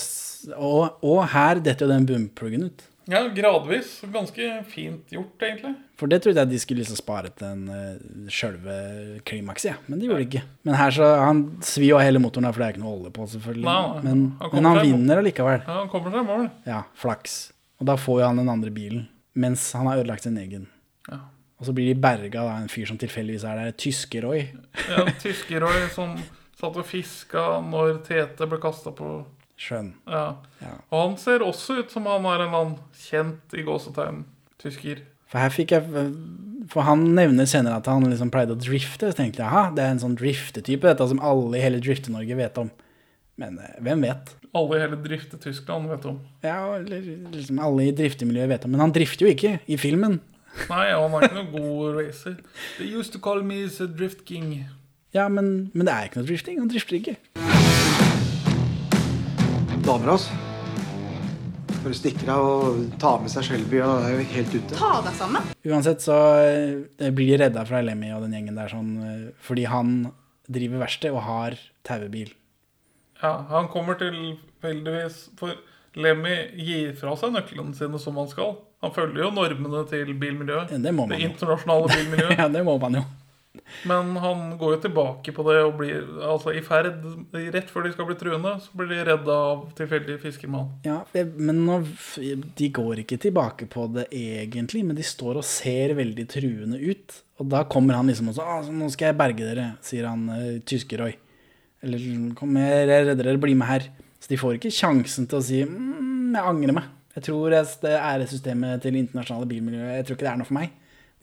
Og, 0.60 1.00
og 1.02 1.24
her 1.32 1.64
detter 1.64 1.88
jo 1.88 1.94
den 1.94 2.06
boompluggen 2.10 2.68
ut. 2.68 2.84
Ja, 3.06 3.22
gradvis. 3.30 4.02
Ganske 4.14 4.64
fint 4.70 5.12
gjort, 5.14 5.42
egentlig. 5.42 5.74
For 6.00 6.12
det 6.12 6.22
trodde 6.24 6.42
jeg 6.42 6.52
de 6.52 6.60
skulle 6.62 6.82
liksom 6.82 6.98
spare 6.98 7.30
til 7.38 7.48
en 7.48 7.66
uh, 7.70 8.30
sjølve 8.34 8.78
klimakset, 9.28 9.70
ja. 9.72 9.76
men 9.86 10.02
det 10.02 10.10
gjorde 10.10 10.24
de 10.24 10.28
ikke. 10.30 10.44
Men 10.66 10.78
her 10.80 10.96
så 10.96 11.10
Han 11.22 11.44
svir 11.66 11.92
jo 11.92 12.00
av 12.00 12.06
hele 12.06 12.22
motoren, 12.24 12.50
for 12.50 12.64
det 12.64 12.68
er 12.68 12.76
ikke 12.76 12.84
noe 12.84 12.96
olje 12.98 13.12
på, 13.16 13.28
selvfølgelig. 13.36 13.68
Nei, 13.68 14.06
men, 14.08 14.24
han 14.42 14.56
men 14.56 14.70
han 14.72 14.80
vinner 14.82 15.22
allikevel. 15.22 15.62
Ja, 15.62 15.78
Han 15.84 15.92
kommer 15.94 16.16
seg 16.16 16.26
i 16.26 16.30
mål. 16.32 16.48
Ja, 16.66 16.82
flaks. 16.98 17.38
Og 17.80 17.90
da 17.92 17.98
får 18.00 18.24
jo 18.24 18.30
han 18.32 18.42
den 18.42 18.52
andre 18.52 18.74
bilen, 18.74 19.06
mens 19.38 19.68
han 19.78 19.90
har 19.92 20.02
ødelagt 20.02 20.26
sin 20.26 20.40
egen. 20.42 20.66
Ja. 21.12 21.22
Og 21.60 21.70
så 21.70 21.76
blir 21.76 21.92
de 21.92 22.00
berga 22.02 22.42
av 22.42 22.56
en 22.58 22.72
fyr 22.72 22.90
som 22.90 22.98
tilfeldigvis 23.00 23.46
er 23.48 23.62
der, 23.62 23.78
Tysker-Roy. 23.80 24.48
Ja, 24.90 25.06
Tyskerøy 25.22 25.86
som 25.94 26.18
satt 26.56 26.78
og 26.80 26.88
fiska 26.88 27.46
når 27.68 28.00
Tete 28.08 28.48
ble 28.50 28.60
kasta 28.64 28.92
på 28.96 29.20
Skjønn. 29.56 29.94
ja. 30.08 30.36
Ja. 30.62 30.74
Og 30.92 30.98
han 31.02 31.18
ser 31.22 31.44
også 31.46 31.78
ut 31.80 31.92
som 31.94 32.08
han 32.10 32.26
er 32.28 32.44
en 32.44 32.56
annen 32.56 32.78
kjent 33.00 33.54
i 33.56 33.64
gåsetegn 33.64 34.26
tysker. 34.62 35.04
For 35.32 35.40
her 35.42 35.54
fikk 35.54 35.72
jeg 35.72 36.10
For 36.72 36.82
han 36.88 37.04
nevner 37.16 37.46
senere 37.50 37.78
at 37.78 37.88
han 37.88 38.04
liksom 38.10 38.32
pleide 38.34 38.56
å 38.56 38.60
drifte. 38.60 39.12
Så 39.12 39.20
tenkte 39.20 39.44
jeg 39.44 39.48
aha, 39.48 39.70
det 39.76 39.84
er 39.84 39.94
en 39.94 40.02
sånn 40.02 40.16
driftetype, 40.18 40.88
dette 40.88 41.08
som 41.12 41.20
alle 41.22 41.60
i 41.60 41.62
hele 41.62 41.78
Drifte-Norge 41.84 42.38
vet 42.40 42.58
om. 42.58 42.72
Men 43.38 43.60
eh, 43.62 43.76
hvem 43.86 44.02
vet? 44.08 44.32
Alle 44.56 44.78
i 44.78 44.82
hele 44.82 44.98
drifte 45.04 45.38
Tyskland 45.44 45.92
vet 45.92 46.08
om. 46.10 46.18
Ja, 46.42 46.76
eller 46.80 47.04
liksom 47.36 47.60
alle 47.62 47.86
i 47.90 47.94
driftemiljøet 47.96 48.50
vet 48.56 48.66
om. 48.66 48.74
Men 48.74 48.82
han 48.88 48.96
drifter 48.96 49.28
jo 49.28 49.34
ikke 49.36 49.60
i 49.68 49.78
filmen. 49.78 50.18
Nei, 50.72 50.88
han 50.96 51.14
er 51.20 51.28
ikke 51.28 51.38
noen 51.38 51.52
god 51.54 52.00
racer. 52.00 52.40
They 52.80 52.90
used 52.96 53.14
to 53.14 53.20
call 53.22 53.44
me 53.44 53.68
the 53.68 53.88
drift 53.92 54.26
king. 54.26 54.66
Ja, 55.14 55.28
men, 55.30 55.70
men 55.76 55.86
det 55.86 55.94
er 55.94 56.10
ikke 56.10 56.24
noe 56.24 56.32
drifting. 56.32 56.58
Han 56.64 56.72
drifter 56.72 56.98
ikke. 56.98 57.20
Damer, 59.86 60.16
altså. 60.16 60.34
Bare 61.84 61.94
stikker 61.94 62.30
av 62.34 62.44
og 62.50 62.78
tar 62.98 63.20
med 63.22 63.30
seg 63.30 63.44
Shelby 63.46 63.84
og 63.86 64.08
er 64.08 64.16
jo 64.16 64.24
helt 64.32 64.56
ute. 64.56 64.78
Ta 64.80 64.96
deg 65.06 65.14
sammen. 65.14 65.52
Uansett 65.62 66.02
så 66.02 66.16
eh, 66.42 67.12
blir 67.14 67.36
de 67.36 67.38
redda 67.44 67.62
fra 67.70 67.84
Lemmy 67.86 68.10
og 68.16 68.24
den 68.26 68.34
gjengen 68.34 68.58
der 68.58 68.72
sånn 68.72 68.90
eh, 69.06 69.28
fordi 69.46 69.68
han 69.70 69.92
driver 70.50 70.82
verksted 70.88 71.14
og 71.14 71.22
har 71.28 71.60
tauebil. 71.86 72.34
Ja, 73.22 73.36
han 73.52 73.70
kommer 73.70 74.00
tilfeldigvis 74.02 75.20
For 75.38 75.54
Lemmy 76.02 76.34
gir 76.58 76.98
fra 76.98 77.14
seg 77.22 77.38
nøklene 77.38 77.78
sine 77.78 78.02
som 78.02 78.18
han 78.18 78.32
skal. 78.34 78.58
Han 78.82 78.96
følger 78.96 79.28
jo 79.28 79.30
normene 79.38 79.86
til 79.94 80.16
bilmiljøet. 80.18 80.74
Det 80.82 80.96
må 80.98 81.06
man 81.06 81.22
jo. 81.22 81.30
internasjonale 81.30 81.94
bilmiljøet. 81.94 82.34
ja, 82.42 82.50
det 82.58 82.66
må 82.66 82.80
man 82.82 83.04
jo. 83.04 83.06
Men 83.90 84.16
han 84.22 84.44
går 84.60 84.76
jo 84.76 84.80
tilbake 84.86 85.34
på 85.36 85.46
det 85.48 85.58
og 85.64 85.76
blir 85.80 86.04
altså 86.26 86.54
i 86.56 86.62
ferd 86.66 86.94
Rett 87.34 87.72
før 87.72 87.88
de 87.88 87.94
skal 87.94 88.08
bli 88.10 88.18
truende, 88.20 88.56
så 88.64 88.78
blir 88.78 88.92
de 88.94 89.02
redda 89.08 89.36
av 89.52 89.66
tilfeldig 89.78 90.18
fiskermann. 90.24 90.72
Ja, 90.88 91.02
men 91.36 91.64
de 92.58 92.70
går 92.74 93.04
ikke 93.04 93.20
tilbake 93.22 93.68
på 93.72 93.88
det 93.96 94.08
egentlig, 94.16 94.86
men 94.88 94.98
de 94.98 95.06
står 95.06 95.42
og 95.42 95.48
ser 95.48 95.96
veldig 95.98 96.28
truende 96.32 96.80
ut. 96.82 97.20
Og 97.42 97.50
da 97.52 97.66
kommer 97.68 97.98
han 98.00 98.08
liksom 98.08 98.32
og 98.32 98.38
sier 98.38 98.48
«Å, 98.48 98.72
'Nå 98.72 98.90
skal 98.94 99.12
jeg 99.12 99.20
berge 99.20 99.44
dere', 99.44 99.70
sier 99.84 100.08
han 100.08 100.30
uh. 100.32 101.12
Eller 101.86 102.00
'Kom, 102.36 102.56
jeg 102.58 102.88
redder 102.90 103.24
dere, 103.24 103.38
bli 103.38 103.54
med 103.54 103.68
her'. 103.68 103.90
Så 104.20 104.32
de 104.32 104.38
får 104.40 104.58
ikke 104.58 104.74
sjansen 104.74 105.28
til 105.28 105.38
å 105.40 105.44
si 105.44 105.64
mm, 105.64 106.34
'Jeg 106.34 106.44
angrer 106.44 106.78
meg'. 106.80 106.92
Jeg 107.16 107.24
tror 107.30 107.50
det 107.50 107.92
æresystemet 107.96 108.82
til 108.84 108.96
internasjonale 109.00 109.48
bilmiljøet 109.48 109.96
Jeg 109.96 110.06
tror 110.06 110.18
ikke 110.18 110.26
det 110.26 110.32
er 110.34 110.40
noe 110.42 110.50
for 110.50 110.58
meg. 110.58 110.72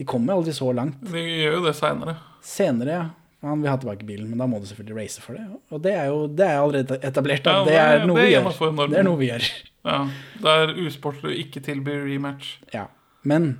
De 0.03 0.07
kommer 0.11 0.35
aldri 0.35 0.51
så 0.57 0.67
langt. 0.75 0.99
De 1.13 1.21
gjør 1.23 1.61
jo 1.61 1.67
det 1.69 1.77
seinere. 1.79 2.17
Senere, 2.43 2.95
ja. 2.97 3.03
Han 3.47 3.63
vil 3.63 3.71
ha 3.71 3.77
tilbake 3.79 4.07
bilen, 4.07 4.29
men 4.31 4.39
da 4.39 4.47
må 4.51 4.59
du 4.59 4.67
selvfølgelig 4.67 4.97
race 4.99 5.23
for 5.23 5.39
det. 5.39 5.45
Og 5.75 5.83
det 5.83 5.93
er 5.99 6.09
jo 6.11 6.25
det 6.31 6.47
er 6.47 6.59
allerede 6.59 6.99
etablert. 7.07 7.47
Ja, 7.47 7.63
det, 7.67 7.75
er 7.79 8.03
det 8.03 8.17
vi 8.17 8.27
gjør. 8.33 8.49
Det 8.91 8.99
er 8.99 9.07
noe 9.07 9.19
vi 9.19 9.29
gjør. 9.31 9.47
Ja, 9.87 9.99
Det 10.43 10.55
er 10.63 10.73
usportlig 10.87 11.31
å 11.31 11.39
ikke 11.45 11.63
tilby 11.63 11.97
rematch. 12.03 12.57
Ja. 12.75 12.89
Men 13.27 13.53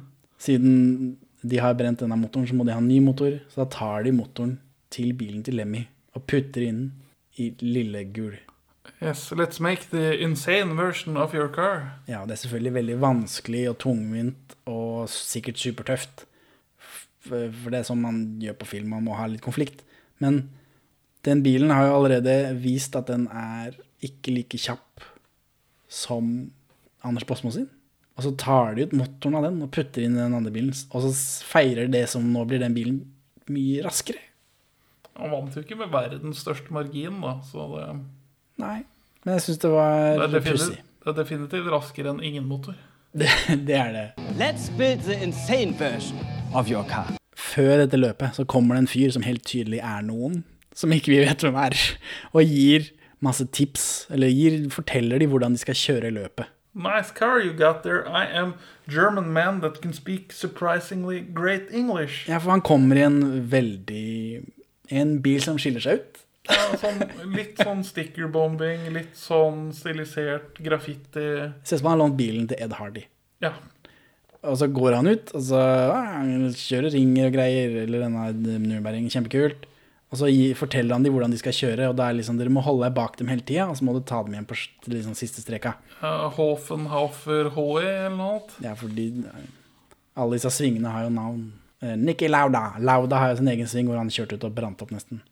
siden 0.43 1.17
de 1.43 1.59
har 1.63 1.75
brent 1.79 2.03
denne 2.03 2.19
motoren, 2.19 2.47
så 2.47 2.59
må 2.59 2.67
de 2.67 2.75
ha 2.75 2.83
en 2.83 2.91
ny 2.91 3.01
motor. 3.03 3.39
Så 3.51 3.63
da 3.65 3.69
tar 3.75 4.07
de 4.07 4.15
motoren 4.15 4.57
til 4.95 5.15
bilen 5.19 5.43
til 5.47 5.59
Lemmy 5.59 5.85
og 6.15 6.27
putter 6.31 6.67
inn 6.67 6.83
i 7.39 7.53
lille 7.63 8.05
gul. 8.15 8.35
Yes, 9.03 9.31
let's 9.35 9.59
make 9.63 9.91
the 9.91 10.19
insane 10.23 10.77
version 10.79 11.17
of 11.17 11.35
your 11.35 11.49
car. 11.51 11.99
Ja, 12.07 12.23
det 12.27 12.37
er 12.37 12.43
selvfølgelig 12.45 12.75
veldig 12.75 13.01
vanskelig 13.03 13.65
og 13.71 13.79
tungvint 13.83 14.55
og 14.71 15.09
sikkert 15.11 15.59
supertøft. 15.59 16.27
For 17.23 17.71
det 17.71 17.81
er 17.81 17.87
sånn 17.87 18.03
man 18.03 18.23
gjør 18.43 18.57
på 18.59 18.69
film, 18.73 18.91
man 18.97 19.07
må 19.07 19.15
ha 19.19 19.29
litt 19.31 19.45
konflikt. 19.45 19.85
Men 20.23 20.45
den 21.27 21.43
bilen 21.45 21.71
har 21.71 21.87
jo 21.87 22.01
allerede 22.01 22.35
vist 22.59 22.97
at 22.99 23.11
den 23.13 23.29
er 23.31 23.77
ikke 24.03 24.35
like 24.35 24.59
kjapp 24.59 25.05
som 25.93 26.51
Anders 27.07 27.27
Båsmo 27.29 27.53
sin. 27.55 27.69
Og 28.19 28.27
så 28.27 28.33
tar 28.39 28.75
de 28.77 28.87
ut 28.87 28.97
motoren 28.97 29.39
av 29.39 29.47
den 29.47 29.63
og 29.65 29.71
putter 29.75 30.05
inn 30.05 30.19
den 30.19 30.35
andre 30.37 30.53
bilen. 30.55 30.75
Og 30.93 31.07
så 31.07 31.13
feirer 31.49 31.91
det 31.93 32.05
som 32.13 32.27
nå 32.35 32.45
blir 32.49 32.63
den 32.63 32.75
bilen, 32.77 33.01
mye 33.53 33.85
raskere. 33.87 34.21
Han 35.19 35.33
vant 35.33 35.57
jo 35.57 35.63
ikke 35.63 35.79
med 35.79 35.93
verdens 35.93 36.41
største 36.43 36.73
margin, 36.73 37.21
da, 37.23 37.37
så 37.45 37.67
det, 37.75 37.87
Nei, 38.63 38.79
men 39.25 39.37
jeg 39.37 39.45
syns 39.47 39.61
det 39.63 39.71
var 39.73 40.23
pussig. 40.39 40.79
det 41.03 41.11
er 41.13 41.19
definitivt 41.19 41.69
raskere 41.73 42.15
enn 42.15 42.23
ingen 42.25 42.49
motor. 42.49 42.79
Det, 43.13 43.29
det 43.69 43.75
er 43.77 43.91
det. 43.93 44.05
Let's 44.41 44.71
build 44.79 45.03
the 45.05 45.19
insane 45.21 45.77
version 45.77 46.17
of 46.55 46.71
your 46.71 46.85
car. 46.89 47.13
før 47.37 47.83
dette 47.83 47.99
løpet 47.99 48.37
så 48.39 48.45
kommer 48.49 48.77
det 48.77 48.85
en 48.85 48.91
fyr 48.93 49.13
som 49.13 49.25
helt 49.27 49.45
tydelig 49.45 49.81
er 49.85 50.03
noen, 50.07 50.43
som 50.75 50.93
ikke 50.95 51.13
vi 51.13 51.21
vet 51.25 51.43
hvem 51.45 51.57
er, 51.61 51.77
og 52.33 52.49
gir 52.49 52.91
masse 53.23 53.45
tips, 53.55 54.07
eller 54.11 54.33
gir, 54.33 54.57
forteller 54.73 55.21
de 55.21 55.29
hvordan 55.31 55.53
de 55.55 55.61
skal 55.63 55.77
kjøre 55.79 56.11
løpet. 56.15 56.49
Nice 56.75 57.13
car 57.13 57.43
you 57.45 57.53
got 57.53 57.83
there. 57.85 58.07
I 58.09 58.25
am 58.25 58.55
German 58.89 59.31
man 59.33 59.61
that 59.61 59.83
can 59.83 59.93
speak 59.93 60.33
surprisingly 60.33 61.21
great 61.21 61.69
English. 61.71 62.25
Ja, 62.29 62.39
for 62.39 62.51
han 62.51 62.63
kommer 62.65 62.97
i 62.97 63.05
en 63.05 63.21
veldig 63.53 64.43
En 64.93 65.23
bil 65.25 65.41
som 65.45 65.57
skiller 65.61 65.81
seg 65.85 66.01
ut. 66.01 66.19
Ja, 66.51 66.65
sånn, 66.81 66.99
litt 67.33 67.61
sånn 67.61 67.85
stickerbombing, 67.87 68.89
litt 68.93 69.15
sånn 69.17 69.71
stilisert 69.77 70.59
graffiti. 70.65 71.23
Ser 71.63 71.77
ut 71.77 71.81
som 71.81 71.87
han 71.89 71.95
har 71.95 72.01
lånt 72.03 72.19
bilen 72.19 72.49
til 72.51 72.59
Ed 72.61 72.75
Hardy. 72.77 73.05
Ja. 73.45 73.55
Og 74.43 74.57
så 74.59 74.67
går 74.75 74.97
han 74.99 75.07
ut, 75.07 75.29
og 75.39 75.43
så 75.47 75.61
kjører 76.59 76.91
ringer 76.97 77.29
og 77.29 77.37
greier, 77.37 77.77
eller 77.85 78.03
denne 78.03 78.57
Nürnberg, 78.65 79.05
kjempekult. 79.13 79.69
Og 80.13 80.19
så 80.21 80.29
forteller 80.59 80.93
han 80.99 81.07
dem 81.07 81.15
hvordan 81.15 81.33
de 81.33 81.39
skal 81.41 81.55
kjøre, 81.57 81.87
og 81.89 81.95
da 81.97 82.11
er 82.11 82.19
liksom, 82.19 82.37
dere 82.41 82.51
må 82.53 82.61
holde 82.67 82.85
deg 82.85 82.97
bak 82.99 83.15
dem 83.21 83.31
hele 83.33 83.45
tida, 83.49 83.69
og 83.71 83.79
så 83.79 83.87
må 83.87 83.95
du 83.97 84.03
ta 84.05 84.19
dem 84.27 84.35
igjen 84.35 84.49
på 84.51 84.59
liksom, 84.93 85.15
siste 85.17 85.41
streka. 85.45 85.77
Uh, 86.03 86.27
Hoffenhaufer 86.37 87.49
HE 87.55 87.69
eller 87.81 88.13
noe 88.19 88.35
annet. 88.35 88.57
Ja, 88.67 88.75
fordi 88.77 89.07
alle 90.19 90.37
disse 90.37 90.53
svingene 90.53 90.93
har 90.93 91.07
jo 91.07 91.15
navn. 91.15 91.47
Uh, 91.81 91.95
Nicky 91.97 92.29
Lauda. 92.29 92.75
Lauda 92.85 93.23
har 93.23 93.33
jo 93.33 93.39
sin 93.41 93.49
egen 93.55 93.71
sving 93.71 93.89
hvor 93.89 93.97
han 94.03 94.13
kjørte 94.13 94.37
ut 94.37 94.45
og 94.51 94.57
brant 94.59 94.83
opp 94.85 94.93
nesten. 94.93 95.23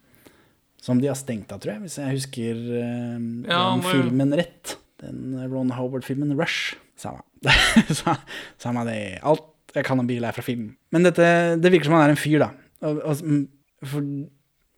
Som 0.81 1.03
de 1.03 1.11
har 1.11 1.19
stengt 1.19 1.51
av, 1.53 1.61
tror 1.61 1.75
jeg, 1.75 1.83
hvis 1.85 1.99
jeg 2.01 2.15
husker 2.17 2.63
uh, 2.71 3.19
Ja, 3.51 3.65
den 3.75 3.83
men- 3.83 3.91
filmen 3.91 4.39
rett. 4.41 4.79
Den 5.01 5.35
eh, 5.41 5.49
Ron 5.49 5.71
Howard-filmen 5.77 6.33
Rush. 6.41 6.77
Samme. 7.01 7.21
Sa- 8.01 8.21
Samme 8.61 8.85
det. 8.89 8.99
Alt 9.27 9.47
jeg 9.75 9.87
kan 9.87 10.01
om 10.03 10.09
bil 10.09 10.25
er 10.27 10.35
fra 10.35 10.43
film. 10.43 10.73
Men 10.91 11.07
dette, 11.07 11.27
det 11.63 11.71
virker 11.71 11.87
som 11.91 11.95
han 11.99 12.09
er 12.09 12.15
en 12.17 12.19
fyr, 12.21 12.41
da. 12.43 12.49
Og, 12.87 12.99
og, 13.07 13.21
mm, 13.23 13.45
for 13.87 14.09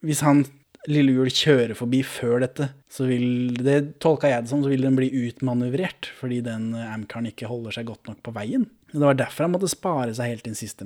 hvis 0.07 0.21
han 0.27 0.43
lille 0.91 1.15
hjul 1.15 1.31
kjører 1.31 1.77
forbi 1.79 2.01
før 2.05 2.43
dette, 2.43 2.67
så 2.91 3.07
vil 3.07 3.55
det 3.63 3.77
tolka 4.03 4.29
jeg 4.29 4.45
det 4.45 4.51
som, 4.51 4.65
så 4.65 4.73
vil 4.73 4.83
den 4.83 4.97
bli 4.99 5.09
utmanøvrert, 5.29 6.09
fordi 6.19 6.41
den 6.45 6.73
eh, 6.75 6.89
Amcaren 6.91 7.29
ikke 7.31 7.47
holder 7.51 7.77
seg 7.77 7.87
godt 7.89 8.11
nok 8.11 8.19
på 8.27 8.35
veien. 8.35 8.67
Det 8.91 9.01
var 9.01 9.17
derfor 9.17 9.47
han 9.47 9.55
måtte 9.55 9.71
spare 9.71 10.13
seg 10.19 10.33
helt 10.35 10.49
inn 10.51 10.59
siste 10.59 10.85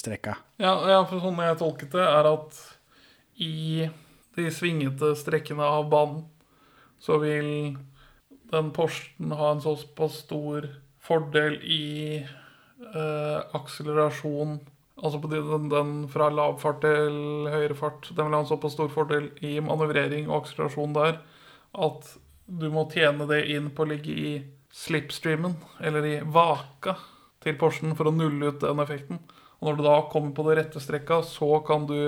strekka. 0.00 0.38
Ja, 0.64 0.72
ja, 0.90 1.02
for 1.06 1.20
sånn 1.22 1.38
jeg 1.44 1.60
tolket 1.60 1.92
det, 1.94 2.06
er 2.08 2.30
at 2.32 2.62
i 3.44 3.52
de 4.34 4.48
svingete 4.50 5.12
strekkene 5.20 5.62
av 5.76 5.90
banen, 5.92 6.24
så 6.98 7.20
vil 7.22 7.76
den 8.50 8.72
Porschen 8.74 9.34
ha 9.36 9.52
en 9.52 9.62
såpass 9.62 10.22
stor 10.24 10.70
fordel 11.04 11.58
i 11.62 11.84
eh, 12.20 13.40
akselerasjon 13.56 14.60
Altså 14.94 15.18
på 15.18 15.26
den, 15.26 15.64
den 15.68 15.88
fra 16.08 16.28
lav 16.30 16.60
fart 16.62 16.78
til 16.84 17.48
høyere 17.50 17.74
fart. 17.74 18.06
Den 18.14 18.28
vil 18.28 18.36
ha 18.36 18.44
en 18.44 18.46
såpass 18.46 18.76
stor 18.76 18.92
fordel 18.94 19.26
i 19.44 19.56
manøvrering 19.60 20.28
og 20.28 20.44
akselerasjon 20.44 20.94
der 20.94 21.16
at 21.74 22.12
du 22.46 22.68
må 22.70 22.84
tjene 22.92 23.26
det 23.26 23.40
inn 23.50 23.72
på 23.74 23.82
å 23.82 23.90
ligge 23.90 24.14
i 24.14 24.34
slipstreamen, 24.74 25.56
eller 25.82 26.06
i 26.06 26.14
vaka 26.22 26.96
til 27.44 27.56
Porschen 27.58 27.94
for 27.98 28.10
å 28.10 28.14
nulle 28.14 28.52
ut 28.52 28.62
den 28.62 28.82
effekten. 28.82 29.20
Og 29.60 29.68
når 29.68 29.78
du 29.78 29.82
da 29.86 29.96
kommer 30.12 30.34
på 30.36 30.44
det 30.48 30.58
rette 30.60 30.82
strekka, 30.82 31.20
så 31.26 31.58
kan 31.66 31.86
du 31.90 31.98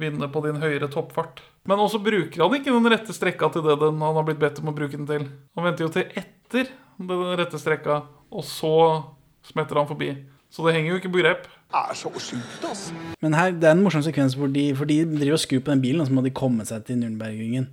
vinne 0.00 0.28
på 0.32 0.42
din 0.46 0.60
høyere 0.62 0.88
toppfart. 0.92 1.42
Men 1.68 1.82
også 1.82 2.00
bruker 2.02 2.42
han 2.44 2.56
ikke 2.56 2.72
den 2.72 2.90
rette 2.92 3.14
strekka 3.14 3.50
til 3.52 3.66
det 3.66 3.76
den 3.82 4.00
han 4.00 4.16
har 4.16 4.26
blitt 4.26 4.40
bedt 4.40 4.62
om 4.62 4.70
å 4.72 4.76
bruke 4.76 4.96
den 4.96 5.08
til. 5.08 5.26
Han 5.56 5.66
venter 5.66 5.86
jo 5.86 5.92
til 5.94 6.08
etter 6.22 6.70
den 7.08 7.38
rette 7.40 7.58
strekka, 7.60 8.02
og 8.30 8.44
så 8.44 8.74
smetter 9.46 9.78
han 9.80 9.88
forbi. 9.88 10.12
Så 10.50 10.66
det 10.66 10.74
henger 10.74 10.92
jo 10.92 11.00
ikke 11.00 11.12
på 11.14 11.22
grep. 11.22 11.46
Det 11.70 11.78
Er 11.78 11.94
så 11.94 12.10
sjukt, 12.18 12.64
altså. 12.66 12.94
Men 13.22 13.34
her, 13.38 13.52
det 13.54 13.68
er 13.68 13.76
en 13.76 13.82
morsom 13.84 14.02
sekvens 14.02 14.34
hvor 14.34 14.50
de, 14.50 14.74
for 14.74 14.84
de 14.90 15.04
driver 15.06 15.36
og 15.36 15.42
skrur 15.44 15.62
på 15.62 15.70
den 15.70 15.82
bilen, 15.84 16.00
og 16.02 16.08
så 16.08 16.16
må 16.16 16.24
de 16.26 16.32
komme 16.34 16.66
seg 16.66 16.82
til 16.88 16.98
Nürnbergringen. 16.98 17.68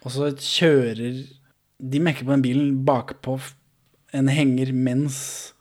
Og 0.00 0.14
så 0.14 0.30
kjører 0.32 1.26
De 1.80 2.00
mekker 2.00 2.24
på 2.24 2.32
den 2.32 2.42
bilen 2.44 2.84
bakpå 2.84 3.38
en 4.12 4.28
henger 4.28 4.72
mens 4.76 5.16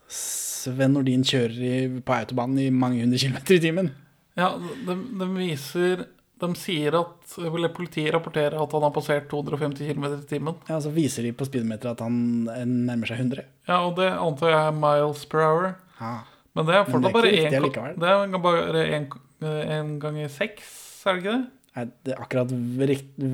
Sven 0.10 0.92
Nordin 0.96 1.24
kjører 1.24 1.60
i, 1.64 1.76
på 2.04 2.16
autobanen 2.16 2.60
i 2.60 2.70
mange 2.74 3.04
hundre 3.04 3.20
kilometer 3.22 3.56
i 3.56 3.62
timen. 3.64 3.92
Ja, 4.40 4.50
de, 4.60 4.96
de 5.20 5.28
viser 5.38 6.04
De 6.40 6.50
sier 6.56 6.96
at 6.96 7.34
eller 7.38 7.72
Politiet 7.76 8.14
rapporterer 8.16 8.56
at 8.62 8.72
han 8.76 8.86
har 8.86 8.94
passert 8.96 9.28
250 9.32 9.90
km 9.94 10.06
i 10.14 10.26
timen. 10.30 10.56
Ja, 10.70 10.80
Så 10.80 10.92
viser 10.96 11.24
de 11.28 11.34
på 11.36 11.48
speedometeret 11.48 11.98
at 11.98 12.04
han 12.06 12.48
eh, 12.54 12.64
nærmer 12.66 13.10
seg 13.12 13.20
100. 13.26 13.44
Ja, 13.68 13.82
og 13.88 13.98
det 14.00 14.08
antar 14.16 14.54
jeg 14.54 14.62
er 14.70 14.78
miles 14.80 15.26
per 15.32 15.44
hour. 15.46 15.72
Ja. 16.00 16.14
Men 16.56 16.66
det 16.70 16.76
er 16.76 16.88
fortsatt 16.88 17.14
bare 17.14 17.32
én. 17.36 17.96
Det 18.00 18.14
er 18.14 18.38
bare 18.44 18.86
én 18.88 19.10
en 19.40 19.92
gang 20.00 20.18
i 20.20 20.28
seks, 20.32 20.72
er 21.08 21.16
det 21.16 21.22
ikke 21.24 21.34
det? 21.36 21.44
Nei, 21.76 21.84
det 22.04 22.16
akkurat, 22.20 22.50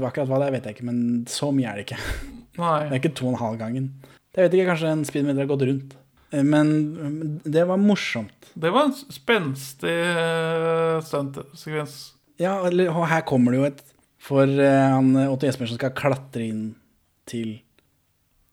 akkurat 0.10 0.28
hva 0.30 0.40
det 0.42 0.48
er, 0.50 0.54
vet 0.58 0.66
jeg 0.68 0.76
ikke, 0.76 0.86
men 0.90 1.00
så 1.32 1.48
mye 1.56 1.70
er 1.72 1.80
det 1.80 1.86
ikke. 1.88 1.98
Nei. 2.62 2.80
Det 2.90 2.92
er 2.92 3.00
ikke 3.00 3.14
to 3.18 3.30
og 3.30 3.34
en 3.36 3.40
halv 3.42 3.62
gangen. 3.62 3.88
Jeg 4.36 4.44
vet 4.50 4.58
ikke, 4.58 4.68
kanskje 4.74 4.92
en 4.92 5.06
speedometer 5.08 5.46
har 5.46 5.50
gått 5.54 5.66
rundt. 5.70 5.96
Eh, 6.34 6.44
Men 6.44 6.74
men 6.98 7.32
det 7.46 7.64
var 7.70 7.78
morsomt. 7.82 8.52
Det 8.54 8.74
var 8.76 8.90
en 8.90 8.94
spenstig 8.94 9.96
eh, 9.96 11.00
stuntsekvens. 11.06 11.96
Ja, 12.42 12.58
og 12.62 13.06
her 13.08 13.22
kommer 13.28 13.54
det 13.54 13.60
jo 13.60 13.68
et 13.70 13.84
For 14.26 14.44
eh, 14.50 14.88
han, 14.92 15.14
eh, 15.16 15.32
Otto 15.32 15.48
Jespersen 15.48 15.78
skal 15.78 15.94
klatre 15.96 16.48
inn 16.50 16.64
til 17.30 17.60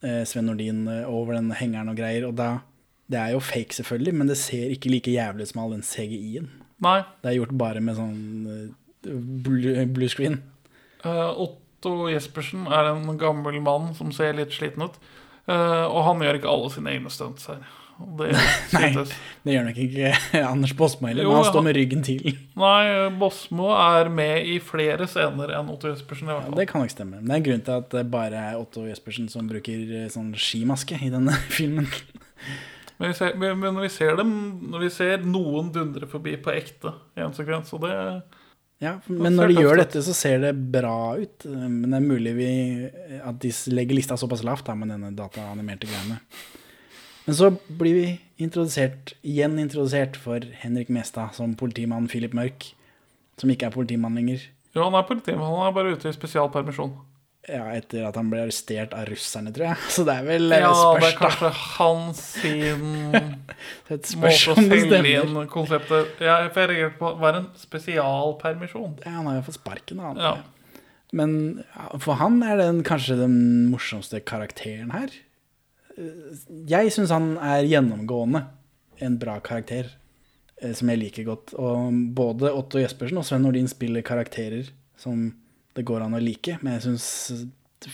eh, 0.04 0.22
Sven 0.28 0.46
Nordin 0.50 0.84
over 1.08 1.34
den 1.38 1.50
hengeren 1.56 1.90
og 1.92 1.98
greier, 1.98 2.28
og 2.28 2.36
da 2.38 2.60
Det 3.10 3.18
er 3.18 3.32
jo 3.34 3.40
fake, 3.40 3.74
selvfølgelig, 3.74 4.14
men 4.14 4.28
det 4.30 4.38
ser 4.40 4.70
ikke 4.72 4.92
like 4.92 5.10
jævlig 5.10 5.44
ut 5.44 5.50
som 5.50 5.60
all 5.60 5.74
den 5.74 5.82
CGI-en. 5.84 6.46
Nei. 6.80 7.00
Det 7.20 7.28
er 7.28 7.36
gjort 7.36 7.58
bare 7.60 7.82
med 7.84 7.98
sånn 7.98 8.70
blue, 9.02 9.84
blue 9.92 10.08
screen. 10.08 10.38
Uh, 11.04 11.34
Otto 11.44 12.08
Jespersen 12.08 12.64
er 12.72 12.88
en 12.92 13.18
gammel 13.20 13.58
mann 13.60 13.90
som 13.98 14.14
ser 14.16 14.38
litt 14.38 14.54
sliten 14.54 14.86
ut. 14.86 14.96
Uh, 15.44 15.84
og 15.90 16.00
han 16.06 16.22
gjør 16.22 16.38
ikke 16.38 16.52
alle 16.54 16.70
sine 16.72 16.94
egne 16.94 17.12
stunts 17.12 17.50
her. 17.50 17.60
Det 18.18 18.30
Nei, 18.72 18.88
det 19.44 19.54
gjør 19.54 19.66
nok 19.68 19.78
ikke 19.84 20.10
Anders 20.52 20.74
Båsmo 20.78 21.08
heller, 21.08 21.28
men 21.28 21.38
han 21.38 21.48
står 21.48 21.64
med 21.66 21.76
ryggen 21.78 22.04
til. 22.06 22.34
Nei, 22.58 22.82
Bosmo 23.20 23.70
er 23.76 24.10
med 24.12 24.48
i 24.48 24.58
flere 24.62 25.08
scener 25.10 25.54
enn 25.58 25.70
Otto 25.72 25.90
Jespersen. 25.92 26.28
i 26.28 26.34
hvert 26.34 26.48
fall. 26.48 26.58
Det 26.58 26.68
kan 26.70 26.84
nok 26.84 26.92
stemme. 26.92 27.22
Det 27.22 27.30
er 27.32 27.40
en 27.40 27.48
grunn 27.48 27.64
til 27.66 27.78
at 27.78 27.88
det 27.94 28.04
bare 28.12 28.44
er 28.52 28.60
Otto 28.60 28.84
Jespersen 28.88 29.30
som 29.32 29.48
bruker 29.50 29.96
eh, 30.02 30.06
sånn 30.12 30.32
skimaske 30.38 30.98
i 31.02 31.10
denne 31.12 31.36
filmen. 31.56 31.88
Men, 32.98 33.10
vi 33.10 33.18
ser, 33.18 33.34
men 33.38 33.80
vi 33.82 33.88
ser 33.90 34.14
dem 34.18 34.32
Når 34.70 34.82
vi 34.84 34.88
ser 34.94 35.24
noen 35.26 35.72
dundre 35.74 36.06
forbi 36.10 36.36
på 36.38 36.52
ekte 36.54 36.92
i 37.16 37.22
en 37.24 37.34
sekvens, 37.34 37.72
og 37.74 37.82
det 37.86 37.94
Ja, 38.82 38.96
men 39.06 39.34
når 39.38 39.52
de 39.52 39.62
gjør 39.62 39.78
dette, 39.78 40.02
så 40.02 40.14
ser 40.14 40.40
det 40.42 40.56
bra 40.74 41.14
ut. 41.18 41.46
Men 41.46 41.86
det 41.90 41.98
er 42.00 42.06
mulig 42.06 42.32
vi, 42.34 42.50
at 43.22 43.38
de 43.42 43.52
legger 43.74 43.98
lista 43.98 44.18
såpass 44.18 44.42
lavt 44.46 44.66
da, 44.66 44.74
med 44.78 44.90
denne 44.90 45.12
dataanimerte 45.14 45.86
greiene. 45.86 46.18
Men 47.26 47.38
så 47.38 47.52
blir 47.68 47.94
vi 47.94 48.06
introdusert, 48.42 49.14
igjen 49.22 49.58
introdusert 49.62 50.18
for 50.18 50.42
Henrik 50.62 50.90
Mestad 50.90 51.36
som 51.36 51.54
politimann 51.58 52.08
Philip 52.10 52.34
Mørk, 52.34 52.72
som 53.38 53.52
ikke 53.52 53.68
er 53.68 53.74
politimann 53.74 54.18
lenger. 54.18 54.42
Jo, 54.74 54.86
han 54.88 54.96
er 54.98 55.06
politimann. 55.06 55.52
Han 55.52 55.68
er 55.68 55.74
bare 55.76 55.94
ute 55.94 56.10
i 56.10 56.16
spesialpermisjon. 56.16 56.94
Ja, 57.50 57.64
etter 57.74 58.04
at 58.06 58.14
han 58.14 58.28
ble 58.30 58.44
arrestert 58.44 58.92
av 58.94 59.08
russerne, 59.08 59.50
tror 59.54 59.72
jeg. 59.72 59.78
Så 59.96 60.04
det 60.06 60.14
er 60.14 60.26
vel 60.28 60.54
eh, 60.54 60.62
Ja, 60.62 60.70
det 61.02 61.08
er 61.08 61.16
kanskje 61.18 61.50
hans 61.58 62.20
sin 62.38 62.84
måte 64.22 64.52
å 64.54 64.56
selge 64.60 65.00
inn 65.10 65.40
konseptet. 65.50 66.22
Ja, 66.22 66.38
for 66.54 66.62
jeg 66.62 66.70
reagerte 66.70 67.00
på 67.00 67.10
Hva 67.18 67.32
er 67.32 67.40
en 67.40 67.50
spesialpermisjon? 67.58 68.94
Ja, 69.02 69.16
han 69.18 69.30
har 69.30 69.40
jo 69.40 69.46
fått 69.48 69.58
sparken, 69.58 70.02
da. 70.02 70.12
Ja. 70.22 70.78
Men 71.12 71.34
for 72.00 72.16
han 72.22 72.38
er 72.46 72.62
den 72.62 72.80
kanskje 72.86 73.18
den 73.20 73.36
morsomste 73.72 74.22
karakteren 74.24 74.94
her. 74.94 75.12
Eh, 75.96 76.34
Jeg 76.70 76.92
syns 76.94 77.12
han 77.14 77.34
er 77.38 77.66
gjennomgående 77.68 78.44
en 79.02 79.16
bra 79.18 79.38
karakter, 79.40 79.90
eh, 80.60 80.72
som 80.72 80.88
jeg 80.92 81.00
liker 81.00 81.24
godt. 81.28 81.54
Og 81.58 81.92
både 82.14 82.52
Otto 82.54 82.78
Jespersen 82.82 83.18
og 83.18 83.26
Sven 83.28 83.42
Nordin 83.42 83.68
spiller 83.70 84.02
karakterer 84.06 84.70
som 84.96 85.32
det 85.74 85.84
går 85.88 86.04
an 86.04 86.14
å 86.14 86.22
like. 86.22 86.58
Men 86.62 86.76
jeg 86.78 86.86
syns 86.86 87.46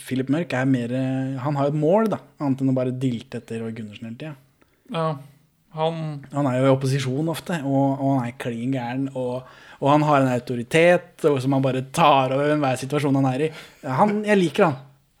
Philip 0.05 0.29
Mørk 0.29 0.53
er 0.53 0.67
mer 0.69 0.91
eh, 0.93 1.39
Han 1.41 1.55
har 1.57 1.69
jo 1.69 1.73
et 1.73 1.81
mål, 1.81 2.09
da, 2.13 2.19
annet 2.39 2.61
enn 2.61 2.69
å 2.73 2.77
bare 2.77 2.93
dilte 2.93 3.39
etter 3.41 3.63
Roy 3.63 3.71
Gundersen 3.73 4.09
hele 4.11 4.19
tida. 4.19 4.35
Ja, 4.93 5.07
han 5.77 6.25
Han 6.33 6.47
er 6.49 6.59
jo 6.59 6.67
i 6.67 6.73
opposisjon 6.75 7.27
ofte, 7.29 7.59
og, 7.65 7.99
og 8.01 8.19
han 8.19 8.27
er 8.27 8.37
klin 8.41 8.73
gæren. 8.73 9.07
Og, 9.15 9.47
og 9.79 9.89
han 9.91 10.05
har 10.05 10.21
en 10.21 10.33
autoritet 10.33 11.25
og 11.29 11.39
som 11.41 11.55
han 11.55 11.65
bare 11.65 11.85
tar 11.95 12.33
over 12.35 12.53
enhver 12.53 12.77
situasjon 12.81 13.17
han 13.21 13.29
er 13.33 13.47
i. 13.47 13.49
Han, 13.85 14.19
jeg 14.27 14.41
liker 14.43 14.69
han. 14.69 14.77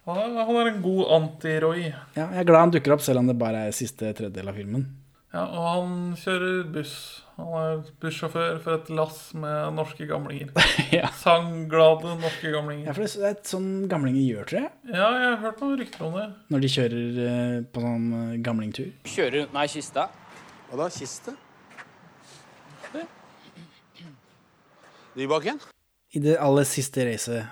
Han 0.07 0.17
er, 0.17 0.37
han 0.47 0.57
er 0.61 0.69
en 0.71 0.81
god 0.83 1.11
anti-Roy. 1.17 1.89
Ja, 2.15 2.29
jeg 2.31 2.41
er 2.41 2.47
glad 2.47 2.65
han 2.65 2.73
dukker 2.73 2.95
opp, 2.95 3.03
selv 3.05 3.21
om 3.21 3.29
det 3.29 3.35
bare 3.39 3.67
er 3.67 3.75
siste 3.75 4.13
tredjedel 4.15 4.49
av 4.49 4.57
filmen. 4.57 4.87
Ja, 5.29 5.43
og 5.45 5.65
han 5.67 5.91
kjører 6.17 6.63
buss. 6.73 6.93
Han 7.37 7.51
er 7.59 7.81
bussjåfør 8.01 8.57
for 8.63 8.79
et 8.79 8.87
lass 8.97 9.19
med 9.37 9.75
norske 9.77 10.07
gamlinger. 10.09 10.49
ja. 10.97 11.11
Sangglade 11.19 12.15
norske 12.23 12.49
gamlinger. 12.55 12.87
Ja, 12.89 12.95
for 12.97 13.05
det 13.05 13.27
er 13.27 13.35
et 13.35 13.51
sånn 13.51 13.69
gamlinger 13.91 14.23
gjør, 14.23 14.47
tror 14.49 14.59
jeg. 14.63 14.71
Ja, 14.89 15.11
jeg 15.19 15.27
har 15.27 15.37
hørt 15.43 15.61
noen 15.63 15.77
rykter 15.83 16.07
om 16.07 16.17
det. 16.17 16.25
Når 16.55 16.65
de 16.65 16.71
kjører 16.73 17.21
eh, 17.27 17.53
på 17.69 17.85
sånn 17.85 18.09
eh, 18.23 18.33
gamlingtur. 18.47 18.89
Kjører 19.13 19.37
rundt 19.43 19.55
meg 19.59 19.69
i 19.69 19.73
kista. 19.75 20.09
Hva 20.71 20.81
da? 20.81 20.89
Kiste? 20.97 21.35
Nybakken? 25.19 25.61
I 26.15 26.19
det 26.23 26.35
aller 26.41 26.65
siste 26.65 27.05
racet, 27.05 27.45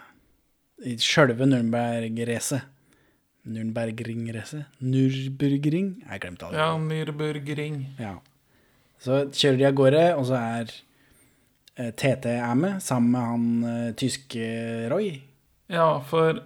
i 0.86 0.98
sjølve 1.02 1.48
Nürnberg-racet 1.50 2.66
Nürnbergring-racet? 3.48 4.66
Nürburgring? 4.84 5.94
Jeg 6.04 6.22
glemte 6.24 6.50
det. 6.52 6.60
Ja, 6.60 6.74
Nürburgring. 6.82 7.80
Ja. 8.00 8.18
Så 9.00 9.22
kjører 9.32 9.58
de 9.62 9.66
av 9.70 9.78
gårde, 9.78 10.04
og 10.18 10.28
så 10.28 10.38
er 10.42 10.74
eh, 11.78 11.92
TT 11.96 12.34
er 12.34 12.60
med, 12.60 12.82
sammen 12.84 13.14
med 13.14 13.28
han 13.32 13.48
eh, 13.72 13.96
tyske 14.00 14.48
Roy. 14.92 15.14
Ja, 15.72 15.98
for 16.08 16.44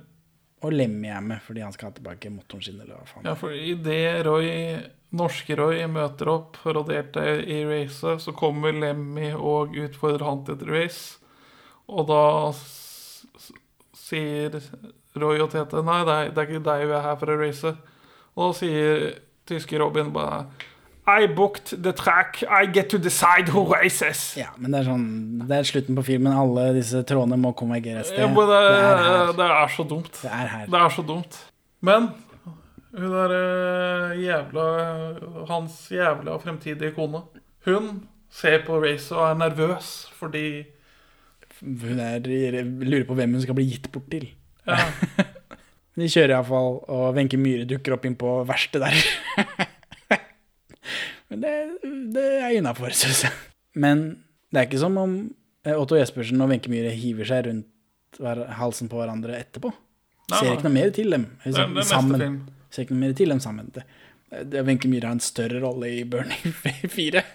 Og 0.61 0.75
Lemmy 0.75 1.09
er 1.09 1.23
med, 1.25 1.39
fordi 1.41 1.63
han 1.65 1.73
skal 1.73 1.89
ha 1.89 1.93
tilbake 1.97 2.29
motoren 2.29 2.61
sin, 2.61 2.75
eller 2.77 2.99
hva 2.99 3.07
faen. 3.09 3.23
Ja, 3.25 3.31
for 3.33 3.49
idet 3.49 4.19
Roy, 4.27 4.51
norske 5.17 5.55
Roy 5.57 5.79
møter 5.89 6.29
opp 6.29 6.59
for 6.61 6.77
å 6.77 6.83
delta 6.85 7.23
i 7.41 7.63
racet, 7.65 8.21
så 8.21 8.33
kommer 8.37 8.75
Lemmy 8.77 9.31
og 9.33 9.73
utfordrer 9.73 10.27
han 10.27 10.43
til 10.45 10.59
et 10.59 10.67
race. 10.69 11.17
Og 11.89 12.05
da 12.11 12.21
sier 14.11 14.59
Roy 15.19 15.41
og 15.43 15.51
Tete 15.51 15.83
nei, 15.83 16.01
det 16.07 16.17
er, 16.17 16.33
det 16.35 16.43
er 16.43 16.49
ikke 16.49 16.65
deg 16.67 16.85
vi 16.87 16.97
er 16.97 17.07
her 17.07 17.17
for 17.19 17.33
å 17.33 17.39
race. 17.39 17.71
Og 18.35 18.43
da 18.43 18.51
sier 18.61 19.07
tyske 19.49 19.79
Robin 19.81 20.11
bare 20.15 20.45
I 21.09 21.25
booked 21.27 21.81
the 21.83 21.91
track. 21.97 22.43
I 22.45 22.67
get 22.71 22.91
to 22.93 22.99
decide 23.01 23.49
who 23.49 23.65
races. 23.65 24.35
Ja, 24.37 24.51
men 24.57 24.71
det 24.71 24.83
er 24.83 24.91
sånn 24.91 25.07
Det 25.49 25.57
er 25.57 25.67
slutten 25.67 25.97
på 25.97 26.05
filmen. 26.05 26.35
Alle 26.37 26.69
disse 26.77 27.01
trådene 27.07 27.39
må 27.41 27.55
konvergere 27.57 28.03
et 28.03 28.11
sted. 28.11 28.21
Ja, 28.21 28.29
det, 28.29 28.59
det 28.69 28.83
er 29.15 29.33
det 29.39 29.47
er 29.57 29.73
så 29.73 29.87
dumt. 29.89 30.13
Det 30.21 30.29
er 30.29 30.51
her. 30.53 30.67
Det 30.69 30.83
er 30.83 30.93
så 30.93 31.05
dumt. 31.07 31.39
Men 31.81 32.11
hun 32.91 33.13
derre 33.15 33.41
eh, 34.11 34.21
jævla 34.21 34.65
Hans 35.49 35.75
jævla 35.91 36.37
fremtidige 36.43 36.91
kone, 36.95 37.23
hun 37.65 37.91
ser 38.31 38.61
på 38.67 38.79
racet 38.83 39.15
og 39.17 39.25
er 39.29 39.37
nervøs 39.39 39.91
fordi 40.19 40.45
Hun 41.61 41.99
er, 42.01 42.25
lurer 42.81 43.05
på 43.05 43.17
hvem 43.17 43.35
hun 43.37 43.43
skal 43.43 43.57
bli 43.57 43.67
gitt 43.69 43.91
bort 43.93 44.09
til. 44.11 44.27
Ja. 44.67 44.77
De 45.99 46.07
kjører 46.07 46.37
iallfall, 46.37 46.77
og 46.89 47.17
Wenche 47.17 47.37
Myhre 47.37 47.67
dukker 47.67 47.97
opp 47.97 48.05
inn 48.07 48.15
på 48.17 48.29
verkstedet 48.47 48.87
der. 48.87 49.67
Men 51.31 51.43
det, 51.43 51.51
det 52.15 52.23
er 52.41 52.55
innafor, 52.57 52.95
syns 52.95 53.25
jeg. 53.27 53.35
Men 53.79 54.05
det 54.51 54.59
er 54.59 54.67
ikke 54.69 54.81
som 54.81 54.97
om 54.99 55.13
eh, 55.67 55.75
Otto 55.75 55.99
Jespersen 55.99 56.41
og 56.43 56.49
Wenche 56.51 56.71
Myhre 56.71 56.91
hiver 56.95 57.27
seg 57.29 57.45
rundt 57.49 57.67
halsen 58.57 58.89
på 58.91 58.99
hverandre 58.99 59.37
etterpå. 59.39 59.71
Nei, 60.31 60.39
Ser 60.39 60.53
ikke 60.55 60.67
noe 60.67 60.75
mer 60.75 60.91
til 60.95 61.11
dem 61.11 61.25
Det 61.43 61.53
det 61.75 61.85
sammen. 61.87 62.37
Ser 62.71 62.85
ikke 62.85 62.95
noe 62.95 63.03
mer 63.05 63.15
til 63.19 63.35
dem 63.35 63.43
sammen. 63.43 63.71
Wenche 64.31 64.91
Myhre 64.91 65.11
har 65.11 65.19
en 65.19 65.23
større 65.23 65.59
rolle 65.63 65.91
i 65.91 66.05
Burning 66.07 66.55
4. 66.97 67.25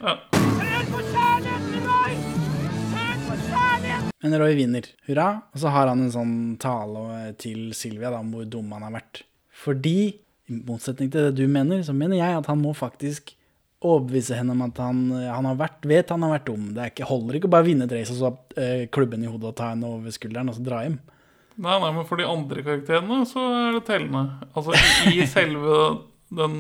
Men 4.25 4.37
Roy 4.41 4.55
vinner. 4.59 4.87
Hurra. 5.09 5.29
Og 5.53 5.63
så 5.63 5.73
har 5.73 5.91
han 5.91 6.05
en 6.05 6.13
sånn 6.13 6.37
tale 6.63 7.33
til 7.41 7.73
Silvia 7.77 8.13
da, 8.13 8.23
om 8.23 8.31
hvor 8.33 8.47
dum 8.49 8.71
han 8.77 8.87
har 8.87 8.95
vært. 8.97 9.25
Fordi, 9.57 9.99
i 10.47 10.61
motsetning 10.69 11.11
til 11.13 11.29
det 11.29 11.37
du 11.41 11.51
mener, 11.51 11.83
så 11.85 11.95
mener 11.97 12.21
jeg 12.21 12.39
at 12.39 12.49
han 12.51 12.63
må 12.63 12.73
faktisk 12.77 13.35
overbevise 13.87 14.39
henne 14.39 14.55
om 14.55 14.63
at 14.65 14.79
han, 14.81 15.03
han 15.29 15.47
har 15.51 15.59
vært, 15.61 15.85
vet 15.87 16.11
han 16.11 16.25
har 16.25 16.37
vært 16.39 16.49
dum. 16.49 16.71
Det 16.75 16.91
ikke, 16.93 17.09
holder 17.11 17.39
ikke 17.39 17.51
å 17.51 17.55
bare 17.57 17.69
vinne 17.69 17.87
et 17.87 17.95
race 17.95 18.15
og 18.15 18.19
så 18.19 18.31
ha 18.33 18.71
klubben 18.95 19.25
i 19.25 19.31
hodet 19.31 19.53
og 19.53 19.59
ta 19.59 19.71
henne 19.75 19.91
over 19.99 20.15
skulderen 20.15 20.51
og 20.51 20.57
så 20.57 20.65
dra 20.65 20.81
hjem. 20.87 20.97
Nei, 21.57 21.77
nei, 21.81 21.91
men 21.93 22.05
for 22.09 22.21
de 22.21 22.27
andre 22.29 22.65
karakterene 22.65 23.23
så 23.29 23.43
er 23.57 23.77
det 23.79 23.87
tellende. 23.89 24.49
Altså 24.53 24.77
i 25.13 25.25
selve 25.31 25.77
den 26.37 26.57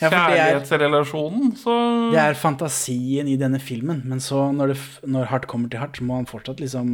Ja, 0.00 0.08
kjærlighetsrelasjonen, 0.08 1.52
så 1.60 1.74
Det 2.12 2.20
er 2.22 2.38
fantasien 2.38 3.28
i 3.28 3.36
denne 3.40 3.60
filmen, 3.60 4.00
men 4.08 4.22
så 4.24 4.46
når, 4.54 4.72
det, 4.72 5.08
når 5.12 5.28
hardt 5.32 5.46
kommer 5.50 5.70
til 5.70 5.82
hardt, 5.82 6.00
så 6.00 6.06
må 6.08 6.16
han 6.20 6.28
fortsatt 6.30 6.62
liksom 6.62 6.88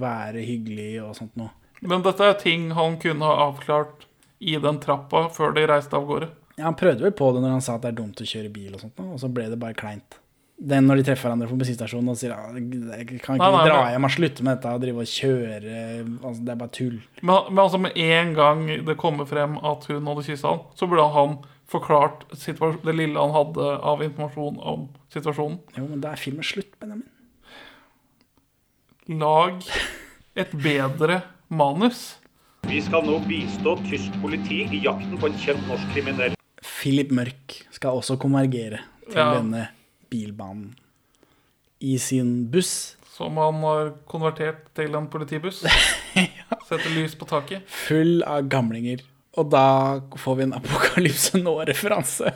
være 0.00 0.44
hyggelig 0.46 1.02
og 1.02 1.16
sånt 1.18 1.34
noe. 1.40 1.50
Men 1.82 2.04
dette 2.06 2.22
er 2.22 2.38
ting 2.38 2.70
han 2.78 2.96
kunne 3.02 3.26
ha 3.26 3.48
avklart 3.48 4.06
i 4.38 4.54
den 4.62 4.78
trappa 4.82 5.26
før 5.34 5.54
de 5.56 5.66
reiste 5.66 5.98
av 5.98 6.06
gårde. 6.06 6.30
Ja, 6.56 6.66
Han 6.68 6.78
prøvde 6.78 7.02
vel 7.06 7.14
på 7.16 7.32
det 7.34 7.42
når 7.42 7.56
han 7.56 7.64
sa 7.64 7.78
at 7.78 7.82
det 7.86 7.94
er 7.94 8.00
dumt 8.02 8.20
å 8.20 8.26
kjøre 8.28 8.50
bil, 8.52 8.74
og 8.76 8.82
sånt, 8.82 8.98
nå, 9.00 9.14
og 9.14 9.22
så 9.22 9.30
ble 9.32 9.48
det 9.50 9.58
bare 9.58 9.74
kleint. 9.78 10.18
Den 10.62 10.86
når 10.86 11.00
de 11.00 11.06
treffer 11.08 11.26
hverandre 11.26 11.48
på 11.50 11.56
bensinstasjonen 11.58 12.12
og 12.12 12.18
sier 12.20 12.34
ja, 12.36 12.52
jeg 12.54 13.06
kan 13.24 13.34
ikke 13.34 13.38
Nei, 13.40 13.48
nei, 13.50 13.62
dra 13.66 13.78
hjem 13.90 14.06
og 14.06 14.12
slutte 14.14 14.44
med 14.46 14.52
dette 14.60 14.74
og 14.76 14.82
drive 14.84 15.02
og 15.02 15.08
kjøre 15.10 15.72
altså, 16.20 16.36
Det 16.38 16.52
er 16.52 16.60
bare 16.60 16.74
tull. 16.76 16.98
Men, 17.22 17.48
men 17.48 17.62
altså 17.64 17.80
med 17.82 17.98
en 18.04 18.30
gang 18.36 18.60
det 18.86 18.96
kommer 19.00 19.26
frem 19.26 19.56
at 19.58 19.88
hun 19.90 20.06
hadde 20.12 20.22
kyssa 20.28 20.52
han, 20.52 20.62
så 20.78 20.86
burde 20.86 21.08
han 21.16 21.34
forklart 21.72 22.26
det 22.84 22.94
lille 22.94 23.18
han 23.18 23.32
hadde 23.34 23.66
av 23.92 24.02
informasjon 24.04 24.58
om 24.60 24.86
situasjonen. 25.12 25.58
Jo, 25.78 25.86
men 25.88 26.00
da 26.04 26.12
er 26.12 26.20
filmen 26.20 26.44
slutt, 26.46 26.74
Benjamin. 26.80 27.08
Lag 29.08 29.62
et 30.38 30.52
bedre 30.62 31.22
manus. 31.52 32.18
Vi 32.70 32.78
skal 32.84 33.02
nå 33.08 33.16
bistå 33.26 33.74
tysk 33.88 34.14
politi 34.22 34.62
i 34.70 34.82
jakten 34.84 35.18
på 35.20 35.28
en 35.28 35.38
kjent 35.42 35.64
norsk 35.68 35.88
kriminell. 35.94 36.36
Philip 36.62 37.10
Mørk 37.14 37.56
skal 37.74 37.98
også 37.98 38.16
konvergere 38.22 38.78
til 39.08 39.18
Ja. 39.18 39.32
denne 39.34 39.68
bilbanen 40.10 40.76
i 41.82 41.96
sin 41.98 42.46
buss. 42.50 42.96
Som 43.12 43.36
han 43.36 43.58
har 43.62 43.90
konvertert 44.08 44.70
til 44.74 44.94
en 44.94 45.08
politibuss. 45.08 45.60
Setter 46.68 46.90
lys 46.94 47.14
på 47.18 47.26
taket. 47.28 47.66
Full 47.68 48.22
av 48.22 48.46
gamlinger. 48.48 49.02
Og 49.40 49.48
da 49.52 49.64
får 50.20 50.36
vi 50.38 50.42
en 50.48 50.56
Apokalypse 50.58 51.38
nå-referanse. 51.40 52.32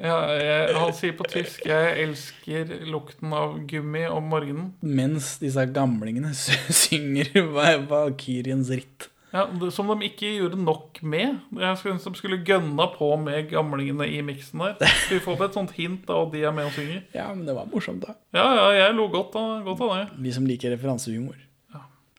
Ja, 0.00 0.14
jeg, 0.40 0.76
han 0.78 0.92
sier 0.96 1.12
på 1.18 1.26
tysk 1.28 1.66
'Jeg 1.66 1.98
elsker 2.06 2.70
lukten 2.88 3.32
av 3.36 3.58
gummi 3.68 4.06
om 4.08 4.30
morgenen'. 4.32 4.70
Mens 4.80 5.34
disse 5.42 5.66
gamlingene 5.74 6.30
synger 6.32 7.28
Va- 7.52 7.76
Valkyriens 7.90 8.70
ritt. 8.70 9.08
Ja, 9.34 9.42
det, 9.44 9.68
Som 9.76 9.90
de 9.92 10.06
ikke 10.08 10.30
gjorde 10.38 10.56
nok 10.56 11.02
med. 11.02 11.40
Jeg 11.52 11.76
synes 11.82 12.04
de 12.06 12.14
skulle 12.16 12.38
gønna 12.48 12.86
på 12.94 13.10
med 13.20 13.50
gamlingene 13.50 14.06
i 14.08 14.22
miksen 14.24 14.58
der. 14.64 14.78
Vi 15.10 15.18
får 15.20 15.44
et 15.44 15.52
sånt 15.58 15.74
hint 15.76 16.08
av 16.08 16.28
at 16.28 16.32
de 16.32 16.44
er 16.48 16.54
med 16.56 16.64
og 16.70 16.72
synger. 16.72 17.02
Ja, 17.12 17.26
men 17.34 17.44
det 17.44 17.54
var 17.58 17.68
morsomt, 17.68 18.06
da. 18.06 18.14
Ja, 18.32 18.46
ja, 18.56 18.70
jeg 18.86 18.94
lo 18.96 19.08
godt 19.12 19.36
godt 19.66 19.80
av 19.84 19.92
det. 19.98 20.06
Vi 20.24 20.32
som 20.32 20.46
liker 20.48 20.72
referansehumor. 20.72 21.36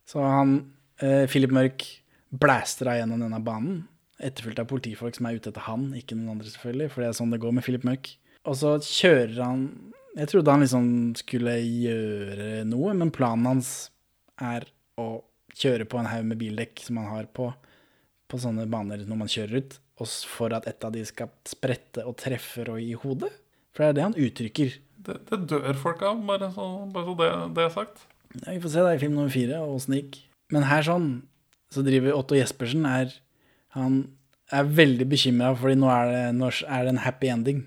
Så 0.06 0.22
han, 0.22 0.54
eh, 1.02 1.26
Philip 1.30 1.50
Mørk, 1.54 1.82
blaster 2.30 2.92
av 2.92 3.00
gjennom 3.00 3.24
denne 3.24 3.40
banen. 3.44 3.84
Etterfulgt 4.20 4.60
av 4.62 4.68
politifolk 4.70 5.16
som 5.16 5.30
er 5.30 5.40
ute 5.40 5.52
etter 5.52 5.66
han, 5.66 5.90
ikke 5.96 6.18
noen 6.18 6.36
andre, 6.36 6.50
selvfølgelig. 6.52 6.90
For 6.94 7.04
det 7.04 7.10
er 7.10 7.18
sånn 7.20 7.32
det 7.34 7.42
går 7.44 7.56
med 7.56 7.66
Philip 7.66 7.88
Mørk. 7.88 8.12
Og 8.48 8.56
så 8.60 8.76
kjører 8.84 9.40
han 9.44 9.64
Jeg 10.18 10.32
trodde 10.32 10.52
han 10.52 10.64
liksom 10.64 10.86
skulle 11.20 11.54
gjøre 11.62 12.64
noe, 12.68 12.96
men 12.98 13.12
planen 13.14 13.46
hans 13.46 13.70
er 14.42 14.66
å 15.00 15.22
kjøre 15.56 15.86
på 15.90 16.00
en 16.00 16.10
haug 16.10 16.26
med 16.32 16.40
bildekk 16.42 16.82
som 16.84 16.98
han 17.00 17.12
har 17.14 17.28
på, 17.36 17.46
på 18.28 18.40
sånne 18.42 18.66
baner 18.72 19.06
når 19.06 19.20
man 19.22 19.32
kjører 19.32 19.62
ut, 19.62 19.78
og 20.02 20.10
for 20.28 20.56
at 20.58 20.68
et 20.68 20.84
av 20.84 20.96
de 20.96 21.04
skal 21.08 21.30
sprette 21.48 22.04
og 22.10 22.18
treffe 22.20 22.66
Roy 22.68 22.90
i 22.90 22.98
hodet. 23.00 23.30
For 23.76 23.86
det 23.86 23.90
er 23.90 23.98
det 24.00 24.06
han 24.08 24.18
uttrykker. 24.26 24.76
Det, 25.06 25.16
det 25.30 25.40
dør 25.54 25.78
folk 25.80 26.02
av, 26.04 26.20
bare 26.28 26.50
så, 26.58 26.68
bare 26.92 27.08
så 27.08 27.16
det, 27.22 27.30
det 27.56 27.66
er 27.68 27.76
sagt. 27.78 28.04
Ja, 28.34 28.52
vi 28.52 28.60
får 28.66 28.74
se 28.74 28.86
da 28.86 28.96
i 28.96 29.02
film 29.02 29.16
nummer 29.16 29.34
fire 29.34 29.62
og 29.64 29.78
åssen 29.78 29.96
det 29.96 30.02
gikk. 30.02 30.20
Men 30.54 30.66
her 30.68 30.86
sånn, 30.86 31.10
så 31.74 31.84
driver 31.86 32.16
Otto 32.18 32.38
Jespersen 32.38 32.86
er 32.90 33.12
Han 33.78 34.00
er 34.52 34.66
veldig 34.66 35.06
bekymra, 35.06 35.52
fordi 35.54 35.76
nå 35.78 35.90
er, 35.94 36.08
det, 36.10 36.22
nå 36.40 36.48
er 36.50 36.88
det 36.88 36.94
en 36.96 37.04
happy 37.04 37.30
ending. 37.30 37.60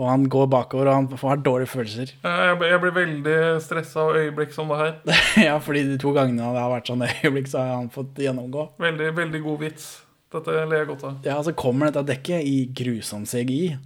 Og 0.00 0.08
han 0.08 0.24
går 0.32 0.48
bakover, 0.50 0.88
og 0.88 0.94
han 0.96 1.20
får 1.20 1.42
dårlige 1.44 1.70
følelser. 1.70 2.14
Jeg, 2.24 2.56
jeg 2.64 2.80
blir 2.82 2.94
veldig 2.96 3.36
stressa 3.62 4.06
av 4.06 4.16
øyeblikk 4.18 4.54
som 4.54 4.72
det 4.72 4.78
her. 4.80 4.94
ja, 5.46 5.58
fordi 5.62 5.84
de 5.90 5.98
to 6.00 6.14
gangene 6.16 6.48
det 6.56 6.62
har 6.64 6.72
vært 6.72 6.90
sånn 6.90 7.04
øyeblikk, 7.06 7.50
så 7.52 7.60
har 7.60 7.76
han 7.76 7.92
fått 7.92 8.18
gjennomgå. 8.24 8.66
Veldig, 8.82 9.12
veldig 9.20 9.42
god 9.44 9.62
vits. 9.66 9.86
Dette 10.32 10.56
ler 10.64 10.80
jeg 10.80 10.88
godt 10.94 11.04
av. 11.06 11.28
Ja, 11.28 11.36
så 11.44 11.52
kommer 11.54 11.92
dette 11.92 12.06
dekket 12.08 12.48
i 12.48 12.56
grusom 12.72 13.28
CGI. 13.28 13.76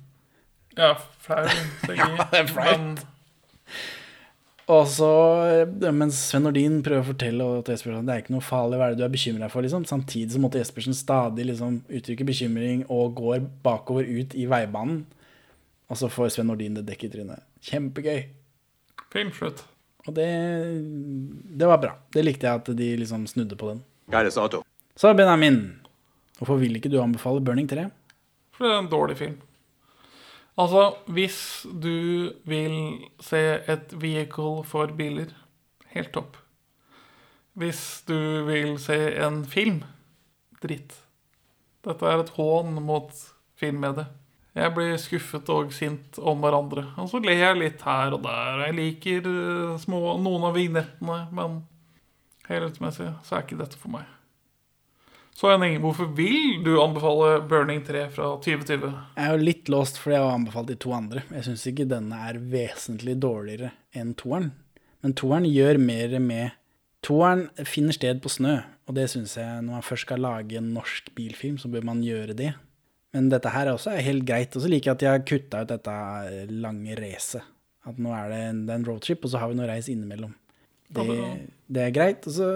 Ja, 0.78 0.94
flau 1.26 1.42
CGI. 1.50 1.98
Ja, 2.00 2.08
det 2.30 2.42
er 2.44 2.50
flaut. 2.54 3.04
Og 4.66 4.88
så, 4.90 5.09
mens 5.94 6.18
Sven 6.26 6.43
Nordin 6.43 6.80
prøver 6.82 7.05
å 7.05 7.06
fortelle 7.12 7.44
Otto 7.60 7.70
Jespersen 7.70 8.01
at 8.01 8.09
det 8.09 8.14
er 8.16 8.22
ikke 8.24 8.34
noe 8.34 8.43
farlig, 8.43 8.80
hva 8.80 8.88
er 8.88 8.97
det 8.97 8.98
du 8.98 9.05
er 9.06 9.12
bekymra 9.12 9.48
for, 9.52 9.62
liksom, 9.62 9.84
samtidig 9.86 10.34
så 10.34 10.40
måtte 10.43 10.59
Jespersen 10.59 10.97
stadig 10.98 11.47
liksom 11.47 11.76
uttrykke 11.86 12.26
bekymring 12.26 12.82
og 12.90 13.14
går 13.20 13.44
bakover 13.62 14.09
ut 14.09 14.34
i 14.34 14.48
veibanen. 14.51 15.05
Og 15.86 16.01
så 16.01 16.10
får 16.10 16.32
Sven 16.34 16.51
Nordin 16.51 16.74
det 16.74 16.82
dekket 16.88 17.12
i 17.12 17.20
trynet. 17.20 17.47
Kjempegøy. 17.68 18.24
Filmslutt. 19.14 19.62
Og 20.06 20.14
det, 20.18 20.26
det 21.62 21.68
var 21.70 21.78
bra. 21.82 21.93
Det 22.14 22.24
likte 22.26 22.48
jeg 22.48 22.62
at 22.62 22.70
de 22.78 22.88
liksom 22.98 23.26
snudde 23.30 23.59
på 23.59 23.70
den. 23.70 23.84
Så 24.98 25.12
Benjamin, 25.14 25.60
hvorfor 26.40 26.59
vil 26.59 26.78
ikke 26.78 26.90
du 26.90 26.98
anbefale 27.02 27.43
Burning 27.44 27.70
3? 27.70 27.86
For 28.56 28.66
det 28.66 28.74
er 28.74 28.82
en 28.82 28.90
dårlig 28.90 29.18
film. 29.22 29.38
Altså, 30.56 30.94
hvis 31.12 31.66
du 31.68 32.32
vil 32.48 32.76
se 33.20 33.40
et 33.68 33.92
vehicle 33.92 34.64
for 34.64 34.92
biler, 34.96 35.34
helt 35.92 36.14
topp. 36.14 36.38
Hvis 37.56 38.04
du 38.08 38.16
vil 38.48 38.78
se 38.80 38.96
en 39.20 39.42
film, 39.44 39.82
dritt. 40.62 40.96
Dette 41.84 42.08
er 42.08 42.22
et 42.22 42.32
hån 42.38 42.80
mot 42.84 43.12
filmmediet. 43.60 44.08
Jeg 44.56 44.72
blir 44.72 44.96
skuffet 44.96 45.48
og 45.52 45.72
sint 45.76 46.16
om 46.16 46.40
hverandre. 46.40 46.86
Og 46.96 47.10
så 47.12 47.20
ler 47.20 47.42
jeg 47.42 47.60
litt 47.60 47.82
her 47.84 48.16
og 48.16 48.22
der. 48.24 48.62
Jeg 48.64 48.76
liker 48.78 49.28
eh, 49.28 49.76
små, 49.82 50.00
noen 50.24 50.48
av 50.48 50.56
vignettene, 50.56 51.18
men 51.36 51.58
helhetsmessig 52.48 53.10
så 53.26 53.36
er 53.36 53.44
ikke 53.44 53.60
dette 53.60 53.76
for 53.76 53.92
meg. 53.92 54.15
Så 55.36 55.50
Henning, 55.52 55.74
hvorfor 55.82 56.08
vil 56.16 56.62
du 56.64 56.78
anbefale 56.80 57.42
Burning 57.48 57.82
3 57.84 58.06
fra 58.14 58.30
2020? 58.40 58.86
Jeg 59.18 59.26
er 59.26 59.34
jo 59.34 59.42
litt 59.44 59.68
låst 59.72 59.98
fordi 60.00 60.14
jeg 60.16 60.24
har 60.24 60.36
anbefalt 60.38 60.70
de 60.70 60.76
to 60.80 60.94
andre. 60.96 61.22
Jeg 61.34 61.44
syns 61.44 61.64
ikke 61.68 61.84
denne 61.90 62.20
er 62.30 62.38
vesentlig 62.40 63.18
dårligere 63.20 63.74
enn 64.00 64.14
toeren. 64.16 64.52
Men 65.04 65.12
toeren 65.18 65.48
gjør 65.50 65.82
mer 65.82 66.16
med 66.24 66.54
Toeren 67.06 67.44
finner 67.68 67.94
sted 67.94 68.18
på 68.24 68.30
snø, 68.32 68.56
og 68.88 68.96
det 68.96 69.04
syns 69.12 69.36
jeg 69.38 69.60
når 69.62 69.76
man 69.76 69.84
først 69.84 70.06
skal 70.08 70.18
lage 70.24 70.56
en 70.58 70.72
norsk 70.74 71.12
bilfilm, 71.14 71.54
så 71.60 71.68
bør 71.70 71.84
man 71.86 72.00
gjøre 72.02 72.34
det. 72.34 72.48
Men 73.14 73.28
dette 73.30 73.52
her 73.54 73.68
er 73.68 73.76
også 73.76 73.92
helt 74.02 74.24
greit. 74.26 74.56
Og 74.58 74.64
så 74.64 74.70
liker 74.72 74.88
jeg 74.90 74.96
at 74.96 75.04
de 75.04 75.06
har 75.12 75.22
kutta 75.28 75.60
ut 75.62 75.70
dette 75.70 75.94
lange 76.50 76.96
racet. 76.98 77.44
At 77.86 78.00
nå 78.02 78.10
er 78.16 78.32
det 78.32 78.40
en, 78.48 78.64
det 78.66 78.74
er 78.74 78.80
en 78.80 78.88
roadtrip, 78.88 79.22
og 79.22 79.30
så 79.30 79.38
har 79.44 79.52
vi 79.52 79.58
noe 79.60 79.68
reis 79.70 79.86
innimellom. 79.92 80.32
Det- 80.90 81.46
det 81.70 81.84
er 81.84 81.94
greit. 81.94 82.26
Og 82.26 82.32
så 82.40 82.50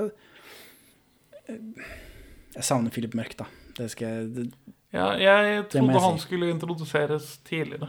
Jeg 2.56 2.66
savner 2.66 2.90
Philip 2.94 3.14
Mørk, 3.18 3.36
da. 3.38 3.46
Det 3.76 3.88
skal 3.92 4.08
jeg 4.08 4.30
det, 4.34 4.46
Ja, 4.92 5.12
jeg 5.14 5.62
Det 5.68 5.68
trodde 5.76 5.92
jeg 5.94 6.02
han 6.02 6.18
si. 6.18 6.24
skulle 6.26 6.50
introduseres 6.50 7.38
tidligere. 7.46 7.88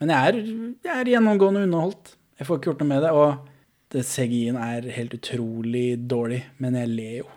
Men 0.00 0.10
jeg 0.12 0.28
er, 0.28 0.38
jeg 0.84 1.00
er 1.00 1.10
gjennomgående 1.14 1.62
underholdt. 1.64 2.16
Jeg 2.38 2.46
får 2.48 2.58
ikke 2.58 2.70
gjort 2.72 2.82
noe 2.84 2.90
med 2.90 3.02
det. 3.06 3.12
Og 3.16 3.48
det 3.94 4.02
CGI-en 4.04 4.56
er 4.60 4.88
helt 4.92 5.14
utrolig 5.16 5.86
dårlig, 6.10 6.42
men 6.58 6.74
jeg 6.76 6.88
ler 6.92 7.16
jo. 7.22 7.28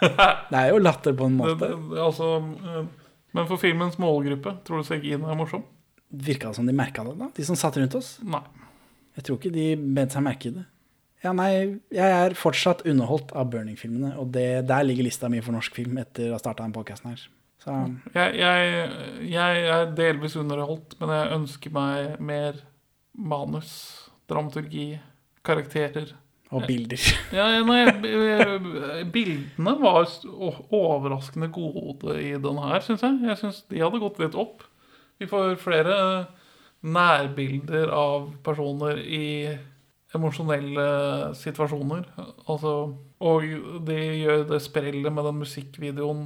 Det 0.50 0.56
er 0.56 0.70
jo 0.72 0.78
latter 0.80 1.12
på 1.16 1.26
en 1.28 1.36
måte. 1.38 1.56
det, 1.60 1.98
altså, 2.00 2.30
eh, 2.40 2.84
men 3.36 3.46
for 3.46 3.60
filmens 3.60 3.98
målgruppe, 4.00 4.56
tror 4.66 4.80
du 4.80 4.88
CGI-en 4.88 5.24
er 5.28 5.36
morsom? 5.38 5.62
Virka 6.10 6.48
det 6.50 6.56
som 6.56 6.66
de 6.66 6.72
merka 6.74 7.04
det, 7.06 7.12
da? 7.20 7.28
De 7.36 7.44
som 7.46 7.56
satt 7.56 7.76
rundt 7.78 7.94
oss? 7.94 8.14
Nei. 8.26 8.40
Jeg 9.16 9.26
tror 9.26 9.38
ikke 9.38 9.52
de 9.54 9.66
bet 9.96 10.12
seg 10.16 10.24
merke 10.26 10.48
i 10.50 10.54
det. 10.56 10.64
Ja, 11.20 11.34
nei, 11.36 11.80
jeg 11.92 12.14
er 12.16 12.34
fortsatt 12.38 12.86
underholdt 12.88 13.34
av 13.36 13.50
Burning-filmene, 13.52 14.14
og 14.20 14.30
det, 14.32 14.64
der 14.70 14.86
ligger 14.86 15.04
lista 15.04 15.28
mi 15.28 15.42
for 15.44 15.52
norsk 15.52 15.74
film 15.76 15.98
etter 16.00 16.30
å 16.30 16.38
ha 16.38 16.40
starta 16.40 16.64
den 16.64 16.72
podkasten 16.76 17.12
her. 17.12 17.26
Så 17.60 17.74
Jeg, 18.14 18.38
jeg, 18.40 19.26
jeg 19.28 19.64
er 19.68 19.90
delvis 19.92 20.38
underholdt, 20.40 20.96
men 21.00 21.12
jeg 21.12 21.34
ønsker 21.36 21.74
meg 21.76 22.14
mer 22.24 22.62
manus, 23.12 23.72
dramaturgi, 24.30 24.94
karakterer. 25.44 26.14
Og 26.50 26.64
bilder. 26.66 26.98
Ja, 27.36 27.44
nei, 27.62 27.84
bildene 29.12 29.74
var 29.78 30.08
overraskende 30.74 31.50
gode 31.54 32.16
i 32.18 32.32
den 32.42 32.58
her, 32.64 32.80
syns 32.82 33.04
jeg. 33.06 33.20
Jeg 33.28 33.38
syns 33.38 33.60
de 33.70 33.84
hadde 33.84 34.00
gått 34.02 34.18
litt 34.22 34.34
opp. 34.34 34.64
Vi 35.20 35.28
får 35.30 35.60
flere 35.60 35.98
nærbilder 36.80 37.92
av 37.92 38.30
personer 38.42 38.98
i 39.04 39.52
emosjonelle 40.16 40.86
situasjoner. 41.38 42.06
Altså, 42.50 42.74
og 43.20 43.44
de 43.86 43.98
gjør 44.22 44.46
det 44.50 44.62
sprellet 44.64 45.12
med 45.14 45.28
den 45.28 45.42
musikkvideoen 45.42 46.24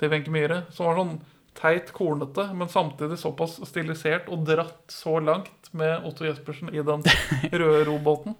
til 0.00 0.12
Wenche 0.12 0.32
Myhre, 0.34 0.62
som 0.74 0.88
var 0.88 1.00
sånn 1.00 1.16
teit 1.56 1.92
kornete, 1.96 2.46
men 2.56 2.70
samtidig 2.72 3.18
såpass 3.20 3.58
stilisert 3.68 4.30
og 4.32 4.46
dratt 4.48 4.92
så 4.92 5.18
langt 5.20 5.68
med 5.76 6.04
Otto 6.08 6.24
Jespersen 6.26 6.72
i 6.72 6.84
den 6.84 7.04
røde 7.60 7.84
robåten 7.88 8.36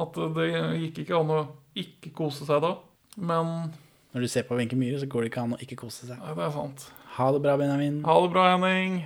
at 0.00 0.16
det 0.36 0.48
gikk 0.80 1.02
ikke 1.04 1.18
an 1.18 1.32
å 1.32 1.40
ikke 1.78 2.12
kose 2.16 2.46
seg 2.48 2.62
da. 2.64 2.74
Men 3.20 3.72
når 4.12 4.24
du 4.24 4.28
ser 4.28 4.44
på 4.48 4.56
Wenche 4.58 4.76
Myhre, 4.76 5.00
så 5.00 5.08
går 5.08 5.24
det 5.24 5.32
ikke 5.32 5.44
an 5.46 5.56
å 5.56 5.60
ikke 5.64 5.78
kose 5.84 6.08
seg. 6.08 6.20
Nei, 6.20 6.34
det 6.36 6.44
er 6.44 6.54
sant. 6.56 6.86
Ha 7.16 7.28
det 7.32 7.42
bra, 7.44 7.56
Benjamin. 7.60 8.00
Ha 8.08 8.16
det 8.24 8.30
bra, 8.32 8.46
Henning. 8.54 9.02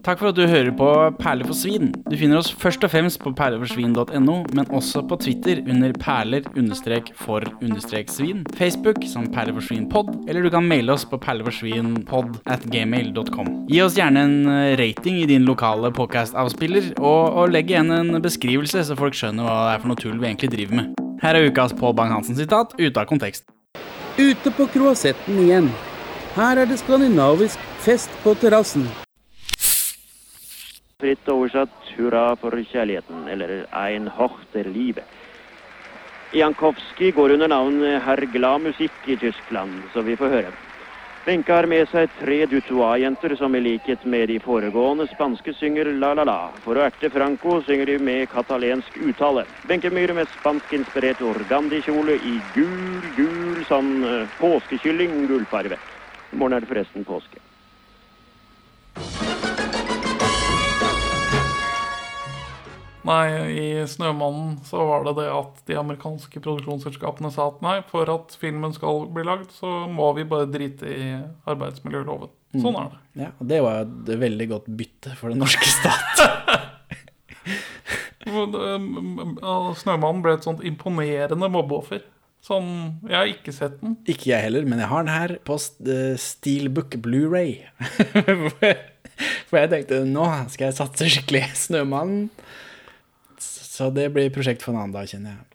Takk 0.00 0.22
for 0.22 0.30
at 0.30 0.36
du 0.38 0.46
hører 0.48 0.70
på 0.72 0.86
Perler 1.20 1.44
for 1.44 1.52
svin. 1.56 1.90
Du 2.08 2.14
finner 2.16 2.38
oss 2.40 2.48
først 2.56 2.84
og 2.86 2.90
fremst 2.92 3.18
på 3.20 3.32
perleforsvin.no, 3.36 4.36
men 4.56 4.70
også 4.72 5.02
på 5.04 5.18
Twitter 5.20 5.60
under 5.68 5.92
perler-for-svin, 6.00 8.46
Facebook 8.56 9.04
som 9.10 9.26
perleforsvinpod, 9.34 10.08
eller 10.24 10.46
du 10.46 10.50
kan 10.54 10.64
maile 10.64 10.94
oss 10.96 11.04
på 11.04 11.20
perleforsvinpod 11.20 12.40
at 12.48 12.64
gmail.com. 12.72 13.50
Gi 13.68 13.82
oss 13.84 13.98
gjerne 14.00 14.24
en 14.24 14.48
eh, 14.48 14.72
rating 14.80 15.20
i 15.20 15.28
din 15.28 15.44
lokale 15.48 15.92
podcast-avspiller, 15.92 16.96
og, 16.96 17.36
og 17.36 17.52
legg 17.52 17.68
igjen 17.74 17.92
en 17.92 18.22
beskrivelse, 18.24 18.80
så 18.88 18.96
folk 18.96 19.14
skjønner 19.18 19.44
hva 19.44 19.58
det 19.66 19.74
er 19.74 19.84
for 19.84 19.92
noe 19.92 20.00
tull 20.00 20.16
vi 20.16 20.30
egentlig 20.30 20.52
driver 20.56 20.80
med. 20.80 20.86
Her 21.20 21.36
er 21.36 21.52
ukas 21.52 21.76
Pål 21.76 21.92
Bang-Hansen-sitat 22.00 22.72
ute 22.80 22.96
av 22.96 23.04
kontekst. 23.10 23.44
Ute 24.16 24.48
på 24.56 24.64
kroasetten 24.72 25.44
igjen. 25.44 25.68
Her 26.38 26.64
er 26.64 26.72
det 26.72 26.80
skandinavisk 26.80 27.60
fest 27.84 28.08
på 28.24 28.32
terrassen. 28.40 28.88
Fritt 31.00 31.28
oversatt 31.32 31.92
'Hurra 31.96 32.36
for 32.36 32.52
kjærligheten' 32.52 33.28
eller 33.32 33.66
'Ein 33.72 34.08
Hochter 34.08 34.64
Liebe'. 34.64 35.04
Jankowski 36.32 37.10
går 37.10 37.32
under 37.32 37.48
navnet 37.48 38.02
Herr 38.02 38.26
Glad 38.32 38.60
Musikk 38.60 39.06
i 39.06 39.16
Tyskland, 39.16 39.82
så 39.92 40.02
vi 40.02 40.16
får 40.16 40.28
høre. 40.28 40.52
Wenche 41.26 41.52
har 41.52 41.66
med 41.66 41.88
seg 41.88 42.08
tre 42.18 42.46
Dutois-jenter 42.46 43.34
som 43.36 43.54
i 43.54 43.60
likhet 43.60 44.04
med 44.04 44.28
de 44.28 44.38
foregående 44.40 45.04
spanske 45.10 45.52
synger 45.52 45.90
La 46.00 46.14
La 46.14 46.24
La. 46.24 46.38
For 46.64 46.76
å 46.76 46.86
erte 46.86 47.10
Franco 47.12 47.60
synger 47.66 47.86
de 47.86 47.98
med 47.98 48.28
katalensk 48.32 48.96
uttale. 49.04 49.44
Wenche 49.68 49.90
Myhre 49.90 50.16
med 50.16 50.32
spanskinspirert 50.38 51.20
organdikjole 51.20 52.16
i 52.16 52.34
gul, 52.54 53.04
gul 53.18 53.64
sånn 53.68 53.92
uh, 54.04 54.26
påskekylling 54.40 55.26
gullfarve. 55.28 55.76
I 56.32 56.36
morgen 56.40 56.56
er 56.56 56.64
det 56.64 56.72
forresten 56.72 57.04
påske. 57.04 57.40
Nei, 63.08 63.26
i 63.48 63.66
'Snømannen' 63.88 64.58
så 64.68 64.82
var 64.84 65.06
det 65.06 65.14
det 65.22 65.30
at 65.32 65.62
de 65.70 65.76
amerikanske 65.80 66.42
produksjonsselskapene 66.44 67.30
sa 67.32 67.46
at 67.48 67.62
nei, 67.64 67.78
for 67.88 68.10
at 68.12 68.36
filmen 68.40 68.74
skal 68.76 69.06
bli 69.14 69.24
lagd, 69.24 69.48
så 69.56 69.86
må 69.88 70.10
vi 70.18 70.26
bare 70.28 70.50
drite 70.52 70.84
i 70.84 71.08
arbeidsmiljøloven. 71.48 72.28
Sånn 72.60 72.76
er 72.76 72.90
det. 72.92 73.00
Ja, 73.22 73.30
og 73.38 73.48
det 73.48 73.60
var 73.64 73.84
et 73.86 74.12
veldig 74.20 74.48
godt 74.50 74.68
bytte 74.76 75.14
for 75.16 75.32
den 75.32 75.40
norske 75.40 75.64
stat. 75.64 76.20
Det- 78.24 79.42
og 79.42 79.76
'Snømannen' 79.80 80.22
ble 80.22 80.36
et 80.36 80.44
sånt 80.46 80.64
imponerende 80.66 81.48
mobbeoffer. 81.48 82.04
Sånn 82.40 83.00
Jeg 83.04 83.16
har 83.16 83.28
ikke 83.28 83.52
sett 83.52 83.80
den. 83.82 83.98
Ikke 84.08 84.30
jeg 84.32 84.46
heller, 84.46 84.64
men 84.64 84.80
jeg 84.80 84.88
har 84.88 85.04
den 85.04 85.12
her 85.12 85.34
på 85.44 85.58
eh, 85.84 86.16
Steelbook 86.16 86.96
Blu-ray. 87.04 87.58
For 89.50 89.58
jeg 89.58 89.68
tenkte 89.72 90.04
nå 90.08 90.24
skal 90.48 90.70
jeg 90.70 90.78
satse 90.78 91.08
skikkelig. 91.12 91.42
Snømannen. 91.66 92.30
Så 93.70 93.90
det 93.94 94.08
blir 94.10 94.32
prosjekt 94.34 94.64
for 94.64 94.74
en 94.74 94.82
annen 94.82 94.96
dag, 94.96 95.06
kjenner 95.06 95.36
jeg. 95.36 95.49